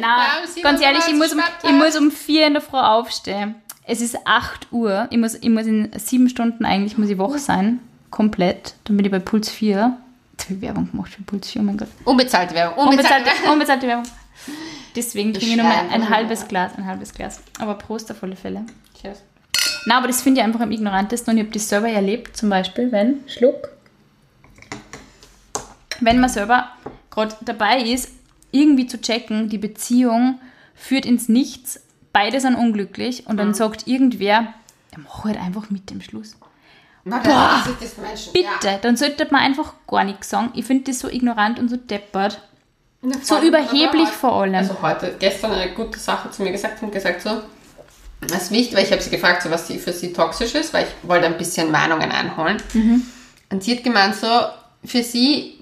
Na, 0.00 0.16
ja, 0.18 0.62
ganz 0.62 0.80
ehrlich, 0.80 1.04
ich 1.06 1.14
muss, 1.14 1.32
um, 1.32 1.40
ich 1.62 1.70
muss 1.70 1.96
um 1.96 2.10
vier 2.10 2.46
in 2.46 2.54
der 2.54 2.62
Früh 2.62 2.78
aufstehen. 2.78 3.54
Es 3.84 4.00
ist 4.00 4.16
8 4.24 4.72
Uhr. 4.72 5.06
Ich 5.10 5.18
muss, 5.18 5.34
ich 5.34 5.48
muss 5.50 5.66
in 5.66 5.90
sieben 5.98 6.28
Stunden 6.28 6.64
eigentlich 6.64 6.98
muss 6.98 7.10
ich 7.10 7.18
wach 7.18 7.36
sein. 7.38 7.80
Komplett. 8.10 8.74
Dann 8.84 8.96
bin 8.96 9.04
ich 9.06 9.12
bei 9.12 9.18
Puls 9.18 9.50
4. 9.50 9.96
Jetzt 10.32 10.44
habe 10.46 10.54
ich 10.54 10.60
Werbung 10.62 10.90
gemacht 10.90 11.12
für 11.12 11.22
Puls 11.22 11.50
4, 11.50 11.60
oh 11.60 11.64
mein 11.64 11.76
Gott. 11.76 11.88
Unbezahlte 12.04 12.54
Werbung. 12.54 12.88
Unbezahlte, 12.88 13.30
unbezahlte, 13.30 13.52
unbezahlte 13.52 13.86
Werbung. 13.86 14.06
Deswegen 14.96 15.32
trinke 15.32 15.50
ich 15.50 15.56
nur 15.56 15.66
mal 15.66 15.88
ein 15.90 16.08
halbes 16.08 16.48
Glas, 16.48 16.72
ein 16.76 16.86
halbes 16.86 17.12
Glas. 17.12 17.40
Aber 17.60 17.74
Prost 17.74 18.10
auf 18.10 18.22
alle 18.22 18.36
Fälle. 18.36 18.64
Cheers. 19.00 19.22
Na, 19.86 19.98
aber 19.98 20.06
das 20.06 20.22
finde 20.22 20.40
ich 20.40 20.46
einfach 20.46 20.60
am 20.60 20.70
ignorantesten 20.70 21.32
und 21.32 21.38
ich 21.38 21.44
habe 21.44 21.52
das 21.52 21.68
selber 21.68 21.88
erlebt, 21.88 22.36
zum 22.36 22.48
Beispiel, 22.48 22.90
wenn, 22.90 23.20
Schluck, 23.26 23.70
wenn 26.00 26.20
man 26.20 26.30
selber 26.30 26.68
gerade 27.10 27.34
dabei 27.42 27.80
ist, 27.80 28.10
irgendwie 28.50 28.86
zu 28.86 29.00
checken, 29.00 29.48
die 29.48 29.58
Beziehung 29.58 30.40
führt 30.74 31.06
ins 31.06 31.28
Nichts, 31.28 31.80
beide 32.12 32.40
sind 32.40 32.54
unglücklich 32.54 33.26
und 33.26 33.36
dann 33.36 33.48
mhm. 33.48 33.54
sagt 33.54 33.86
irgendwer, 33.86 34.54
ja, 34.92 34.98
mach 34.98 35.24
halt 35.24 35.38
einfach 35.38 35.70
mit 35.70 35.90
dem 35.90 36.00
Schluss. 36.00 36.36
Na, 37.04 37.18
Boah, 37.18 37.62
bitte, 37.66 38.40
ja. 38.40 38.78
dann 38.78 38.96
sollte 38.96 39.26
man 39.30 39.42
einfach 39.42 39.74
gar 39.86 40.04
nichts 40.04 40.30
sagen. 40.30 40.50
Ich 40.54 40.64
finde 40.64 40.84
das 40.84 41.00
so 41.00 41.08
ignorant 41.08 41.58
und 41.58 41.68
so 41.68 41.76
deppert. 41.76 42.40
Na, 43.02 43.16
so 43.20 43.38
überheblich 43.40 44.08
vor 44.08 44.40
allem. 44.40 44.54
Also 44.54 44.80
heute, 44.80 45.14
gestern 45.18 45.52
eine 45.52 45.72
gute 45.72 45.98
Sache 45.98 46.30
zu 46.30 46.42
mir 46.42 46.52
gesagt 46.52 46.82
und 46.82 46.92
gesagt 46.92 47.20
so, 47.20 47.42
das 48.28 48.44
ist 48.44 48.50
wichtig, 48.50 48.76
weil 48.76 48.84
ich 48.84 48.92
habe 48.92 49.02
sie 49.02 49.10
gefragt, 49.10 49.42
so, 49.42 49.50
was 49.50 49.66
für 49.66 49.92
sie 49.92 50.12
toxisch 50.12 50.54
ist, 50.54 50.72
weil 50.72 50.86
ich 50.86 51.08
wollte 51.08 51.26
ein 51.26 51.38
bisschen 51.38 51.70
Meinungen 51.70 52.10
einholen. 52.10 52.62
Mhm. 52.72 53.02
Und 53.50 53.62
sie 53.62 53.76
hat 53.76 53.84
gemeint 53.84 54.16
so, 54.16 54.26
für 54.84 55.02
sie 55.02 55.58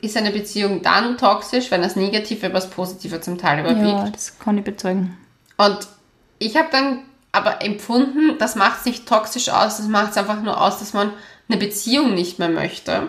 ist 0.00 0.16
eine 0.16 0.30
Beziehung 0.30 0.82
dann 0.82 1.16
toxisch, 1.18 1.70
wenn 1.70 1.82
das 1.82 1.96
Negative 1.96 2.46
über 2.46 2.56
das 2.56 2.70
Positive 2.70 3.20
zum 3.20 3.38
Teil 3.38 3.60
überwiegt. 3.60 3.86
Ja, 3.86 4.10
das 4.10 4.38
kann 4.38 4.58
ich 4.58 4.64
bezeugen. 4.64 5.16
Und 5.56 5.86
ich 6.38 6.56
habe 6.56 6.68
dann 6.70 7.00
aber 7.32 7.62
empfunden, 7.62 8.38
das 8.38 8.54
macht 8.54 8.80
es 8.80 8.84
nicht 8.84 9.08
toxisch 9.08 9.48
aus, 9.48 9.78
das 9.78 9.88
macht 9.88 10.12
es 10.12 10.16
einfach 10.16 10.40
nur 10.42 10.60
aus, 10.60 10.78
dass 10.78 10.92
man 10.92 11.12
eine 11.48 11.58
Beziehung 11.58 12.14
nicht 12.14 12.38
mehr 12.38 12.48
möchte. 12.48 13.08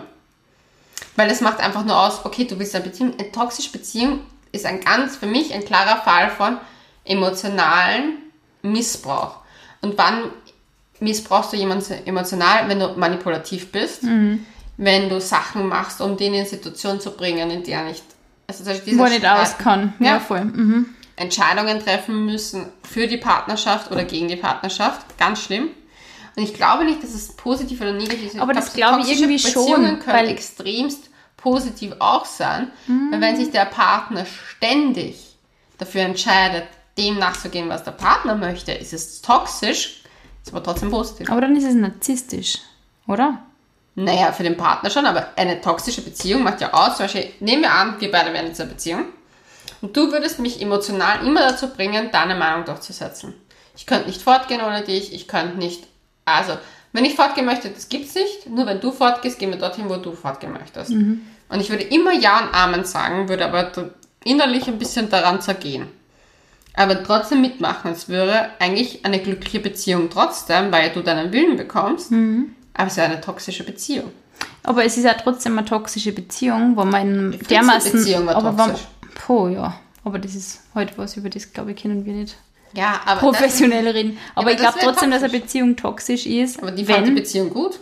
Weil 1.16 1.30
es 1.30 1.40
macht 1.40 1.60
einfach 1.60 1.84
nur 1.84 1.98
aus, 1.98 2.24
okay, 2.24 2.44
du 2.44 2.58
willst 2.58 2.74
eine 2.74 2.84
Beziehung. 2.84 3.14
Eine 3.18 3.32
toxische 3.32 3.70
Beziehung 3.70 4.20
ist 4.52 4.66
ein 4.66 4.80
ganz, 4.80 5.16
für 5.16 5.26
mich 5.26 5.52
ein 5.54 5.64
klarer 5.64 6.02
Fall 6.02 6.30
von 6.30 6.58
emotionalen 7.04 8.18
Missbrauch. 8.72 9.36
Und 9.80 9.96
wann 9.98 10.30
missbrauchst 11.00 11.52
du 11.52 11.56
jemanden 11.56 12.06
emotional, 12.06 12.68
wenn 12.68 12.80
du 12.80 12.88
manipulativ 12.96 13.72
bist? 13.72 14.02
Mhm 14.02 14.44
wenn 14.76 15.08
du 15.08 15.20
Sachen 15.20 15.68
machst, 15.68 16.00
um 16.00 16.16
den 16.16 16.34
in 16.34 16.40
eine 16.40 16.48
Situation 16.48 17.00
zu 17.00 17.12
bringen, 17.12 17.50
in 17.50 17.62
der 17.64 17.84
nicht, 17.84 18.04
also 18.46 18.64
Wo 18.64 19.04
er 19.04 19.10
nicht 19.10 19.26
aus 19.26 19.58
kann. 19.58 19.94
Ja, 19.98 20.06
ja 20.06 20.20
voll. 20.20 20.44
Mhm. 20.44 20.86
Entscheidungen 21.16 21.80
treffen 21.80 22.26
müssen 22.26 22.66
für 22.82 23.06
die 23.06 23.16
Partnerschaft 23.16 23.90
oder 23.90 24.04
gegen 24.04 24.28
die 24.28 24.36
Partnerschaft. 24.36 25.18
Ganz 25.18 25.42
schlimm. 25.42 25.70
Und 26.36 26.42
ich 26.42 26.52
glaube 26.52 26.84
nicht, 26.84 27.02
dass 27.02 27.14
es 27.14 27.34
positiv 27.34 27.80
oder 27.80 27.92
negativ 27.92 28.34
ist. 28.34 28.38
Aber 28.38 28.52
das 28.52 28.74
glaube 28.74 29.00
ich 29.00 29.10
irgendwie 29.10 29.42
Beziehungen 29.42 29.96
schon. 29.96 30.00
können 30.00 30.28
extremst 30.28 31.08
positiv 31.38 31.94
auch 32.00 32.26
sein. 32.26 32.70
Mhm. 32.86 33.12
Weil 33.12 33.20
wenn 33.22 33.36
sich 33.36 33.50
der 33.50 33.64
Partner 33.64 34.26
ständig 34.26 35.38
dafür 35.78 36.02
entscheidet, 36.02 36.64
dem 36.98 37.18
nachzugehen, 37.18 37.68
was 37.68 37.84
der 37.84 37.92
Partner 37.92 38.34
möchte, 38.34 38.72
ist 38.72 38.92
es 38.92 39.20
toxisch, 39.20 40.02
ist 40.42 40.52
aber 40.52 40.62
trotzdem 40.62 40.90
positiv. 40.90 41.30
Aber 41.30 41.40
dann 41.40 41.56
ist 41.56 41.64
es 41.64 41.74
narzisstisch, 41.74 42.58
oder? 43.06 43.42
Naja, 43.94 44.32
für 44.32 44.42
den 44.42 44.56
Partner 44.56 44.90
schon, 44.90 45.06
aber 45.06 45.28
eine 45.36 45.60
toxische 45.60 46.02
Beziehung 46.02 46.42
macht 46.42 46.60
ja 46.60 46.72
aus, 46.72 46.96
zum 46.96 47.04
Beispiel, 47.04 47.30
nehmen 47.40 47.62
wir 47.62 47.72
an, 47.72 47.98
wir 47.98 48.10
beide 48.10 48.32
wären 48.32 48.46
in 48.46 48.54
einer 48.54 48.66
Beziehung 48.66 49.06
und 49.80 49.96
du 49.96 50.12
würdest 50.12 50.38
mich 50.38 50.60
emotional 50.60 51.26
immer 51.26 51.40
dazu 51.40 51.68
bringen, 51.68 52.10
deine 52.12 52.34
Meinung 52.34 52.64
durchzusetzen. 52.64 53.34
Ich 53.76 53.86
könnte 53.86 54.06
nicht 54.06 54.22
fortgehen 54.22 54.60
ohne 54.60 54.82
dich, 54.82 55.12
ich 55.12 55.28
könnte 55.28 55.58
nicht, 55.58 55.84
also, 56.24 56.56
wenn 56.92 57.04
ich 57.04 57.14
fortgehen 57.14 57.46
möchte, 57.46 57.68
das 57.68 57.88
gibt's 57.88 58.14
nicht, 58.14 58.48
nur 58.48 58.66
wenn 58.66 58.80
du 58.80 58.90
fortgehst, 58.90 59.38
gehen 59.38 59.50
wir 59.50 59.58
dorthin, 59.58 59.88
wo 59.88 59.96
du 59.96 60.12
fortgehen 60.12 60.52
möchtest. 60.52 60.90
Mhm. 60.90 61.22
Und 61.48 61.60
ich 61.60 61.70
würde 61.70 61.84
immer 61.84 62.12
Ja 62.12 62.40
und 62.40 62.54
Amen 62.54 62.84
sagen, 62.84 63.28
würde 63.28 63.44
aber 63.44 63.70
innerlich 64.24 64.66
ein 64.66 64.78
bisschen 64.78 65.08
daran 65.08 65.40
zergehen. 65.40 65.88
Aber 66.76 67.02
trotzdem 67.02 67.40
mitmachen, 67.40 67.90
es 67.92 68.08
wäre 68.08 68.50
eigentlich 68.58 69.04
eine 69.04 69.18
glückliche 69.18 69.60
Beziehung 69.60 70.10
trotzdem, 70.10 70.70
weil 70.70 70.90
du 70.90 71.02
deinen 71.02 71.32
Willen 71.32 71.56
bekommst. 71.56 72.10
Mhm 72.10 72.56
aber 72.76 72.88
es 72.88 72.92
ist 72.92 72.98
eine 72.98 73.20
toxische 73.20 73.64
Beziehung. 73.64 74.12
Aber 74.62 74.84
es 74.84 74.96
ist 74.96 75.04
ja 75.04 75.14
trotzdem 75.14 75.58
eine 75.58 75.66
toxische 75.66 76.12
Beziehung, 76.12 76.76
wo 76.76 76.84
man 76.84 77.32
in 77.32 77.38
dermaßen. 77.48 77.92
Beziehung 77.92 78.26
war 78.26 78.36
aber 78.36 78.56
toxisch. 78.56 78.86
Puh, 79.14 79.48
ja. 79.48 79.80
Aber 80.04 80.18
das 80.18 80.34
ist 80.34 80.60
heute 80.74 80.90
halt 80.90 80.98
was, 80.98 81.16
über 81.16 81.30
das, 81.30 81.52
glaube 81.52 81.72
ich, 81.72 81.82
können 81.82 82.04
wir 82.04 82.12
nicht 82.12 82.36
ja, 82.74 83.00
aber 83.06 83.20
professionell 83.20 83.88
reden. 83.88 84.18
Aber, 84.34 84.50
ja, 84.50 84.52
aber 84.52 84.52
ich 84.52 84.56
glaube 84.58 84.78
trotzdem, 84.80 85.10
toxisch. 85.10 85.22
dass 85.22 85.30
eine 85.30 85.40
Beziehung 85.40 85.76
toxisch 85.76 86.26
ist. 86.26 86.62
Aber 86.62 86.70
die 86.70 86.86
wenn, 86.86 86.96
fand 86.96 87.06
die 87.08 87.12
Beziehung 87.12 87.50
gut. 87.50 87.78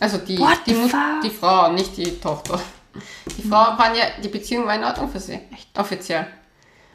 Also 0.00 0.18
die, 0.18 0.36
die, 0.36 0.44
die, 0.66 0.74
die, 1.22 1.30
Frau, 1.30 1.72
nicht 1.72 1.96
die 1.96 2.18
Tochter. 2.18 2.60
Die 3.38 3.48
Frau 3.48 3.76
fand 3.76 3.96
ja, 3.96 4.04
die 4.22 4.28
Beziehung 4.28 4.66
war 4.66 4.74
in 4.74 4.84
Ordnung 4.84 5.08
für 5.08 5.20
sie. 5.20 5.38
Echt? 5.52 5.78
Offiziell. 5.78 6.26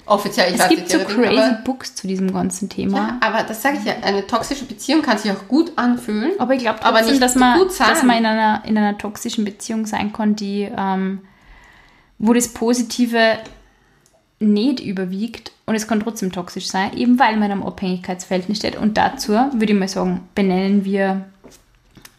Offiziell, 0.06 0.54
ich 0.54 0.60
es 0.60 0.68
gibt 0.68 0.90
so 0.90 1.00
crazy 1.00 1.38
aber, 1.38 1.62
Books 1.64 1.96
zu 1.96 2.08
diesem 2.08 2.34
ganzen 2.34 2.70
Thema. 2.70 2.98
Ja, 2.98 3.18
aber 3.22 3.44
das 3.44 3.62
sage 3.62 3.78
ich 3.78 3.86
ja, 3.86 3.94
eine 4.02 4.26
toxische 4.26 4.66
Beziehung 4.66 5.02
kann 5.02 5.18
sich 5.18 5.32
auch 5.32 5.48
gut 5.48 5.72
anfühlen. 5.76 6.32
Aber 6.40 6.54
ich 6.54 6.62
glaube 6.62 6.80
trotzdem, 6.82 7.20
dass 7.20 7.36
man, 7.36 7.60
dass 7.68 8.04
man 8.04 8.18
in 8.18 8.26
einer, 8.26 8.64
in 8.66 8.78
einer 8.78 8.98
toxischen 8.98 9.46
Beziehung 9.46 9.86
sein 9.86 10.12
kann, 10.12 10.36
die, 10.36 10.70
ähm, 10.76 11.20
wo 12.18 12.34
das 12.34 12.50
Positive 12.50 13.38
nicht 14.40 14.80
überwiegt 14.80 15.52
und 15.66 15.76
es 15.76 15.88
kann 15.88 16.00
trotzdem 16.00 16.32
toxisch 16.32 16.68
sein, 16.68 16.98
eben 16.98 17.20
weil 17.20 17.34
man 17.34 17.44
in 17.44 17.52
einem 17.52 17.64
Abhängigkeitsverhältnis 17.64 18.58
steht. 18.58 18.76
Und 18.76 18.98
dazu 18.98 19.34
würde 19.34 19.72
ich 19.72 19.80
mal 19.80 19.88
sagen, 19.88 20.28
benennen 20.34 20.84
wir 20.84 21.26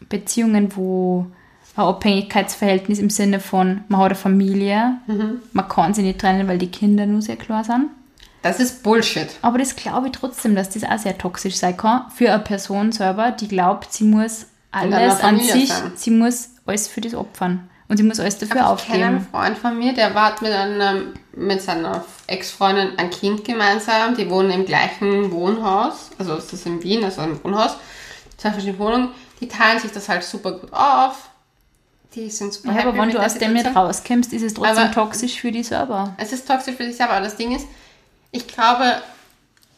Beziehungen, 0.07 0.75
wo 0.75 1.27
ein 1.75 1.83
Abhängigkeitsverhältnis 1.83 2.99
im 2.99 3.09
Sinne 3.09 3.39
von, 3.39 3.83
man 3.87 3.99
hat 3.99 4.07
eine 4.07 4.15
Familie, 4.15 4.97
mhm. 5.07 5.41
man 5.53 5.67
kann 5.67 5.93
sie 5.93 6.03
nicht 6.03 6.19
trennen, 6.19 6.47
weil 6.47 6.57
die 6.57 6.71
Kinder 6.71 7.05
nur 7.05 7.21
sehr 7.21 7.35
klar 7.35 7.63
sind. 7.63 7.89
Das 8.43 8.59
ist 8.59 8.83
Bullshit. 8.83 9.29
Aber 9.41 9.57
das 9.57 9.75
glaube 9.75 10.07
ich 10.07 10.13
trotzdem, 10.13 10.53
dass 10.55 10.69
das 10.69 10.83
auch 10.83 10.97
sehr 10.97 11.17
toxisch 11.17 11.55
sein 11.55 11.77
kann 11.77 12.03
für 12.13 12.31
eine 12.31 12.43
Person 12.43 12.91
selber, 12.91 13.31
die 13.31 13.47
glaubt, 13.47 13.91
sie 13.93 14.03
muss 14.03 14.47
alles 14.71 15.21
an 15.21 15.39
sich, 15.39 15.69
sein. 15.69 15.93
sie 15.95 16.11
muss 16.11 16.49
alles 16.65 16.87
für 16.87 17.01
das 17.01 17.15
opfern. 17.15 17.69
Und 17.87 17.97
sie 17.97 18.03
muss 18.03 18.19
alles 18.19 18.37
dafür 18.37 18.61
Aber 18.61 18.71
aufgeben. 18.71 18.93
Ich 18.93 19.01
kenne 19.01 19.17
einen 19.17 19.27
Freund 19.27 19.57
von 19.57 19.77
mir, 19.77 19.93
der 19.93 20.15
war 20.15 20.35
mit, 20.41 20.51
einem, 20.51 21.13
mit 21.35 21.61
seiner 21.61 22.03
Ex-Freundin 22.27 22.97
ein 22.97 23.09
Kind 23.09 23.45
gemeinsam. 23.45 24.15
Die 24.15 24.29
wohnen 24.29 24.51
im 24.51 24.65
gleichen 24.65 25.31
Wohnhaus. 25.31 26.09
Also 26.17 26.35
ist 26.35 26.51
das 26.51 26.65
in 26.65 26.81
Wien, 26.81 27.03
also 27.03 27.21
ein 27.21 27.43
Wohnhaus. 27.43 27.75
Zwei 28.37 28.51
verschiedene 28.51 28.79
Wohnungen. 28.79 29.09
Die 29.41 29.47
teilen 29.47 29.79
sich 29.79 29.91
das 29.91 30.09
halt 30.09 30.23
super 30.23 30.53
gut 30.53 30.73
auf 30.73 31.29
die 32.15 32.29
sind 32.29 32.53
super 32.53 32.73
ja, 32.73 32.81
aber 32.81 32.97
wenn 32.97 33.09
du 33.09 33.19
aus 33.19 33.35
dem 33.35 33.53
nicht 33.53 33.75
rauskommst, 33.75 34.33
ist 34.33 34.43
es 34.43 34.53
trotzdem 34.53 34.77
aber 34.77 34.91
toxisch 34.91 35.39
für 35.39 35.51
dich 35.51 35.67
selber. 35.67 36.13
Es 36.17 36.31
ist 36.31 36.47
toxisch 36.47 36.75
für 36.75 36.85
dich 36.85 36.95
selber, 36.95 37.13
aber 37.13 37.25
das 37.25 37.35
Ding 37.35 37.55
ist, 37.55 37.65
ich 38.31 38.47
glaube, 38.47 39.01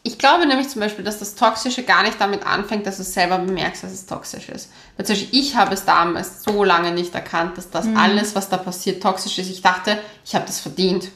ich 0.02 0.18
glaube 0.18 0.46
nämlich 0.46 0.68
zum 0.68 0.80
Beispiel, 0.80 1.04
dass 1.04 1.18
das 1.18 1.34
Toxische 1.34 1.82
gar 1.82 2.02
nicht 2.02 2.20
damit 2.20 2.46
anfängt, 2.46 2.86
dass 2.86 2.98
du 2.98 3.02
selber 3.02 3.38
bemerkst, 3.38 3.82
dass 3.82 3.92
es 3.92 4.06
toxisch 4.06 4.48
ist. 4.48 4.70
Weil 4.96 5.06
zum 5.06 5.16
Beispiel 5.16 5.38
ich 5.38 5.56
habe 5.56 5.74
es 5.74 5.84
damals 5.84 6.42
so 6.42 6.62
lange 6.62 6.92
nicht 6.92 7.14
erkannt, 7.14 7.58
dass 7.58 7.70
das 7.70 7.86
mhm. 7.86 7.96
alles, 7.96 8.34
was 8.34 8.48
da 8.48 8.56
passiert, 8.56 9.02
toxisch 9.02 9.38
ist. 9.38 9.50
Ich 9.50 9.62
dachte, 9.62 9.98
ich 10.24 10.34
habe 10.34 10.46
das 10.46 10.60
verdient. 10.60 11.08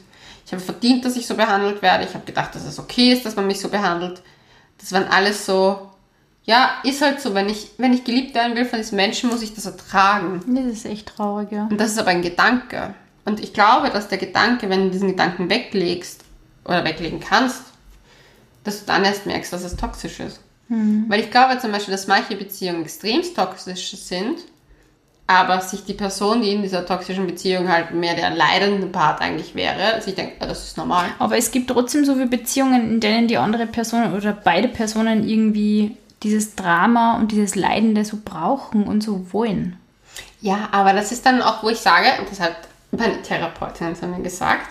Ich 0.45 0.53
habe 0.53 0.62
verdient, 0.62 1.05
dass 1.05 1.16
ich 1.16 1.27
so 1.27 1.37
behandelt 1.37 1.83
werde. 1.83 2.05
Ich 2.05 2.14
habe 2.14 2.25
gedacht, 2.25 2.55
dass 2.55 2.64
es 2.64 2.79
okay 2.79 3.12
ist, 3.12 3.25
dass 3.25 3.37
man 3.37 3.47
mich 3.47 3.61
so 3.61 3.68
behandelt. 3.68 4.23
Das 4.79 4.93
waren 4.93 5.07
alles 5.07 5.47
so 5.47 5.89
ja, 6.45 6.70
ist 6.84 7.03
halt 7.03 7.20
so, 7.20 7.34
wenn 7.34 7.49
ich, 7.49 7.70
wenn 7.78 7.93
ich 7.93 8.05
geliebt 8.05 8.34
werden 8.34 8.57
will 8.57 8.64
von 8.64 8.78
diesen 8.78 8.97
Menschen, 8.97 9.30
muss 9.30 9.43
ich 9.43 9.55
das 9.55 9.66
ertragen. 9.66 10.41
Das 10.47 10.64
ist 10.64 10.86
echt 10.86 11.09
traurig, 11.09 11.53
ja. 11.53 11.68
Und 11.70 11.78
das 11.80 11.93
ist 11.93 11.99
aber 11.99 12.11
ein 12.11 12.22
Gedanke. 12.22 12.95
Und 13.24 13.41
ich 13.41 13.53
glaube, 13.53 13.91
dass 13.91 14.09
der 14.09 14.18
Gedanke, 14.18 14.68
wenn 14.70 14.84
du 14.84 14.91
diesen 14.91 15.09
Gedanken 15.09 15.51
weglegst 15.51 16.24
oder 16.64 16.84
weglegen 16.84 17.20
kannst, 17.20 17.62
dass 18.64 18.80
du 18.80 18.86
dann 18.86 19.05
erst 19.05 19.26
merkst, 19.26 19.53
dass 19.53 19.64
es 19.64 19.76
toxisch 19.76 20.20
ist. 20.20 20.41
Mhm. 20.68 21.07
Weil 21.09 21.20
ich 21.20 21.30
glaube 21.30 21.59
zum 21.59 21.72
Beispiel, 21.72 21.93
dass 21.93 22.07
manche 22.07 22.36
Beziehungen 22.36 22.82
extremst 22.82 23.36
toxisch 23.36 23.91
sind, 23.93 24.38
aber 25.26 25.61
sich 25.61 25.84
die 25.84 25.95
Person, 25.95 26.43
die 26.43 26.53
in 26.53 26.62
dieser 26.62 26.84
toxischen 26.84 27.26
Beziehung 27.26 27.68
halt 27.68 27.93
mehr 27.93 28.14
der 28.14 28.30
leidende 28.30 28.88
Part 28.88 29.20
eigentlich 29.20 29.55
wäre, 29.55 29.95
also 29.95 30.09
ich 30.09 30.16
denke, 30.16 30.34
das 30.41 30.64
ist 30.64 30.76
normal. 30.76 31.07
Aber 31.18 31.36
es 31.36 31.53
gibt 31.53 31.70
trotzdem 31.70 32.05
so 32.05 32.14
viele 32.14 32.26
Beziehungen, 32.26 32.91
in 32.91 33.01
denen 33.01 33.28
die 33.28 33.36
andere 33.36 33.66
Person 33.66 34.12
oder 34.12 34.32
beide 34.32 34.66
Personen 34.68 35.28
irgendwie 35.28 35.97
dieses 36.23 36.55
Drama 36.55 37.16
und 37.16 37.33
dieses 37.33 37.55
Leidende 37.55 38.05
so 38.05 38.18
brauchen 38.25 38.85
und 38.85 39.03
so 39.03 39.33
wollen. 39.33 39.77
Ja, 40.41 40.68
aber 40.73 40.93
das 40.93 41.12
ist 41.12 41.27
dann 41.27 41.43
auch, 41.43 41.62
wo 41.62 41.68
ich 41.68 41.79
sage, 41.79 42.07
und 42.18 42.31
das 42.31 42.41
hat 42.41 42.57
meine 42.93 43.23
Therapeutin 43.23 43.95
zu 43.95 44.07
mir 44.07 44.21
gesagt, 44.21 44.68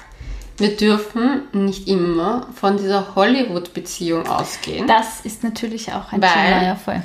wir 0.57 0.75
dürfen 0.75 1.43
nicht 1.53 1.87
immer 1.87 2.47
von 2.53 2.77
dieser 2.77 3.15
Hollywood-Beziehung 3.15 4.27
ausgehen. 4.27 4.87
Das 4.87 5.21
ist 5.21 5.43
natürlich 5.43 5.93
auch 5.93 6.11
ein 6.11 6.21
Thema, 6.21 6.63
ja 6.63 6.75
voll. 6.75 7.01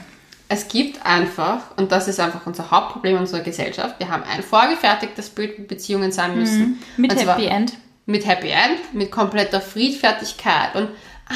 Es 0.48 0.68
gibt 0.68 1.04
einfach, 1.06 1.60
und 1.76 1.92
das 1.92 2.08
ist 2.08 2.20
einfach 2.20 2.46
unser 2.46 2.70
Hauptproblem 2.70 3.18
unserer 3.18 3.40
Gesellschaft, 3.40 3.98
wir 3.98 4.08
haben 4.08 4.24
ein 4.24 4.42
vorgefertigtes 4.42 5.30
Bild, 5.30 5.58
wie 5.58 5.62
Beziehungen 5.62 6.12
sein 6.12 6.36
müssen. 6.36 6.80
Mhm. 6.96 7.02
Mit 7.02 7.14
Happy 7.14 7.46
End. 7.46 7.74
Mit 8.06 8.26
Happy 8.26 8.50
End, 8.50 8.92
mit 8.92 9.10
kompletter 9.10 9.60
Friedfertigkeit 9.60 10.74
und 10.74 10.88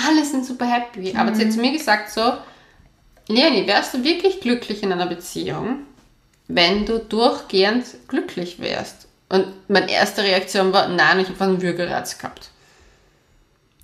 alle 0.07 0.25
sind 0.25 0.45
super 0.45 0.67
happy. 0.67 1.13
Mhm. 1.13 1.19
Aber 1.19 1.35
sie 1.35 1.45
hat 1.45 1.53
zu 1.53 1.61
mir 1.61 1.73
gesagt 1.73 2.11
so, 2.11 2.33
Leonie, 3.29 3.67
wärst 3.67 3.93
du 3.93 4.05
wirklich 4.05 4.41
glücklich 4.41 4.83
in 4.83 4.91
einer 4.91 5.07
Beziehung, 5.07 5.81
wenn 6.49 6.87
du 6.87 6.99
durchgehend 6.99 7.85
glücklich 8.09 8.59
wärst? 8.59 9.07
Und 9.29 9.47
meine 9.69 9.91
erste 9.91 10.23
Reaktion 10.23 10.73
war, 10.73 10.89
nein, 10.89 11.21
ich 11.21 11.29
habe 11.29 11.45
einen 11.45 11.63
Würgereiz 11.63 12.17
gehabt. 12.17 12.49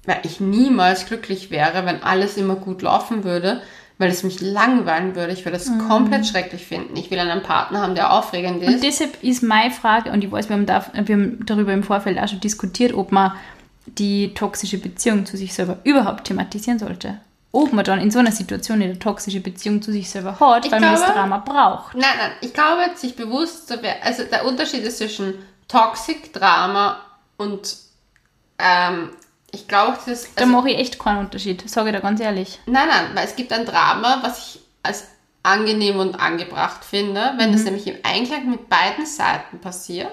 Weil 0.07 0.21
ich 0.25 0.41
niemals 0.41 1.07
glücklich 1.07 1.51
wäre, 1.51 1.85
wenn 1.85 2.03
alles 2.03 2.39
immer 2.39 2.57
gut 2.57 2.81
laufen 2.81 3.25
würde, 3.25 3.61
weil 3.99 4.11
es 4.11 4.23
mich 4.23 4.41
langweilen 4.41 5.15
würde. 5.15 5.35
Ich 5.35 5.45
würde 5.45 5.59
es 5.59 5.69
mhm. 5.69 5.89
komplett 5.89 6.27
schrecklich 6.27 6.65
finden. 6.65 6.97
Ich 6.97 7.11
will 7.11 7.19
einen 7.19 7.43
Partner 7.43 7.83
haben, 7.83 7.95
der 7.95 8.15
aufregend 8.15 8.63
ist. 8.63 8.75
Und 8.75 8.83
deshalb 8.83 9.23
ist 9.23 9.43
meine 9.43 9.71
Frage, 9.71 10.11
und 10.11 10.25
ich 10.25 10.33
weiß, 10.33 10.49
wir 10.49 10.57
haben, 10.57 10.67
da, 10.67 10.87
wir 10.95 11.15
haben 11.15 11.45
darüber 11.45 11.75
im 11.75 11.83
Vorfeld 11.83 12.19
auch 12.19 12.29
schon 12.29 12.41
diskutiert, 12.41 12.95
ob 12.95 13.13
man 13.13 13.33
die 13.87 14.33
toxische 14.33 14.79
Beziehung 14.79 15.27
zu 15.27 15.37
sich 15.37 15.53
selber 15.53 15.79
überhaupt 15.85 16.25
thematisieren 16.25 16.79
sollte 16.79 17.19
ob 17.55 17.73
man 17.73 17.85
dann 17.85 18.01
in 18.01 18.11
so 18.11 18.19
einer 18.19 18.33
Situation 18.33 18.83
eine 18.83 18.99
toxische 18.99 19.41
Beziehung 19.41 19.81
zu 19.81 19.93
sich 19.93 20.11
selber 20.11 20.39
hat, 20.41 20.67
ich 20.67 20.73
weil 20.73 20.81
glaube, 20.81 20.97
man 20.97 21.03
das 21.03 21.15
Drama 21.15 21.39
braucht. 21.39 21.95
Nein, 21.95 22.17
nein, 22.19 22.33
ich 22.41 22.53
glaube, 22.53 22.83
sich 22.97 23.15
bewusst 23.15 23.69
zu 23.69 23.81
werden, 23.81 23.99
also 24.03 24.25
der 24.25 24.45
Unterschied 24.45 24.83
ist 24.83 24.99
zwischen 24.99 25.35
Toxic, 25.69 26.33
Drama 26.33 27.01
und 27.37 27.77
ähm, 28.59 29.11
ich 29.53 29.69
glaube, 29.69 29.99
das 30.05 30.25
also, 30.25 30.31
Da 30.37 30.47
mache 30.47 30.71
ich 30.71 30.79
echt 30.79 30.99
keinen 30.99 31.21
Unterschied, 31.21 31.69
sage 31.71 31.91
ich 31.91 31.95
da 31.95 32.01
ganz 32.01 32.21
ehrlich. 32.21 32.59
Nein, 32.67 32.89
nein, 32.89 33.11
weil 33.15 33.25
es 33.25 33.37
gibt 33.37 33.53
ein 33.53 33.65
Drama, 33.65 34.19
was 34.23 34.39
ich 34.39 34.61
als 34.83 35.05
angenehm 35.45 36.01
und 36.01 36.19
angebracht 36.19 36.85
finde, 36.85 37.35
wenn 37.37 37.51
mhm. 37.51 37.53
das 37.53 37.65
nämlich 37.65 37.87
im 37.87 37.97
Einklang 38.03 38.51
mit 38.51 38.69
beiden 38.69 39.07
Seiten 39.07 39.61
passiert, 39.61 40.11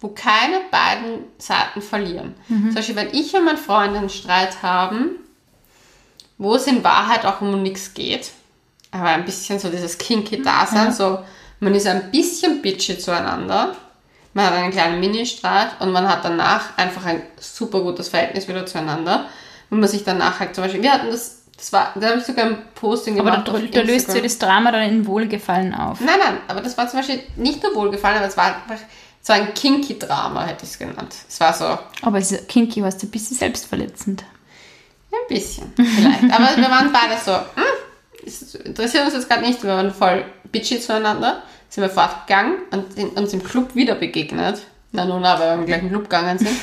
wo 0.00 0.08
keine 0.08 0.60
beiden 0.70 1.24
Seiten 1.38 1.82
verlieren. 1.82 2.34
Mhm. 2.46 2.66
Zum 2.66 2.74
Beispiel, 2.74 2.96
wenn 2.96 3.12
ich 3.12 3.34
und 3.34 3.44
mein 3.44 3.56
Freund 3.56 3.96
einen 3.96 4.08
Streit 4.08 4.62
haben, 4.62 5.18
wo 6.38 6.54
es 6.54 6.66
in 6.66 6.84
Wahrheit 6.84 7.24
auch 7.24 7.40
um 7.40 7.62
nichts 7.62 7.94
geht, 7.94 8.30
aber 8.90 9.08
ein 9.08 9.24
bisschen 9.24 9.58
so 9.58 9.68
dieses 9.68 9.98
Kinky-Dasein, 9.98 10.86
ja. 10.86 10.92
so 10.92 11.18
man 11.60 11.74
ist 11.74 11.86
ein 11.86 12.10
bisschen 12.10 12.60
bitchy 12.62 12.98
zueinander, 12.98 13.74
man 14.34 14.46
hat 14.46 14.52
einen 14.52 14.72
kleinen 14.72 15.00
Mini-Streit 15.00 15.80
und 15.80 15.92
man 15.92 16.08
hat 16.08 16.24
danach 16.24 16.76
einfach 16.76 17.06
ein 17.06 17.22
super 17.40 17.80
gutes 17.80 18.08
Verhältnis 18.08 18.48
wieder 18.48 18.66
zueinander, 18.66 19.26
wenn 19.70 19.80
man 19.80 19.88
sich 19.88 20.04
danach 20.04 20.38
halt 20.40 20.54
zum 20.54 20.64
Beispiel, 20.64 20.82
wir 20.82 20.92
hatten 20.92 21.10
das 21.10 21.36
das 21.56 21.72
war, 21.72 21.92
da 21.94 22.08
habe 22.08 22.18
ich 22.18 22.26
sogar 22.26 22.44
ein 22.44 22.58
Posting 22.74 23.16
gemacht. 23.16 23.48
Aber 23.48 23.58
da, 23.58 23.66
da 23.66 23.80
löst 23.80 24.10
sich 24.10 24.22
das 24.22 24.38
Drama 24.38 24.72
dann 24.72 24.82
in 24.82 25.06
Wohlgefallen 25.06 25.74
auf. 25.74 26.00
Nein, 26.00 26.18
nein, 26.22 26.36
aber 26.48 26.60
das 26.60 26.76
war 26.76 26.86
zum 26.86 26.98
Beispiel 26.98 27.22
nicht 27.36 27.62
nur 27.62 27.74
Wohlgefallen, 27.74 28.18
aber 28.18 28.26
es 28.26 28.36
war 28.36 28.44
einfach 28.44 28.84
so 29.22 29.32
ein 29.32 29.54
Kinky-Drama, 29.54 30.44
hätte 30.44 30.64
ich 30.64 30.70
es 30.70 30.78
genannt. 30.78 31.14
Es 31.26 31.40
war 31.40 31.54
so. 31.54 31.78
Aber 32.02 32.20
Kinky 32.20 32.82
war 32.82 32.92
ein 32.92 33.10
bisschen 33.10 33.36
selbstverletzend. 33.36 34.24
Ein 35.22 35.34
bisschen, 35.34 35.72
vielleicht. 35.76 36.32
Aber 36.32 36.56
wir 36.56 36.70
waren 36.70 36.92
beide 36.92 37.20
so, 37.24 37.32
hm, 37.32 38.64
interessiert 38.64 39.04
uns 39.04 39.14
jetzt 39.14 39.28
gerade 39.28 39.42
nicht, 39.42 39.62
wir 39.62 39.70
waren 39.70 39.92
voll 39.92 40.24
bitchy 40.50 40.80
zueinander, 40.80 41.42
sind 41.68 41.82
wir 41.82 41.90
fortgegangen 41.90 42.58
und 42.70 42.92
sind 42.92 43.16
uns 43.16 43.32
im 43.32 43.42
Club 43.42 43.74
wieder 43.74 43.94
begegnet. 43.94 44.62
Na 44.92 45.04
nun, 45.04 45.24
aber 45.24 45.46
wir 45.46 45.54
im 45.54 45.66
gleichen 45.66 45.88
Club 45.88 46.04
gegangen 46.04 46.38
sind. 46.38 46.56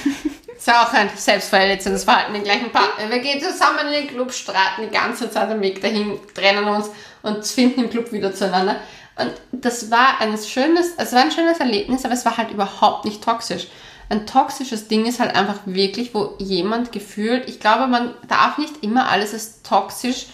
Das 0.66 0.76
ist 0.76 0.82
auch 0.82 0.94
ein 0.94 1.10
selbstverletzendes 1.14 2.06
Verhalten, 2.06 2.34
den 2.34 2.44
gleichen 2.44 2.72
Partner. 2.72 3.10
Wir 3.10 3.20
gehen 3.20 3.42
zusammen 3.42 3.80
in 3.88 3.92
den 3.92 4.08
Club, 4.08 4.32
streiten 4.32 4.84
die 4.84 4.96
ganze 4.96 5.30
Zeit 5.30 5.50
am 5.50 5.60
Weg 5.60 5.82
dahin, 5.82 6.18
trennen 6.34 6.64
uns 6.64 6.90
und 7.22 7.46
finden 7.46 7.82
im 7.82 7.90
Club 7.90 8.14
wieder 8.14 8.34
zueinander. 8.34 8.78
Und 9.18 9.34
das 9.52 9.92
war 9.92 10.22
ein 10.22 10.38
schönes, 10.38 10.94
es 10.98 11.12
war 11.12 11.22
ein 11.22 11.32
schönes 11.32 11.60
Erlebnis, 11.60 12.06
aber 12.06 12.14
es 12.14 12.24
war 12.24 12.38
halt 12.38 12.52
überhaupt 12.52 13.04
nicht 13.04 13.22
toxisch 13.22 13.68
ein 14.10 14.26
toxisches 14.28 14.88
Ding 14.88 15.06
ist 15.06 15.20
halt 15.20 15.36
einfach 15.36 15.60
wirklich, 15.66 16.14
wo 16.14 16.36
jemand 16.40 16.92
gefühlt, 16.92 17.48
ich 17.48 17.60
glaube, 17.60 17.88
man 17.88 18.14
darf 18.28 18.58
nicht 18.58 18.84
immer 18.84 19.10
alles 19.10 19.34
als 19.34 19.62
toxisch 19.64 20.28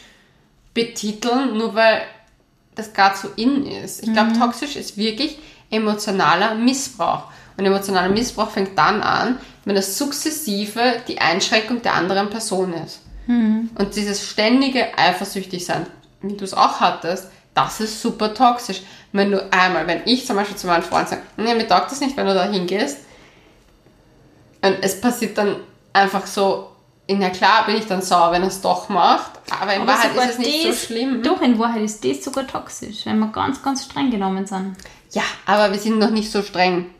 betiteln, 0.73 1.57
nur 1.57 1.75
weil 1.75 2.01
das 2.75 2.93
gerade 2.93 3.17
so 3.17 3.29
in 3.35 3.65
ist. 3.65 4.03
Ich 4.03 4.13
glaube, 4.13 4.31
mhm. 4.31 4.39
toxisch 4.39 4.75
ist 4.75 4.97
wirklich 4.97 5.39
emotionaler 5.69 6.55
Missbrauch. 6.55 7.23
Und 7.57 7.65
emotionaler 7.65 8.09
Missbrauch 8.09 8.49
fängt 8.49 8.77
dann 8.77 9.01
an, 9.01 9.37
wenn 9.65 9.75
das 9.75 9.97
sukzessive 9.97 11.01
die 11.07 11.19
Einschränkung 11.19 11.81
der 11.81 11.93
anderen 11.93 12.29
Person 12.29 12.73
ist. 12.73 13.01
Mhm. 13.27 13.69
Und 13.77 13.95
dieses 13.95 14.27
ständige 14.27 14.97
Eifersüchtigsein, 14.97 15.85
wie 16.21 16.35
du 16.35 16.45
es 16.45 16.53
auch 16.53 16.79
hattest, 16.79 17.27
das 17.53 17.79
ist 17.81 18.01
super 18.01 18.33
toxisch. 18.33 18.81
Wenn 19.11 19.31
du 19.31 19.51
einmal, 19.51 19.87
wenn 19.87 20.01
ich 20.05 20.25
zum 20.25 20.35
Beispiel 20.37 20.55
zu 20.55 20.67
meinem 20.67 20.83
Freund 20.83 21.09
sage, 21.09 21.23
nee, 21.37 21.53
mir 21.53 21.67
taugt 21.67 21.91
das 21.91 21.99
nicht, 21.99 22.15
wenn 22.15 22.27
du 22.27 22.33
da 22.33 22.49
hingehst, 22.49 22.99
und 24.61 24.77
es 24.81 24.99
passiert 24.99 25.37
dann 25.37 25.57
einfach 25.93 26.25
so, 26.27 26.69
in 27.07 27.21
ja 27.21 27.29
klar 27.29 27.65
bin 27.65 27.75
ich 27.75 27.87
dann 27.87 28.01
sauer, 28.01 28.31
wenn 28.31 28.43
er 28.43 28.49
es 28.49 28.61
doch 28.61 28.89
macht, 28.89 29.31
aber 29.49 29.73
in 29.73 29.81
aber 29.81 29.93
Wahrheit 29.93 30.15
ist 30.15 30.33
es 30.33 30.37
nicht 30.37 30.63
so 30.63 30.73
schlimm. 30.73 31.23
Doch, 31.23 31.41
in 31.41 31.57
Wahrheit 31.57 31.81
ist 31.81 32.05
das 32.05 32.23
sogar 32.23 32.45
toxisch, 32.45 33.05
wenn 33.05 33.17
wir 33.19 33.27
ganz, 33.27 33.63
ganz 33.63 33.85
streng 33.85 34.11
genommen 34.11 34.45
sind. 34.45 34.75
Ja, 35.11 35.23
aber 35.45 35.71
wir 35.71 35.79
sind 35.79 35.97
noch 35.97 36.11
nicht 36.11 36.31
so 36.31 36.43
streng. 36.43 36.91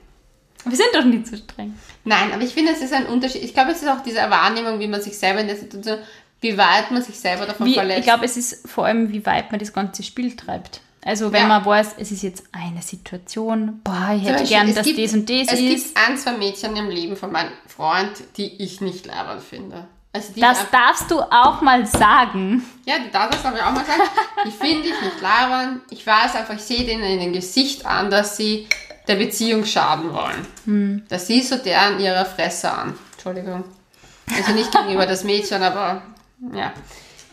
Wir 0.66 0.76
sind 0.76 0.89
doch 0.93 1.03
nicht 1.03 1.28
so 1.28 1.38
streng. 1.38 1.78
Nein, 2.03 2.32
aber 2.34 2.41
ich 2.41 2.53
finde, 2.53 2.72
es 2.72 2.82
ist 2.82 2.93
ein 2.93 3.05
Unterschied. 3.05 3.43
Ich 3.43 3.53
glaube, 3.53 3.72
es 3.72 3.82
ist 3.82 3.88
auch 3.88 4.01
diese 4.01 4.18
Wahrnehmung, 4.18 4.80
wie 4.80 4.88
man 4.88 5.01
sich 5.01 5.18
selber 5.18 5.41
in 5.41 5.47
der 5.47 5.55
Situation, 5.55 5.99
wie 6.41 6.57
weit 6.57 6.91
man 6.91 7.03
sich 7.03 7.20
selber 7.20 7.45
davon 7.45 7.68
wie, 7.68 7.76
verletzt. 7.76 7.99
Ich 7.99 8.05
glaube, 8.05 8.26
es 8.26 8.36
ist 8.36 8.68
vor 8.68 8.86
allem, 8.86 9.12
wie 9.12 9.26
weit 9.26 9.51
man 9.51 9.60
das 9.60 9.74
ganze 9.74 10.03
Spiel 10.03 10.36
treibt. 10.36 10.82
Also 11.04 11.32
wenn 11.32 11.43
ja. 11.43 11.47
man 11.47 11.66
weiß, 11.66 11.95
es 11.97 12.12
ist 12.12 12.24
jetzt 12.24 12.43
eine 12.52 12.82
Situation, 12.82 13.80
boah, 13.84 14.12
ich 14.16 14.28
hätte 14.28 14.43
gern, 14.43 14.74
dass 14.74 14.86
gibt, 14.86 15.00
das 15.00 15.14
und 15.14 15.30
das 15.30 15.47
es 15.47 15.60
ist. 15.60 15.60
Es 15.60 15.93
gibt 15.93 15.97
ein, 15.97 16.18
zwei 16.18 16.34
Mädchen 16.34 16.76
im 16.76 16.89
Leben 16.89 17.16
von 17.16 17.32
meinem 17.32 17.52
Freund, 17.68 18.12
die 18.38 18.62
ich 18.62 18.82
nicht 18.82 19.06
leibend 19.06 19.41
finde. 19.41 19.88
Also 20.12 20.34
das 20.36 20.70
darfst 20.71 21.12
du 21.12 21.21
auch 21.21 21.62
mal 21.62 21.86
sagen. 21.86 22.66
Ja, 22.86 22.96
die 22.97 23.12
darf 23.12 23.30
das 23.30 23.46
aber 23.46 23.58
auch 23.58 23.71
mal 23.71 23.86
sagen. 23.86 24.01
Die 24.46 24.51
finde 24.51 24.88
ich 24.88 25.01
nicht 25.01 25.21
leibend. 25.21 25.84
Ich 25.92 26.05
weiß 26.05 26.36
einfach, 26.36 26.55
ich 26.55 26.62
sehe 26.62 26.84
denen 26.84 27.04
in 27.04 27.20
dem 27.20 27.34
Gesicht 27.34 27.86
an, 27.86 28.09
dass 28.09 28.36
sie 28.36 28.67
der 29.08 29.16
Beziehung 29.16 29.66
schaden 29.66 30.12
wollen. 30.12 30.47
Hm. 30.66 31.04
Das 31.09 31.28
siehst 31.28 31.51
du 31.51 31.58
deren 31.58 32.00
ihrer 32.00 32.26
Fresse 32.26 32.71
an. 32.71 32.97
Entschuldigung. 33.13 33.63
Also 34.36 34.51
nicht 34.51 34.71
gegenüber 34.71 35.05
das 35.05 35.24
Mädchen, 35.24 35.62
aber 35.62 36.01
ja 36.54 36.74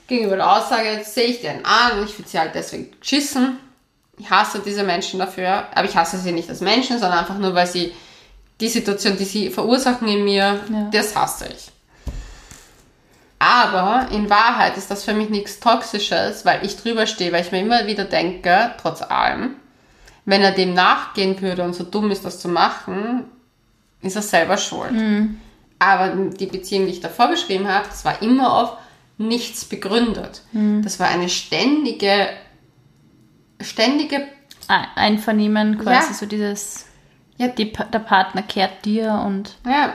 gegenüber 0.07 0.37
der 0.37 0.51
Aussage 0.51 1.03
sehe 1.05 1.27
ich 1.27 1.41
den 1.41 1.65
an 1.65 1.99
und 1.99 2.05
ich 2.09 2.19
würde 2.19 2.29
sie 2.29 2.39
halt 2.39 2.55
deswegen 2.55 2.91
geschissen. 3.01 3.59
Ich 4.19 4.31
hasse 4.31 4.61
diese 4.65 4.83
Menschen 4.83 5.19
dafür, 5.19 5.65
aber 5.75 5.85
ich 5.85 5.97
hasse 5.97 6.19
sie 6.19 6.33
nicht 6.33 6.49
als 6.49 6.61
Menschen, 6.61 6.99
sondern 6.99 7.19
einfach 7.19 7.39
nur, 7.39 7.55
weil 7.55 7.67
sie 7.67 7.93
die 8.61 8.69
Situation, 8.69 9.17
die 9.17 9.25
sie 9.25 9.51
verursachen 9.51 10.09
in 10.09 10.25
mir, 10.25 10.61
ja. 10.73 10.89
das 10.91 11.15
hasse 11.15 11.49
ich. 11.49 11.71
Aber 13.39 14.09
in 14.13 14.31
Wahrheit 14.31 14.79
ist 14.79 14.91
das 14.91 15.05
für 15.05 15.13
mich 15.13 15.29
nichts 15.29 15.61
Toxisches, 15.61 16.47
weil 16.47 16.65
ich 16.65 16.77
drüber 16.77 17.07
stehe, 17.07 17.33
weil 17.33 17.43
ich 17.43 17.53
mir 17.53 17.61
immer 17.61 17.87
wieder 17.87 18.05
denke, 18.05 18.75
trotz 18.81 19.03
allem, 19.03 19.57
wenn 20.25 20.43
er 20.43 20.53
dem 20.53 20.73
nachgehen 20.73 21.41
würde 21.43 21.63
und 21.63 21.75
so 21.75 21.85
dumm 21.85 22.11
ist, 22.11 22.25
das 22.25 22.41
zu 22.41 22.49
machen, 22.49 23.25
ist 24.01 24.17
er 24.17 24.23
selber 24.23 24.57
schuld. 24.57 24.93
Mhm. 24.93 25.41
Aber 25.79 26.09
die 26.09 26.47
Beziehung, 26.47 26.87
die 26.87 26.93
ich 26.93 27.01
davor 27.01 27.29
beschrieben 27.29 27.69
habe, 27.69 27.87
das 27.89 28.05
war 28.07 28.23
immer 28.23 28.55
auf 28.55 28.79
nichts 29.19 29.65
begründet. 29.65 30.43
Mhm. 30.53 30.83
Das 30.83 31.01
war 31.01 31.09
eine 31.09 31.29
ständige, 31.29 32.29
ständige 33.61 34.27
Einvernehmen, 34.69 35.79
quasi 35.79 36.09
ja. 36.09 36.15
so 36.15 36.27
dieses, 36.27 36.87
ja. 37.37 37.49
Die, 37.49 37.73
der 37.73 37.99
Partner 38.01 38.43
kehrt 38.43 38.85
dir 38.85 39.23
und. 39.25 39.57
Ja. 39.65 39.95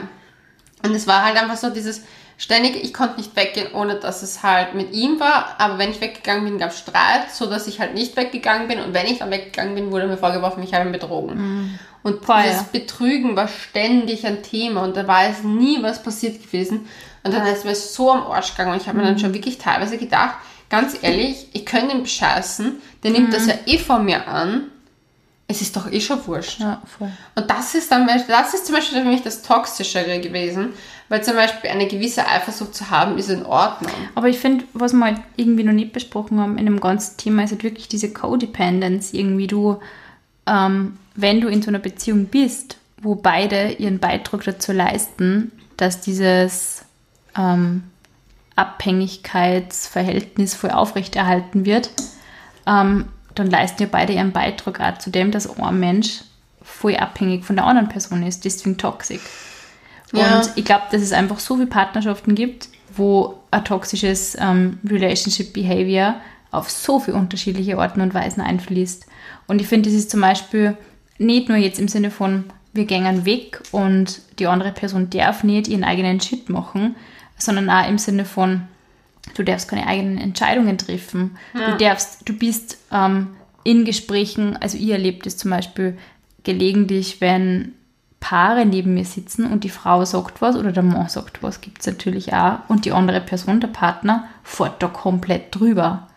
Und 0.84 0.94
es 0.94 1.06
war 1.06 1.24
halt 1.24 1.40
einfach 1.40 1.56
so 1.56 1.70
dieses 1.70 2.02
ständige, 2.42 2.78
ich 2.78 2.92
konnte 2.92 3.18
nicht 3.18 3.36
weggehen, 3.36 3.72
ohne 3.72 3.96
dass 3.96 4.22
es 4.22 4.42
halt 4.42 4.74
mit 4.74 4.92
ihm 4.92 5.20
war, 5.20 5.54
aber 5.58 5.78
wenn 5.78 5.92
ich 5.92 6.00
weggegangen 6.00 6.44
bin, 6.44 6.58
gab 6.58 6.70
es 6.70 6.78
Streit, 6.80 7.30
so 7.30 7.46
dass 7.46 7.68
ich 7.68 7.78
halt 7.78 7.94
nicht 7.94 8.16
weggegangen 8.16 8.66
bin 8.66 8.80
und 8.80 8.92
wenn 8.92 9.06
ich 9.06 9.20
dann 9.20 9.30
weggegangen 9.30 9.76
bin, 9.76 9.92
wurde 9.92 10.08
mir 10.08 10.16
vorgeworfen, 10.16 10.62
ich 10.62 10.74
habe 10.74 10.86
ihn 10.86 10.92
betrogen. 10.92 11.36
Mhm. 11.36 11.78
Und 12.02 12.24
Voll, 12.24 12.42
dieses. 12.42 12.64
Betrügen 12.64 13.36
war 13.36 13.46
ständig 13.46 14.26
ein 14.26 14.42
Thema 14.42 14.82
und 14.82 14.96
da 14.96 15.06
war 15.06 15.26
es 15.26 15.44
nie 15.44 15.80
was 15.82 16.02
passiert 16.02 16.42
gewesen. 16.42 16.88
Und 17.24 17.32
dann 17.32 17.46
ist 17.46 17.64
mir 17.64 17.74
so 17.74 18.10
am 18.10 18.22
Arsch 18.22 18.50
gegangen 18.50 18.72
und 18.72 18.82
ich 18.82 18.88
habe 18.88 18.98
mir 18.98 19.04
dann 19.04 19.14
mhm. 19.14 19.18
schon 19.18 19.34
wirklich 19.34 19.58
teilweise 19.58 19.96
gedacht, 19.96 20.36
ganz 20.70 20.96
ehrlich, 21.02 21.48
ich 21.52 21.66
könnte 21.66 21.94
ihn 21.94 22.02
bescheißen, 22.02 22.80
der 23.02 23.10
nimmt 23.10 23.28
mhm. 23.28 23.32
das 23.32 23.46
ja 23.46 23.54
eh 23.66 23.78
von 23.78 24.04
mir 24.04 24.26
an. 24.26 24.64
Es 25.46 25.60
ist 25.60 25.76
doch 25.76 25.90
eh 25.92 26.00
schon 26.00 26.26
wurscht. 26.26 26.60
Ja, 26.60 26.80
voll. 26.98 27.10
Und 27.34 27.50
das 27.50 27.74
ist 27.74 27.92
dann, 27.92 28.06
das 28.06 28.54
ist 28.54 28.66
zum 28.66 28.74
Beispiel 28.74 29.02
für 29.02 29.08
mich 29.08 29.22
das 29.22 29.42
Toxischere 29.42 30.18
gewesen, 30.20 30.72
weil 31.10 31.22
zum 31.22 31.34
Beispiel 31.34 31.68
eine 31.68 31.86
gewisse 31.86 32.26
Eifersucht 32.26 32.74
zu 32.74 32.88
haben, 32.88 33.18
ist 33.18 33.28
in 33.28 33.44
Ordnung. 33.44 33.92
Aber 34.14 34.28
ich 34.28 34.38
finde, 34.38 34.64
was 34.72 34.94
wir 34.94 35.04
halt 35.04 35.20
irgendwie 35.36 35.64
noch 35.64 35.74
nicht 35.74 35.92
besprochen 35.92 36.40
haben 36.40 36.56
in 36.56 36.64
dem 36.64 36.80
ganzen 36.80 37.18
Thema, 37.18 37.44
ist 37.44 37.50
halt 37.50 37.64
wirklich 37.64 37.86
diese 37.86 38.14
Codependence. 38.14 39.12
Irgendwie 39.12 39.46
du, 39.46 39.78
ähm, 40.46 40.96
wenn 41.14 41.42
du 41.42 41.48
in 41.48 41.60
so 41.60 41.68
einer 41.68 41.80
Beziehung 41.80 42.26
bist, 42.26 42.78
wo 43.02 43.14
beide 43.14 43.72
ihren 43.72 43.98
Beitrag 43.98 44.44
dazu 44.44 44.72
leisten, 44.72 45.52
dass 45.76 46.00
dieses 46.00 46.81
ähm, 47.36 47.84
Abhängigkeitsverhältnis 48.56 50.54
voll 50.54 50.70
aufrechterhalten 50.70 51.64
wird, 51.64 51.90
ähm, 52.66 53.06
dann 53.34 53.50
leisten 53.50 53.82
ja 53.82 53.88
beide 53.90 54.12
ihren 54.12 54.32
Beitrag 54.32 54.80
auch 54.80 54.98
zu 54.98 55.10
dem, 55.10 55.30
dass 55.30 55.58
ein 55.58 55.80
Mensch 55.80 56.20
voll 56.62 56.96
abhängig 56.96 57.44
von 57.44 57.56
der 57.56 57.64
anderen 57.64 57.88
Person 57.88 58.22
ist, 58.22 58.44
deswegen 58.44 58.78
toxisch. 58.78 59.22
Ja. 60.12 60.38
Und 60.38 60.52
ich 60.56 60.64
glaube, 60.64 60.84
dass 60.90 61.00
es 61.02 61.12
einfach 61.12 61.38
so 61.38 61.56
viele 61.56 61.66
Partnerschaften 61.66 62.34
gibt, 62.34 62.68
wo 62.94 63.40
ein 63.50 63.64
toxisches 63.64 64.36
ähm, 64.38 64.78
Relationship 64.86 65.52
Behavior 65.52 66.16
auf 66.50 66.70
so 66.70 67.00
viele 67.00 67.16
unterschiedliche 67.16 67.78
Arten 67.78 68.02
und 68.02 68.12
Weisen 68.12 68.42
einfließt. 68.42 69.06
Und 69.46 69.60
ich 69.60 69.66
finde, 69.66 69.88
das 69.88 69.98
ist 69.98 70.10
zum 70.10 70.20
Beispiel 70.20 70.76
nicht 71.18 71.48
nur 71.48 71.56
jetzt 71.56 71.80
im 71.80 71.88
Sinne 71.88 72.10
von, 72.10 72.44
wir 72.74 72.84
gehen 72.84 73.24
weg 73.24 73.62
und 73.72 74.20
die 74.38 74.46
andere 74.46 74.72
Person 74.72 75.10
darf 75.10 75.44
nicht 75.44 75.68
ihren 75.68 75.84
eigenen 75.84 76.20
Shit 76.20 76.48
machen, 76.50 76.96
sondern 77.44 77.70
auch 77.70 77.88
im 77.88 77.98
Sinne 77.98 78.24
von, 78.24 78.62
du 79.34 79.42
darfst 79.42 79.68
keine 79.68 79.86
eigenen 79.86 80.18
Entscheidungen 80.18 80.78
treffen. 80.78 81.36
Ja. 81.54 81.72
Du 81.72 81.84
darfst, 81.84 82.28
du 82.28 82.32
bist 82.32 82.78
ähm, 82.90 83.28
in 83.64 83.84
Gesprächen, 83.84 84.56
also 84.56 84.76
ich 84.78 84.88
erlebe 84.88 85.22
das 85.22 85.36
zum 85.36 85.50
Beispiel 85.50 85.98
gelegentlich, 86.44 87.20
wenn 87.20 87.72
Paare 88.20 88.64
neben 88.66 88.94
mir 88.94 89.04
sitzen 89.04 89.46
und 89.50 89.64
die 89.64 89.68
Frau 89.68 90.04
sagt 90.04 90.40
was 90.40 90.56
oder 90.56 90.70
der 90.70 90.84
Mann 90.84 91.08
sagt 91.08 91.42
was, 91.42 91.60
gibt 91.60 91.80
es 91.80 91.86
natürlich 91.86 92.32
auch, 92.32 92.60
und 92.68 92.84
die 92.84 92.92
andere 92.92 93.20
Person, 93.20 93.60
der 93.60 93.68
Partner, 93.68 94.28
fährt 94.44 94.82
da 94.82 94.86
komplett 94.86 95.54
drüber. 95.54 96.08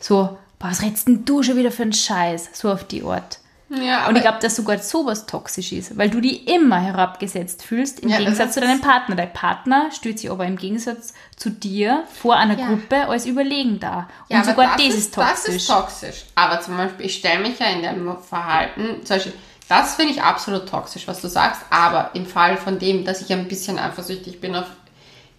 So, 0.00 0.38
was 0.58 0.82
redest 0.82 1.08
denn 1.08 1.24
du 1.24 1.42
schon 1.42 1.56
wieder 1.56 1.70
für 1.70 1.82
einen 1.82 1.92
Scheiß? 1.92 2.50
So 2.54 2.70
auf 2.70 2.84
die 2.84 3.02
Art. 3.02 3.38
Ja, 3.80 4.08
und 4.08 4.16
ich 4.16 4.22
glaube, 4.22 4.38
dass 4.40 4.56
sogar 4.56 4.78
sowas 4.78 5.24
toxisch 5.24 5.72
ist, 5.72 5.96
weil 5.96 6.10
du 6.10 6.20
die 6.20 6.36
immer 6.36 6.78
herabgesetzt 6.78 7.62
fühlst, 7.62 8.00
im 8.00 8.10
ja, 8.10 8.18
Gegensatz 8.18 8.54
zu 8.54 8.60
deinem 8.60 8.82
Partner. 8.82 9.16
Dein 9.16 9.32
Partner 9.32 9.90
stellt 9.92 10.18
sich 10.18 10.30
aber 10.30 10.44
im 10.44 10.56
Gegensatz 10.56 11.14
zu 11.36 11.48
dir 11.48 12.04
vor 12.20 12.36
einer 12.36 12.58
ja. 12.58 12.66
Gruppe 12.66 13.08
als 13.08 13.24
überlegen 13.24 13.80
da. 13.80 14.08
Und 14.28 14.36
ja, 14.36 14.44
sogar 14.44 14.76
das, 14.76 14.86
das, 14.86 14.94
ist 14.94 15.14
toxisch. 15.14 15.44
Das 15.46 15.54
ist 15.54 15.66
toxisch. 15.68 16.24
Aber 16.34 16.60
zum 16.60 16.76
Beispiel, 16.76 17.06
ich 17.06 17.16
stelle 17.16 17.40
mich 17.40 17.58
ja 17.58 17.66
in 17.66 17.82
dem 17.82 18.16
Verhalten, 18.18 19.06
zum 19.06 19.16
Beispiel, 19.16 19.32
das 19.68 19.94
finde 19.94 20.12
ich 20.12 20.22
absolut 20.22 20.68
toxisch, 20.68 21.08
was 21.08 21.22
du 21.22 21.28
sagst, 21.28 21.62
aber 21.70 22.10
im 22.12 22.26
Fall 22.26 22.58
von 22.58 22.78
dem, 22.78 23.06
dass 23.06 23.22
ich 23.22 23.32
ein 23.32 23.48
bisschen 23.48 23.78
eifersüchtig 23.78 24.40
bin 24.40 24.54
auf 24.54 24.66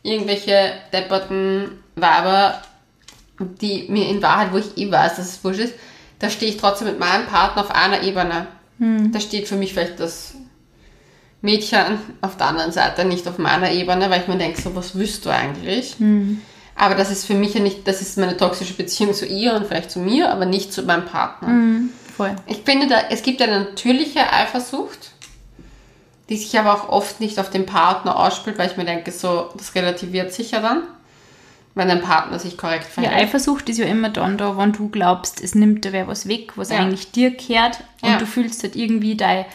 irgendwelche 0.01 0.73
depperten 0.91 1.83
Weiber, 1.95 2.61
die 3.39 3.85
mir 3.89 4.09
in 4.09 4.23
Wahrheit, 4.23 4.51
wo 4.51 4.57
ich 4.57 4.75
eh 4.77 4.91
weiß, 4.91 5.17
dass 5.17 5.27
es 5.27 5.43
wurscht 5.43 5.59
ist, 5.59 5.73
da 6.23 6.29
stehe 6.29 6.49
ich 6.49 6.57
trotzdem 6.57 6.87
mit 6.87 6.99
meinem 6.99 7.25
Partner 7.25 7.63
auf 7.63 7.71
einer 7.71 8.01
Ebene. 8.01 8.47
Hm. 8.79 9.11
Da 9.11 9.19
steht 9.19 9.45
für 9.49 9.57
mich 9.57 9.73
vielleicht 9.73 9.99
das 9.99 10.35
Mädchen 11.41 11.99
auf 12.21 12.37
der 12.37 12.47
anderen 12.47 12.71
Seite, 12.71 13.03
nicht 13.03 13.27
auf 13.27 13.37
meiner 13.39 13.69
Ebene, 13.71 14.09
weil 14.09 14.21
ich 14.21 14.29
mir 14.29 14.37
denke, 14.37 14.61
so 14.61 14.73
was 14.73 14.97
wüsst 14.97 15.25
du 15.25 15.29
eigentlich? 15.29 15.95
Hm. 15.99 16.41
Aber 16.75 16.95
das 16.95 17.11
ist 17.11 17.25
für 17.25 17.33
mich 17.33 17.55
ja 17.55 17.59
nicht, 17.59 17.85
das 17.89 18.01
ist 18.01 18.17
meine 18.17 18.37
toxische 18.37 18.73
Beziehung 18.73 19.13
zu 19.13 19.25
ihr 19.25 19.53
und 19.53 19.67
vielleicht 19.67 19.91
zu 19.91 19.99
mir, 19.99 20.31
aber 20.31 20.45
nicht 20.45 20.71
zu 20.71 20.83
meinem 20.83 21.05
Partner. 21.05 21.49
Hm. 21.49 21.89
Voll. 22.15 22.33
Ich 22.47 22.61
finde, 22.63 22.87
da, 22.87 23.01
es 23.09 23.21
gibt 23.21 23.41
eine 23.41 23.59
natürliche 23.59 24.31
Eifersucht, 24.31 25.11
die 26.29 26.37
sich 26.37 26.57
aber 26.57 26.73
auch 26.73 26.87
oft 26.87 27.19
nicht 27.19 27.37
auf 27.37 27.49
den 27.49 27.65
Partner 27.65 28.17
ausspielt, 28.17 28.57
weil 28.57 28.69
ich 28.69 28.77
mir 28.77 28.85
denke, 28.85 29.11
so, 29.11 29.49
das 29.57 29.75
relativiert 29.75 30.31
sich 30.31 30.51
ja 30.51 30.61
dann 30.61 30.83
wenn 31.75 31.87
dein 31.87 32.01
Partner 32.01 32.39
sich 32.39 32.57
korrekt 32.57 32.85
verhält. 32.85 33.13
Ja, 33.13 33.19
Eifersucht 33.19 33.67
ist 33.69 33.79
ja 33.79 33.85
immer 33.85 34.09
dann 34.09 34.37
da, 34.37 34.57
wenn 34.57 34.73
du 34.73 34.89
glaubst, 34.89 35.43
es 35.43 35.55
nimmt 35.55 35.85
dir 35.85 35.93
wer 35.93 36.07
was 36.07 36.27
weg, 36.27 36.53
was 36.55 36.69
ja. 36.69 36.77
eigentlich 36.77 37.11
dir 37.11 37.31
kehrt 37.31 37.79
und 38.01 38.09
ja. 38.09 38.17
du 38.17 38.25
fühlst 38.25 38.63
halt 38.63 38.75
irgendwie 38.75 39.15
dein 39.15 39.45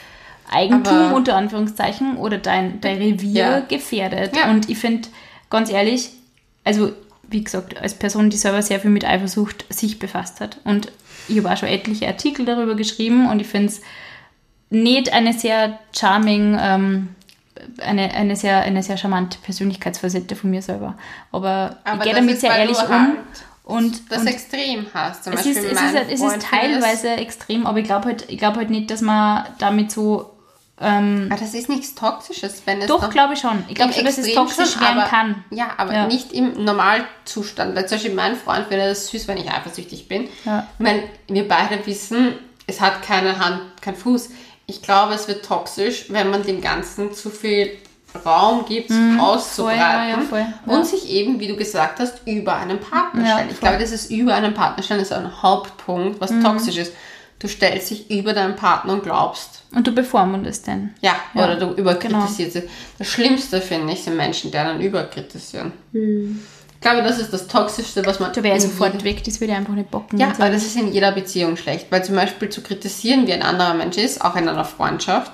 Eigentum 0.50 0.94
Aber 0.94 1.16
unter 1.16 1.36
Anführungszeichen 1.36 2.16
oder 2.16 2.38
dein, 2.38 2.80
dein 2.80 2.98
Revier 2.98 3.44
ja. 3.44 3.60
gefährdet. 3.60 4.32
Und 4.50 4.68
ich 4.68 4.78
finde, 4.78 5.08
ganz 5.50 5.70
ehrlich, 5.70 6.10
also 6.64 6.92
wie 7.28 7.44
gesagt, 7.44 7.76
als 7.76 7.94
Person, 7.94 8.30
die 8.30 8.36
selber 8.36 8.62
sehr 8.62 8.80
viel 8.80 8.90
mit 8.90 9.04
Eifersucht 9.04 9.66
sich 9.68 9.98
befasst 9.98 10.40
hat 10.40 10.58
und 10.64 10.90
ich 11.28 11.36
habe 11.38 11.52
auch 11.52 11.56
schon 11.56 11.68
etliche 11.68 12.06
Artikel 12.06 12.46
darüber 12.46 12.74
geschrieben 12.74 13.28
und 13.28 13.40
ich 13.40 13.46
finde 13.46 13.68
es 13.68 13.82
nicht 14.70 15.12
eine 15.12 15.32
sehr 15.32 15.78
charming 15.94 16.56
ähm, 16.58 17.08
eine, 17.78 18.14
eine, 18.14 18.36
sehr, 18.36 18.60
eine 18.60 18.82
sehr 18.82 18.96
charmante 18.96 19.38
Persönlichkeitsfacette 19.38 20.36
von 20.36 20.50
mir 20.50 20.62
selber. 20.62 20.94
Aber, 21.32 21.78
Aber 21.84 21.98
ich 21.98 22.02
gehe 22.02 22.14
damit 22.14 22.40
sehr 22.40 22.56
ehrlich 22.56 22.78
um. 22.78 22.88
Halt 22.88 23.16
und, 23.68 24.10
das 24.10 24.22
und 24.22 24.28
extrem 24.28 24.86
hast. 24.94 25.24
Zum 25.24 25.34
es 25.34 25.42
Beispiel 25.42 25.62
ist, 25.62 25.72
es 25.72 25.82
ist, 25.82 25.94
es 26.10 26.22
ist 26.22 26.42
teilweise 26.48 27.08
ist 27.08 27.20
extrem, 27.20 27.66
aber 27.66 27.78
ich 27.78 27.84
glaube 27.84 28.06
halt, 28.06 28.26
glaub 28.28 28.56
halt 28.56 28.70
nicht, 28.70 28.90
dass 28.90 29.02
man 29.02 29.44
damit 29.58 29.92
so. 29.92 30.30
Ähm, 30.80 31.26
aber 31.30 31.38
das 31.38 31.52
ist 31.52 31.68
nichts 31.68 31.94
Toxisches, 31.94 32.62
wenn 32.64 32.80
es. 32.80 32.86
Doch, 32.86 33.10
glaube 33.10 33.34
ich 33.34 33.40
schon. 33.40 33.62
Ich 33.68 33.74
glaube 33.74 33.92
schon, 33.92 34.06
dass 34.06 34.16
es 34.16 34.32
toxisch 34.32 34.72
schon, 34.72 34.80
werden 34.80 35.00
aber, 35.00 35.10
kann. 35.10 35.44
Ja, 35.50 35.72
aber 35.76 35.92
ja. 35.92 36.06
nicht 36.06 36.32
im 36.32 36.64
Normalzustand. 36.64 37.76
Weil 37.76 37.86
zum 37.86 37.96
Beispiel 37.96 38.14
mein 38.14 38.36
Freund 38.36 38.68
findet 38.68 38.90
das 38.90 39.08
süß, 39.08 39.28
wenn 39.28 39.36
ich 39.36 39.50
eifersüchtig 39.50 40.08
bin. 40.08 40.28
Ja. 40.46 40.66
Wenn 40.78 41.02
wir 41.26 41.46
beide 41.46 41.84
wissen, 41.84 42.38
es 42.66 42.80
hat 42.80 43.02
keine 43.02 43.38
Hand, 43.38 43.60
kein 43.82 43.96
Fuß 43.96 44.30
ich 44.68 44.82
glaube, 44.82 45.14
es 45.14 45.26
wird 45.26 45.44
toxisch, 45.44 46.06
wenn 46.10 46.30
man 46.30 46.44
dem 46.44 46.60
Ganzen 46.60 47.12
zu 47.14 47.30
viel 47.30 47.72
Raum 48.24 48.64
gibt, 48.66 48.90
mhm, 48.90 49.18
auszubreiten 49.18 50.26
voll, 50.28 50.38
ja, 50.38 50.44
ja, 50.44 50.52
voll, 50.64 50.74
und 50.74 50.86
sich 50.86 51.08
eben, 51.08 51.40
wie 51.40 51.48
du 51.48 51.56
gesagt 51.56 52.00
hast, 52.00 52.26
über 52.26 52.56
einen 52.56 52.78
Partner 52.78 53.26
stellen. 53.26 53.48
ich 53.50 53.60
glaube, 53.60 53.78
das 53.78 53.92
ist 53.92 54.10
über 54.10 54.34
einen 54.34 54.54
Partner 54.54 54.82
stellen 54.82 55.00
ist 55.00 55.12
ein 55.12 55.42
Hauptpunkt, 55.42 56.20
was 56.20 56.30
mhm. 56.30 56.42
toxisch 56.42 56.76
ist. 56.76 56.92
Du 57.38 57.48
stellst 57.48 57.90
dich 57.90 58.10
über 58.10 58.32
deinen 58.32 58.56
Partner 58.56 58.94
und 58.94 59.04
glaubst. 59.04 59.62
Und 59.74 59.86
du 59.86 59.92
bevormundest 59.92 60.66
den. 60.66 60.94
Ja, 61.00 61.14
oder 61.34 61.56
du 61.56 61.72
überkritisierst. 61.72 62.54
Genau. 62.54 62.66
Das 62.98 63.06
Schlimmste 63.06 63.60
finde 63.60 63.92
ich 63.92 64.02
sind 64.02 64.16
Menschen, 64.16 64.50
die 64.50 64.56
dann 64.56 64.80
überkritisieren. 64.80 65.72
Mhm. 65.92 66.42
Ich 66.78 66.82
glaube, 66.82 67.02
das 67.02 67.18
ist 67.18 67.32
das 67.32 67.48
Toxischste, 67.48 68.06
was 68.06 68.20
man. 68.20 68.32
Du 68.32 68.42
wärst 68.44 68.68
sofort 68.68 69.02
weg, 69.02 69.24
das 69.24 69.40
würde 69.40 69.52
einfach 69.52 69.74
nicht 69.74 69.90
bocken. 69.90 70.16
Ja, 70.16 70.28
aber 70.28 70.48
das 70.48 70.64
ist 70.64 70.76
in 70.76 70.92
jeder 70.92 71.10
Beziehung 71.10 71.56
schlecht. 71.56 71.88
Weil 71.90 72.04
zum 72.04 72.14
Beispiel 72.14 72.50
zu 72.50 72.62
kritisieren, 72.62 73.26
wie 73.26 73.32
ein 73.32 73.42
anderer 73.42 73.74
Mensch 73.74 73.96
ist, 73.96 74.24
auch 74.24 74.36
in 74.36 74.48
einer 74.48 74.64
Freundschaft, 74.64 75.32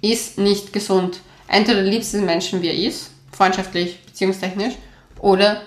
ist 0.00 0.38
nicht 0.38 0.72
gesund. 0.72 1.20
Entweder 1.48 1.82
du 1.82 1.90
liebst 1.90 2.14
den 2.14 2.24
Menschen, 2.24 2.62
wie 2.62 2.68
er 2.68 2.88
ist, 2.88 3.10
freundschaftlich, 3.30 4.02
beziehungstechnisch, 4.06 4.74
oder 5.20 5.60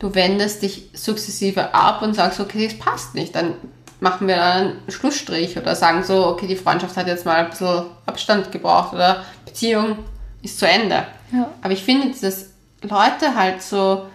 du 0.00 0.12
wendest 0.16 0.62
dich 0.62 0.90
sukzessive 0.94 1.72
ab 1.72 2.02
und 2.02 2.14
sagst, 2.14 2.40
okay, 2.40 2.66
das 2.66 2.76
passt 2.76 3.14
nicht. 3.14 3.36
Dann 3.36 3.54
machen 4.00 4.26
wir 4.26 4.42
einen 4.42 4.78
Schlussstrich 4.88 5.56
oder 5.56 5.76
sagen 5.76 6.02
so, 6.02 6.26
okay, 6.26 6.48
die 6.48 6.56
Freundschaft 6.56 6.96
hat 6.96 7.06
jetzt 7.06 7.24
mal 7.24 7.36
ein 7.36 7.50
bisschen 7.50 7.84
Abstand 8.06 8.50
gebraucht 8.50 8.94
oder 8.94 9.24
Beziehung 9.44 9.98
ist 10.42 10.58
zu 10.58 10.68
Ende. 10.68 11.06
Ja. 11.32 11.50
Aber 11.62 11.72
ich 11.72 11.82
finde 11.82 12.08
dieses 12.08 12.47
Leute 12.82 13.34
halt 13.34 13.62
so, 13.62 14.06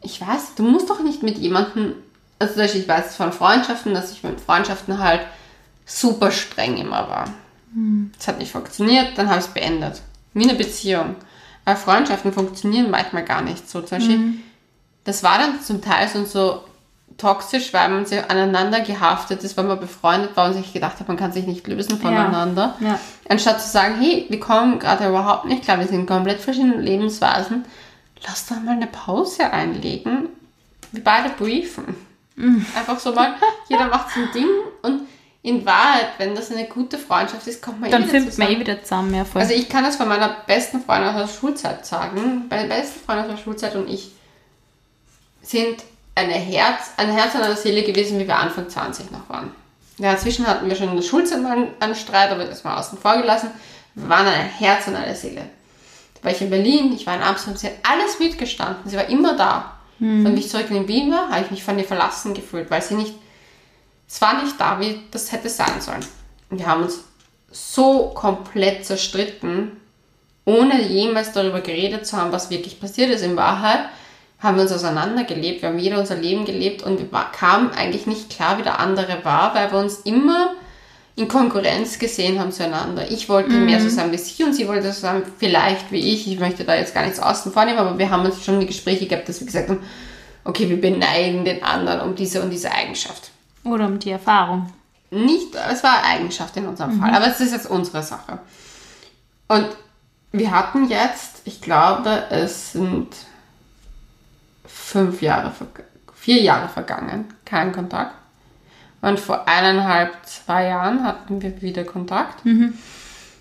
ich 0.00 0.20
weiß, 0.20 0.54
du 0.56 0.62
musst 0.64 0.90
doch 0.90 1.00
nicht 1.00 1.22
mit 1.22 1.38
jemandem, 1.38 1.94
also 2.38 2.60
ich 2.60 2.88
weiß 2.88 3.16
von 3.16 3.32
Freundschaften, 3.32 3.94
dass 3.94 4.12
ich 4.12 4.22
mit 4.22 4.40
Freundschaften 4.40 4.98
halt 4.98 5.22
super 5.86 6.30
streng 6.30 6.76
immer 6.76 7.08
war. 7.08 7.24
Mhm. 7.72 8.12
Es 8.18 8.28
hat 8.28 8.38
nicht 8.38 8.52
funktioniert, 8.52 9.16
dann 9.16 9.28
habe 9.28 9.40
ich 9.40 9.46
es 9.46 9.52
beendet. 9.52 10.00
Wie 10.32 10.44
eine 10.44 10.54
Beziehung. 10.54 11.16
Aber 11.64 11.76
Freundschaften 11.76 12.32
funktionieren 12.32 12.90
manchmal 12.90 13.24
gar 13.24 13.42
nicht 13.42 13.68
so. 13.68 13.80
Zum 13.80 13.98
Beispiel, 13.98 14.18
mhm. 14.18 14.42
das 15.04 15.22
war 15.22 15.38
dann 15.38 15.60
zum 15.60 15.80
Teil 15.80 16.08
so, 16.08 16.24
so 16.24 16.64
toxisch, 17.16 17.72
weil 17.72 17.88
man 17.90 18.06
sich 18.06 18.18
aneinander 18.28 18.80
gehaftet 18.80 19.42
ist, 19.44 19.56
weil 19.56 19.64
man 19.64 19.78
befreundet 19.78 20.36
war 20.36 20.48
und 20.48 20.54
sich 20.54 20.72
gedacht 20.72 20.98
hat, 20.98 21.08
man 21.08 21.16
kann 21.16 21.32
sich 21.32 21.46
nicht 21.46 21.66
lösen 21.66 21.98
voneinander. 21.98 22.76
Ja. 22.80 22.88
Ja. 22.88 23.00
Anstatt 23.28 23.62
zu 23.62 23.68
sagen, 23.68 23.94
hey, 24.00 24.26
wir 24.28 24.40
kommen 24.40 24.78
gerade 24.78 25.08
überhaupt 25.08 25.44
nicht 25.46 25.62
klar, 25.62 25.78
wir 25.78 25.86
sind 25.86 26.06
komplett 26.06 26.40
verschiedene 26.40 26.80
Lebensphasen 26.80 27.64
lass 28.26 28.46
doch 28.46 28.60
mal 28.60 28.72
eine 28.72 28.86
Pause 28.86 29.50
einlegen. 29.50 30.28
Wir 30.92 31.04
beide 31.04 31.30
briefen. 31.30 31.94
Mhm. 32.36 32.64
Einfach 32.74 32.98
so 32.98 33.12
mal, 33.12 33.34
jeder 33.68 33.86
macht 33.86 34.14
sein 34.14 34.28
Ding 34.34 34.48
und 34.82 35.02
in 35.42 35.66
Wahrheit, 35.66 36.08
wenn 36.16 36.34
das 36.34 36.50
eine 36.50 36.66
gute 36.66 36.96
Freundschaft 36.96 37.46
ist, 37.46 37.60
kommt 37.60 37.80
man 37.80 37.90
Dann 37.90 38.02
eh 38.02 38.06
wieder 38.06 38.18
findet 38.18 38.38
man 38.38 38.50
eh 38.50 38.58
wieder 38.60 38.82
zusammen. 38.82 39.14
Ja, 39.14 39.24
voll. 39.26 39.42
Also 39.42 39.52
ich 39.52 39.68
kann 39.68 39.84
das 39.84 39.96
von 39.96 40.08
meiner 40.08 40.38
besten 40.46 40.80
Freundin 40.80 41.10
aus 41.10 41.16
der 41.20 41.38
Schulzeit 41.38 41.84
sagen. 41.84 42.46
Meine 42.48 42.66
beste 42.66 42.98
Freundin 42.98 43.26
aus 43.26 43.30
der 43.32 43.44
Schulzeit 43.44 43.76
und 43.76 43.88
ich 43.90 44.12
sind 45.42 45.82
eine 46.14 46.32
Herz, 46.32 46.92
ein 46.96 47.10
Herz 47.10 47.34
und 47.34 47.42
eine 47.42 47.56
Seele 47.56 47.82
gewesen, 47.82 48.18
wie 48.18 48.26
wir 48.26 48.36
Anfang 48.36 48.70
20 48.70 49.10
noch 49.10 49.28
waren. 49.28 49.50
Ja, 49.98 50.12
inzwischen 50.12 50.46
hatten 50.46 50.66
wir 50.66 50.76
schon 50.76 50.88
in 50.88 50.96
der 50.96 51.02
Schulzeit 51.02 51.42
mal 51.42 51.68
einen 51.78 51.94
Streit, 51.94 52.30
aber 52.30 52.44
das 52.46 52.64
mal 52.64 52.78
außen 52.78 52.98
vor 52.98 53.18
gelassen. 53.18 53.50
Wir 53.94 54.08
waren 54.08 54.26
ein 54.26 54.48
Herz 54.48 54.88
und 54.88 54.96
eine 54.96 55.14
Seele 55.14 55.42
war 56.24 56.32
ich 56.32 56.40
in 56.40 56.50
Berlin, 56.50 56.92
ich 56.92 57.06
war 57.06 57.14
in 57.14 57.22
Amsterdam, 57.22 57.56
sie 57.56 57.66
hat 57.66 57.74
alles 57.82 58.18
mitgestanden, 58.18 58.90
sie 58.90 58.96
war 58.96 59.08
immer 59.08 59.36
da. 59.36 59.72
Mhm. 59.98 60.34
Wie 60.34 60.40
ich 60.40 60.48
zurück 60.48 60.70
in 60.70 60.88
Wien 60.88 61.12
war, 61.12 61.30
habe 61.30 61.44
ich 61.44 61.50
mich 61.50 61.62
von 61.62 61.78
ihr 61.78 61.84
verlassen 61.84 62.34
gefühlt, 62.34 62.70
weil 62.70 62.82
sie 62.82 62.94
nicht, 62.94 63.14
es 64.08 64.20
war 64.20 64.42
nicht 64.42 64.58
da, 64.58 64.80
wie 64.80 65.00
das 65.10 65.32
hätte 65.32 65.48
sein 65.48 65.80
sollen. 65.80 66.04
Und 66.50 66.58
wir 66.58 66.66
haben 66.66 66.82
uns 66.82 67.04
so 67.50 68.10
komplett 68.14 68.84
zerstritten, 68.84 69.72
ohne 70.44 70.82
jemals 70.82 71.32
darüber 71.32 71.60
geredet 71.60 72.06
zu 72.06 72.16
haben, 72.16 72.32
was 72.32 72.50
wirklich 72.50 72.80
passiert 72.80 73.10
ist. 73.10 73.22
In 73.22 73.36
Wahrheit 73.36 73.84
haben 74.40 74.56
wir 74.56 74.62
uns 74.62 74.72
auseinandergelebt, 74.72 75.62
wir 75.62 75.68
haben 75.68 75.78
jeder 75.78 75.98
unser 75.98 76.16
Leben 76.16 76.44
gelebt 76.44 76.82
und 76.82 76.98
wir 76.98 77.08
kamen 77.32 77.70
eigentlich 77.70 78.06
nicht 78.06 78.30
klar, 78.30 78.58
wie 78.58 78.62
der 78.62 78.80
andere 78.80 79.24
war, 79.24 79.54
weil 79.54 79.72
wir 79.72 79.78
uns 79.78 80.00
immer 80.00 80.54
in 81.16 81.28
Konkurrenz 81.28 81.98
gesehen 81.98 82.40
haben 82.40 82.50
zueinander. 82.50 83.10
Ich 83.10 83.28
wollte 83.28 83.50
mhm. 83.50 83.66
mehr 83.66 83.80
so 83.80 83.88
sein 83.88 84.10
wie 84.10 84.18
sie 84.18 84.42
und 84.42 84.52
sie 84.52 84.66
wollte 84.66 84.92
so 84.92 85.00
sein, 85.00 85.22
vielleicht 85.38 85.92
wie 85.92 86.12
ich. 86.12 86.26
Ich 86.26 86.40
möchte 86.40 86.64
da 86.64 86.74
jetzt 86.74 86.94
gar 86.94 87.04
nichts 87.04 87.20
außen 87.20 87.52
vornehmen, 87.52 87.78
aber 87.78 87.98
wir 87.98 88.10
haben 88.10 88.24
uns 88.24 88.44
schon 88.44 88.60
die 88.60 88.66
Gespräche 88.66 89.06
gehabt, 89.06 89.28
dass 89.28 89.40
wir 89.40 89.46
gesagt 89.46 89.68
haben, 89.68 89.80
okay, 90.44 90.68
wir 90.68 90.80
beneiden 90.80 91.44
den 91.44 91.62
anderen 91.62 92.00
um 92.00 92.14
diese 92.16 92.42
und 92.42 92.50
diese 92.50 92.72
Eigenschaft. 92.72 93.30
Oder 93.62 93.86
um 93.86 93.98
die 93.98 94.10
Erfahrung. 94.10 94.72
Nicht, 95.10 95.54
es 95.70 95.84
war 95.84 96.02
Eigenschaft 96.04 96.56
in 96.56 96.66
unserem 96.66 96.96
mhm. 96.96 97.00
Fall, 97.00 97.14
aber 97.14 97.28
es 97.28 97.40
ist 97.40 97.52
jetzt 97.52 97.70
unsere 97.70 98.02
Sache. 98.02 98.40
Und 99.46 99.68
wir 100.32 100.50
hatten 100.50 100.88
jetzt, 100.88 101.42
ich 101.44 101.60
glaube, 101.60 102.24
es 102.30 102.72
sind 102.72 103.08
fünf 104.66 105.22
Jahre, 105.22 105.52
vier 106.12 106.42
Jahre 106.42 106.68
vergangen, 106.68 107.32
kein 107.44 107.70
Kontakt. 107.70 108.14
Und 109.04 109.20
vor 109.20 109.46
eineinhalb, 109.46 110.24
zwei 110.24 110.68
Jahren 110.68 111.04
hatten 111.04 111.42
wir 111.42 111.60
wieder 111.60 111.84
Kontakt. 111.84 112.44
Mhm. 112.44 112.72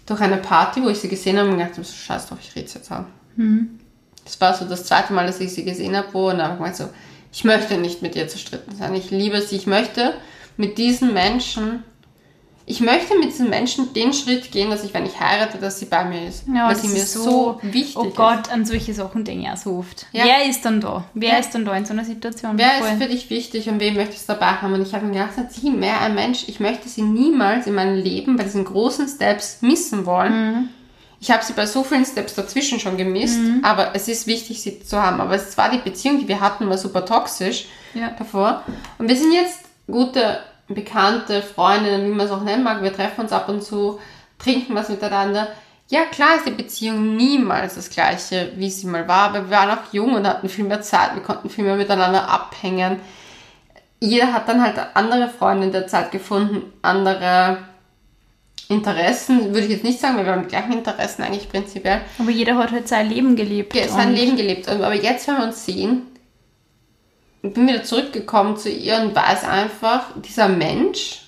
Durch 0.06 0.20
eine 0.20 0.38
Party, 0.38 0.84
wo 0.84 0.90
ich 0.90 1.00
sie 1.00 1.08
gesehen 1.08 1.38
habe 1.38 1.50
und 1.50 1.58
gedacht 1.58 1.78
habe, 1.78 1.86
scheiß 1.86 2.28
drauf, 2.28 2.40
ich 2.42 2.54
rede 2.56 2.70
jetzt 2.74 2.92
an. 2.92 3.06
Mhm. 3.38 3.80
Das 4.26 4.40
war 4.42 4.54
so 4.54 4.66
das 4.66 4.86
zweite 4.86 5.14
Mal, 5.14 5.26
dass 5.26 5.40
ich 5.40 5.54
sie 5.54 5.64
gesehen 5.64 5.96
habe, 5.96 6.08
wo 6.12 6.30
und 6.30 6.40
dann 6.40 6.52
habe 6.52 6.54
ich 6.54 6.58
gemeint 6.58 6.76
so, 6.76 6.90
ich 7.32 7.44
möchte 7.46 7.78
nicht 7.78 8.02
mit 8.02 8.16
ihr 8.16 8.28
zerstritten 8.28 8.76
sein. 8.76 8.94
Ich 8.94 9.10
liebe 9.10 9.42
sie. 9.42 9.56
Ich 9.56 9.66
möchte 9.66 10.14
mit 10.58 10.78
diesen 10.78 11.14
Menschen 11.14 11.84
ich 12.66 12.80
möchte 12.80 13.18
mit 13.18 13.26
diesen 13.26 13.50
Menschen 13.50 13.94
den 13.94 14.14
Schritt 14.14 14.52
gehen, 14.52 14.70
dass 14.70 14.86
ich, 14.86 14.94
wenn 14.94 15.06
ich 15.06 15.20
heirate, 15.20 15.58
dass 15.58 15.80
sie 15.80 15.86
bei 15.86 16.06
mir 16.06 16.28
ist. 16.28 16.46
Ja, 16.48 16.70
weil 16.70 16.76
sie 16.78 16.88
mir 16.88 17.04
so, 17.04 17.24
so 17.24 17.60
wichtig 17.62 17.90
ist. 17.90 17.98
Oh 17.98 18.10
Gott, 18.16 18.50
an 18.50 18.66
solche 18.66 18.94
Sachen 18.94 19.26
denke 19.26 19.44
ich 19.44 19.50
auch 19.50 19.58
so 19.58 19.78
oft. 19.80 20.06
Ja. 20.14 20.24
Wer 20.24 20.50
ist 20.50 20.64
dann 20.64 20.80
da? 20.80 21.04
Wer 21.14 21.34
ja. 21.34 21.38
ist 21.40 21.54
dann 21.54 21.66
da 21.66 21.76
in 21.76 21.86
so 21.86 21.92
einer 21.92 22.06
Situation? 22.06 22.58
Wer 22.58 22.72
Voll. 22.80 22.88
ist 22.88 23.04
für 23.04 23.10
dich 23.10 23.30
wichtig 23.30 23.68
und 23.68 23.82
wen 23.82 23.96
möchtest 23.96 24.30
du 24.30 24.34
dabei 24.34 24.54
haben? 24.54 24.74
Und 24.74 24.82
ich 24.82 24.94
habe 24.94 25.06
mir 25.06 25.14
gedacht, 25.14 25.34
sie 25.52 25.70
mehr 25.72 26.00
ein 26.00 26.16
Mensch, 26.16 26.46
ich 26.48 26.62
möchte 26.62 26.88
sie 26.88 27.02
niemals 27.02 27.68
in 27.68 27.76
meinem 27.76 28.02
Leben 28.02 28.38
bei 28.38 28.44
diesen 28.44 28.64
großen 28.64 29.10
Steps 29.10 29.58
missen 29.62 30.06
wollen. 30.06 30.34
Mhm. 30.34 30.70
Ich 31.20 31.32
habe 31.32 31.44
sie 31.44 31.54
bei 31.54 31.66
so 31.66 31.84
vielen 31.84 32.06
Steps 32.06 32.36
dazwischen 32.36 32.80
schon 32.80 32.98
gemisst, 32.98 33.40
mhm. 33.40 33.60
aber 33.64 33.94
es 33.94 34.08
ist 34.08 34.26
wichtig, 34.26 34.62
sie 34.62 34.82
zu 34.82 35.02
haben. 35.02 35.20
Aber 35.20 35.36
es 35.36 35.58
war 35.58 35.70
die 35.70 35.78
Beziehung, 35.78 36.20
die 36.20 36.28
wir 36.28 36.40
hatten, 36.40 36.70
war 36.70 36.78
super 36.78 37.06
toxisch 37.06 37.66
ja. 37.94 38.12
davor. 38.18 38.64
Und 38.98 39.10
wir 39.10 39.16
sind 39.16 39.34
jetzt 39.34 39.60
gute 39.88 40.40
Bekannte, 40.68 41.42
Freundinnen, 41.42 42.06
wie 42.06 42.16
man 42.16 42.26
es 42.26 42.32
auch 42.32 42.44
nennen 42.44 42.64
mag, 42.64 42.82
wir 42.82 42.94
treffen 42.94 43.22
uns 43.22 43.32
ab 43.32 43.50
und 43.50 43.64
zu, 43.64 44.00
trinken 44.40 44.76
was 44.76 44.90
miteinander. 44.90 45.50
Ja, 45.90 46.06
klar 46.06 46.36
ist 46.38 46.48
die 46.48 46.52
Beziehung 46.52 47.16
niemals 47.18 47.76
das 47.76 47.90
gleiche, 47.90 48.52
wie 48.56 48.70
sie 48.70 48.88
mal 48.88 49.08
war, 49.08 49.30
aber 49.30 49.50
wir 49.50 49.58
waren 49.58 49.72
auch 49.72 49.92
jung 49.92 50.14
und 50.14 50.28
hatten 50.28 50.50
viel 50.50 50.66
mehr 50.66 50.82
Zeit, 50.82 51.14
wir 51.16 51.22
konnten 51.22 51.50
viel 51.50 51.66
mehr 51.66 51.76
miteinander 51.76 52.30
abhängen. 52.30 53.00
Jeder 54.00 54.34
hat 54.34 54.48
dann 54.50 54.62
halt 54.62 54.76
andere 54.96 55.30
Freunde 55.30 55.68
in 55.68 55.72
der 55.72 55.88
Zeit 55.88 56.12
gefunden, 56.12 56.74
andere 56.82 57.60
Interessen, 58.70 59.54
würde 59.54 59.66
ich 59.66 59.70
jetzt 59.70 59.84
nicht 59.84 60.00
sagen, 60.00 60.18
weil 60.18 60.26
wir 60.26 60.32
haben 60.32 60.44
die 60.44 60.48
gleichen 60.48 60.74
Interessen 60.74 61.24
eigentlich 61.24 61.50
prinzipiell. 61.50 62.02
Aber 62.18 62.32
jeder 62.32 62.58
hat 62.58 62.72
halt 62.72 62.88
sein 62.88 63.10
Leben 63.10 63.36
gelebt. 63.36 63.76
Ja, 63.76 63.88
sein 63.88 64.14
Leben 64.14 64.36
gelebt. 64.36 64.68
Aber 64.70 64.94
jetzt, 64.94 65.28
wenn 65.28 65.38
wir 65.38 65.44
uns 65.44 65.66
sehen, 65.66 66.08
bin 67.52 67.68
wieder 67.68 67.84
zurückgekommen 67.84 68.58
zu 68.58 68.70
ihr 68.70 69.02
und 69.02 69.16
weiß 69.16 69.44
einfach, 69.44 70.06
dieser 70.22 70.48
Mensch 70.48 71.24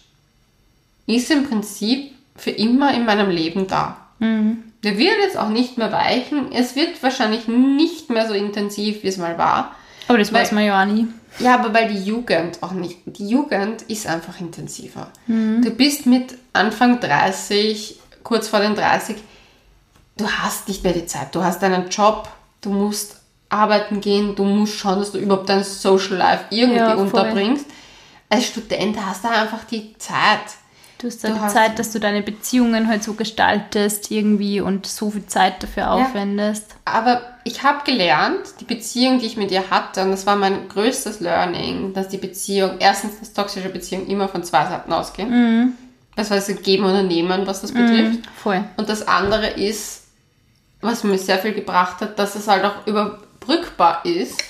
ist 1.07 1.29
im 1.29 1.47
Prinzip 1.47 2.13
für 2.35 2.51
immer 2.51 2.93
in 2.93 3.05
meinem 3.05 3.29
Leben 3.29 3.67
da. 3.67 3.97
Mhm. 4.19 4.63
Der 4.83 4.97
wird 4.97 5.17
jetzt 5.21 5.37
auch 5.37 5.49
nicht 5.49 5.77
mehr 5.77 5.91
weichen. 5.91 6.51
Es 6.51 6.75
wird 6.75 7.01
wahrscheinlich 7.03 7.47
nicht 7.47 8.09
mehr 8.09 8.27
so 8.27 8.33
intensiv, 8.33 9.03
wie 9.03 9.07
es 9.07 9.17
mal 9.17 9.37
war. 9.37 9.75
Aber 10.07 10.17
das 10.17 10.31
weil, 10.31 10.41
weiß 10.41 10.51
man 10.51 10.63
ja 10.63 10.81
auch 10.81 10.85
nie. 10.85 11.07
Ja, 11.39 11.55
aber 11.55 11.73
weil 11.73 11.91
die 11.91 12.03
Jugend 12.03 12.61
auch 12.61 12.71
nicht. 12.71 12.99
Die 13.05 13.27
Jugend 13.27 13.81
ist 13.83 14.07
einfach 14.07 14.39
intensiver. 14.39 15.11
Mhm. 15.27 15.63
Du 15.63 15.71
bist 15.71 16.05
mit 16.05 16.37
Anfang 16.53 16.99
30, 16.99 17.99
kurz 18.23 18.47
vor 18.47 18.59
den 18.59 18.75
30, 18.75 19.17
du 20.17 20.29
hast 20.29 20.67
nicht 20.67 20.83
mehr 20.83 20.93
die 20.93 21.07
Zeit. 21.07 21.33
Du 21.35 21.43
hast 21.43 21.63
einen 21.63 21.89
Job, 21.89 22.29
du 22.61 22.69
musst 22.69 23.17
arbeiten 23.49 24.01
gehen, 24.01 24.35
du 24.35 24.43
musst 24.43 24.77
schauen, 24.77 24.99
dass 24.99 25.11
du 25.11 25.17
überhaupt 25.17 25.49
dein 25.49 25.63
Social 25.63 26.17
Life 26.17 26.45
irgendwie 26.49 26.77
ja, 26.77 26.93
unterbringst. 26.95 27.65
Als 28.29 28.47
Student 28.47 28.97
hast 29.05 29.23
du 29.23 29.29
einfach 29.29 29.63
die 29.65 29.95
Zeit. 29.97 30.41
Du 30.97 31.07
hast 31.07 31.23
dann 31.23 31.33
die 31.33 31.53
Zeit, 31.53 31.77
dass 31.77 31.91
du 31.91 31.99
deine 31.99 32.21
Beziehungen 32.21 32.87
halt 32.87 33.03
so 33.03 33.13
gestaltest 33.13 34.11
irgendwie 34.11 34.61
und 34.61 34.87
so 34.87 35.11
viel 35.11 35.25
Zeit 35.25 35.61
dafür 35.61 35.91
aufwendest. 35.91 36.75
Ja, 36.87 36.93
aber 36.93 37.21
ich 37.43 37.63
habe 37.63 37.83
gelernt, 37.83 38.41
die 38.61 38.65
Beziehung, 38.65 39.19
die 39.19 39.25
ich 39.25 39.37
mit 39.37 39.51
ihr 39.51 39.69
hatte, 39.69 40.01
und 40.01 40.11
das 40.11 40.25
war 40.25 40.35
mein 40.35 40.67
größtes 40.69 41.19
Learning, 41.19 41.93
dass 41.93 42.07
die 42.07 42.17
Beziehung, 42.17 42.77
erstens, 42.79 43.19
dass 43.19 43.33
toxische 43.33 43.69
Beziehungen 43.69 44.07
immer 44.07 44.29
von 44.29 44.43
zwei 44.43 44.65
Seiten 44.65 44.91
ausgehen. 44.91 45.29
Mhm. 45.29 45.73
Das 46.15 46.31
heißt, 46.31 46.63
geben 46.63 46.85
oder 46.85 47.03
nehmen, 47.03 47.45
was 47.45 47.61
das 47.61 47.73
betrifft. 47.73 48.19
Mhm, 48.19 48.23
voll. 48.35 48.63
Und 48.77 48.87
das 48.87 49.05
andere 49.07 49.47
ist, 49.47 50.03
was 50.81 51.03
mir 51.03 51.17
sehr 51.17 51.39
viel 51.39 51.53
gebracht 51.53 51.99
hat, 51.99 52.17
dass 52.17 52.35
es 52.35 52.47
halt 52.47 52.63
auch 52.63 52.87
über 52.87 53.19
überbrückbar 53.45 54.05
ist, 54.05 54.43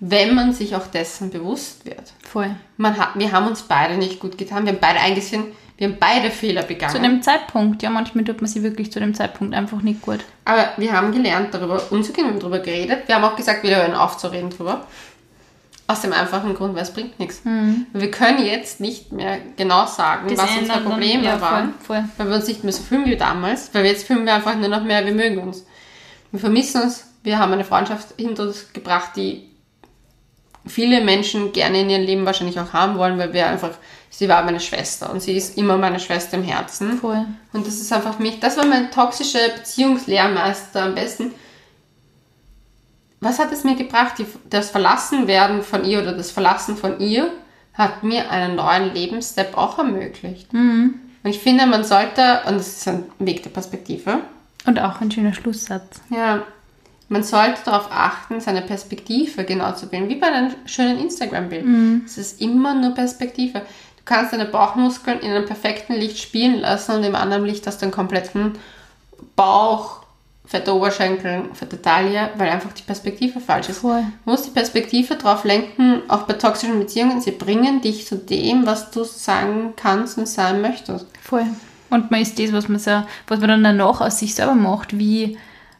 wenn 0.00 0.34
man 0.34 0.52
sich 0.52 0.76
auch 0.76 0.86
dessen 0.86 1.30
bewusst 1.30 1.86
wird. 1.86 2.12
Voll. 2.22 2.54
Man 2.76 2.96
hat, 2.98 3.10
wir 3.14 3.32
haben 3.32 3.46
uns 3.46 3.62
beide 3.62 3.96
nicht 3.96 4.20
gut 4.20 4.36
getan, 4.36 4.66
wir 4.66 4.72
haben 4.72 4.80
beide 4.80 5.00
eingesehen, 5.00 5.44
wir 5.78 5.88
haben 5.88 5.96
beide 5.98 6.30
Fehler 6.30 6.62
begangen. 6.62 6.94
Zu 6.94 7.00
dem 7.00 7.22
Zeitpunkt, 7.22 7.82
ja, 7.82 7.90
manchmal 7.90 8.24
tut 8.24 8.40
man 8.40 8.48
sie 8.48 8.62
wirklich 8.62 8.90
zu 8.92 8.98
dem 8.98 9.14
Zeitpunkt 9.14 9.54
einfach 9.54 9.82
nicht 9.82 10.02
gut. 10.02 10.20
Aber 10.44 10.70
wir 10.76 10.92
haben 10.92 11.12
gelernt, 11.12 11.52
darüber 11.52 11.80
umzugehen, 11.90 12.26
wir 12.26 12.32
haben 12.32 12.40
darüber 12.40 12.60
geredet. 12.60 13.06
Wir 13.06 13.16
haben 13.16 13.24
auch 13.24 13.36
gesagt, 13.36 13.62
wir 13.62 13.76
hören 13.76 13.94
aufzureden 13.94 14.50
drüber. 14.50 14.86
Aus 15.88 16.00
dem 16.00 16.12
einfachen 16.12 16.54
Grund, 16.54 16.74
weil 16.74 16.82
es 16.82 16.92
bringt 16.92 17.20
nichts. 17.20 17.44
Mhm. 17.44 17.86
Wir 17.92 18.10
können 18.10 18.44
jetzt 18.44 18.80
nicht 18.80 19.12
mehr 19.12 19.38
genau 19.56 19.86
sagen, 19.86 20.28
das 20.28 20.38
was 20.38 20.56
unsere 20.58 20.80
Probleme 20.80 21.24
ja, 21.24 21.40
waren, 21.40 21.74
voll, 21.80 21.98
voll. 21.98 22.04
weil 22.16 22.28
wir 22.28 22.36
uns 22.36 22.48
nicht 22.48 22.64
mehr 22.64 22.72
so 22.72 22.82
fühlen 22.82 23.04
wie 23.04 23.16
damals, 23.16 23.72
weil 23.72 23.86
jetzt 23.86 24.04
fühlen 24.06 24.24
wir 24.26 24.34
einfach 24.34 24.56
nur 24.56 24.68
noch 24.68 24.82
mehr, 24.82 25.06
wir 25.06 25.14
mögen 25.14 25.38
uns. 25.38 25.64
Wir 26.32 26.40
vermissen 26.40 26.82
uns 26.82 27.04
wir 27.26 27.40
haben 27.40 27.52
eine 27.52 27.64
Freundschaft 27.64 28.14
hinter 28.18 28.44
uns 28.44 28.72
gebracht, 28.72 29.10
die 29.16 29.50
viele 30.64 31.00
Menschen 31.00 31.52
gerne 31.52 31.80
in 31.80 31.90
ihrem 31.90 32.04
Leben 32.04 32.24
wahrscheinlich 32.24 32.60
auch 32.60 32.72
haben 32.72 32.98
wollen, 32.98 33.18
weil 33.18 33.32
wir 33.32 33.48
einfach, 33.48 33.72
sie 34.10 34.28
war 34.28 34.44
meine 34.44 34.60
Schwester 34.60 35.10
und 35.10 35.20
sie 35.20 35.36
ist 35.36 35.58
immer 35.58 35.76
meine 35.76 35.98
Schwester 35.98 36.36
im 36.36 36.44
Herzen. 36.44 36.98
Voll. 36.98 37.26
Und 37.52 37.66
das 37.66 37.80
ist 37.80 37.92
einfach 37.92 38.20
mich, 38.20 38.38
das 38.38 38.56
war 38.56 38.64
mein 38.64 38.92
toxischer 38.92 39.40
Beziehungslehrmeister 39.56 40.84
am 40.84 40.94
besten. 40.94 41.32
Was 43.18 43.40
hat 43.40 43.50
es 43.50 43.64
mir 43.64 43.74
gebracht? 43.74 44.22
das 44.48 44.70
Verlassenwerden 44.70 45.64
von 45.64 45.84
ihr 45.84 46.02
oder 46.02 46.12
das 46.12 46.30
Verlassen 46.30 46.76
von 46.76 47.00
ihr 47.00 47.28
hat 47.74 48.04
mir 48.04 48.30
einen 48.30 48.54
neuen 48.54 48.94
Lebensstep 48.94 49.58
auch 49.58 49.78
ermöglicht. 49.78 50.52
Mhm. 50.52 50.94
Und 51.24 51.30
ich 51.30 51.40
finde, 51.40 51.66
man 51.66 51.82
sollte, 51.82 52.42
und 52.46 52.54
das 52.54 52.68
ist 52.68 52.86
ein 52.86 53.02
Weg 53.18 53.42
der 53.42 53.50
Perspektive. 53.50 54.20
Und 54.64 54.78
auch 54.78 55.00
ein 55.00 55.10
schöner 55.10 55.34
Schlusssatz. 55.34 56.00
Ja, 56.08 56.44
man 57.08 57.22
sollte 57.22 57.60
darauf 57.64 57.88
achten, 57.90 58.40
seine 58.40 58.62
Perspektive 58.62 59.44
genau 59.44 59.72
zu 59.72 59.90
wählen, 59.92 60.08
wie 60.08 60.16
bei 60.16 60.26
einem 60.26 60.52
schönen 60.64 60.98
Instagram-Bild. 60.98 61.64
Mhm. 61.64 62.02
Es 62.04 62.18
ist 62.18 62.40
immer 62.40 62.74
nur 62.74 62.94
Perspektive. 62.94 63.60
Du 63.60 64.02
kannst 64.04 64.32
deine 64.32 64.46
Bauchmuskeln 64.46 65.20
in 65.20 65.30
einem 65.30 65.46
perfekten 65.46 65.94
Licht 65.94 66.18
spielen 66.18 66.60
lassen 66.60 66.96
und 66.96 67.04
im 67.04 67.14
anderen 67.14 67.44
Licht 67.44 67.66
hast 67.66 67.80
du 67.80 67.86
einen 67.86 67.92
kompletten 67.92 68.52
Bauch, 69.36 70.02
fette 70.46 70.74
Oberschenkel, 70.74 71.44
fette 71.54 71.80
Taille, 71.80 72.30
weil 72.36 72.48
einfach 72.48 72.72
die 72.72 72.82
Perspektive 72.82 73.40
falsch 73.40 73.68
ist. 73.68 73.78
Voll. 73.78 74.02
Du 74.24 74.30
musst 74.30 74.46
die 74.46 74.50
Perspektive 74.50 75.16
darauf 75.16 75.44
lenken, 75.44 76.02
auch 76.08 76.22
bei 76.22 76.34
toxischen 76.34 76.78
Beziehungen, 76.78 77.20
sie 77.20 77.32
bringen 77.32 77.80
dich 77.80 78.06
zu 78.06 78.16
dem, 78.16 78.66
was 78.66 78.90
du 78.90 79.04
sagen 79.04 79.74
kannst 79.76 80.18
und 80.18 80.28
sein 80.28 80.60
möchtest. 80.60 81.06
Voll. 81.22 81.46
Und 81.90 82.10
man 82.10 82.20
ist 82.20 82.38
das, 82.38 82.52
was 82.52 82.68
man, 82.68 82.80
so, 82.80 83.02
was 83.28 83.40
man 83.40 83.48
dann 83.48 83.64
danach 83.64 84.00
aus 84.00 84.18
sich 84.18 84.34
selber 84.34 84.54
macht, 84.54 84.98
wie 84.98 85.38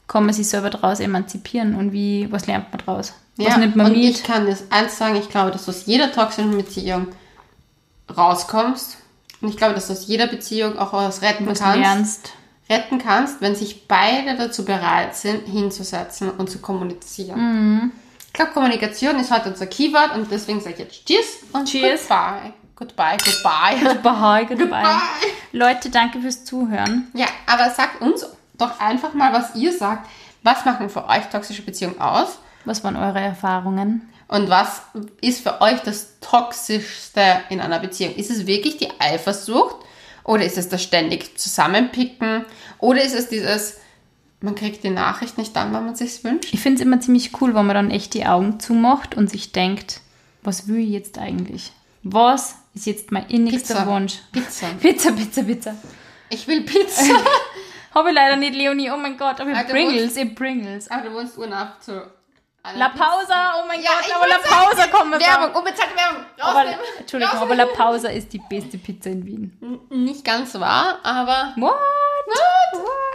kann 0.09 0.24
man 0.24 0.35
sich 0.35 0.49
selber 0.49 0.70
daraus 0.70 1.01
emanzipieren 1.01 1.74
und 1.74 1.93
wie, 1.93 2.31
was 2.31 2.47
lernt 2.47 2.70
man 2.70 2.81
daraus? 2.85 3.12
Was 3.37 3.49
ja, 3.49 3.59
nimmt 3.59 3.77
man 3.77 3.87
und 3.87 3.93
mit? 3.93 4.05
ich 4.05 4.23
kann 4.23 4.47
das 4.47 4.70
eins 4.70 4.97
sagen, 4.97 5.16
ich 5.16 5.28
glaube, 5.28 5.51
dass 5.51 5.65
du 5.65 5.70
aus 5.70 5.87
jeder 5.87 6.12
toxischen 6.12 6.57
Beziehung 6.57 7.09
rauskommst. 8.16 8.99
Und 9.41 9.49
ich 9.49 9.57
glaube, 9.57 9.74
dass 9.74 9.89
du 9.89 9.93
aus 9.93 10.07
jeder 10.07 10.27
Beziehung 10.27 10.78
auch 10.78 10.93
was 10.93 11.23
retten 11.23 11.47
was 11.47 11.59
kannst. 11.59 11.78
Lernst. 11.78 12.33
Retten 12.69 12.99
kannst, 12.99 13.41
wenn 13.41 13.55
sich 13.55 13.87
beide 13.87 14.37
dazu 14.37 14.65
bereit 14.65 15.15
sind, 15.15 15.47
hinzusetzen 15.47 16.31
und 16.31 16.51
zu 16.51 16.59
kommunizieren. 16.59 17.39
Mhm. 17.39 17.93
Ich 18.27 18.33
glaube, 18.33 18.53
Kommunikation 18.53 19.19
ist 19.20 19.31
heute 19.31 19.51
unser 19.51 19.66
Keyword 19.66 20.15
und 20.15 20.31
deswegen 20.31 20.61
sage 20.61 20.74
ich 20.74 20.81
jetzt 20.81 21.07
Tschüss 21.07 21.39
und 21.53 21.66
Cheers. 21.66 22.09
Goodbye. 22.09 22.53
Goodbye, 22.74 23.16
goodbye. 23.24 23.78
Goodbye, 23.83 24.47
goodbye. 24.47 24.69
goodbye. 24.69 25.01
Leute, 25.53 25.91
danke 25.91 26.20
fürs 26.20 26.45
Zuhören. 26.45 27.09
Ja, 27.15 27.27
aber 27.47 27.70
sagt 27.70 28.03
uns 28.03 28.27
doch 28.59 28.81
einfach 28.81 29.15
mal, 29.15 29.33
was 29.33 29.55
ihr 29.55 29.73
sagt. 29.73 30.09
Was 30.43 30.65
machen 30.65 30.89
für 30.89 31.09
euch 31.09 31.27
toxische 31.27 31.62
Beziehungen 31.62 32.01
aus? 32.01 32.39
Was 32.65 32.85
waren 32.85 32.97
eure 32.97 33.20
Erfahrungen? 33.20 34.09
Und 34.28 34.49
was 34.49 34.83
ist 35.20 35.43
für 35.43 35.61
euch 35.61 35.81
das 35.81 36.19
Toxischste 36.20 37.41
in 37.49 37.61
einer 37.61 37.78
Beziehung? 37.78 38.15
Ist 38.15 38.31
es 38.31 38.47
wirklich 38.47 38.77
die 38.77 38.91
Eifersucht? 38.99 39.77
Oder 40.24 40.45
ist 40.45 40.59
es 40.59 40.69
das 40.69 40.83
ständig 40.83 41.39
Zusammenpicken? 41.39 42.45
Oder 42.78 43.03
ist 43.03 43.15
es 43.15 43.28
dieses, 43.28 43.78
man 44.41 44.57
kriegt 44.57 44.83
die 44.83 44.91
Nachricht 44.91 45.39
nicht 45.39 45.55
dann, 45.55 45.73
wann 45.73 45.87
man 45.87 45.95
sich 45.95 46.24
wünscht? 46.24 46.53
Ich 46.53 46.61
finde 46.61 46.81
es 46.81 46.87
immer 46.87 47.01
ziemlich 47.01 47.41
cool, 47.41 47.55
wenn 47.55 47.66
man 47.66 47.77
dann 47.77 47.91
echt 47.91 48.15
die 48.15 48.27
Augen 48.27 48.59
zumacht 48.59 49.15
und 49.16 49.31
sich 49.31 49.53
denkt, 49.53 50.01
was 50.43 50.66
will 50.66 50.78
ich 50.78 50.91
jetzt 50.91 51.19
eigentlich? 51.19 51.73
Was 52.03 52.57
ist 52.74 52.87
jetzt 52.87 53.12
mein 53.12 53.27
innigster 53.27 53.74
Pizza. 53.74 53.87
Wunsch? 53.87 54.15
Pizza. 54.33 54.66
Pizza, 54.81 55.12
Pizza, 55.12 55.43
Pizza. 55.43 55.74
Ich 56.31 56.47
will 56.49 56.62
Pizza. 56.62 57.03
Habe 57.97 58.10
ich 58.10 58.14
leider 58.14 58.36
nicht, 58.36 58.55
Leonie. 58.55 58.90
Oh 58.90 58.98
mein 58.98 59.16
Gott, 59.16 59.40
aber 59.40 59.51
ich 59.52 59.68
Pringles, 59.68 60.16
ich 60.18 60.35
Pringles. 60.35 60.90
Aber 60.90 61.09
du 61.09 61.14
wohnst 61.14 61.39
urnab 61.39 61.82
zu. 61.82 61.93
La. 62.74 62.90
Pausa, 62.90 63.55
oh 63.59 63.66
mein 63.66 63.81
Ja, 63.81 63.90
Gott, 64.05 64.16
aber 64.16 64.28
La 64.28 64.36
Pausa 64.36 64.86
kommen 64.89 65.12
wir 65.12 65.20
Werbung, 65.20 65.55
unbezahlte 65.55 65.97
Werbung. 65.97 66.24
Aber. 66.39 66.64
Entschuldigung, 66.98 67.39
aber 67.39 67.55
La 67.55 67.64
Pausa 67.64 68.09
ist 68.09 68.32
die 68.35 68.43
beste 68.51 68.77
Pizza 68.77 69.09
in 69.09 69.24
Wien. 69.24 69.81
Nicht 69.89 70.24
ganz 70.27 70.52
wahr, 70.60 70.98
aber. 71.02 71.55
What? 71.56 71.73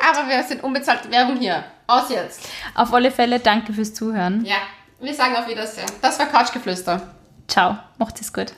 Aber 0.03 0.27
wir 0.27 0.41
sind 0.41 0.63
unbezahlte 0.63 1.11
Werbung 1.11 1.37
hier. 1.37 1.63
Aus 1.85 2.09
jetzt. 2.09 2.49
Auf 2.73 2.91
alle 2.91 3.11
Fälle, 3.11 3.39
danke 3.39 3.73
fürs 3.73 3.93
Zuhören. 3.93 4.43
Ja, 4.45 4.57
wir 4.99 5.13
sagen 5.13 5.35
auf 5.35 5.47
Wiedersehen. 5.47 5.91
Das 6.01 6.17
war 6.17 6.25
Couchgeflüster. 6.25 7.13
Ciao, 7.47 7.77
macht 7.99 8.19
es 8.19 8.33
gut. 8.33 8.53